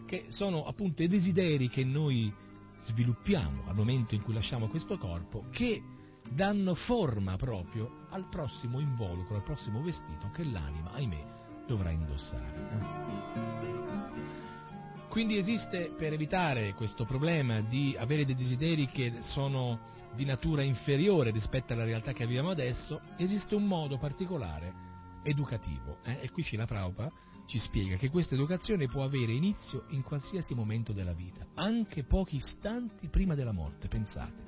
che 0.05 0.25
sono 0.27 0.65
appunto 0.65 1.01
i 1.01 1.07
desideri 1.07 1.67
che 1.67 1.83
noi 1.83 2.31
sviluppiamo 2.81 3.63
al 3.67 3.75
momento 3.75 4.13
in 4.13 4.21
cui 4.21 4.33
lasciamo 4.33 4.67
questo 4.67 4.97
corpo 4.97 5.45
che 5.49 5.81
danno 6.29 6.75
forma 6.75 7.35
proprio 7.37 8.05
al 8.09 8.27
prossimo 8.29 8.79
involucro, 8.79 9.35
al 9.35 9.43
prossimo 9.43 9.81
vestito 9.81 10.29
che 10.31 10.43
l'anima, 10.43 10.91
ahimè, 10.91 11.25
dovrà 11.65 11.89
indossare. 11.89 12.69
eh. 12.71 14.33
Quindi 15.09 15.37
esiste, 15.37 15.91
per 15.97 16.13
evitare 16.13 16.73
questo 16.73 17.05
problema 17.05 17.61
di 17.61 17.95
avere 17.97 18.25
dei 18.25 18.35
desideri 18.35 18.87
che 18.87 19.21
sono 19.21 19.93
di 20.13 20.25
natura 20.25 20.61
inferiore 20.61 21.31
rispetto 21.31 21.73
alla 21.73 21.85
realtà 21.85 22.11
che 22.11 22.25
viviamo 22.25 22.49
adesso, 22.49 23.01
esiste 23.17 23.55
un 23.55 23.65
modo 23.65 23.97
particolare 23.97 24.84
educativo. 25.25 25.97
eh, 26.03 26.19
E 26.21 26.31
qui 26.31 26.43
Scila 26.43 26.65
Prabhupada 26.65 27.11
ci 27.47 27.59
spiega 27.59 27.95
che 27.97 28.09
questa 28.09 28.33
educazione 28.35 28.87
può 28.87 29.03
avere 29.03 29.31
inizio 29.31 29.85
in 29.89 30.01
qualsiasi 30.01 30.53
momento 30.53 30.93
della 30.93 31.13
vita, 31.13 31.45
anche 31.55 32.03
pochi 32.03 32.37
istanti 32.37 33.07
prima 33.07 33.35
della 33.35 33.51
morte, 33.51 33.87
pensate. 33.87 34.43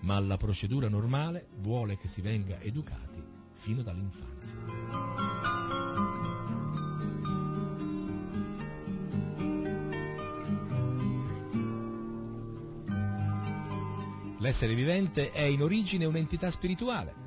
Ma 0.00 0.18
la 0.20 0.36
procedura 0.36 0.88
normale 0.88 1.48
vuole 1.60 1.96
che 1.96 2.08
si 2.08 2.20
venga 2.20 2.60
educati 2.60 3.22
fino 3.52 3.82
dall'infanzia. 3.82 5.54
L'essere 14.38 14.74
vivente 14.74 15.32
è 15.32 15.42
in 15.42 15.62
origine 15.62 16.04
un'entità 16.04 16.50
spirituale, 16.50 17.25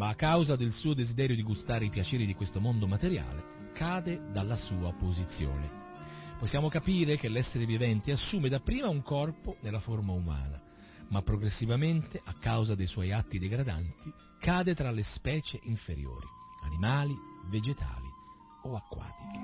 ma 0.00 0.08
a 0.08 0.14
causa 0.14 0.56
del 0.56 0.72
suo 0.72 0.94
desiderio 0.94 1.36
di 1.36 1.42
gustare 1.42 1.84
i 1.84 1.90
piaceri 1.90 2.24
di 2.24 2.32
questo 2.32 2.58
mondo 2.58 2.86
materiale, 2.86 3.72
cade 3.74 4.30
dalla 4.32 4.56
sua 4.56 4.94
posizione. 4.94 5.70
Possiamo 6.38 6.70
capire 6.70 7.18
che 7.18 7.28
l'essere 7.28 7.66
vivente 7.66 8.10
assume 8.10 8.48
dapprima 8.48 8.88
un 8.88 9.02
corpo 9.02 9.58
nella 9.60 9.78
forma 9.78 10.14
umana, 10.14 10.58
ma 11.08 11.20
progressivamente, 11.20 12.18
a 12.24 12.32
causa 12.40 12.74
dei 12.74 12.86
suoi 12.86 13.12
atti 13.12 13.38
degradanti, 13.38 14.10
cade 14.38 14.74
tra 14.74 14.90
le 14.90 15.02
specie 15.02 15.60
inferiori, 15.64 16.26
animali, 16.62 17.14
vegetali 17.50 18.08
o 18.62 18.76
acquatiche. 18.76 19.38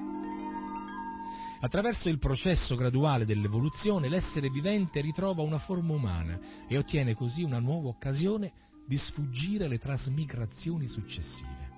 Attraverso 1.60 2.08
il 2.08 2.18
processo 2.18 2.76
graduale 2.76 3.26
dell'evoluzione 3.26 4.08
l'essere 4.08 4.48
vivente 4.48 5.02
ritrova 5.02 5.42
una 5.42 5.58
forma 5.58 5.92
umana 5.92 6.38
e 6.66 6.78
ottiene 6.78 7.14
così 7.14 7.42
una 7.42 7.58
nuova 7.58 7.88
occasione 7.88 8.64
di 8.86 8.96
sfuggire 8.96 9.64
alle 9.64 9.78
trasmigrazioni 9.78 10.86
successive. 10.86 11.74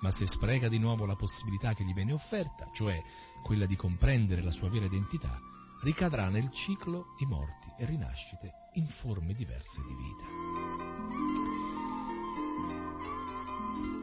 Ma 0.00 0.10
se 0.10 0.26
spreca 0.26 0.68
di 0.68 0.78
nuovo 0.78 1.06
la 1.06 1.16
possibilità 1.16 1.74
che 1.74 1.84
gli 1.84 1.94
viene 1.94 2.12
offerta, 2.12 2.68
cioè 2.74 3.02
quella 3.42 3.66
di 3.66 3.76
comprendere 3.76 4.42
la 4.42 4.50
sua 4.50 4.68
vera 4.68 4.84
identità, 4.86 5.38
ricadrà 5.82 6.28
nel 6.28 6.50
ciclo 6.50 7.14
di 7.18 7.26
morti 7.26 7.70
e 7.78 7.84
rinascite 7.86 8.52
in 8.74 8.86
forme 8.86 9.34
diverse 9.34 9.80
di 9.82 9.94
vita. 9.94 10.24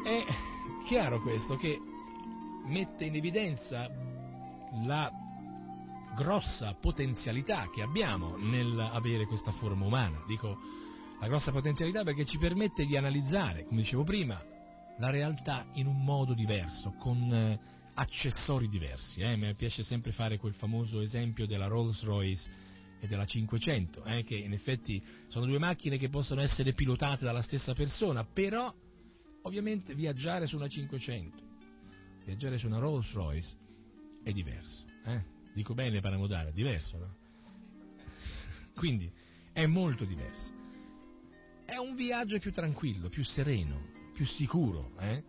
È 0.10 0.26
chiaro 0.86 1.22
questo 1.22 1.56
che 1.56 1.80
mette 2.66 3.06
in 3.06 3.16
evidenza 3.16 3.90
la 4.86 5.12
grossa 6.16 6.74
potenzialità 6.74 7.70
che 7.70 7.82
abbiamo 7.82 8.36
nell'avere 8.38 9.26
questa 9.26 9.52
forma 9.52 9.86
umana. 9.86 10.24
Dico 10.28 10.58
la 11.20 11.28
grossa 11.28 11.52
potenzialità 11.52 12.04
perché 12.04 12.26
ci 12.26 12.38
permette 12.38 12.86
di 12.86 12.96
analizzare, 12.96 13.66
come 13.66 13.82
dicevo 13.82 14.04
prima, 14.04 14.42
la 14.98 15.10
realtà 15.10 15.66
in 15.74 15.88
un 15.88 16.04
modo 16.04 16.34
diverso, 16.34 16.94
con 16.98 17.32
eh, 17.34 17.60
accessori 17.94 18.70
diversi. 18.70 19.22
eh. 19.22 19.36
Mi 19.36 19.54
piace 19.56 19.84
sempre 19.84 20.12
fare 20.12 20.38
quel 20.38 20.54
famoso 20.54 21.02
esempio 21.02 21.46
della 21.46 21.68
Rolls 21.68 22.04
Royce 22.04 22.50
e 23.02 23.08
della 23.08 23.26
500, 23.26 24.04
eh, 24.06 24.24
che 24.24 24.36
in 24.36 24.54
effetti 24.54 25.02
sono 25.28 25.46
due 25.46 25.58
macchine 25.58 25.98
che 25.98 26.10
possono 26.10 26.42
essere 26.42 26.74
pilotate 26.74 27.26
dalla 27.26 27.42
stessa 27.42 27.74
persona, 27.74 28.26
però 28.26 28.74
ovviamente 29.44 29.94
viaggiare 29.96 30.48
su 30.48 30.56
una 30.56 30.68
500, 30.68 31.44
viaggiare 32.26 32.58
su 32.58 32.68
una 32.68 32.80
Rolls 32.80 33.12
Royce 33.14 33.56
è 34.24 34.32
diverso. 34.32 34.86
eh. 35.06 35.38
Dico 35.54 35.74
bene 35.74 36.00
Paramodare, 36.00 36.50
è 36.50 36.54
diverso, 36.54 36.98
no? 36.98 37.16
Quindi 38.76 39.12
è 39.52 39.66
molto 39.66 40.06
diverso. 40.06 40.59
È 41.70 41.78
un 41.78 41.94
viaggio 41.96 42.40
più 42.40 42.52
tranquillo, 42.52 43.10
più 43.10 43.24
sereno, 43.24 43.80
più 44.14 44.26
sicuro. 44.26 44.92
Eh? 45.00 45.24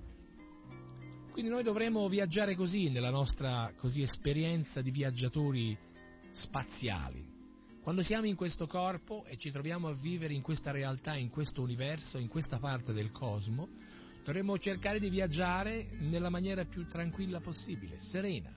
Quindi 1.33 1.51
noi 1.51 1.63
dovremmo 1.63 2.09
viaggiare 2.09 2.55
così 2.55 2.89
nella 2.89 3.11
nostra 3.11 3.73
così, 3.77 4.03
esperienza 4.03 4.81
di 4.81 4.91
viaggiatori 4.91 5.77
spaziali. 6.33 7.39
Quando 7.83 8.03
siamo 8.03 8.27
in 8.27 8.37
questo 8.37 8.67
corpo 8.67 9.25
e 9.27 9.37
ci 9.37 9.51
troviamo 9.51 9.89
a 9.89 9.95
vivere 9.95 10.35
in 10.35 10.43
questa 10.43 10.71
realtà, 10.71 11.15
in 11.15 11.31
questo 11.31 11.63
universo, 11.63 12.19
in 12.19 12.29
questa 12.29 12.59
parte 12.59 12.93
del 12.93 13.11
cosmo, 13.11 13.69
dovremmo 14.25 14.59
cercare 14.59 14.99
di 14.99 15.09
viaggiare 15.09 15.89
nella 15.99 16.31
maniera 16.31 16.65
più 16.65 16.87
tranquilla 16.89 17.41
possibile, 17.41 17.99
serena, 17.99 18.53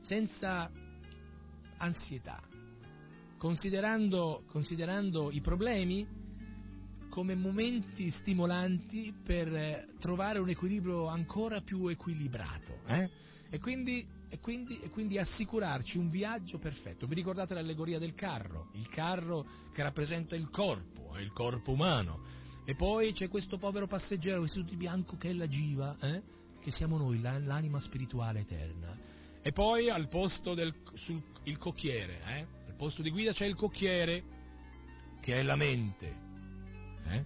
senza 0.00 0.70
ansietà, 1.78 2.42
considerando, 3.38 4.44
considerando 4.46 5.30
i 5.30 5.40
problemi 5.40 6.15
come 7.16 7.34
momenti 7.34 8.10
stimolanti 8.10 9.10
per 9.24 9.50
eh, 9.50 9.86
trovare 9.98 10.38
un 10.38 10.50
equilibrio 10.50 11.06
ancora 11.06 11.62
più 11.62 11.88
equilibrato 11.88 12.80
eh? 12.88 13.08
e, 13.48 13.58
quindi, 13.58 14.06
e, 14.28 14.38
quindi, 14.38 14.78
e, 14.82 14.90
quindi, 14.90 15.16
assicurarci 15.16 15.96
un 15.96 16.10
viaggio 16.10 16.58
perfetto. 16.58 17.06
Vi 17.06 17.14
ricordate 17.14 17.54
l'allegoria 17.54 17.98
del 17.98 18.14
carro? 18.14 18.68
Il 18.74 18.86
carro 18.90 19.46
che 19.72 19.82
rappresenta 19.82 20.36
il 20.36 20.50
corpo, 20.50 21.14
è 21.14 21.22
il 21.22 21.32
corpo 21.32 21.72
umano. 21.72 22.20
E 22.66 22.74
poi 22.74 23.14
c'è 23.14 23.30
questo 23.30 23.56
povero 23.56 23.86
passeggero 23.86 24.42
vestito 24.42 24.68
di 24.68 24.76
bianco 24.76 25.16
che 25.16 25.30
è 25.30 25.32
la 25.32 25.48
giva, 25.48 25.96
eh? 25.98 26.20
che 26.60 26.70
siamo 26.70 26.98
noi, 26.98 27.18
l'anima 27.22 27.80
spirituale 27.80 28.40
eterna. 28.40 28.94
E 29.40 29.52
poi 29.52 29.88
al 29.88 30.08
posto 30.08 30.52
del 30.52 30.74
sul, 30.92 31.22
il 31.44 31.56
cocchiere, 31.56 32.20
eh? 32.26 32.46
al 32.66 32.74
posto 32.76 33.00
di 33.00 33.08
guida 33.08 33.32
c'è 33.32 33.46
il 33.46 33.54
cocchiere, 33.54 34.22
che 35.22 35.36
è 35.36 35.42
la 35.42 35.56
mente. 35.56 36.25
Eh? 37.08 37.24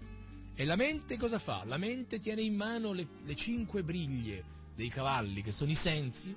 E 0.55 0.65
la 0.65 0.77
mente 0.77 1.17
cosa 1.17 1.39
fa? 1.39 1.65
La 1.65 1.79
mente 1.79 2.19
tiene 2.19 2.43
in 2.43 2.55
mano 2.55 2.93
le, 2.93 3.07
le 3.25 3.35
cinque 3.35 3.83
briglie 3.83 4.45
dei 4.75 4.89
cavalli, 4.89 5.43
che 5.43 5.53
sono 5.53 5.71
i 5.71 5.75
sensi, 5.75 6.35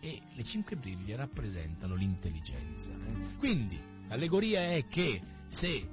e 0.00 0.22
le 0.32 0.44
cinque 0.44 0.76
briglie 0.76 1.16
rappresentano 1.16 1.94
l'intelligenza. 1.94 2.90
Eh? 2.90 3.36
Quindi, 3.36 3.80
l'allegoria 4.06 4.70
è 4.72 4.86
che 4.86 5.20
se 5.48 5.88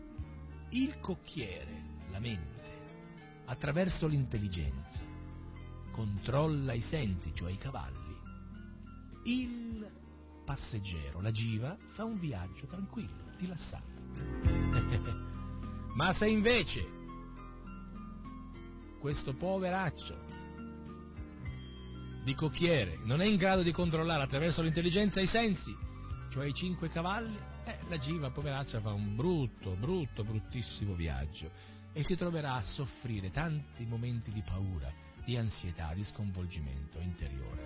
il 0.69 0.99
cocchiere, 0.99 1.83
la 2.11 2.19
mente, 2.19 2.53
attraverso 3.45 4.07
l'intelligenza, 4.07 5.03
controlla 5.91 6.73
i 6.73 6.81
sensi, 6.81 7.31
cioè 7.33 7.51
i 7.51 7.57
cavalli, 7.57 8.15
il 9.23 9.87
passeggero, 10.43 11.21
la 11.21 11.31
giva, 11.31 11.75
fa 11.93 12.03
un 12.03 12.19
viaggio 12.19 12.65
tranquillo, 12.67 13.31
rilassato. 13.37 15.33
Ma 15.95 16.13
se 16.13 16.27
invece 16.27 16.85
questo 18.99 19.33
poveraccio 19.33 20.23
di 22.23 22.35
cocchiere 22.35 22.99
non 23.03 23.21
è 23.21 23.25
in 23.25 23.37
grado 23.37 23.63
di 23.63 23.71
controllare 23.71 24.23
attraverso 24.23 24.61
l'intelligenza 24.61 25.21
i 25.21 25.27
sensi, 25.27 25.73
cioè 26.31 26.47
i 26.47 26.53
cinque 26.53 26.89
cavalli, 26.89 27.37
eh, 27.63 27.77
la 27.87 27.97
giva 27.97 28.29
poveraccia 28.29 28.81
fa 28.81 28.91
un 28.91 29.15
brutto, 29.15 29.75
brutto, 29.75 30.25
bruttissimo 30.25 30.95
viaggio 30.95 31.49
e 31.93 32.03
si 32.03 32.17
troverà 32.17 32.55
a 32.55 32.61
soffrire 32.61 33.31
tanti 33.31 33.85
momenti 33.85 34.33
di 34.33 34.41
paura, 34.41 34.91
di 35.23 35.37
ansietà, 35.37 35.93
di 35.93 36.03
sconvolgimento 36.03 36.99
interiore. 36.99 37.63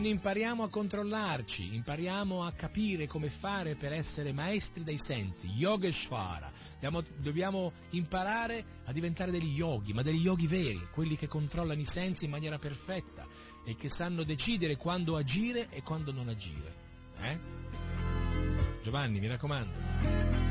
Quindi 0.00 0.16
impariamo 0.16 0.62
a 0.62 0.70
controllarci, 0.70 1.74
impariamo 1.74 2.42
a 2.42 2.52
capire 2.52 3.06
come 3.06 3.28
fare 3.28 3.76
per 3.76 3.92
essere 3.92 4.32
maestri 4.32 4.82
dei 4.82 4.96
sensi, 4.96 5.46
yogeshvara. 5.48 6.50
Dobbiamo, 6.72 7.02
dobbiamo 7.18 7.72
imparare 7.90 8.64
a 8.86 8.92
diventare 8.94 9.30
degli 9.30 9.54
yogi, 9.54 9.92
ma 9.92 10.00
degli 10.00 10.22
yogi 10.22 10.46
veri, 10.46 10.88
quelli 10.90 11.18
che 11.18 11.26
controllano 11.26 11.82
i 11.82 11.84
sensi 11.84 12.24
in 12.24 12.30
maniera 12.30 12.58
perfetta 12.58 13.26
e 13.62 13.76
che 13.76 13.90
sanno 13.90 14.24
decidere 14.24 14.76
quando 14.76 15.18
agire 15.18 15.68
e 15.68 15.82
quando 15.82 16.12
non 16.12 16.30
agire. 16.30 16.74
Eh? 17.20 17.38
Giovanni, 18.82 19.20
mi 19.20 19.26
raccomando. 19.26 20.49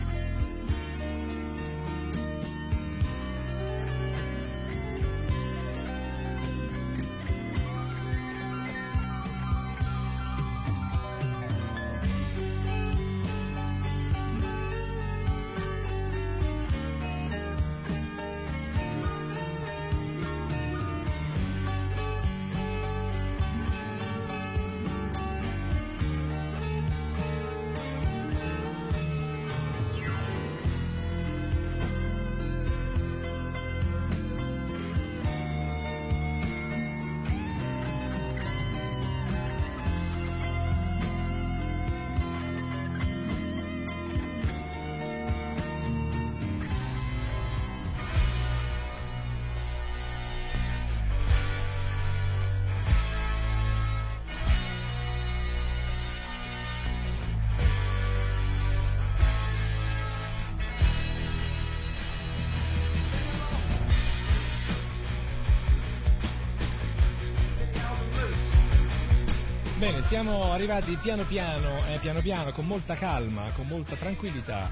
Siamo 70.10 70.52
arrivati 70.52 70.96
piano 70.96 71.24
piano, 71.24 71.86
eh, 71.86 72.00
piano 72.00 72.20
piano, 72.22 72.52
con 72.52 72.66
molta 72.66 72.96
calma, 72.96 73.52
con 73.54 73.68
molta 73.68 73.96
tranquillità, 73.96 74.72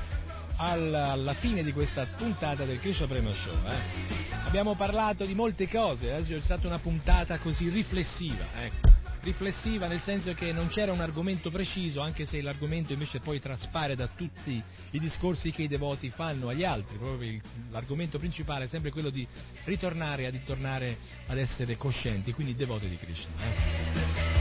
alla, 0.56 1.12
alla 1.12 1.36
fine 1.36 1.62
di 1.62 1.72
questa 1.74 2.08
puntata 2.08 2.66
del 2.66 2.80
Krishna 2.80 3.06
Prema 3.06 3.32
Show. 3.32 3.54
Eh. 3.68 4.36
Abbiamo 4.48 4.74
parlato 4.74 5.26
di 5.26 5.36
molte 5.36 5.70
cose, 5.70 6.12
adesso 6.12 6.34
è 6.34 6.42
stata 6.42 6.66
una 6.66 6.80
puntata 6.80 7.38
così 7.38 7.70
riflessiva, 7.70 8.46
ecco. 8.64 8.96
Riflessiva 9.22 9.86
nel 9.86 10.02
senso 10.02 10.34
che 10.34 10.52
non 10.52 10.70
c'era 10.70 10.92
un 10.92 11.02
argomento 11.02 11.52
preciso, 11.52 12.02
anche 12.02 12.26
se 12.26 12.42
l'argomento 12.42 12.94
invece 12.94 13.20
poi 13.20 13.40
traspare 13.40 13.96
da 13.96 14.08
tutti 14.08 14.60
i 14.90 15.00
discorsi 15.00 15.52
che 15.52 15.62
i 15.62 15.68
devoti 15.68 16.10
fanno 16.10 16.48
agli 16.48 16.64
altri. 16.64 16.98
Proprio 16.98 17.30
il, 17.30 17.42
l'argomento 17.70 18.18
principale 18.18 18.66
è 18.66 18.68
sempre 18.68 18.90
quello 18.90 19.12
di 19.12 19.28
ritornare, 19.66 20.32
di 20.32 20.44
tornare 20.44 20.98
ad 21.28 21.38
essere 21.38 21.78
coscienti, 21.78 22.34
quindi 22.34 22.56
devoti 22.56 22.90
di 22.90 22.98
Krishna. 22.98 23.30
Eh. 23.44 24.37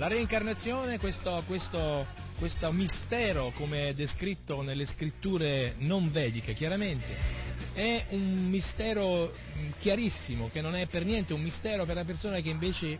La 0.00 0.08
reincarnazione, 0.08 0.98
questo, 0.98 1.42
questo, 1.46 2.06
questo 2.38 2.72
mistero, 2.72 3.52
come 3.54 3.88
è 3.88 3.92
descritto 3.92 4.62
nelle 4.62 4.86
scritture 4.86 5.74
non 5.76 6.10
vediche, 6.10 6.54
chiaramente, 6.54 7.14
è 7.74 8.06
un 8.08 8.48
mistero 8.48 9.30
chiarissimo, 9.78 10.48
che 10.48 10.62
non 10.62 10.74
è 10.74 10.86
per 10.86 11.04
niente 11.04 11.34
un 11.34 11.42
mistero 11.42 11.84
per 11.84 11.96
la 11.96 12.06
persona 12.06 12.40
che 12.40 12.48
invece 12.48 12.98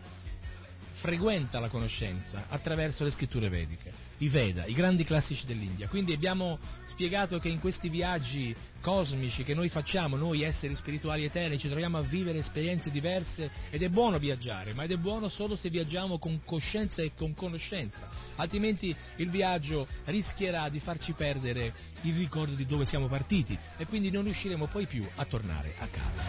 frequenta 1.01 1.59
la 1.59 1.67
conoscenza 1.67 2.45
attraverso 2.47 3.03
le 3.03 3.09
scritture 3.09 3.49
vediche, 3.49 3.91
i 4.19 4.29
Veda, 4.29 4.67
i 4.67 4.73
grandi 4.73 5.03
classici 5.03 5.47
dell'India. 5.47 5.87
Quindi 5.87 6.13
abbiamo 6.13 6.59
spiegato 6.83 7.39
che 7.39 7.49
in 7.49 7.59
questi 7.59 7.89
viaggi 7.89 8.55
cosmici 8.81 9.43
che 9.43 9.55
noi 9.55 9.69
facciamo, 9.69 10.15
noi 10.15 10.43
esseri 10.43 10.75
spirituali 10.75 11.23
eterni, 11.23 11.57
ci 11.57 11.69
troviamo 11.69 11.97
a 11.97 12.01
vivere 12.01 12.37
esperienze 12.37 12.91
diverse 12.91 13.49
ed 13.71 13.81
è 13.81 13.89
buono 13.89 14.19
viaggiare, 14.19 14.75
ma 14.75 14.83
ed 14.83 14.91
è 14.91 14.97
buono 14.97 15.27
solo 15.27 15.55
se 15.55 15.69
viaggiamo 15.69 16.19
con 16.19 16.41
coscienza 16.45 17.01
e 17.01 17.13
con 17.15 17.33
conoscenza, 17.33 18.07
altrimenti 18.35 18.95
il 19.15 19.31
viaggio 19.31 19.87
rischierà 20.05 20.69
di 20.69 20.79
farci 20.79 21.13
perdere 21.13 21.73
il 22.01 22.15
ricordo 22.15 22.53
di 22.53 22.67
dove 22.67 22.85
siamo 22.85 23.07
partiti 23.07 23.57
e 23.75 23.87
quindi 23.87 24.11
non 24.11 24.23
riusciremo 24.23 24.67
poi 24.67 24.85
più 24.85 25.03
a 25.15 25.25
tornare 25.25 25.73
a 25.79 25.87
casa. 25.87 26.23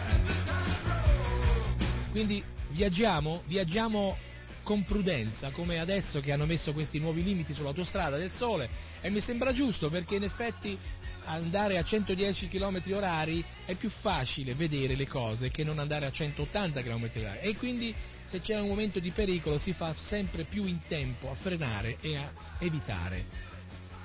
Quindi 2.09 2.43
viaggiamo, 2.69 3.43
viaggiamo 3.45 4.17
con 4.63 4.83
prudenza, 4.83 5.51
come 5.51 5.79
adesso 5.79 6.19
che 6.19 6.31
hanno 6.31 6.45
messo 6.45 6.73
questi 6.73 6.97
nuovi 6.99 7.23
limiti 7.23 7.53
sull'autostrada 7.53 8.17
del 8.17 8.31
Sole, 8.31 8.69
e 9.01 9.09
mi 9.09 9.19
sembra 9.19 9.53
giusto 9.53 9.89
perché 9.89 10.15
in 10.15 10.23
effetti 10.23 10.77
andare 11.25 11.77
a 11.77 11.83
110 11.83 12.47
km 12.47 12.81
orari 12.93 13.43
è 13.65 13.75
più 13.75 13.89
facile 13.89 14.55
vedere 14.55 14.95
le 14.95 15.07
cose 15.07 15.49
che 15.49 15.63
non 15.63 15.79
andare 15.79 16.05
a 16.05 16.11
180 16.11 16.81
km 16.81 17.09
orari. 17.17 17.39
E 17.39 17.55
quindi 17.55 17.93
se 18.23 18.41
c'è 18.41 18.59
un 18.59 18.67
momento 18.67 18.99
di 18.99 19.11
pericolo 19.11 19.57
si 19.57 19.73
fa 19.73 19.93
sempre 19.97 20.45
più 20.45 20.65
in 20.65 20.79
tempo 20.87 21.29
a 21.29 21.35
frenare 21.35 21.97
e 22.01 22.17
a 22.17 22.31
evitare 22.59 23.51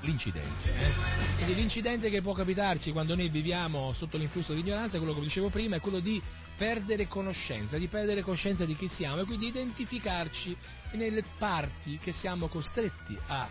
l'incidente. 0.00 0.70
eh. 0.70 0.92
Quindi 1.36 1.54
l'incidente 1.54 2.10
che 2.10 2.22
può 2.22 2.32
capitarci 2.32 2.92
quando 2.92 3.14
noi 3.14 3.28
viviamo 3.28 3.92
sotto 3.92 4.16
l'influsso 4.16 4.52
dell'ignoranza, 4.52 4.98
quello 4.98 5.14
che 5.14 5.20
dicevo 5.20 5.48
prima, 5.48 5.76
è 5.76 5.80
quello 5.80 6.00
di 6.00 6.20
perdere 6.56 7.06
conoscenza, 7.06 7.78
di 7.78 7.88
perdere 7.88 8.22
coscienza 8.22 8.64
di 8.64 8.74
chi 8.74 8.88
siamo 8.88 9.20
e 9.20 9.24
quindi 9.24 9.46
identificarci 9.46 10.56
nelle 10.92 11.22
parti 11.38 11.98
che 11.98 12.12
siamo 12.12 12.48
costretti 12.48 13.16
a, 13.26 13.48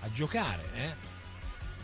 a 0.00 0.10
giocare 0.10 0.68
eh, 0.74 0.94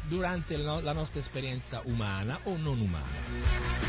durante 0.08 0.56
la 0.56 0.64
no- 0.64 0.80
la 0.80 0.92
nostra 0.92 1.20
esperienza 1.20 1.80
umana 1.84 2.40
o 2.44 2.56
non 2.56 2.80
umana. 2.80 3.84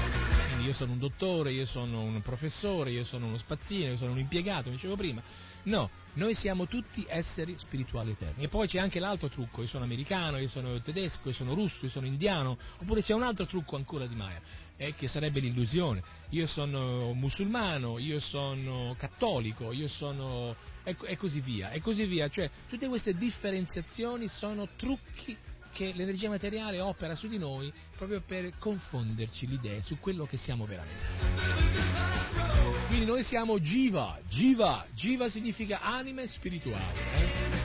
Io 0.61 0.73
sono 0.73 0.91
un 0.93 0.99
dottore, 0.99 1.51
io 1.51 1.65
sono 1.65 2.01
un 2.01 2.21
professore, 2.21 2.91
io 2.91 3.03
sono 3.03 3.27
uno 3.27 3.37
spazzino, 3.37 3.91
io 3.91 3.97
sono 3.97 4.11
un 4.11 4.19
impiegato, 4.19 4.69
dicevo 4.69 4.95
prima. 4.95 5.21
No, 5.67 5.89
noi 6.13 6.33
siamo 6.33 6.65
tutti 6.65 7.05
esseri 7.07 7.57
spirituali 7.57 8.11
eterni. 8.11 8.43
E 8.43 8.47
poi 8.47 8.67
c'è 8.67 8.79
anche 8.79 8.99
l'altro 8.99 9.27
trucco, 9.27 9.61
io 9.61 9.67
sono 9.67 9.83
americano, 9.83 10.37
io 10.37 10.47
sono 10.47 10.81
tedesco, 10.81 11.27
io 11.27 11.33
sono 11.33 11.53
russo, 11.53 11.85
io 11.85 11.91
sono 11.91 12.05
indiano, 12.05 12.57
oppure 12.77 13.03
c'è 13.03 13.13
un 13.13 13.23
altro 13.23 13.45
trucco 13.45 13.75
ancora 13.75 14.07
di 14.07 14.15
Maya, 14.15 14.39
eh, 14.77 14.93
che 14.93 15.09
sarebbe 15.09 15.41
l'illusione. 15.41 16.01
Io 16.29 16.47
sono 16.47 17.11
musulmano, 17.13 17.99
io 17.99 18.19
sono 18.19 18.95
cattolico, 18.97 19.73
io 19.73 19.89
sono... 19.89 20.55
e, 20.83 20.95
e 21.03 21.17
così 21.17 21.41
via, 21.41 21.71
e 21.71 21.81
così 21.81 22.05
via. 22.05 22.29
Cioè, 22.29 22.49
tutte 22.69 22.87
queste 22.87 23.13
differenziazioni 23.13 24.29
sono 24.29 24.69
trucchi 24.77 25.37
che 25.73 25.91
l'energia 25.93 26.29
materiale 26.29 26.79
opera 26.79 27.13
su 27.13 27.27
di 27.27 27.37
noi 27.37 27.71
proprio 27.97 28.21
per 28.21 28.57
confonderci 28.57 29.45
l'idea 29.47 29.81
su 29.81 29.99
quello 29.99 30.25
che 30.25 30.37
siamo 30.37 30.65
veramente. 30.65 32.46
Quindi 32.87 33.05
noi 33.05 33.21
siamo 33.23 33.59
Jiva, 33.59 34.17
Jiva, 34.29 34.85
Jiva 34.93 35.27
significa 35.29 35.81
anima 35.81 36.25
spirituale. 36.25 36.93
eh. 37.15 37.57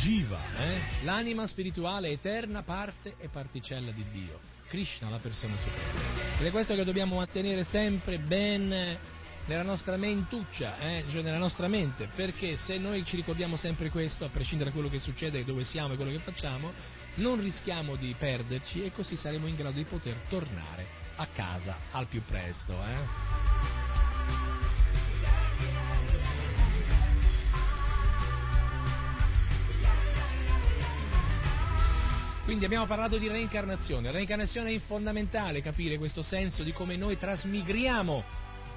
Jiva, 0.00 0.40
eh? 0.58 0.80
l'anima 1.02 1.46
spirituale 1.46 2.08
eterna 2.08 2.62
parte 2.62 3.16
e 3.18 3.28
particella 3.28 3.90
di 3.90 4.04
Dio, 4.10 4.40
Krishna 4.68 5.10
la 5.10 5.18
persona 5.18 5.58
suprema. 5.58 6.38
Ed 6.38 6.46
è 6.46 6.50
questo 6.50 6.74
che 6.74 6.84
dobbiamo 6.84 7.16
mantenere 7.16 7.64
sempre 7.64 8.18
ben 8.18 8.98
nella 9.46 9.62
nostra 9.62 9.96
mentuccia, 9.96 10.78
eh? 10.78 11.04
cioè 11.10 11.22
nella 11.22 11.38
nostra 11.38 11.68
mente, 11.68 12.08
perché 12.14 12.56
se 12.56 12.78
noi 12.78 13.04
ci 13.04 13.16
ricordiamo 13.16 13.56
sempre 13.56 13.90
questo, 13.90 14.24
a 14.24 14.28
prescindere 14.28 14.70
da 14.70 14.74
quello 14.74 14.90
che 14.90 14.98
succede, 14.98 15.44
dove 15.44 15.64
siamo 15.64 15.92
e 15.92 15.96
quello 15.96 16.10
che 16.10 16.18
facciamo, 16.18 16.72
non 17.16 17.40
rischiamo 17.40 17.96
di 17.96 18.14
perderci 18.18 18.84
e 18.84 18.92
così 18.92 19.16
saremo 19.16 19.46
in 19.46 19.56
grado 19.56 19.76
di 19.76 19.84
poter 19.84 20.16
tornare 20.28 20.86
a 21.16 21.26
casa 21.26 21.78
al 21.92 22.06
più 22.06 22.22
presto. 22.24 22.72
eh. 22.72 23.64
Quindi 32.44 32.64
abbiamo 32.64 32.86
parlato 32.86 33.18
di 33.18 33.26
reincarnazione. 33.26 34.12
Reincarnazione 34.12 34.72
è 34.72 34.78
fondamentale 34.78 35.60
capire 35.62 35.98
questo 35.98 36.22
senso 36.22 36.62
di 36.62 36.72
come 36.72 36.96
noi 36.96 37.18
trasmigriamo 37.18 38.22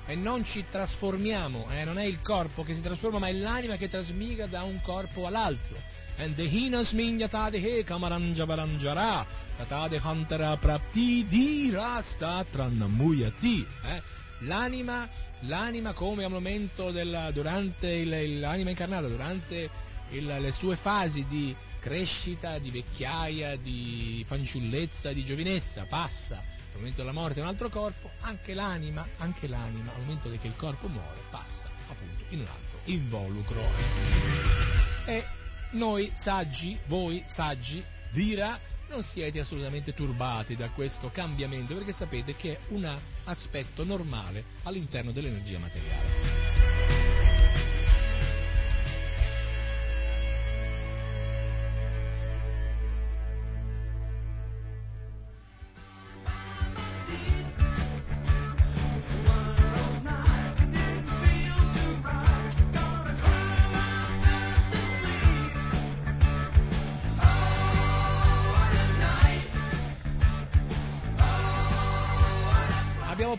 e 0.08 0.16
non 0.16 0.44
ci 0.44 0.66
trasformiamo. 0.68 1.68
eh, 1.70 1.84
Non 1.84 2.00
è 2.00 2.04
il 2.06 2.20
corpo 2.22 2.64
che 2.64 2.74
si 2.74 2.82
trasforma, 2.82 3.20
ma 3.20 3.28
è 3.28 3.34
l'anima 3.34 3.76
che 3.76 3.88
trasmigra 3.88 4.48
da 4.48 4.64
un 4.64 4.82
corpo 4.82 5.28
all'altro. 5.28 5.78
And 6.20 6.36
the 6.36 6.50
hinasmin 6.50 7.18
yatadehe 7.18 7.86
kamaranjavaranjara 7.86 9.26
tatadehantara 9.58 10.58
prapti 10.58 11.26
dirasta 11.30 12.46
tranamuyati. 12.52 13.66
Eh? 13.86 14.02
L'anima, 14.40 15.08
l'anima 15.42 15.94
come 15.94 16.26
al 16.26 16.32
momento 16.32 16.92
della, 16.92 17.32
durante 17.32 17.88
il- 17.88 18.40
l'anima 18.42 18.70
incarnata, 18.72 19.08
durante 19.08 19.70
il- 20.10 20.26
le 20.26 20.52
sue 20.52 20.76
fasi 20.76 21.26
di 21.30 21.56
crescita, 21.80 22.58
di 22.60 22.70
vecchiaia, 22.70 23.56
di 23.56 24.22
fanciullezza, 24.28 25.14
di 25.14 25.24
giovinezza, 25.24 25.86
passa 25.86 26.36
al 26.36 26.76
momento 26.76 26.98
della 26.98 27.14
morte 27.14 27.40
in 27.40 27.46
un 27.46 27.52
altro 27.52 27.70
corpo, 27.70 28.10
anche 28.20 28.54
l'anima, 28.54 29.08
anche 29.20 29.48
l'anima 29.48 29.94
al 29.94 30.02
momento 30.02 30.30
che 30.30 30.48
il 30.48 30.56
corpo 30.58 30.90
muore 30.90 31.22
passa 31.30 31.70
appunto 31.88 32.26
in 32.30 32.42
un 32.42 32.48
altro 32.48 32.80
involucro. 32.84 33.62
E 35.06 35.26
noi 35.72 36.12
saggi, 36.16 36.78
voi 36.88 37.24
saggi, 37.28 37.84
dirà, 38.12 38.60
non 38.90 39.04
siete 39.04 39.40
assolutamente 39.40 39.94
turbati 39.94 40.56
da 40.56 40.70
questo 40.70 41.10
cambiamento 41.10 41.76
perché 41.76 41.92
sapete 41.92 42.36
che 42.36 42.54
è 42.54 42.60
un 42.70 42.98
aspetto 43.26 43.84
normale 43.84 44.44
all'interno 44.64 45.12
dell'energia 45.12 45.60
materiale. 45.60 46.79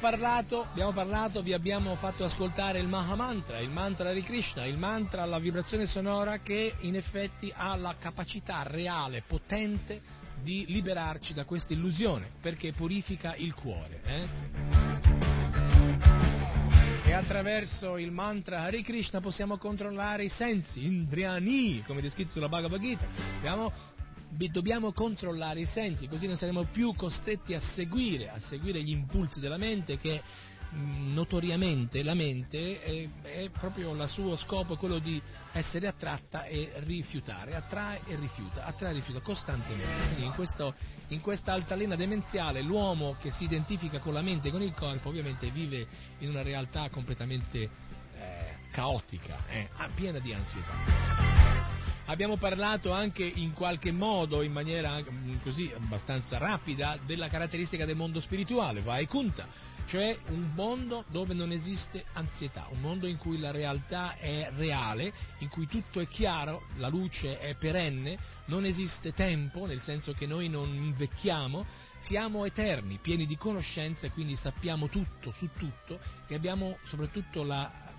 Parlato, 0.01 0.63
abbiamo 0.63 0.93
parlato, 0.93 1.43
vi 1.43 1.53
abbiamo 1.53 1.95
fatto 1.95 2.25
ascoltare 2.25 2.79
il 2.79 2.89
Mahamantra, 2.89 3.59
il 3.61 3.69
mantra 3.69 4.13
di 4.13 4.23
Krishna, 4.23 4.65
il 4.65 4.79
mantra, 4.79 5.25
la 5.27 5.39
vibrazione 5.39 5.85
sonora 5.87 6.39
che 6.39 6.75
in 6.81 6.97
effetti 6.97 7.53
ha 7.55 7.77
la 7.77 7.95
capacità 7.99 8.63
reale, 8.63 9.23
potente 9.27 10.01
di 10.43 10.65
liberarci 10.69 11.35
da 11.35 11.45
questa 11.45 11.75
illusione, 11.75 12.31
perché 12.41 12.73
purifica 12.73 13.35
il 13.37 13.55
cuore. 13.55 14.01
eh? 14.05 14.29
E 17.05 17.13
attraverso 17.13 17.99
il 17.99 18.11
mantra 18.11 18.63
Hare 18.63 18.83
Krishna 18.83 19.21
possiamo 19.21 19.59
controllare 19.59 20.25
i 20.25 20.29
sensi, 20.29 20.83
Indriani, 20.85 21.83
come 21.87 22.01
descritto 22.01 22.31
sulla 22.31 22.49
Bhagavad 22.49 22.81
Gita. 22.81 23.07
Abbiamo 23.37 23.71
Bi- 23.97 24.00
dobbiamo 24.51 24.93
controllare 24.93 25.61
i 25.61 25.65
sensi, 25.67 26.09
così 26.09 26.27
non 26.27 26.37
saremo 26.37 26.65
più 26.65 26.95
costretti 26.95 27.55
a 27.55 27.61
seguire, 27.61 28.31
a 28.31 28.39
seguire 28.39 28.83
gli 28.83 28.91
impulsi 28.91 29.41
della 29.41 29.57
mente 29.57 29.99
che 29.99 30.23
mh, 30.71 31.13
notoriamente 31.13 32.03
la 32.03 32.15
mente 32.15 32.81
è, 32.81 33.09
è 33.23 33.51
proprio 33.51 33.93
il 33.93 34.09
suo 34.09 34.37
scopo 34.37 34.77
quello 34.77 34.99
di 34.99 35.21
essere 35.53 35.89
attratta 35.89 36.45
e 36.45 36.73
rifiutare, 36.77 37.55
attrae 37.57 38.03
e 38.07 38.17
rifiuta, 38.17 38.65
attrae 38.65 38.91
e 38.91 38.95
rifiuta 38.95 39.21
costantemente. 39.21 40.07
Quindi 40.07 40.25
in, 40.25 40.33
questo- 40.33 40.75
in 41.09 41.21
questa 41.21 41.53
altalena 41.53 41.97
demenziale 41.97 42.63
l'uomo 42.63 43.17
che 43.21 43.31
si 43.31 43.45
identifica 43.45 43.99
con 43.99 44.13
la 44.15 44.23
mente 44.23 44.49
e 44.49 44.51
con 44.51 44.63
il 44.63 44.75
corpo 44.75 45.09
ovviamente 45.09 45.51
vive 45.51 45.87
in 46.19 46.29
una 46.29 46.43
realtà 46.43 46.89
completamente 46.89 47.59
eh, 48.15 48.55
caotica, 48.71 49.39
eh, 49.49 49.69
ah, 49.77 49.89
piena 49.93 50.19
di 50.19 50.33
ansietà. 50.33 51.40
Abbiamo 52.11 52.39
parlato 52.39 52.91
anche 52.91 53.23
in 53.23 53.53
qualche 53.53 53.93
modo, 53.93 54.43
in 54.43 54.51
maniera 54.51 55.01
mm, 55.01 55.37
così 55.45 55.71
abbastanza 55.73 56.39
rapida, 56.39 56.99
della 57.07 57.29
caratteristica 57.29 57.85
del 57.85 57.95
mondo 57.95 58.19
spirituale, 58.19 58.81
Vaikunta, 58.81 59.47
cioè 59.87 60.19
un 60.31 60.51
mondo 60.57 61.05
dove 61.07 61.35
non 61.35 61.53
esiste 61.53 62.05
ansietà, 62.15 62.67
un 62.71 62.81
mondo 62.81 63.07
in 63.07 63.17
cui 63.17 63.39
la 63.39 63.53
realtà 63.53 64.17
è 64.17 64.51
reale, 64.57 65.13
in 65.39 65.49
cui 65.49 65.69
tutto 65.69 66.01
è 66.01 66.09
chiaro, 66.09 66.67
la 66.79 66.89
luce 66.89 67.39
è 67.39 67.55
perenne, 67.55 68.19
non 68.47 68.65
esiste 68.65 69.13
tempo, 69.13 69.67
nel 69.67 69.81
senso 69.81 70.13
che 70.13 70.27
noi 70.27 70.49
non 70.49 70.69
invecchiamo, 70.69 71.65
siamo 72.01 72.45
eterni, 72.45 72.99
pieni 73.01 73.25
di 73.25 73.37
conoscenza 73.37 74.09
e 74.09 74.11
quindi 74.11 74.35
sappiamo 74.35 74.89
tutto 74.89 75.31
su 75.31 75.49
tutto 75.57 76.01
e 76.27 76.35
abbiamo 76.35 76.77
soprattutto 76.83 77.45
la 77.45 77.90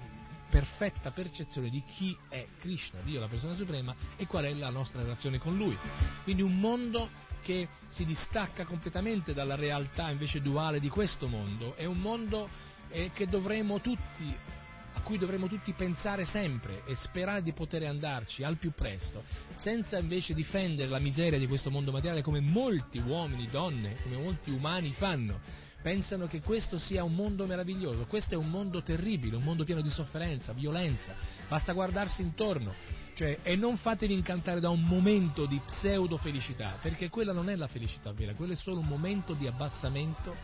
perfetta 0.52 1.12
percezione 1.12 1.70
di 1.70 1.82
chi 1.84 2.16
è 2.28 2.46
Krishna, 2.60 3.00
Dio, 3.02 3.22
la 3.22 3.28
persona 3.28 3.56
suprema, 3.56 3.96
e 4.18 4.28
qual 4.28 4.44
è 4.44 4.54
la 4.54 4.70
nostra 4.70 5.02
relazione 5.02 5.40
con 5.40 5.56
Lui. 5.56 5.76
Quindi 6.24 6.42
un 6.42 6.60
mondo 6.60 7.10
che 7.42 7.70
si 7.88 8.06
distacca 8.06 8.66
completamente 8.66 9.34
dalla 9.34 9.56
realtà 9.56 10.12
invece 10.12 10.42
duale 10.42 10.80
di 10.80 10.90
questo 10.90 11.28
mondo, 11.28 11.76
è 11.76 11.86
un 11.86 11.98
mondo 11.98 12.50
eh, 12.90 13.12
dovremo 13.28 13.80
tutti 13.80 14.60
a 14.94 15.02
cui 15.02 15.18
dovremmo 15.18 15.48
tutti 15.48 15.72
pensare 15.72 16.26
sempre 16.26 16.84
e 16.86 16.96
sperare 16.96 17.42
di 17.42 17.54
poter 17.54 17.84
andarci 17.84 18.44
al 18.44 18.58
più 18.58 18.72
presto, 18.72 19.24
senza 19.56 19.98
invece 19.98 20.34
difendere 20.34 20.90
la 20.90 21.00
miseria 21.00 21.40
di 21.40 21.48
questo 21.48 21.72
mondo 21.72 21.94
materiale 21.94 22.22
come 22.22 22.42
molti 22.42 23.00
uomini, 23.00 23.48
donne, 23.48 23.98
come 24.04 24.18
molti 24.18 24.52
umani 24.52 24.92
fanno. 24.92 25.70
Pensano 25.82 26.28
che 26.28 26.42
questo 26.42 26.78
sia 26.78 27.04
un 27.04 27.16
mondo 27.16 27.46
meraviglioso, 27.46 28.06
questo 28.06 28.36
è 28.36 28.38
un 28.38 28.50
mondo 28.50 28.84
terribile, 28.84 29.36
un 29.36 29.44
mondo 29.44 29.64
pieno 29.64 29.82
di 29.82 29.90
sofferenza, 29.90 30.54
violenza, 30.54 31.16
basta 31.48 31.74
guardarsi 31.74 32.22
intorno, 32.22 32.76
cioè, 33.16 33.40
e 33.42 33.56
non 33.56 33.78
fatevi 33.78 34.14
incantare 34.14 34.60
da 34.60 34.70
un 34.70 34.82
momento 34.82 35.46
di 35.46 35.60
pseudo 35.66 36.18
felicità, 36.18 36.78
perché 36.82 37.10
quella 37.10 37.34
non 37.34 37.50
è 37.50 37.56
la 37.56 37.68
felicità 37.68 38.12
vera, 38.14 38.34
quello 38.36 38.54
è 38.54 38.56
solo 38.56 38.80
un 38.80 38.88
momento 38.88 39.34
di 39.34 39.48
abbassamento 39.48 40.36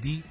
di 0.00 0.22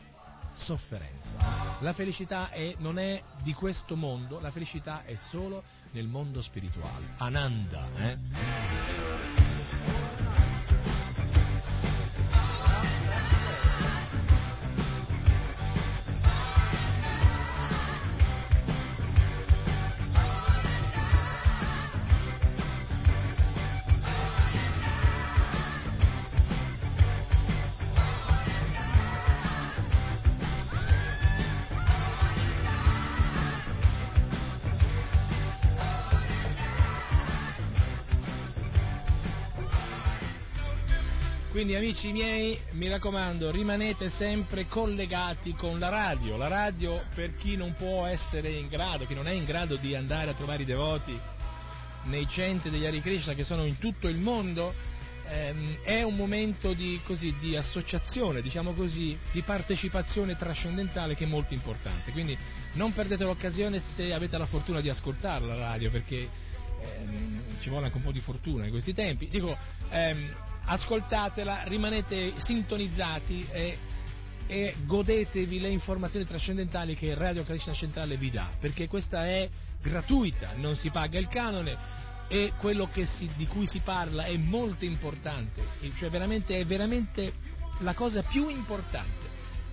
sofferenza. 0.54 1.78
La 1.80 1.94
felicità 1.94 2.50
è- 2.50 2.76
non 2.80 2.98
è 2.98 3.22
di 3.44 3.54
questo 3.54 3.96
mondo, 3.96 4.40
la 4.40 4.52
felicità 4.52 5.04
è 5.06 5.16
solo 5.16 5.64
nel 5.92 6.08
mondo 6.08 6.42
spirituale. 6.42 7.14
Ananda, 7.18 7.88
eh? 7.96 9.51
Quindi 41.72 41.88
amici 41.88 42.12
miei, 42.12 42.60
mi 42.72 42.90
raccomando, 42.90 43.50
rimanete 43.50 44.10
sempre 44.10 44.68
collegati 44.68 45.54
con 45.54 45.80
la 45.80 45.88
radio. 45.88 46.36
La 46.36 46.50
radio 46.50 47.02
per 47.16 47.38
chi 47.38 47.56
non 47.56 47.76
può 47.76 48.06
essere 48.06 48.50
in 48.50 48.68
grado, 48.68 49.06
chi 49.06 49.14
non 49.14 49.26
è 49.26 49.32
in 49.32 49.46
grado 49.46 49.78
di 49.78 49.96
andare 49.96 50.32
a 50.32 50.34
trovare 50.34 50.64
i 50.64 50.66
devoti 50.66 51.18
nei 52.08 52.28
centri 52.28 52.70
degli 52.70 52.86
Hare 52.86 53.00
Krishna 53.00 53.36
che 53.36 53.46
sono 53.46 53.64
in 53.64 53.78
tutto 53.78 54.10
il 54.10 54.18
mondo, 54.18 54.74
ehm, 55.26 55.78
è 55.84 56.02
un 56.02 56.18
momento 56.18 56.74
di, 56.74 57.00
così, 57.06 57.34
di 57.40 57.56
associazione, 57.56 58.42
diciamo 58.42 58.74
così, 58.74 59.18
di 59.32 59.42
partecipazione 59.42 60.36
trascendentale 60.36 61.16
che 61.16 61.24
è 61.24 61.28
molto 61.28 61.54
importante. 61.54 62.12
Quindi 62.12 62.38
non 62.74 62.92
perdete 62.92 63.24
l'occasione 63.24 63.80
se 63.80 64.12
avete 64.12 64.38
la 64.38 64.46
fortuna 64.46 64.82
di 64.82 64.90
ascoltare 64.90 65.46
la 65.46 65.56
radio 65.56 65.90
perché 65.90 66.28
ehm, 66.82 67.60
ci 67.62 67.70
vuole 67.70 67.86
anche 67.86 67.98
un 67.98 68.04
po' 68.04 68.12
di 68.12 68.20
fortuna 68.20 68.66
in 68.66 68.72
questi 68.72 68.94
tempi. 68.94 69.30
Dico, 69.30 69.56
ehm, 69.90 70.50
ascoltatela, 70.66 71.64
rimanete 71.64 72.34
sintonizzati 72.38 73.48
e, 73.52 73.78
e 74.48 74.76
godetevi 74.86 75.60
le 75.60 75.70
informazioni 75.70 76.26
trascendentali 76.26 76.96
che 76.96 77.14
Radio 77.16 77.44
Krishna 77.44 77.74
Centrale 77.74 78.18
vi 78.18 78.32
dà, 78.32 78.50
perché 78.60 78.88
questa 78.88 79.26
è 79.26 79.50
gratuita, 79.82 80.54
non 80.56 80.76
si 80.76 80.90
paga 80.90 81.18
il 81.18 81.28
canone 81.28 82.00
e 82.28 82.54
quello 82.58 82.90
si- 83.06 83.30
di 83.36 83.48
cui 83.48 83.68
si 83.68 83.80
parla 83.80 84.26
è 84.26 84.38
molto 84.38 84.86
importante, 84.86 85.62
cioè 85.98 86.10
veramente, 86.10 86.58
è 86.58 86.66
veramente 86.66 87.34
la 87.80 87.94
cosa 87.94 88.24
più 88.24 88.48
importante. 88.48 89.30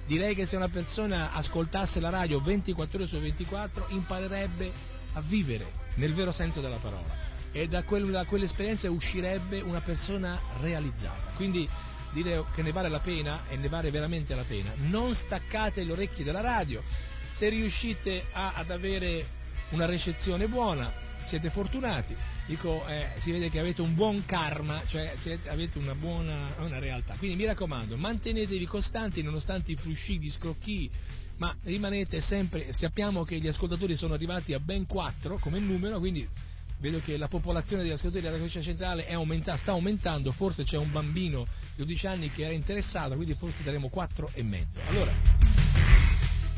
Direi 0.06 0.34
che 0.34 0.46
se 0.46 0.56
una 0.56 0.68
persona 0.68 1.32
ascoltasse 1.32 2.00
la 2.00 2.08
radio 2.08 2.40
24 2.40 2.96
ore 2.96 3.06
su 3.06 3.18
24 3.20 3.88
imparerebbe 3.90 4.72
a 5.12 5.20
vivere 5.20 5.86
nel 5.96 6.14
vero 6.14 6.32
senso 6.32 6.60
della 6.60 6.78
parola 6.78 7.37
e 7.52 7.68
da, 7.68 7.82
quel- 7.82 8.10
da 8.10 8.24
quell'esperienza 8.24 8.90
uscirebbe 8.90 9.60
una 9.60 9.80
persona 9.80 10.40
realizzata. 10.60 11.32
Quindi 11.34 11.68
direi 12.12 12.42
che 12.54 12.62
ne 12.62 12.72
vale 12.72 12.88
la 12.88 13.00
pena 13.00 13.48
e 13.48 13.56
ne 13.56 13.68
vale 13.68 13.90
veramente 13.90 14.34
la 14.34 14.44
pena. 14.44 14.72
Non 14.76 15.14
staccate 15.14 15.84
le 15.84 15.92
orecchie 15.92 16.24
dalla 16.24 16.40
radio, 16.40 16.82
se 17.32 17.48
riuscite 17.48 18.26
a- 18.32 18.52
ad 18.54 18.70
avere 18.70 19.26
una 19.70 19.86
recezione 19.86 20.48
buona 20.48 21.06
siete 21.20 21.50
fortunati, 21.50 22.14
dico 22.46 22.86
eh, 22.86 23.08
si 23.18 23.32
vede 23.32 23.50
che 23.50 23.58
avete 23.58 23.82
un 23.82 23.94
buon 23.94 24.24
karma, 24.24 24.82
cioè 24.86 25.12
siete- 25.16 25.48
avete 25.48 25.78
una 25.78 25.94
buona 25.94 26.54
una 26.58 26.78
realtà. 26.78 27.16
Quindi 27.16 27.36
mi 27.36 27.44
raccomando, 27.44 27.96
mantenetevi 27.96 28.64
costanti 28.66 29.22
nonostante 29.22 29.72
i 29.72 29.76
frusci, 29.76 30.18
gli 30.18 30.30
scrocchi, 30.30 30.88
ma 31.38 31.54
rimanete 31.64 32.20
sempre, 32.20 32.72
sappiamo 32.72 33.24
che 33.24 33.38
gli 33.38 33.48
ascoltatori 33.48 33.96
sono 33.96 34.14
arrivati 34.14 34.52
a 34.54 34.60
ben 34.60 34.86
4 34.86 35.38
come 35.38 35.58
numero, 35.58 35.98
quindi 35.98 36.26
vedo 36.78 37.00
che 37.00 37.16
la 37.16 37.28
popolazione 37.28 37.82
degli 37.82 37.92
ascoltatori 37.92 38.24
della 38.26 38.38
Croce 38.38 38.62
Centrale 38.62 39.10
aumenta- 39.10 39.56
sta 39.56 39.72
aumentando, 39.72 40.32
forse 40.32 40.64
c'è 40.64 40.76
un 40.76 40.90
bambino 40.90 41.46
di 41.74 41.84
12 41.84 42.06
anni 42.06 42.30
che 42.30 42.44
era 42.44 42.52
interessato, 42.52 43.14
quindi 43.14 43.34
forse 43.34 43.62
saremo 43.62 43.88
4 43.88 44.30
e 44.34 44.42
mezzo. 44.42 44.80
Allora, 44.86 45.12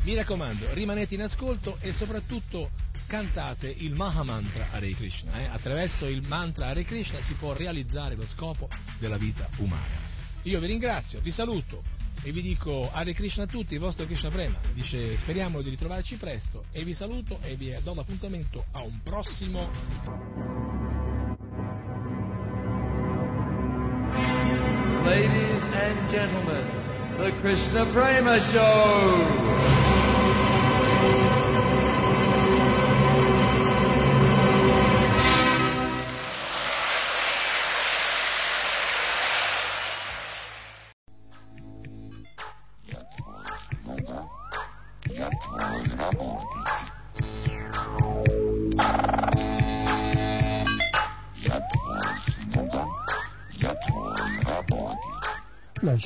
mi 0.04 0.14
raccomando, 0.14 0.72
rimanete 0.72 1.14
in 1.14 1.22
ascolto 1.22 1.76
e 1.80 1.92
soprattutto 1.92 2.70
cantate 3.06 3.68
il 3.68 3.94
Mahamantra 3.94 4.68
Hare 4.70 4.90
Krishna. 4.94 5.40
eh. 5.40 5.46
Attraverso 5.46 6.06
il 6.06 6.22
mantra 6.22 6.68
Hare 6.68 6.84
Krishna 6.84 7.20
si 7.20 7.34
può 7.34 7.52
realizzare 7.52 8.14
lo 8.14 8.24
scopo 8.26 8.68
della 8.98 9.18
vita 9.18 9.48
umana. 9.56 10.08
Io 10.42 10.60
vi 10.60 10.66
ringrazio, 10.66 11.20
vi 11.20 11.30
saluto 11.30 11.82
e 12.22 12.32
vi 12.32 12.42
dico 12.42 12.90
Hare 12.92 13.12
Krishna 13.12 13.44
a 13.44 13.46
tutti, 13.46 13.74
il 13.74 13.80
vostro 13.80 14.04
Krishna 14.04 14.30
Prema. 14.30 14.58
Dice 14.74 15.16
speriamo 15.16 15.62
di 15.62 15.70
ritrovarci 15.70 16.16
presto 16.16 16.64
e 16.72 16.84
vi 16.84 16.94
saluto 16.94 17.38
e 17.42 17.56
vi 17.56 17.74
do 17.82 17.94
l'appuntamento 17.94 18.64
a 18.72 18.82
un 18.82 19.00
prossimo 19.02 19.68
Ladies 25.02 25.62
and 25.72 26.08
gentlemen, 26.10 26.64
the 27.16 27.32
Krishna 27.40 27.86
Prema 27.92 28.38
Show. 28.52 29.99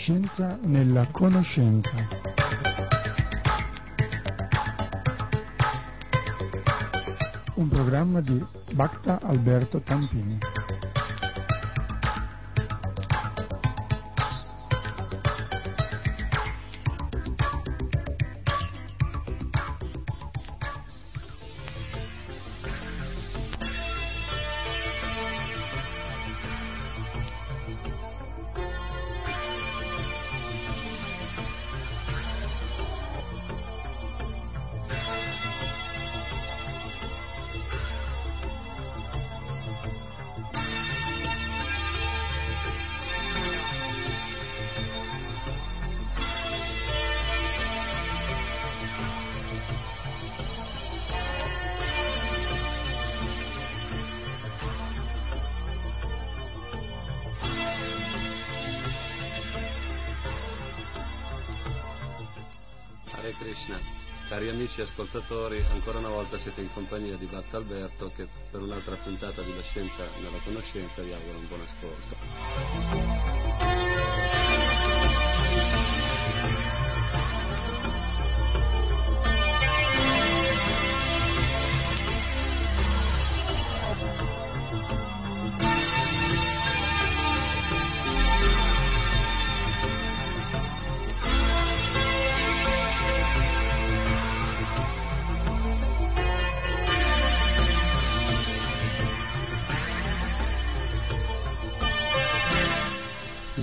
Scienza 0.04 0.58
nella 0.64 1.06
conoscenza. 1.10 1.94
Un 7.54 7.68
programma 7.68 8.20
di 8.20 8.44
Bacta 8.72 9.18
Alberto 9.22 9.80
Tampini. 9.80 10.38
Ascoltatori, 64.94 65.60
ancora 65.72 65.98
una 65.98 66.08
volta 66.08 66.38
siete 66.38 66.60
in 66.60 66.72
compagnia 66.72 67.16
di 67.16 67.26
Batta 67.26 67.56
Alberto 67.56 68.12
che 68.14 68.28
per 68.48 68.62
un'altra 68.62 68.94
puntata 68.94 69.42
di 69.42 69.52
La 69.52 69.62
Scienza 69.62 70.04
nella 70.20 70.38
Conoscenza 70.44 71.02
vi 71.02 71.12
auguro 71.12 71.38
un 71.38 71.48
buon 71.48 71.60
ascolto. 71.62 72.14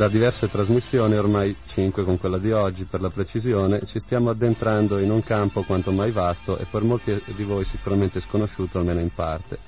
Da 0.02 0.08
diverse 0.08 0.50
trasmissioni, 0.50 1.16
ormai 1.16 1.56
cinque 1.64 2.04
con 2.04 2.18
quella 2.18 2.40
di 2.40 2.52
oggi 2.52 2.86
per 2.86 3.02
la 3.02 3.12
precisione, 3.12 3.86
ci 3.86 4.00
stiamo 4.00 4.32
addentrando 4.32 4.98
in 4.98 5.12
un 5.12 5.22
campo 5.22 5.62
quanto 5.62 5.92
mai 5.92 6.10
vasto 6.10 6.58
e 6.58 6.66
per 6.66 6.82
molti 6.82 7.22
di 7.36 7.44
voi 7.44 7.64
sicuramente 7.66 8.20
sconosciuto 8.20 8.80
almeno 8.80 9.00
in 9.00 9.14
parte, 9.14 9.60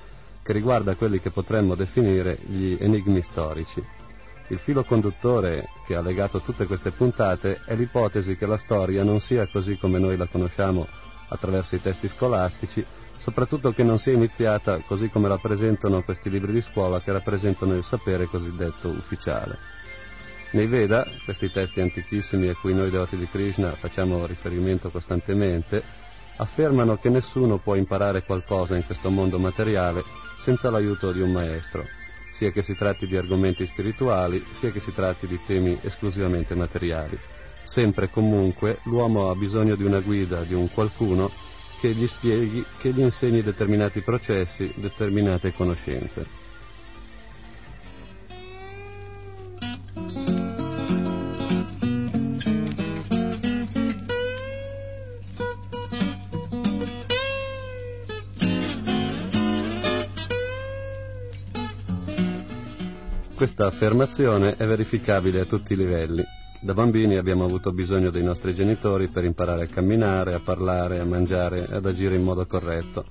che 0.42 0.52
riguarda 0.52 0.96
quelli 0.96 1.20
che 1.20 1.30
potremmo 1.30 1.76
definire 1.76 2.40
gli 2.48 2.76
enigmi 2.80 3.22
storici. 3.22 3.80
Il 4.48 4.58
filo 4.58 4.84
conduttore 4.84 5.68
che 5.86 5.94
ha 5.96 6.02
legato 6.02 6.40
tutte 6.40 6.66
queste 6.66 6.90
puntate 6.90 7.60
è 7.66 7.76
l'ipotesi 7.76 8.36
che 8.36 8.48
la 8.48 8.58
storia 8.58 9.04
non 9.04 9.20
sia 9.20 9.48
così 9.48 9.78
come 9.78 10.00
noi 10.00 10.18
la 10.18 10.26
conosciamo 10.26 10.88
attraverso 11.28 11.76
i 11.76 11.82
testi 11.82 12.08
scolastici, 12.08 12.84
soprattutto 13.18 13.72
che 13.72 13.84
non 13.84 14.00
sia 14.00 14.14
iniziata 14.14 14.80
così 14.88 15.10
come 15.10 15.28
la 15.28 15.38
presentano 15.38 16.02
questi 16.02 16.32
libri 16.32 16.54
di 16.54 16.62
scuola 16.62 17.02
che 17.02 17.12
rappresentano 17.12 17.76
il 17.76 17.84
sapere 17.84 18.26
cosiddetto 18.26 18.88
ufficiale. 18.88 19.83
Nei 20.54 20.68
Veda, 20.68 21.08
questi 21.24 21.50
testi 21.50 21.82
antichissimi 21.82 22.48
a 22.48 22.56
cui 22.56 22.76
noi 22.76 22.92
devoti 22.92 23.18
di 23.18 23.28
Krishna 23.28 23.72
facciamo 23.72 24.28
riferimento 24.28 24.92
costantemente, 24.92 25.82
affermano 26.36 26.98
che 26.98 27.10
nessuno 27.10 27.58
può 27.58 27.74
imparare 27.74 28.22
qualcosa 28.22 28.76
in 28.76 28.86
questo 28.86 29.10
mondo 29.10 29.40
materiale 29.40 30.04
senza 30.38 30.70
l'aiuto 30.70 31.12
di 31.12 31.22
un 31.22 31.32
maestro, 31.32 31.88
sia 32.30 32.52
che 32.52 32.62
si 32.62 32.76
tratti 32.76 33.08
di 33.08 33.18
argomenti 33.18 33.66
spirituali, 33.66 34.46
sia 34.52 34.70
che 34.70 34.80
si 34.80 34.94
tratti 34.94 35.26
di 35.26 35.40
temi 35.44 35.76
esclusivamente 35.82 36.54
materiali. 36.54 37.18
Sempre 37.64 38.06
e 38.06 38.10
comunque 38.12 38.78
l'uomo 38.84 39.32
ha 39.32 39.36
bisogno 39.36 39.76
di 39.76 39.84
una 39.84 40.02
guida, 40.02 40.44
di 40.44 40.54
un 40.54 40.70
qualcuno 40.70 41.32
che 41.82 41.94
gli 41.94 42.06
spieghi, 42.06 42.64
che 42.80 42.92
gli 42.92 43.02
insegni 43.02 43.42
determinati 43.42 44.02
processi, 44.02 44.72
determinate 44.76 45.52
conoscenze. 45.52 46.43
Questa 63.44 63.66
affermazione 63.66 64.56
è 64.56 64.66
verificabile 64.66 65.42
a 65.42 65.46
tutti 65.46 65.74
i 65.74 65.76
livelli. 65.76 66.24
Da 66.62 66.74
bambini 66.74 67.18
abbiamo 67.18 67.44
avuto 67.44 67.74
bisogno 67.74 68.10
dei 68.10 68.24
nostri 68.24 68.54
genitori 68.54 69.10
per 69.10 69.26
imparare 69.26 69.64
a 69.64 69.68
camminare, 69.68 70.34
a 70.34 70.40
parlare, 70.40 71.00
a 71.00 71.04
mangiare 71.04 71.68
e 71.68 71.76
ad 71.76 71.86
agire 71.86 72.16
in 72.16 72.24
modo 72.24 72.46
corretto. 72.46 73.04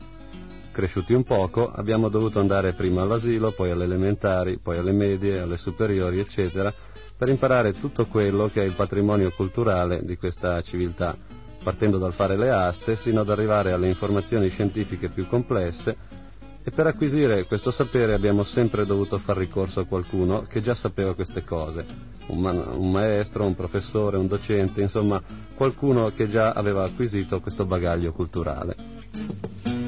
Cresciuti 0.72 1.12
un 1.12 1.22
poco, 1.22 1.70
abbiamo 1.70 2.08
dovuto 2.08 2.40
andare 2.40 2.72
prima 2.72 3.02
all'asilo, 3.02 3.50
poi 3.52 3.72
alle 3.72 3.84
elementari, 3.84 4.58
poi 4.58 4.78
alle 4.78 4.92
medie, 4.92 5.38
alle 5.38 5.58
superiori, 5.58 6.18
eccetera, 6.18 6.72
per 7.14 7.28
imparare 7.28 7.74
tutto 7.78 8.06
quello 8.06 8.48
che 8.48 8.62
è 8.62 8.64
il 8.64 8.74
patrimonio 8.74 9.30
culturale 9.32 10.02
di 10.02 10.16
questa 10.16 10.62
civiltà, 10.62 11.14
partendo 11.62 11.98
dal 11.98 12.14
fare 12.14 12.38
le 12.38 12.48
aste 12.48 12.96
sino 12.96 13.20
ad 13.20 13.28
arrivare 13.28 13.72
alle 13.72 13.88
informazioni 13.88 14.48
scientifiche 14.48 15.10
più 15.10 15.26
complesse 15.26 16.21
e 16.64 16.70
per 16.70 16.86
acquisire 16.86 17.44
questo 17.46 17.70
sapere 17.70 18.14
abbiamo 18.14 18.44
sempre 18.44 18.86
dovuto 18.86 19.18
far 19.18 19.36
ricorso 19.36 19.80
a 19.80 19.84
qualcuno 19.86 20.42
che 20.42 20.60
già 20.60 20.74
sapeva 20.74 21.14
queste 21.14 21.44
cose, 21.44 21.84
un, 22.26 22.38
ma- 22.40 22.52
un, 22.52 22.90
maestro, 22.90 23.44
un 23.44 23.54
professore, 23.54 24.16
un 24.16 24.28
docente, 24.28 24.80
insomma 24.80 25.20
qualcuno 25.54 26.10
che 26.10 26.28
già 26.28 26.52
aveva 26.52 26.84
acquisito 26.84 27.40
questo 27.40 27.64
bagaglio 27.64 28.12
culturale. 28.12 29.81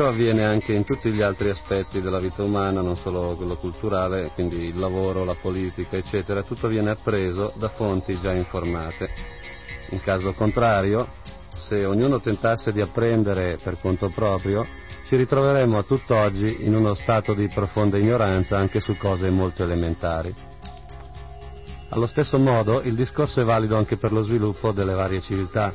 Ciò 0.00 0.08
avviene 0.08 0.46
anche 0.46 0.72
in 0.72 0.84
tutti 0.84 1.12
gli 1.12 1.20
altri 1.20 1.50
aspetti 1.50 2.00
della 2.00 2.20
vita 2.20 2.42
umana, 2.42 2.80
non 2.80 2.96
solo 2.96 3.34
quello 3.34 3.56
culturale, 3.56 4.30
quindi 4.32 4.68
il 4.68 4.78
lavoro, 4.78 5.24
la 5.24 5.36
politica, 5.38 5.98
eccetera, 5.98 6.42
tutto 6.42 6.68
viene 6.68 6.88
appreso 6.88 7.52
da 7.56 7.68
fonti 7.68 8.18
già 8.18 8.32
informate. 8.32 9.10
In 9.90 10.00
caso 10.00 10.32
contrario, 10.32 11.06
se 11.54 11.84
ognuno 11.84 12.18
tentasse 12.18 12.72
di 12.72 12.80
apprendere 12.80 13.58
per 13.62 13.78
conto 13.78 14.08
proprio, 14.08 14.66
ci 15.04 15.16
ritroveremmo 15.16 15.76
a 15.76 15.82
tutt'oggi 15.82 16.64
in 16.64 16.74
uno 16.74 16.94
stato 16.94 17.34
di 17.34 17.46
profonda 17.48 17.98
ignoranza 17.98 18.56
anche 18.56 18.80
su 18.80 18.96
cose 18.96 19.28
molto 19.28 19.64
elementari. 19.64 20.34
Allo 21.90 22.06
stesso 22.06 22.38
modo 22.38 22.80
il 22.80 22.94
discorso 22.94 23.42
è 23.42 23.44
valido 23.44 23.76
anche 23.76 23.98
per 23.98 24.12
lo 24.12 24.22
sviluppo 24.22 24.72
delle 24.72 24.94
varie 24.94 25.20
civiltà. 25.20 25.70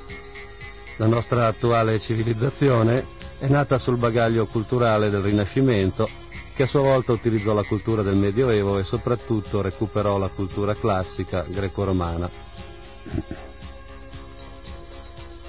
La 0.97 1.05
nostra 1.05 1.45
attuale 1.45 1.99
civilizzazione 1.99 3.24
è 3.39 3.47
nata 3.47 3.77
sul 3.77 3.97
bagaglio 3.97 4.45
culturale 4.45 5.09
del 5.09 5.21
Rinascimento, 5.21 6.09
che 6.55 6.63
a 6.63 6.67
sua 6.67 6.81
volta 6.81 7.11
utilizzò 7.11 7.53
la 7.53 7.63
cultura 7.63 8.01
del 8.01 8.15
Medioevo 8.15 8.77
e 8.79 8.83
soprattutto 8.83 9.61
recuperò 9.61 10.17
la 10.17 10.29
cultura 10.29 10.73
classica 10.73 11.45
greco-romana. 11.47 12.29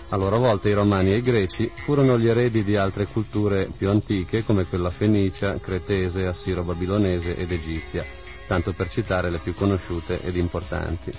A 0.08 0.16
loro 0.16 0.38
volta 0.38 0.68
i 0.68 0.72
romani 0.72 1.12
e 1.12 1.16
i 1.16 1.22
greci 1.22 1.70
furono 1.74 2.18
gli 2.18 2.28
eredi 2.28 2.62
di 2.62 2.76
altre 2.76 3.06
culture 3.06 3.68
più 3.76 3.88
antiche 3.88 4.44
come 4.44 4.64
quella 4.66 4.90
fenicia, 4.90 5.58
cretese, 5.58 6.26
assiro-babilonese 6.26 7.36
ed 7.36 7.50
egizia, 7.50 8.04
tanto 8.46 8.72
per 8.72 8.88
citare 8.88 9.30
le 9.30 9.38
più 9.38 9.54
conosciute 9.54 10.20
ed 10.22 10.36
importanti. 10.36 11.12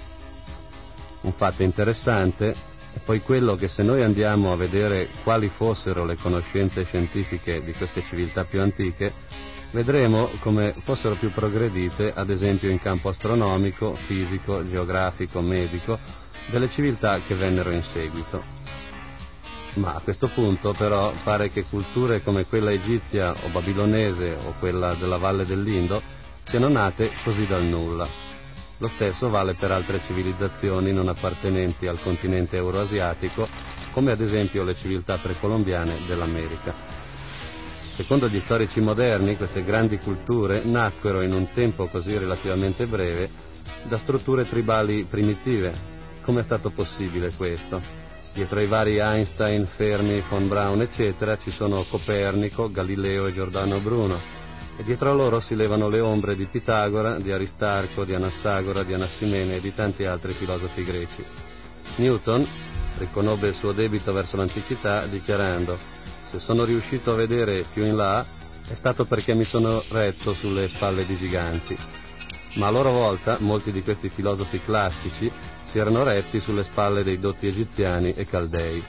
Un 1.21 1.33
fatto 1.33 1.63
interessante 1.63 2.55
poi 3.03 3.21
quello 3.21 3.55
che 3.55 3.67
se 3.67 3.83
noi 3.83 4.01
andiamo 4.01 4.51
a 4.51 4.55
vedere 4.55 5.07
quali 5.23 5.49
fossero 5.49 6.05
le 6.05 6.15
conoscenze 6.15 6.83
scientifiche 6.83 7.61
di 7.61 7.73
queste 7.73 8.01
civiltà 8.01 8.45
più 8.45 8.61
antiche, 8.61 9.11
vedremo 9.71 10.29
come 10.39 10.73
fossero 10.73 11.15
più 11.15 11.31
progredite, 11.31 12.13
ad 12.13 12.29
esempio 12.29 12.69
in 12.69 12.79
campo 12.79 13.09
astronomico, 13.09 13.95
fisico, 13.95 14.67
geografico, 14.67 15.41
medico, 15.41 15.99
delle 16.49 16.69
civiltà 16.69 17.19
che 17.19 17.35
vennero 17.35 17.71
in 17.71 17.81
seguito. 17.81 18.41
Ma 19.75 19.93
a 19.93 19.99
questo 19.99 20.27
punto 20.27 20.73
però 20.73 21.13
pare 21.23 21.51
che 21.51 21.65
culture 21.65 22.23
come 22.23 22.45
quella 22.45 22.71
egizia 22.71 23.31
o 23.31 23.49
babilonese 23.49 24.35
o 24.45 24.53
quella 24.59 24.95
della 24.95 25.17
valle 25.17 25.45
dell'Indo 25.45 26.01
siano 26.41 26.67
nate 26.67 27.11
così 27.23 27.45
dal 27.45 27.63
nulla. 27.63 28.26
Lo 28.79 28.87
stesso 28.87 29.29
vale 29.29 29.55
per 29.55 29.71
altre 29.71 29.99
civilizzazioni 30.05 30.93
non 30.93 31.07
appartenenti 31.07 31.87
al 31.87 31.99
continente 31.99 32.57
euroasiatico, 32.57 33.47
come 33.91 34.11
ad 34.11 34.21
esempio 34.21 34.63
le 34.63 34.75
civiltà 34.75 35.17
precolombiane 35.17 36.05
dell'America. 36.05 36.75
Secondo 37.89 38.29
gli 38.29 38.39
storici 38.39 38.79
moderni, 38.79 39.35
queste 39.35 39.63
grandi 39.63 39.97
culture 39.97 40.61
nacquero 40.63 41.21
in 41.21 41.33
un 41.33 41.51
tempo 41.51 41.87
così 41.87 42.15
relativamente 42.15 42.85
breve 42.85 43.27
da 43.87 43.97
strutture 43.97 44.47
tribali 44.47 45.05
primitive. 45.05 45.73
Come 46.21 46.41
è 46.41 46.43
stato 46.43 46.69
possibile 46.69 47.31
questo? 47.33 47.81
Dietro 48.33 48.59
ai 48.59 48.67
vari 48.67 48.99
Einstein, 48.99 49.65
Fermi, 49.65 50.21
von 50.29 50.47
Braun, 50.47 50.81
eccetera, 50.81 51.35
ci 51.35 51.49
sono 51.49 51.83
Copernico, 51.89 52.69
Galileo 52.69 53.25
e 53.25 53.33
Giordano 53.33 53.79
Bruno 53.79 54.45
e 54.77 54.83
dietro 54.83 55.09
a 55.09 55.13
loro 55.13 55.39
si 55.39 55.55
levano 55.55 55.89
le 55.89 55.99
ombre 55.99 56.35
di 56.35 56.45
Pitagora, 56.45 57.17
di 57.17 57.31
Aristarco, 57.31 58.05
di 58.05 58.13
Anassagora, 58.13 58.83
di 58.83 58.93
Anassimene 58.93 59.55
e 59.55 59.61
di 59.61 59.73
tanti 59.73 60.05
altri 60.05 60.33
filosofi 60.33 60.83
greci. 60.83 61.25
Newton 61.97 62.47
riconobbe 62.99 63.47
il 63.47 63.55
suo 63.55 63.71
debito 63.71 64.13
verso 64.13 64.37
l'antichità 64.37 65.05
dichiarando 65.07 65.77
se 66.27 66.39
sono 66.39 66.65
riuscito 66.65 67.11
a 67.11 67.15
vedere 67.15 67.63
più 67.71 67.85
in 67.85 67.95
là 67.95 68.25
è 68.67 68.73
stato 68.73 69.05
perché 69.05 69.33
mi 69.33 69.45
sono 69.45 69.81
retto 69.89 70.33
sulle 70.33 70.67
spalle 70.67 71.05
di 71.05 71.15
giganti. 71.15 71.77
Ma 72.55 72.67
a 72.67 72.71
loro 72.71 72.91
volta 72.91 73.37
molti 73.39 73.71
di 73.71 73.81
questi 73.81 74.09
filosofi 74.09 74.59
classici 74.61 75.31
si 75.63 75.79
erano 75.79 76.03
retti 76.03 76.39
sulle 76.39 76.63
spalle 76.63 77.03
dei 77.03 77.19
dotti 77.19 77.47
egiziani 77.47 78.13
e 78.13 78.25
caldei. 78.25 78.83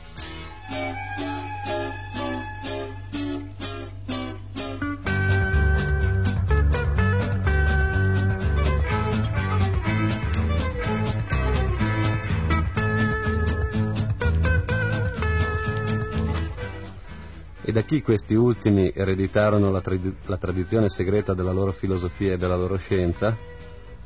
E 17.68 17.70
da 17.72 17.82
chi 17.82 18.00
questi 18.00 18.32
ultimi 18.32 18.90
ereditarono 18.94 19.70
la, 19.70 19.82
trad- 19.82 20.14
la 20.24 20.38
tradizione 20.38 20.88
segreta 20.88 21.34
della 21.34 21.52
loro 21.52 21.70
filosofia 21.70 22.32
e 22.32 22.38
della 22.38 22.56
loro 22.56 22.78
scienza? 22.78 23.36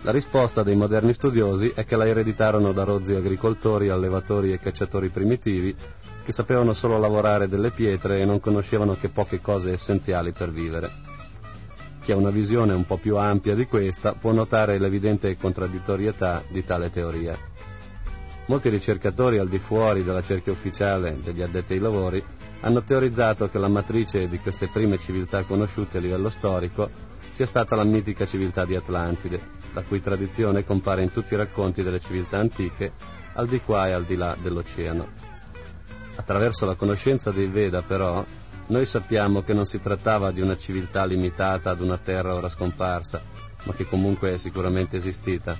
La 0.00 0.10
risposta 0.10 0.64
dei 0.64 0.74
moderni 0.74 1.12
studiosi 1.12 1.70
è 1.72 1.84
che 1.84 1.94
la 1.94 2.08
ereditarono 2.08 2.72
da 2.72 2.82
rozzi 2.82 3.14
agricoltori, 3.14 3.88
allevatori 3.88 4.52
e 4.52 4.58
cacciatori 4.58 5.10
primitivi 5.10 5.76
che 6.24 6.32
sapevano 6.32 6.72
solo 6.72 6.98
lavorare 6.98 7.46
delle 7.46 7.70
pietre 7.70 8.18
e 8.18 8.24
non 8.24 8.40
conoscevano 8.40 8.96
che 8.96 9.10
poche 9.10 9.40
cose 9.40 9.70
essenziali 9.70 10.32
per 10.32 10.50
vivere. 10.50 10.90
Chi 12.02 12.10
ha 12.10 12.16
una 12.16 12.30
visione 12.30 12.74
un 12.74 12.84
po' 12.84 12.98
più 12.98 13.16
ampia 13.16 13.54
di 13.54 13.66
questa 13.66 14.14
può 14.14 14.32
notare 14.32 14.80
l'evidente 14.80 15.36
contraddittorietà 15.36 16.42
di 16.48 16.64
tale 16.64 16.90
teoria. 16.90 17.38
Molti 18.46 18.70
ricercatori 18.70 19.38
al 19.38 19.48
di 19.48 19.60
fuori 19.60 20.02
della 20.02 20.20
cerchia 20.20 20.50
ufficiale 20.50 21.18
degli 21.22 21.42
addetti 21.42 21.74
ai 21.74 21.78
lavori 21.78 22.24
hanno 22.62 22.82
teorizzato 22.82 23.48
che 23.48 23.58
la 23.58 23.68
matrice 23.68 24.28
di 24.28 24.38
queste 24.38 24.68
prime 24.68 24.98
civiltà 24.98 25.42
conosciute 25.44 25.98
a 25.98 26.00
livello 26.00 26.28
storico 26.28 26.88
sia 27.28 27.46
stata 27.46 27.74
la 27.74 27.84
mitica 27.84 28.24
civiltà 28.24 28.64
di 28.64 28.76
Atlantide, 28.76 29.40
la 29.72 29.82
cui 29.82 30.00
tradizione 30.00 30.64
compare 30.64 31.02
in 31.02 31.10
tutti 31.10 31.34
i 31.34 31.36
racconti 31.36 31.82
delle 31.82 31.98
civiltà 31.98 32.38
antiche 32.38 32.92
al 33.34 33.48
di 33.48 33.60
qua 33.60 33.88
e 33.88 33.92
al 33.92 34.04
di 34.04 34.16
là 34.16 34.36
dell'oceano. 34.40 35.08
Attraverso 36.14 36.66
la 36.66 36.74
conoscenza 36.74 37.30
dei 37.30 37.46
Veda, 37.46 37.82
però, 37.82 38.24
noi 38.68 38.84
sappiamo 38.84 39.42
che 39.42 39.54
non 39.54 39.64
si 39.64 39.80
trattava 39.80 40.30
di 40.30 40.40
una 40.40 40.56
civiltà 40.56 41.04
limitata 41.04 41.70
ad 41.70 41.80
una 41.80 41.98
terra 41.98 42.34
ora 42.34 42.48
scomparsa, 42.48 43.20
ma 43.64 43.72
che 43.72 43.86
comunque 43.86 44.34
è 44.34 44.36
sicuramente 44.36 44.96
esistita. 44.96 45.58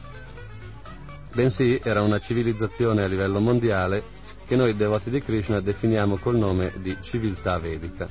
Bensì 1.32 1.80
era 1.82 2.02
una 2.02 2.18
civilizzazione 2.18 3.02
a 3.02 3.08
livello 3.08 3.40
mondiale 3.40 4.20
che 4.52 4.58
noi 4.58 4.76
devoti 4.76 5.08
di 5.08 5.22
Krishna 5.22 5.60
definiamo 5.60 6.18
col 6.18 6.36
nome 6.36 6.74
di 6.76 6.94
civiltà 7.00 7.56
vedica. 7.56 8.06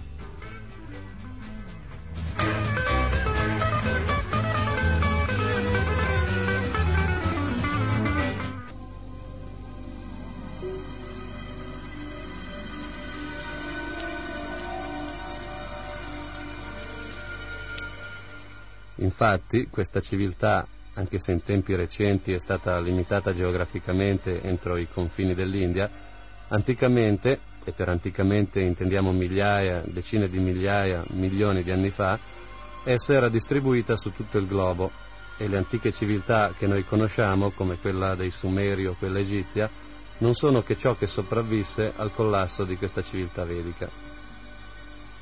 Infatti, 18.95 19.68
questa 19.69 19.99
civiltà, 19.99 20.68
anche 20.95 21.19
se 21.19 21.34
in 21.34 21.43
tempi 21.43 21.76
recenti 21.76 22.34
è 22.34 22.39
stata 22.39 22.80
limitata 22.80 23.31
geograficamente 23.31 24.41
entro 24.41 24.77
i 24.77 24.88
confini 24.88 25.35
dell'India, 25.35 26.09
anticamente, 26.52 27.40
e 27.64 27.72
per 27.73 27.90
anticamente 27.90 28.61
intendiamo 28.61 29.11
migliaia, 29.11 29.84
decine 29.86 30.30
di 30.30 30.40
migliaia, 30.40 31.03
milioni 31.11 31.64
di 31.64 31.72
anni 31.72 31.90
fa, 31.90 32.18
essa 32.84 33.14
era 33.14 33.30
distribuita 33.30 33.95
su 33.95 34.11
tutto 34.14 34.38
il 34.38 34.48
globo 34.48 34.91
e 35.38 35.48
le 35.48 35.57
antiche 35.57 35.91
civiltà 35.91 36.53
che 36.57 36.68
noi 36.68 36.84
conosciamo, 36.84 37.52
come 37.52 37.78
quella 37.78 38.15
dei 38.15 38.32
Sumeri 38.32 38.86
o 38.86 38.95
quella 38.98 39.19
egizia, 39.19 39.69
non 40.19 40.34
sono 40.34 40.61
che 40.61 40.78
ciò 40.78 40.95
che 40.95 41.07
sopravvisse 41.07 41.94
al 41.95 42.14
collasso 42.14 42.64
di 42.64 42.78
questa 42.78 43.02
civiltà 43.02 43.44
vedica. 43.44 43.90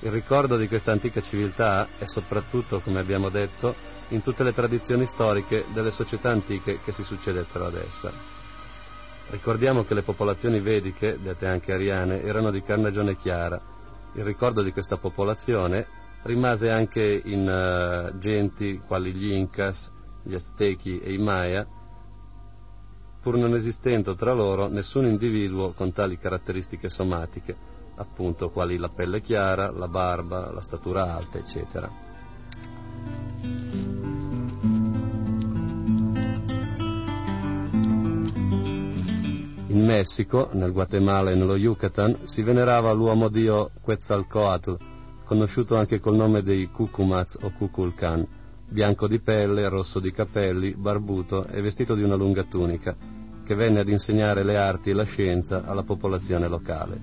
Il 0.01 0.11
ricordo 0.11 0.57
di 0.57 0.68
questa 0.68 0.91
antica 0.91 1.22
civiltà 1.22 1.88
è 1.97 2.06
soprattutto, 2.06 2.80
come 2.80 2.99
abbiamo 2.99 3.30
detto, 3.30 3.76
in 4.10 4.23
tutte 4.23 4.43
le 4.43 4.53
tradizioni 4.53 5.06
storiche 5.06 5.65
delle 5.73 5.91
società 5.91 6.30
antiche 6.30 6.80
che 6.84 6.91
si 6.91 7.03
succedettero 7.03 7.65
ad 7.65 7.76
essa. 7.76 8.39
Ricordiamo 9.31 9.84
che 9.84 9.93
le 9.93 10.01
popolazioni 10.01 10.60
vediche, 10.60 11.19
dette 11.22 11.45
anche 11.45 11.72
ariane, 11.72 12.23
erano 12.23 12.49
di 12.49 12.64
carnagione 12.64 13.15
chiara. 13.15 13.61
Il 14.15 14.23
ricordo 14.23 14.64
di 14.64 14.72
questa 14.72 14.97
popolazione 14.97 15.85
rimase 16.23 16.69
anche 16.69 17.22
in 17.23 17.47
uh, 17.47 18.18
genti 18.18 18.81
quali 18.88 19.14
gli 19.14 19.31
Incas, 19.31 19.91
gli 20.23 20.34
Aztechi 20.34 20.99
e 20.99 21.14
i 21.14 21.19
Maya, 21.19 21.65
pur 23.22 23.38
non 23.38 23.53
esistendo 23.53 24.15
tra 24.15 24.34
loro 24.34 24.68
nessun 24.68 25.06
individuo 25.06 25.73
con 25.73 25.91
tali 25.91 26.18
caratteristiche 26.18 26.89
somatiche, 26.89 27.56
appunto 27.97 28.49
quali 28.49 28.77
la 28.77 28.89
pelle 28.89 29.22
chiara, 29.22 29.69
la 29.69 29.88
barba, 29.88 30.51
la 30.51 30.61
statura 30.61 31.14
alta, 31.14 31.38
eccetera. 31.38 31.88
In 39.80 39.85
Messico, 39.85 40.49
nel 40.51 40.73
Guatemala 40.73 41.31
e 41.31 41.35
nello 41.35 41.56
Yucatan 41.56 42.26
si 42.26 42.41
venerava 42.41 42.91
l'uomo 42.91 43.30
dio 43.30 43.72
Quetzalcoatl, 43.81 44.77
conosciuto 45.23 45.77
anche 45.77 46.01
col 46.01 46.18
nome 46.18 46.41
dei 46.41 46.68
Cucumaz 46.69 47.38
o 47.39 47.53
Cuculcan, 47.57 48.27
bianco 48.68 49.07
di 49.07 49.22
pelle, 49.22 49.69
rosso 49.69 50.01
di 50.01 50.11
capelli, 50.11 50.76
barbuto 50.76 51.45
e 51.45 51.61
vestito 51.61 51.95
di 51.95 52.03
una 52.03 52.15
lunga 52.15 52.43
tunica, 52.43 52.93
che 53.45 53.56
venne 53.56 53.80
ad 53.80 53.88
insegnare 53.88 54.43
le 54.43 54.57
arti 54.57 54.89
e 54.89 54.93
la 54.93 55.06
scienza 55.06 55.64
alla 55.64 55.84
popolazione 55.84 56.49
locale. 56.49 56.99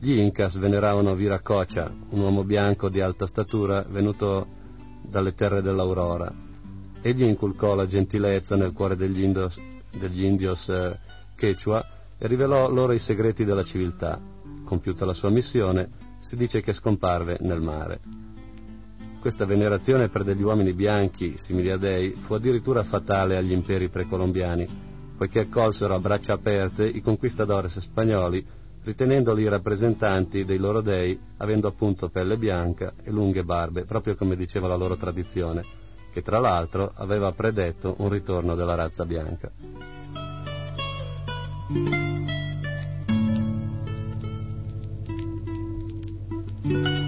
Gli 0.00 0.18
Incas 0.18 0.58
veneravano 0.58 1.14
Viracocha, 1.14 1.90
un 2.10 2.20
uomo 2.20 2.44
bianco 2.44 2.90
di 2.90 3.00
alta 3.00 3.26
statura 3.26 3.82
venuto 3.88 4.46
dalle 5.08 5.32
terre 5.32 5.62
dell'Aurora. 5.62 6.30
Egli 7.00 7.22
inculcò 7.22 7.74
la 7.74 7.86
gentilezza 7.86 8.54
nel 8.54 8.74
cuore 8.74 8.96
degli 8.96 9.22
indios, 9.22 9.58
degli 9.96 10.24
indios 10.24 10.68
eh, 10.68 11.20
Quechua 11.42 11.84
e 12.18 12.28
rivelò 12.28 12.70
loro 12.70 12.92
i 12.92 13.00
segreti 13.00 13.44
della 13.44 13.64
civiltà. 13.64 14.16
Compiuta 14.64 15.04
la 15.04 15.12
sua 15.12 15.28
missione, 15.28 15.88
si 16.20 16.36
dice 16.36 16.60
che 16.60 16.72
scomparve 16.72 17.38
nel 17.40 17.60
mare. 17.60 17.98
Questa 19.20 19.44
venerazione 19.44 20.08
per 20.08 20.22
degli 20.22 20.42
uomini 20.44 20.72
bianchi, 20.72 21.36
simili 21.36 21.72
a 21.72 21.76
dei, 21.76 22.12
fu 22.12 22.34
addirittura 22.34 22.84
fatale 22.84 23.36
agli 23.36 23.50
imperi 23.50 23.88
precolombiani, 23.88 24.68
poiché 25.16 25.40
accolsero 25.40 25.96
a 25.96 25.98
braccia 25.98 26.34
aperte 26.34 26.84
i 26.84 27.00
conquistadores 27.00 27.76
spagnoli 27.80 28.46
ritenendoli 28.84 29.48
rappresentanti 29.48 30.44
dei 30.44 30.58
loro 30.58 30.80
dei, 30.80 31.18
avendo 31.38 31.66
appunto 31.66 32.08
pelle 32.08 32.36
bianca 32.36 32.92
e 33.02 33.10
lunghe 33.10 33.42
barbe, 33.42 33.84
proprio 33.84 34.14
come 34.14 34.36
diceva 34.36 34.68
la 34.68 34.76
loro 34.76 34.94
tradizione, 34.94 35.64
che 36.12 36.22
tra 36.22 36.38
l'altro 36.38 36.92
aveva 36.94 37.32
predetto 37.32 37.96
un 37.98 38.08
ritorno 38.08 38.54
della 38.54 38.76
razza 38.76 39.04
bianca. 39.04 39.50
Gli 46.64 47.01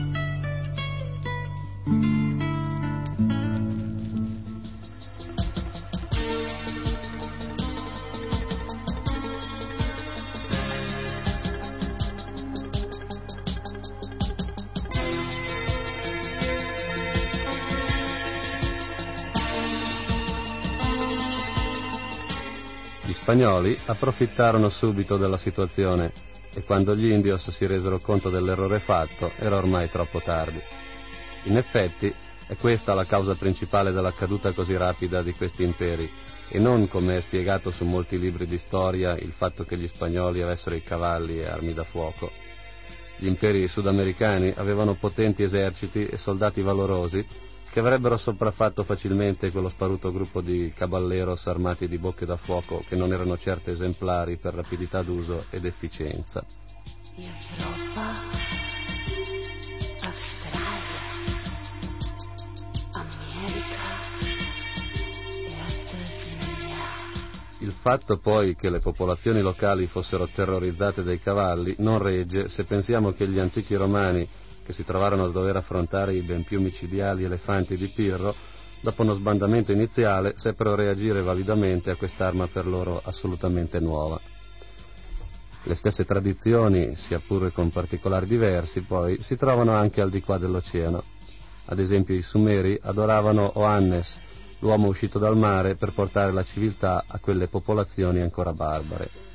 spagnoli 23.24 23.74
approfittarono 23.86 24.68
subito 24.68 25.16
della 25.16 25.38
situazione 25.38 26.12
e 26.52 26.62
quando 26.62 26.94
gli 26.94 27.10
indios 27.10 27.48
si 27.48 27.64
resero 27.64 27.98
conto 27.98 28.28
dell'errore 28.28 28.80
fatto 28.80 29.30
era 29.38 29.56
ormai 29.56 29.88
troppo 29.88 30.20
tardi. 30.20 30.60
In 31.44 31.56
effetti 31.56 32.12
è 32.46 32.54
questa 32.56 32.92
la 32.92 33.06
causa 33.06 33.34
principale 33.34 33.92
della 33.92 34.12
caduta 34.12 34.52
così 34.52 34.76
rapida 34.76 35.22
di 35.22 35.32
questi 35.32 35.62
imperi 35.62 36.06
e 36.50 36.58
non, 36.58 36.86
come 36.86 37.16
è 37.16 37.20
spiegato 37.22 37.70
su 37.70 37.86
molti 37.86 38.18
libri 38.18 38.44
di 38.46 38.58
storia, 38.58 39.16
il 39.16 39.32
fatto 39.34 39.64
che 39.64 39.78
gli 39.78 39.86
spagnoli 39.88 40.42
avessero 40.42 40.74
i 40.74 40.82
cavalli 40.84 41.38
e 41.40 41.46
armi 41.46 41.72
da 41.72 41.82
fuoco. 41.84 42.30
Gli 43.16 43.26
imperi 43.26 43.66
sudamericani 43.68 44.52
avevano 44.54 44.92
potenti 45.00 45.42
eserciti 45.42 46.04
e 46.06 46.18
soldati 46.18 46.60
valorosi 46.60 47.26
che 47.74 47.80
avrebbero 47.80 48.16
sopraffatto 48.16 48.84
facilmente 48.84 49.50
quello 49.50 49.68
sparuto 49.68 50.12
gruppo 50.12 50.40
di 50.40 50.72
caballeros 50.72 51.48
armati 51.48 51.88
di 51.88 51.98
bocche 51.98 52.24
da 52.24 52.36
fuoco 52.36 52.84
che 52.86 52.94
non 52.94 53.12
erano 53.12 53.36
certo 53.36 53.72
esemplari 53.72 54.36
per 54.36 54.54
rapidità 54.54 55.02
d'uso 55.02 55.46
ed 55.50 55.64
efficienza. 55.64 56.44
Europa, 57.16 58.12
Australia, 60.02 61.00
America. 62.92 63.76
Il 67.58 67.72
fatto 67.72 68.18
poi 68.18 68.54
che 68.54 68.70
le 68.70 68.78
popolazioni 68.78 69.40
locali 69.40 69.88
fossero 69.88 70.28
terrorizzate 70.28 71.02
dai 71.02 71.18
cavalli 71.18 71.74
non 71.78 71.98
regge 71.98 72.46
se 72.48 72.62
pensiamo 72.62 73.10
che 73.10 73.26
gli 73.26 73.40
antichi 73.40 73.74
romani 73.74 74.28
che 74.64 74.72
si 74.72 74.82
trovarono 74.82 75.24
a 75.24 75.30
dover 75.30 75.56
affrontare 75.56 76.14
i 76.14 76.22
ben 76.22 76.42
più 76.42 76.60
micidiali 76.60 77.24
elefanti 77.24 77.76
di 77.76 77.86
Pirro, 77.94 78.34
dopo 78.80 79.02
uno 79.02 79.14
sbandamento 79.14 79.72
iniziale 79.72 80.32
seppero 80.36 80.74
reagire 80.74 81.22
validamente 81.22 81.90
a 81.90 81.96
quest'arma 81.96 82.48
per 82.48 82.66
loro 82.66 83.00
assolutamente 83.04 83.78
nuova. 83.78 84.20
Le 85.66 85.74
stesse 85.74 86.04
tradizioni, 86.04 86.94
sia 86.94 87.20
pure 87.26 87.50
con 87.50 87.70
particolari 87.70 88.26
diversi, 88.26 88.82
poi 88.82 89.22
si 89.22 89.36
trovano 89.36 89.72
anche 89.72 90.00
al 90.00 90.10
di 90.10 90.20
qua 90.20 90.36
dell'oceano. 90.36 91.02
Ad 91.66 91.78
esempio 91.78 92.14
i 92.14 92.20
Sumeri 92.20 92.78
adoravano 92.82 93.52
Oannes, 93.54 94.18
l'uomo 94.58 94.88
uscito 94.88 95.18
dal 95.18 95.36
mare 95.36 95.76
per 95.76 95.92
portare 95.92 96.32
la 96.32 96.42
civiltà 96.42 97.04
a 97.06 97.18
quelle 97.18 97.48
popolazioni 97.48 98.20
ancora 98.20 98.52
barbare. 98.52 99.33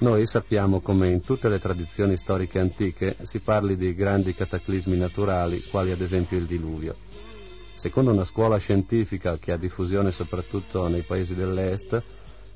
Noi 0.00 0.24
sappiamo 0.26 0.80
come 0.80 1.10
in 1.10 1.20
tutte 1.20 1.50
le 1.50 1.58
tradizioni 1.58 2.16
storiche 2.16 2.58
antiche 2.58 3.16
si 3.24 3.40
parli 3.40 3.76
di 3.76 3.94
grandi 3.94 4.32
cataclismi 4.34 4.96
naturali, 4.96 5.62
quali 5.64 5.90
ad 5.90 6.00
esempio 6.00 6.38
il 6.38 6.46
diluvio. 6.46 6.96
Secondo 7.74 8.10
una 8.10 8.24
scuola 8.24 8.56
scientifica 8.56 9.36
che 9.36 9.52
ha 9.52 9.58
diffusione 9.58 10.10
soprattutto 10.10 10.88
nei 10.88 11.02
paesi 11.02 11.34
dell'Est, 11.34 12.02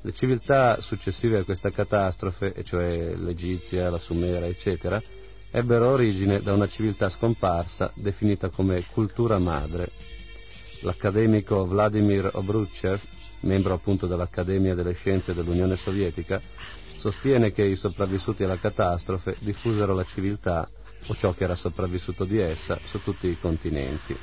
le 0.01 0.11
civiltà 0.11 0.81
successive 0.81 1.37
a 1.37 1.43
questa 1.43 1.69
catastrofe, 1.69 2.51
e 2.51 2.63
cioè 2.63 3.13
l'Egizia, 3.15 3.91
la 3.91 3.99
Sumera, 3.99 4.47
eccetera, 4.47 4.99
ebbero 5.51 5.89
origine 5.89 6.41
da 6.41 6.51
una 6.51 6.67
civiltà 6.67 7.09
scomparsa 7.09 7.91
definita 7.93 8.49
come 8.49 8.83
cultura 8.91 9.37
madre. 9.37 9.91
L'accademico 10.81 11.63
Vladimir 11.63 12.27
Obruchev, 12.33 12.99
membro 13.41 13.75
appunto 13.75 14.07
dell'Accademia 14.07 14.73
delle 14.73 14.93
Scienze 14.93 15.35
dell'Unione 15.35 15.75
Sovietica, 15.75 16.41
sostiene 16.95 17.51
che 17.51 17.63
i 17.63 17.75
sopravvissuti 17.75 18.43
alla 18.43 18.57
catastrofe 18.57 19.35
diffusero 19.39 19.93
la 19.93 20.03
civiltà, 20.03 20.67
o 21.07 21.15
ciò 21.15 21.33
che 21.33 21.43
era 21.43 21.55
sopravvissuto 21.55 22.25
di 22.25 22.39
essa, 22.39 22.79
su 22.81 22.99
tutti 23.01 23.27
i 23.27 23.37
continenti. 23.39 24.17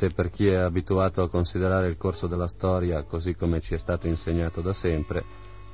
Naturalmente, 0.00 0.10
per 0.14 0.30
chi 0.30 0.46
è 0.46 0.56
abituato 0.56 1.22
a 1.22 1.28
considerare 1.28 1.86
il 1.86 1.98
corso 1.98 2.26
della 2.26 2.48
storia 2.48 3.02
così 3.02 3.34
come 3.34 3.60
ci 3.60 3.74
è 3.74 3.76
stato 3.76 4.06
insegnato 4.06 4.62
da 4.62 4.72
sempre, 4.72 5.22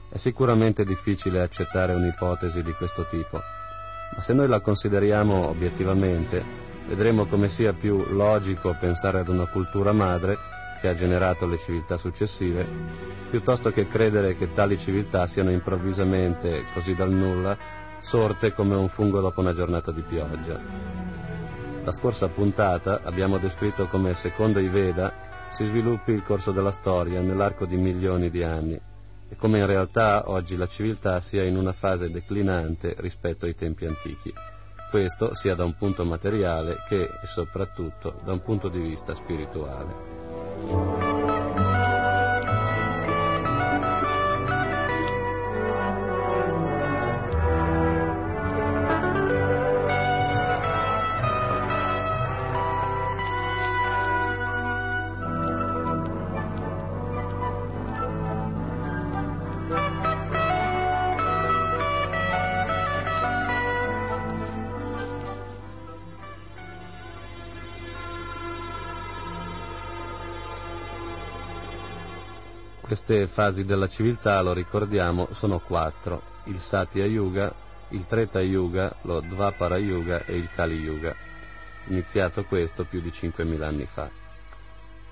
è 0.09 0.17
sicuramente 0.17 0.85
difficile 0.85 1.43
accettare 1.43 1.95
un'ipotesi 1.95 2.63
di 2.63 2.73
questo 2.73 3.07
tipo, 3.07 3.37
ma 3.37 4.21
se 4.21 4.33
noi 4.33 4.49
la 4.49 4.61
consideriamo 4.61 5.47
obiettivamente, 5.49 6.43
vedremo 6.89 7.27
come 7.27 7.49
sia 7.49 7.73
più 7.73 8.05
logico 8.15 8.77
pensare 8.81 9.21
ad 9.21 9.29
una 9.29 9.47
cultura 9.47 9.93
madre 9.93 10.37
che 10.81 10.89
ha 10.89 10.95
generato 10.95 11.47
le 11.47 11.59
civiltà 11.59 11.97
successive, 11.97 12.67
piuttosto 13.31 13.71
che 13.71 13.87
credere 13.87 14.37
che 14.37 14.53
tali 14.53 14.77
civiltà 14.77 15.29
siano 15.29 15.53
improvvisamente, 15.53 16.65
così 16.75 16.95
dal 16.95 17.13
nulla, 17.13 17.57
sorte 18.01 18.53
come 18.53 18.75
un 18.75 18.89
fungo 18.89 19.21
dopo 19.21 19.41
una 19.41 19.53
giornata 19.53 19.93
di 19.93 20.03
pioggia. 20.03 20.61
La 21.87 21.93
scorsa 21.93 22.27
puntata 22.27 23.03
abbiamo 23.05 23.39
descritto 23.39 23.87
come 23.87 24.15
secondo 24.15 24.59
i 24.59 24.67
Veda 24.67 25.47
si 25.53 25.65
sviluppi 25.65 26.11
il 26.11 26.25
corso 26.25 26.51
della 26.51 26.73
storia 26.73 27.21
nell'arco 27.21 27.65
di 27.65 27.77
milioni 27.77 28.29
di 28.29 28.43
anni 28.43 28.77
e 29.29 29.37
come 29.37 29.61
in 29.61 29.67
realtà 29.67 30.29
oggi 30.29 30.57
la 30.57 30.67
civiltà 30.67 31.21
sia 31.21 31.45
in 31.45 31.57
una 31.57 31.71
fase 31.71 32.11
declinante 32.11 32.97
rispetto 32.99 33.45
ai 33.45 33.55
tempi 33.55 33.87
antichi. 33.87 34.35
Questo 34.91 35.33
sia 35.33 35.55
da 35.55 35.65
un 35.65 35.77
punto 35.77 36.05
materiale 36.05 36.79
che 36.89 37.03
e 37.03 37.27
soprattutto 37.33 38.19
da 38.25 38.33
un 38.33 38.41
punto 38.41 38.67
di 38.67 38.81
vista 38.81 39.15
spirituale. 39.15 41.06
Queste 72.97 73.27
fasi 73.27 73.67
della 73.67 73.89
civiltà, 73.89 74.41
lo 74.41 74.55
ricordiamo, 74.55 75.29
sono 75.33 75.59
quattro, 75.59 76.23
il 76.45 76.59
Satya 76.59 77.05
Yuga, 77.05 77.55
il 77.91 78.07
Treta 78.07 78.41
Yuga, 78.41 78.97
lo 79.03 79.21
Dvapara 79.21 79.77
Yuga 79.77 80.25
e 80.25 80.35
il 80.35 80.49
Kali 80.49 80.77
Yuga, 80.77 81.15
iniziato 81.89 82.45
questo 82.45 82.85
più 82.85 83.03
di 83.03 83.11
5.000 83.11 83.63
anni 83.63 83.85
fa. 83.85 84.09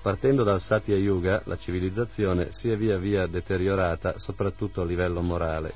Partendo 0.01 0.41
dal 0.41 0.59
Satya 0.59 0.97
Yuga, 0.97 1.43
la 1.45 1.57
civilizzazione 1.57 2.51
si 2.51 2.71
è 2.71 2.75
via 2.75 2.97
via 2.97 3.27
deteriorata 3.27 4.17
soprattutto 4.17 4.81
a 4.81 4.85
livello 4.85 5.21
morale 5.21 5.71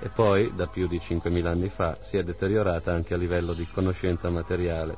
e 0.00 0.08
poi, 0.08 0.52
da 0.52 0.66
più 0.66 0.88
di 0.88 0.98
5.000 0.98 1.46
anni 1.46 1.68
fa, 1.68 1.96
si 2.00 2.16
è 2.16 2.24
deteriorata 2.24 2.92
anche 2.92 3.14
a 3.14 3.16
livello 3.16 3.52
di 3.52 3.68
conoscenza 3.72 4.28
materiale 4.30 4.96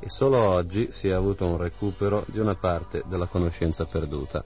e 0.00 0.08
solo 0.08 0.38
oggi 0.38 0.88
si 0.90 1.08
è 1.08 1.12
avuto 1.12 1.46
un 1.46 1.58
recupero 1.58 2.24
di 2.28 2.38
una 2.38 2.54
parte 2.54 3.02
della 3.06 3.26
conoscenza 3.26 3.84
perduta. 3.84 4.42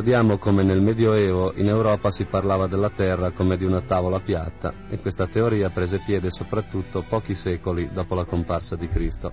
Ricordiamo 0.00 0.38
come 0.38 0.62
nel 0.62 0.80
Medioevo 0.80 1.52
in 1.56 1.68
Europa 1.68 2.10
si 2.10 2.24
parlava 2.24 2.66
della 2.66 2.88
Terra 2.88 3.32
come 3.32 3.58
di 3.58 3.66
una 3.66 3.82
tavola 3.82 4.18
piatta 4.18 4.72
e 4.88 4.98
questa 4.98 5.26
teoria 5.26 5.68
prese 5.68 5.98
piede 5.98 6.30
soprattutto 6.30 7.04
pochi 7.06 7.34
secoli 7.34 7.90
dopo 7.92 8.14
la 8.14 8.24
comparsa 8.24 8.76
di 8.76 8.88
Cristo. 8.88 9.30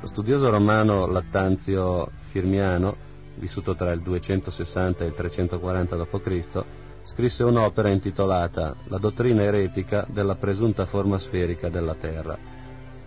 Lo 0.00 0.06
studioso 0.08 0.50
romano 0.50 1.06
Lattanzio 1.06 2.08
Firmiano, 2.30 2.96
vissuto 3.36 3.76
tra 3.76 3.92
il 3.92 4.00
260 4.00 5.04
e 5.04 5.06
il 5.06 5.14
340 5.14 5.96
d.C., 5.96 6.64
scrisse 7.04 7.44
un'opera 7.44 7.88
intitolata 7.88 8.74
La 8.86 8.98
dottrina 8.98 9.44
eretica 9.44 10.04
della 10.10 10.34
presunta 10.34 10.84
forma 10.84 11.16
sferica 11.16 11.68
della 11.68 11.94
Terra, 11.94 12.36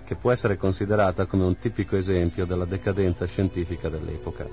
che 0.05 0.15
può 0.15 0.31
essere 0.31 0.55
considerata 0.55 1.25
come 1.25 1.43
un 1.43 1.57
tipico 1.57 1.97
esempio 1.97 2.45
della 2.45 2.63
decadenza 2.63 3.25
scientifica 3.25 3.89
dell'epoca. 3.89 4.47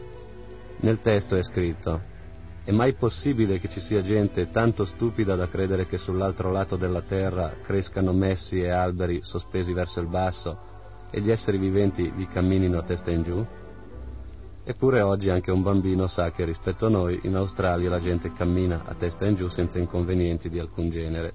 Nel 0.78 1.00
testo 1.00 1.36
è 1.36 1.42
scritto 1.44 2.14
È 2.66 2.72
mai 2.72 2.94
possibile 2.94 3.60
che 3.60 3.68
ci 3.68 3.78
sia 3.78 4.02
gente 4.02 4.50
tanto 4.50 4.84
stupida 4.84 5.36
da 5.36 5.46
credere 5.46 5.86
che 5.86 5.98
sull'altro 5.98 6.50
lato 6.50 6.74
della 6.74 7.00
terra 7.00 7.58
crescano 7.62 8.12
messi 8.12 8.58
e 8.58 8.70
alberi 8.70 9.22
sospesi 9.22 9.72
verso 9.72 10.00
il 10.00 10.08
basso 10.08 10.58
e 11.12 11.20
gli 11.20 11.30
esseri 11.30 11.58
viventi 11.58 12.10
vi 12.10 12.26
camminino 12.26 12.78
a 12.78 12.82
testa 12.82 13.12
in 13.12 13.22
giù? 13.22 13.46
Eppure 14.64 15.00
oggi 15.00 15.30
anche 15.30 15.52
un 15.52 15.62
bambino 15.62 16.08
sa 16.08 16.32
che 16.32 16.44
rispetto 16.44 16.86
a 16.86 16.90
noi 16.90 17.20
in 17.22 17.36
Australia 17.36 17.88
la 17.88 18.00
gente 18.00 18.32
cammina 18.32 18.82
a 18.84 18.94
testa 18.94 19.26
in 19.26 19.36
giù 19.36 19.46
senza 19.46 19.78
inconvenienti 19.78 20.50
di 20.50 20.58
alcun 20.58 20.90
genere. 20.90 21.34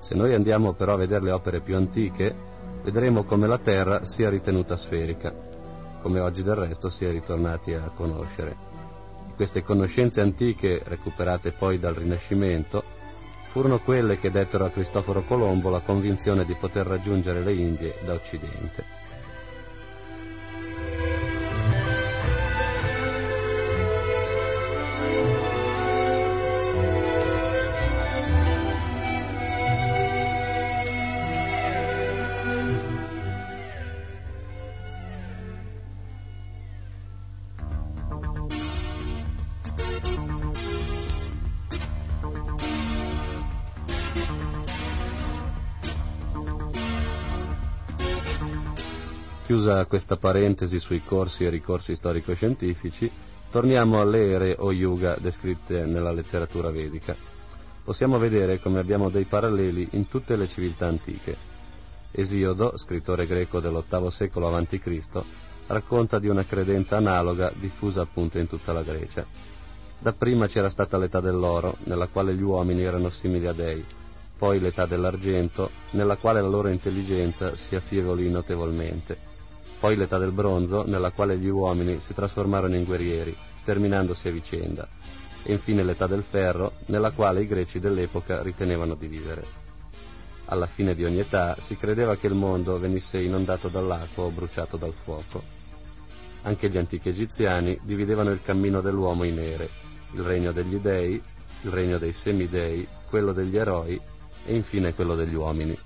Se 0.00 0.14
noi 0.14 0.32
andiamo 0.32 0.72
però 0.72 0.94
a 0.94 0.96
vedere 0.96 1.24
le 1.24 1.32
opere 1.32 1.60
più 1.60 1.76
antiche, 1.76 2.34
vedremo 2.82 3.24
come 3.24 3.46
la 3.46 3.58
Terra 3.58 4.06
sia 4.06 4.30
ritenuta 4.30 4.78
sferica 4.78 5.52
come 6.00 6.20
oggi 6.20 6.42
del 6.42 6.54
resto 6.54 6.90
si 6.90 7.06
è 7.06 7.10
ritornati 7.10 7.72
a 7.72 7.90
conoscere. 7.94 8.73
Queste 9.34 9.62
conoscenze 9.62 10.20
antiche, 10.20 10.80
recuperate 10.84 11.50
poi 11.50 11.80
dal 11.80 11.94
Rinascimento, 11.94 12.84
furono 13.48 13.80
quelle 13.80 14.18
che 14.18 14.30
dettero 14.30 14.64
a 14.64 14.70
Cristoforo 14.70 15.22
Colombo 15.22 15.70
la 15.70 15.80
convinzione 15.80 16.44
di 16.44 16.54
poter 16.54 16.86
raggiungere 16.86 17.42
le 17.42 17.52
Indie 17.52 17.96
da 18.04 18.14
Occidente. 18.14 19.03
Chiusa 49.54 49.86
questa 49.86 50.16
parentesi 50.16 50.80
sui 50.80 51.00
corsi 51.04 51.44
e 51.44 51.48
ricorsi 51.48 51.94
storico-scientifici, 51.94 53.08
torniamo 53.52 54.00
alle 54.00 54.32
ere 54.32 54.56
o 54.58 54.72
yuga 54.72 55.16
descritte 55.20 55.86
nella 55.86 56.10
letteratura 56.10 56.72
vedica. 56.72 57.14
Possiamo 57.84 58.18
vedere 58.18 58.58
come 58.58 58.80
abbiamo 58.80 59.10
dei 59.10 59.26
paralleli 59.26 59.90
in 59.92 60.08
tutte 60.08 60.34
le 60.34 60.48
civiltà 60.48 60.88
antiche. 60.88 61.36
Esiodo, 62.10 62.76
scrittore 62.76 63.28
greco 63.28 63.60
dell'VIII 63.60 64.10
secolo 64.10 64.52
a.C., 64.52 65.22
racconta 65.68 66.18
di 66.18 66.26
una 66.26 66.44
credenza 66.44 66.96
analoga 66.96 67.52
diffusa 67.54 68.02
appunto 68.02 68.40
in 68.40 68.48
tutta 68.48 68.72
la 68.72 68.82
Grecia. 68.82 69.24
Dapprima 70.00 70.48
c'era 70.48 70.68
stata 70.68 70.98
l'età 70.98 71.20
dell'oro, 71.20 71.76
nella 71.84 72.08
quale 72.08 72.34
gli 72.34 72.42
uomini 72.42 72.82
erano 72.82 73.08
simili 73.08 73.46
a 73.46 73.52
dei, 73.52 73.84
poi 74.36 74.58
l'età 74.58 74.84
dell'argento, 74.86 75.70
nella 75.90 76.16
quale 76.16 76.40
la 76.40 76.48
loro 76.48 76.66
intelligenza 76.66 77.54
si 77.54 77.76
affievolì 77.76 78.28
notevolmente, 78.28 79.32
poi 79.84 79.96
l'età 79.96 80.16
del 80.16 80.32
bronzo, 80.32 80.82
nella 80.86 81.10
quale 81.10 81.36
gli 81.36 81.46
uomini 81.46 82.00
si 82.00 82.14
trasformarono 82.14 82.74
in 82.74 82.84
guerrieri, 82.84 83.36
sterminandosi 83.56 84.28
a 84.28 84.30
vicenda, 84.30 84.88
e 85.42 85.52
infine 85.52 85.82
l'età 85.82 86.06
del 86.06 86.22
ferro, 86.22 86.72
nella 86.86 87.10
quale 87.10 87.42
i 87.42 87.46
greci 87.46 87.80
dell'epoca 87.80 88.40
ritenevano 88.40 88.94
di 88.94 89.06
vivere. 89.08 89.44
Alla 90.46 90.64
fine 90.64 90.94
di 90.94 91.04
ogni 91.04 91.18
età 91.18 91.56
si 91.60 91.76
credeva 91.76 92.16
che 92.16 92.28
il 92.28 92.32
mondo 92.32 92.78
venisse 92.78 93.20
inondato 93.20 93.68
dall'acqua 93.68 94.24
o 94.24 94.30
bruciato 94.30 94.78
dal 94.78 94.94
fuoco. 94.94 95.42
Anche 96.44 96.70
gli 96.70 96.78
antichi 96.78 97.10
egiziani 97.10 97.78
dividevano 97.82 98.30
il 98.30 98.40
cammino 98.40 98.80
dell'uomo 98.80 99.24
in 99.24 99.38
ere, 99.38 99.68
il 100.12 100.22
regno 100.22 100.50
degli 100.52 100.76
dei, 100.76 101.22
il 101.60 101.70
regno 101.70 101.98
dei 101.98 102.12
semidei, 102.14 102.88
quello 103.10 103.34
degli 103.34 103.58
eroi 103.58 104.00
e 104.46 104.54
infine 104.54 104.94
quello 104.94 105.14
degli 105.14 105.34
uomini. 105.34 105.78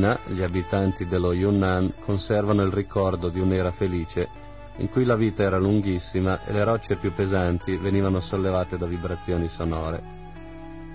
Cina 0.00 0.18
gli 0.28 0.42
abitanti 0.42 1.04
dello 1.04 1.34
Yunnan 1.34 1.92
conservano 2.00 2.62
il 2.62 2.72
ricordo 2.72 3.28
di 3.28 3.38
un'era 3.38 3.70
felice 3.70 4.26
in 4.76 4.88
cui 4.88 5.04
la 5.04 5.14
vita 5.14 5.42
era 5.42 5.58
lunghissima 5.58 6.42
e 6.46 6.54
le 6.54 6.64
rocce 6.64 6.96
più 6.96 7.12
pesanti 7.12 7.76
venivano 7.76 8.18
sollevate 8.18 8.78
da 8.78 8.86
vibrazioni 8.86 9.46
sonore. 9.46 10.02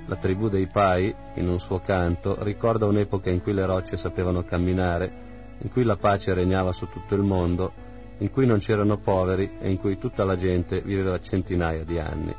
La 0.07 0.15
tribù 0.15 0.49
dei 0.49 0.65
Pai, 0.65 1.13
in 1.35 1.47
un 1.47 1.59
suo 1.59 1.77
canto, 1.81 2.43
ricorda 2.43 2.87
un'epoca 2.87 3.29
in 3.29 3.43
cui 3.43 3.53
le 3.53 3.67
rocce 3.67 3.95
sapevano 3.95 4.43
camminare, 4.43 5.11
in 5.59 5.69
cui 5.69 5.83
la 5.83 5.97
pace 5.97 6.33
regnava 6.33 6.71
su 6.71 6.87
tutto 6.87 7.13
il 7.13 7.21
mondo, 7.21 7.73
in 8.17 8.31
cui 8.31 8.47
non 8.47 8.57
c'erano 8.57 8.97
poveri 8.97 9.51
e 9.59 9.69
in 9.69 9.77
cui 9.77 9.99
tutta 9.99 10.23
la 10.23 10.35
gente 10.35 10.81
viveva 10.81 11.19
centinaia 11.19 11.83
di 11.83 11.99
anni. 11.99 12.35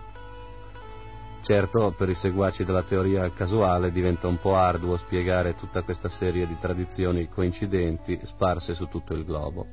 Certo, 1.46 1.94
per 1.96 2.08
i 2.08 2.14
seguaci 2.14 2.64
della 2.64 2.82
teoria 2.82 3.30
casuale 3.30 3.92
diventa 3.92 4.26
un 4.26 4.36
po' 4.36 4.56
arduo 4.56 4.96
spiegare 4.96 5.54
tutta 5.54 5.82
questa 5.82 6.08
serie 6.08 6.44
di 6.44 6.58
tradizioni 6.58 7.28
coincidenti 7.28 8.18
sparse 8.24 8.74
su 8.74 8.86
tutto 8.86 9.14
il 9.14 9.24
globo. 9.24 9.64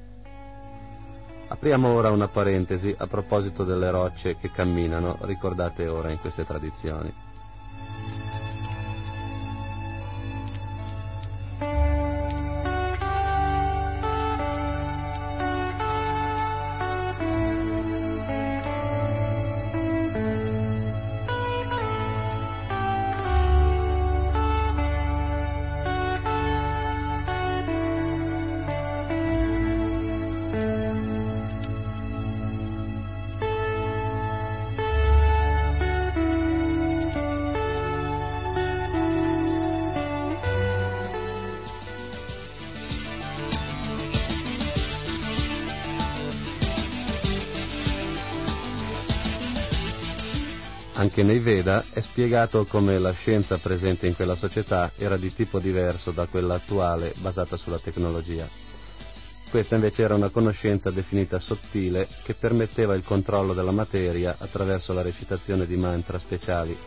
Apriamo 1.47 1.87
ora 1.87 2.11
una 2.11 2.27
parentesi 2.27 2.93
a 2.95 3.07
proposito 3.07 3.63
delle 3.63 3.89
rocce 3.89 4.35
che 4.35 4.51
camminano, 4.51 5.17
ricordate 5.21 5.87
ora 5.87 6.11
in 6.11 6.19
queste 6.19 6.45
tradizioni. 6.45 7.11
Spiegato 52.03 52.65
come 52.65 52.99
la 52.99 53.11
scienza 53.11 53.57
presente 53.57 54.05
in 54.05 54.15
quella 54.15 54.35
società 54.35 54.91
era 54.97 55.17
di 55.17 55.33
tipo 55.33 55.59
diverso 55.59 56.11
da 56.11 56.27
quella 56.27 56.55
attuale 56.55 57.13
basata 57.17 57.57
sulla 57.57 57.79
tecnologia. 57.79 58.47
Questa 59.49 59.75
invece 59.75 60.03
era 60.03 60.15
una 60.15 60.29
conoscenza 60.29 60.91
definita 60.91 61.39
sottile 61.39 62.07
che 62.23 62.33
permetteva 62.33 62.95
il 62.95 63.03
controllo 63.03 63.53
della 63.53 63.71
materia 63.71 64.35
attraverso 64.37 64.93
la 64.93 65.01
recitazione 65.01 65.65
di 65.65 65.75
mantra 65.75 66.19
speciali, 66.19 66.77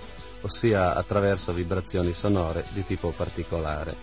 ossia 0.43 0.95
attraverso 0.95 1.53
vibrazioni 1.53 2.13
sonore 2.13 2.65
di 2.73 2.85
tipo 2.85 3.11
particolare. 3.11 3.95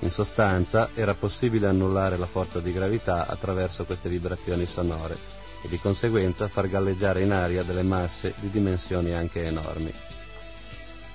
In 0.00 0.10
sostanza 0.10 0.90
era 0.94 1.14
possibile 1.14 1.66
annullare 1.66 2.16
la 2.16 2.26
forza 2.26 2.60
di 2.60 2.72
gravità 2.72 3.26
attraverso 3.26 3.84
queste 3.84 4.08
vibrazioni 4.08 4.66
sonore 4.66 5.16
e 5.62 5.68
di 5.68 5.78
conseguenza 5.78 6.48
far 6.48 6.68
galleggiare 6.68 7.22
in 7.22 7.30
aria 7.30 7.62
delle 7.62 7.82
masse 7.84 8.34
di 8.38 8.50
dimensioni 8.50 9.12
anche 9.12 9.44
enormi. 9.44 10.11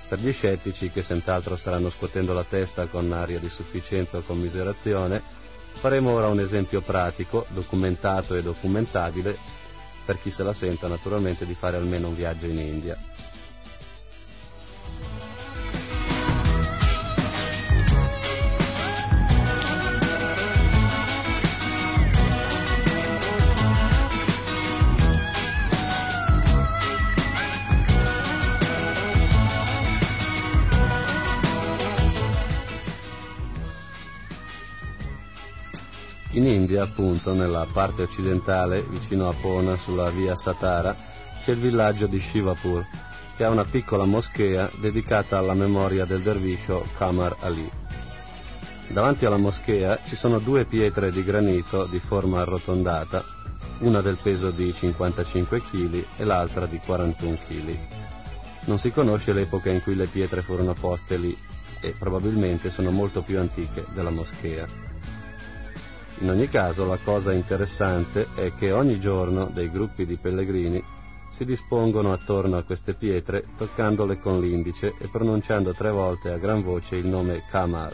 Per 0.08 0.20
gli 0.20 0.32
scettici, 0.32 0.90
che 0.90 1.02
senz'altro 1.02 1.58
staranno 1.58 1.90
scuotendo 1.90 2.32
la 2.32 2.46
testa 2.46 2.88
con 2.88 3.12
aria 3.12 3.40
di 3.40 3.50
sufficienza 3.50 4.18
o 4.18 4.22
commiserazione, 4.22 5.22
faremo 5.74 6.12
ora 6.12 6.28
un 6.28 6.40
esempio 6.40 6.80
pratico, 6.80 7.46
documentato 7.50 8.34
e 8.34 8.42
documentabile, 8.42 9.38
per 10.06 10.18
chi 10.20 10.32
se 10.32 10.44
la 10.44 10.54
senta 10.54 10.88
naturalmente 10.88 11.46
di 11.46 11.54
fare 11.56 11.76
almeno 11.76 12.08
un 12.08 12.16
viaggio 12.16 12.46
in 12.46 12.58
India. 12.58 12.98
Appunto, 37.00 37.36
nella 37.36 37.68
parte 37.72 38.02
occidentale, 38.02 38.82
vicino 38.82 39.30
a 39.30 39.36
Pona, 39.40 39.76
sulla 39.76 40.10
via 40.10 40.36
Satara, 40.36 40.96
c'è 41.40 41.52
il 41.52 41.60
villaggio 41.60 42.08
di 42.08 42.20
Shivapur, 42.20 42.84
che 43.36 43.44
ha 43.44 43.52
una 43.52 43.66
piccola 43.66 44.06
moschea 44.06 44.68
dedicata 44.80 45.38
alla 45.38 45.54
memoria 45.54 46.06
del 46.06 46.24
derviscio 46.24 46.84
Kamar 46.98 47.36
Ali. 47.42 47.70
Davanti 48.88 49.28
alla 49.28 49.38
moschea 49.38 50.00
ci 50.06 50.16
sono 50.16 50.40
due 50.40 50.66
pietre 50.66 51.12
di 51.12 51.24
granito 51.24 51.86
di 51.86 52.00
forma 52.00 52.42
arrotondata, 52.42 53.24
una 53.82 54.02
del 54.02 54.18
peso 54.20 54.50
di 54.50 54.74
55 54.74 55.62
kg 55.62 56.04
e 56.18 56.24
l'altra 56.24 56.66
di 56.66 56.80
41 56.80 57.38
kg. 57.48 57.78
Non 58.66 58.80
si 58.80 58.90
conosce 58.90 59.34
l'epoca 59.34 59.70
in 59.70 59.84
cui 59.84 59.94
le 59.94 60.08
pietre 60.08 60.42
furono 60.42 60.74
poste 60.74 61.18
lì 61.18 61.38
e 61.80 61.94
probabilmente 61.96 62.72
sono 62.72 62.90
molto 62.90 63.22
più 63.22 63.38
antiche 63.38 63.86
della 63.94 64.10
moschea. 64.10 64.87
In 66.20 66.30
ogni 66.32 66.50
caso 66.50 66.86
la 66.88 66.98
cosa 66.98 67.32
interessante 67.32 68.28
è 68.34 68.52
che 68.56 68.72
ogni 68.72 69.00
giorno 69.00 69.52
dei 69.54 69.70
gruppi 69.70 70.04
di 70.06 70.18
pellegrini 70.18 70.84
si 71.30 71.46
dispongono 71.46 72.12
attorno 72.12 72.58
a 72.58 72.64
queste 72.64 72.96
pietre 72.96 73.46
toccandole 73.56 74.18
con 74.18 74.40
l'indice 74.40 74.96
e 74.98 75.08
pronunciando 75.10 75.74
tre 75.74 75.92
volte 75.92 76.32
a 76.32 76.40
gran 76.40 76.64
voce 76.64 76.96
il 76.96 77.06
nome 77.06 77.44
Kamar. 77.48 77.94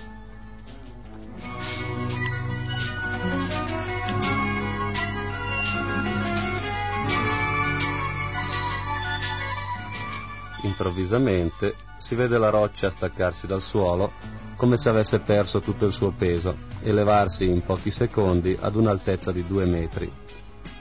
Improvvisamente 10.62 11.76
si 12.04 12.16
vede 12.16 12.38
la 12.38 12.50
roccia 12.50 12.90
staccarsi 12.90 13.48
dal 13.48 13.62
suolo 13.62 14.12
come 14.58 14.76
se 14.76 14.90
avesse 14.90 15.20
perso 15.20 15.62
tutto 15.62 15.86
il 15.86 15.94
suo 15.94 16.12
peso 16.12 16.58
e 16.82 16.92
levarsi 16.92 17.46
in 17.46 17.64
pochi 17.64 17.92
secondi 17.92 18.58
ad 18.60 18.76
un'altezza 18.76 19.32
di 19.32 19.48
due 19.48 19.64
metri. 19.66 20.12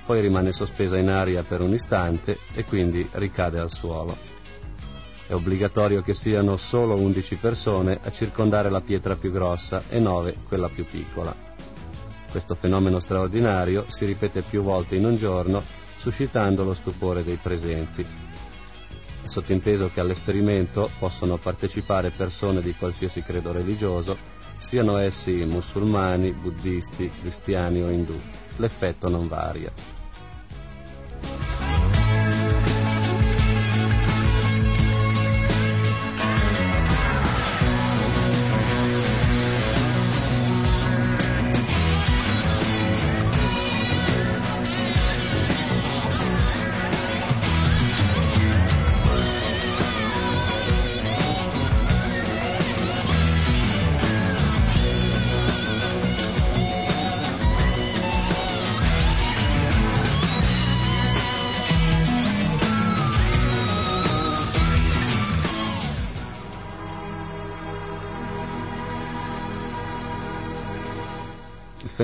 Poi 0.05 0.21
rimane 0.21 0.51
sospesa 0.51 0.99
in 0.99 1.09
aria 1.09 1.45
per 1.45 1.61
un 1.61 1.73
istante 1.73 2.39
e 2.55 2.65
quindi 2.65 3.09
ricade 3.13 3.61
al 3.61 3.71
suolo. 3.71 4.17
È 5.29 5.33
obbligatorio 5.33 6.03
che 6.03 6.13
siano 6.13 6.57
solo 6.57 6.97
11 6.97 7.37
persone 7.37 8.01
a 8.03 8.11
circondare 8.11 8.69
la 8.69 8.81
pietra 8.81 9.15
più 9.15 9.31
grossa 9.31 9.85
e 9.89 10.01
9 10.01 10.39
quella 10.49 10.69
più 10.69 10.85
piccola. 10.85 11.33
Questo 12.33 12.57
fenomeno 12.57 12.99
straordinario 12.99 13.85
si 13.87 14.07
ripete 14.07 14.43
più 14.43 14.63
volte 14.63 14.97
in 14.97 15.05
un 15.05 15.15
giorno, 15.15 15.63
suscitando 15.99 16.65
lo 16.65 16.75
stupore 16.75 17.23
dei 17.23 17.39
presenti. 17.41 18.32
È 19.23 19.29
sottinteso 19.29 19.89
che 19.95 20.01
all'esperimento 20.01 20.91
possono 20.99 21.37
partecipare 21.37 22.11
persone 22.11 22.61
di 22.61 22.75
qualsiasi 22.75 23.23
credo 23.23 23.53
religioso, 23.53 24.17
siano 24.59 24.97
essi 24.97 25.45
musulmani, 25.45 26.33
buddisti, 26.33 27.09
cristiani 27.21 27.83
o 27.83 27.89
indù. 27.89 28.19
L'effetto 28.57 29.09
non 29.09 29.29
varia. 29.29 29.73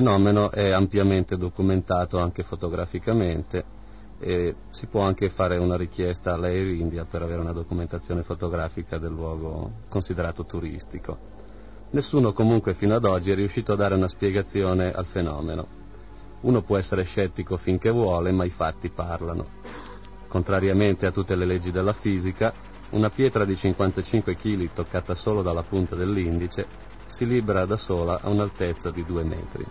Fenomeno 0.08 0.50
è 0.50 0.70
ampiamente 0.70 1.36
documentato 1.36 2.18
anche 2.18 2.42
fotograficamente 2.42 3.62
e 4.18 4.54
si 4.70 4.86
può 4.86 5.02
anche 5.02 5.28
fare 5.28 5.58
una 5.58 5.76
richiesta 5.76 6.32
all'Air 6.32 6.66
India 6.70 7.04
per 7.04 7.20
avere 7.22 7.42
una 7.42 7.52
documentazione 7.52 8.22
fotografica 8.22 8.96
del 8.96 9.12
luogo 9.12 9.70
considerato 9.90 10.46
turistico. 10.46 11.18
Nessuno 11.90 12.32
comunque 12.32 12.72
fino 12.72 12.94
ad 12.94 13.04
oggi 13.04 13.30
è 13.30 13.34
riuscito 13.34 13.74
a 13.74 13.76
dare 13.76 13.94
una 13.94 14.08
spiegazione 14.08 14.90
al 14.90 15.04
fenomeno. 15.04 15.66
Uno 16.40 16.62
può 16.62 16.78
essere 16.78 17.02
scettico 17.02 17.58
finché 17.58 17.90
vuole, 17.90 18.32
ma 18.32 18.44
i 18.44 18.50
fatti 18.50 18.88
parlano. 18.88 19.46
Contrariamente 20.26 21.04
a 21.04 21.12
tutte 21.12 21.36
le 21.36 21.44
leggi 21.44 21.70
della 21.70 21.92
fisica, 21.92 22.52
una 22.90 23.10
pietra 23.10 23.44
di 23.44 23.54
55 23.54 24.36
kg 24.36 24.70
toccata 24.72 25.14
solo 25.14 25.42
dalla 25.42 25.62
punta 25.62 25.94
dell'indice 25.94 26.66
si 27.06 27.26
libera 27.26 27.66
da 27.66 27.76
sola 27.76 28.20
a 28.22 28.30
un'altezza 28.30 28.90
di 28.90 29.04
due 29.04 29.22
metri. 29.22 29.66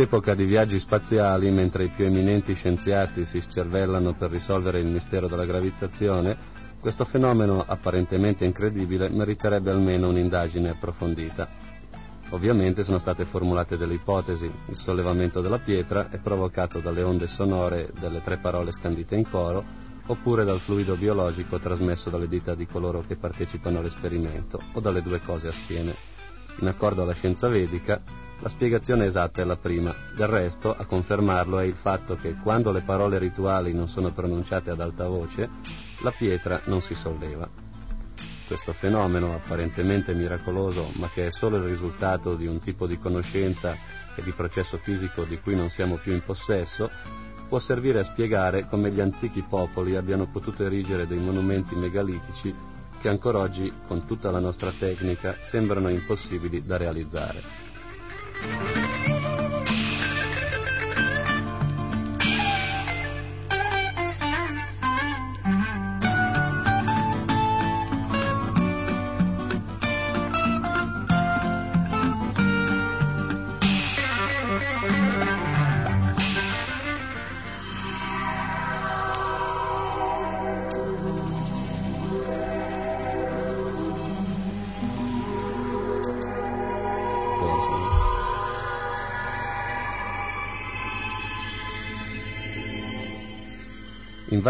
Quest'epoca 0.00 0.34
di 0.34 0.46
viaggi 0.46 0.78
spaziali, 0.78 1.50
mentre 1.50 1.84
i 1.84 1.88
più 1.90 2.06
eminenti 2.06 2.54
scienziati 2.54 3.26
si 3.26 3.38
scervellano 3.38 4.14
per 4.14 4.30
risolvere 4.30 4.80
il 4.80 4.86
mistero 4.86 5.28
della 5.28 5.44
gravitazione, 5.44 6.34
questo 6.80 7.04
fenomeno 7.04 7.62
apparentemente 7.66 8.46
incredibile 8.46 9.10
meriterebbe 9.10 9.70
almeno 9.70 10.08
un'indagine 10.08 10.70
approfondita. 10.70 11.46
Ovviamente 12.30 12.82
sono 12.82 12.96
state 12.96 13.26
formulate 13.26 13.76
delle 13.76 13.92
ipotesi. 13.92 14.50
Il 14.68 14.76
sollevamento 14.76 15.42
della 15.42 15.58
pietra 15.58 16.08
è 16.08 16.18
provocato 16.18 16.78
dalle 16.78 17.02
onde 17.02 17.26
sonore 17.26 17.90
delle 18.00 18.22
tre 18.22 18.38
parole 18.38 18.72
scandite 18.72 19.16
in 19.16 19.28
coro 19.28 19.62
oppure 20.06 20.44
dal 20.44 20.60
fluido 20.60 20.96
biologico 20.96 21.58
trasmesso 21.58 22.08
dalle 22.08 22.26
dita 22.26 22.54
di 22.54 22.64
coloro 22.64 23.04
che 23.06 23.16
partecipano 23.16 23.80
all'esperimento 23.80 24.62
o 24.72 24.80
dalle 24.80 25.02
due 25.02 25.20
cose 25.20 25.48
assieme. 25.48 26.09
In 26.60 26.66
accordo 26.68 27.02
alla 27.02 27.14
scienza 27.14 27.48
vedica, 27.48 28.02
la 28.40 28.48
spiegazione 28.50 29.06
esatta 29.06 29.40
è 29.40 29.44
la 29.44 29.56
prima, 29.56 29.94
del 30.14 30.26
resto 30.28 30.74
a 30.74 30.84
confermarlo 30.84 31.58
è 31.58 31.64
il 31.64 31.74
fatto 31.74 32.16
che 32.16 32.34
quando 32.34 32.70
le 32.70 32.82
parole 32.82 33.18
rituali 33.18 33.72
non 33.72 33.88
sono 33.88 34.12
pronunciate 34.12 34.70
ad 34.70 34.80
alta 34.80 35.06
voce, 35.08 35.48
la 36.02 36.10
pietra 36.10 36.60
non 36.64 36.82
si 36.82 36.94
solleva. 36.94 37.48
Questo 38.46 38.72
fenomeno 38.74 39.34
apparentemente 39.34 40.12
miracoloso, 40.12 40.90
ma 40.96 41.08
che 41.08 41.26
è 41.26 41.30
solo 41.30 41.56
il 41.56 41.62
risultato 41.62 42.34
di 42.34 42.46
un 42.46 42.60
tipo 42.60 42.86
di 42.86 42.98
conoscenza 42.98 43.76
e 44.14 44.22
di 44.22 44.32
processo 44.32 44.76
fisico 44.76 45.24
di 45.24 45.38
cui 45.38 45.54
non 45.54 45.70
siamo 45.70 45.96
più 45.96 46.12
in 46.12 46.22
possesso, 46.24 46.90
può 47.48 47.58
servire 47.58 48.00
a 48.00 48.04
spiegare 48.04 48.66
come 48.68 48.90
gli 48.90 49.00
antichi 49.00 49.42
popoli 49.48 49.96
abbiano 49.96 50.26
potuto 50.26 50.64
erigere 50.64 51.06
dei 51.06 51.18
monumenti 51.18 51.74
megalitici 51.74 52.69
che 53.00 53.08
ancora 53.08 53.38
oggi, 53.38 53.72
con 53.86 54.06
tutta 54.06 54.30
la 54.30 54.40
nostra 54.40 54.72
tecnica, 54.78 55.36
sembrano 55.40 55.88
impossibili 55.88 56.62
da 56.64 56.76
realizzare. 56.76 59.09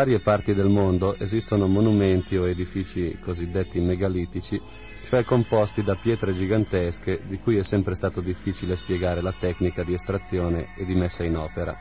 Varie 0.01 0.20
parti 0.20 0.55
del 0.55 0.70
mondo 0.70 1.15
esistono 1.19 1.67
monumenti 1.67 2.35
o 2.35 2.49
edifici 2.49 3.19
cosiddetti 3.20 3.81
megalitici, 3.81 4.59
cioè 5.05 5.25
composti 5.25 5.83
da 5.83 5.95
pietre 5.95 6.33
gigantesche 6.33 7.20
di 7.27 7.39
cui 7.39 7.59
è 7.59 7.62
sempre 7.62 7.95
stato 7.95 8.23
difficile 8.23 8.77
spiegare 8.77 9.20
la 9.20 9.35
tecnica 9.39 9.83
di 9.85 9.93
estrazione 9.93 10.69
e 10.75 10.87
di 10.87 10.95
messa 10.95 11.23
in 11.23 11.37
opera. 11.37 11.77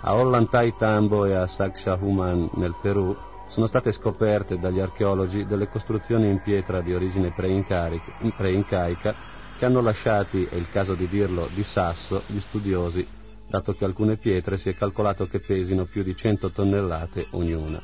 A 0.00 0.14
Ollantay 0.14 0.72
Tambo 0.78 1.26
e 1.26 1.34
a 1.34 1.46
Sacsayhuaman 1.46 2.48
nel 2.54 2.76
Perù 2.80 3.14
sono 3.46 3.66
state 3.66 3.92
scoperte 3.92 4.58
dagli 4.58 4.80
archeologi 4.80 5.44
delle 5.44 5.68
costruzioni 5.68 6.30
in 6.30 6.40
pietra 6.40 6.80
di 6.80 6.94
origine 6.94 7.30
pre-incaica 7.32 9.14
che 9.54 9.64
hanno 9.66 9.82
lasciati, 9.82 10.44
è 10.44 10.54
il 10.54 10.70
caso 10.70 10.94
di 10.94 11.06
dirlo, 11.08 11.50
di 11.52 11.62
sasso 11.62 12.22
gli 12.28 12.40
studiosi 12.40 13.17
dato 13.48 13.72
che 13.72 13.84
alcune 13.84 14.16
pietre 14.16 14.58
si 14.58 14.68
è 14.68 14.74
calcolato 14.74 15.26
che 15.26 15.40
pesino 15.40 15.84
più 15.84 16.02
di 16.02 16.14
100 16.14 16.50
tonnellate 16.50 17.28
ognuna. 17.30 17.80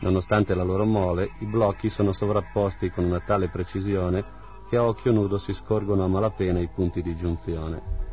Nonostante 0.00 0.54
la 0.54 0.64
loro 0.64 0.84
mole, 0.84 1.30
i 1.40 1.46
blocchi 1.46 1.88
sono 1.88 2.12
sovrapposti 2.12 2.90
con 2.90 3.04
una 3.04 3.20
tale 3.20 3.48
precisione 3.48 4.36
che 4.68 4.76
a 4.76 4.84
occhio 4.84 5.12
nudo 5.12 5.38
si 5.38 5.52
scorgono 5.52 6.04
a 6.04 6.08
malapena 6.08 6.60
i 6.60 6.68
punti 6.68 7.02
di 7.02 7.16
giunzione. 7.16 8.06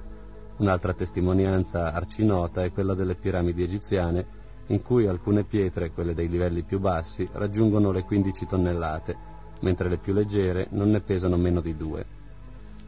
Un'altra 0.57 0.93
testimonianza 0.93 1.91
arcinota 1.91 2.63
è 2.63 2.71
quella 2.71 2.93
delle 2.93 3.15
piramidi 3.15 3.61
egiziane, 3.63 4.43
in 4.67 4.81
cui 4.81 5.05
alcune 5.05 5.43
pietre, 5.43 5.91
quelle 5.91 6.13
dei 6.13 6.29
livelli 6.29 6.63
più 6.63 6.79
bassi, 6.79 7.27
raggiungono 7.33 7.91
le 7.91 8.03
15 8.03 8.47
tonnellate, 8.47 9.17
mentre 9.61 9.89
le 9.89 9.97
più 9.97 10.13
leggere 10.13 10.67
non 10.71 10.89
ne 10.89 11.01
pesano 11.01 11.37
meno 11.37 11.59
di 11.59 11.75
due. 11.75 12.14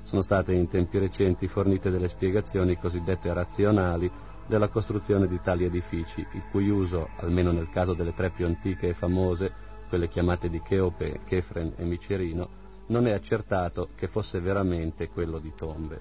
Sono 0.07 0.21
state 0.21 0.53
in 0.53 0.69
tempi 0.69 0.99
recenti 0.99 1.49
fornite 1.49 1.89
delle 1.89 2.07
spiegazioni 2.07 2.77
cosiddette 2.77 3.33
razionali 3.33 4.09
della 4.47 4.69
costruzione 4.69 5.27
di 5.27 5.41
tali 5.41 5.65
edifici, 5.65 6.25
il 6.31 6.45
cui 6.49 6.69
uso, 6.69 7.09
almeno 7.17 7.51
nel 7.51 7.69
caso 7.69 7.93
delle 7.93 8.13
tre 8.13 8.29
più 8.29 8.45
antiche 8.45 8.87
e 8.87 8.93
famose, 8.93 9.51
quelle 9.89 10.07
chiamate 10.07 10.49
di 10.49 10.61
Cheope, 10.61 11.19
Chefren 11.25 11.73
e 11.75 11.83
Micerino, 11.83 12.47
non 12.87 13.05
è 13.05 13.11
accertato 13.11 13.89
che 13.97 14.07
fosse 14.07 14.39
veramente 14.39 15.09
quello 15.09 15.39
di 15.39 15.51
tombe. 15.53 15.99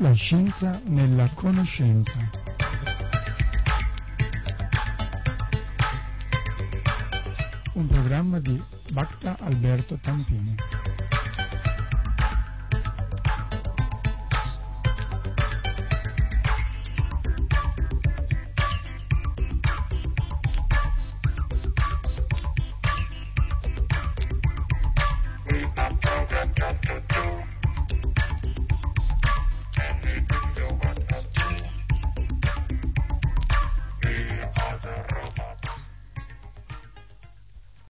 La 0.00 0.14
scienza 0.14 0.80
nella 0.86 1.28
conoscenza. 1.34 2.18
Un 7.74 7.86
programma 7.86 8.40
di 8.40 8.58
Bacta 8.92 9.36
Alberto 9.38 9.98
Tampini. 10.00 10.54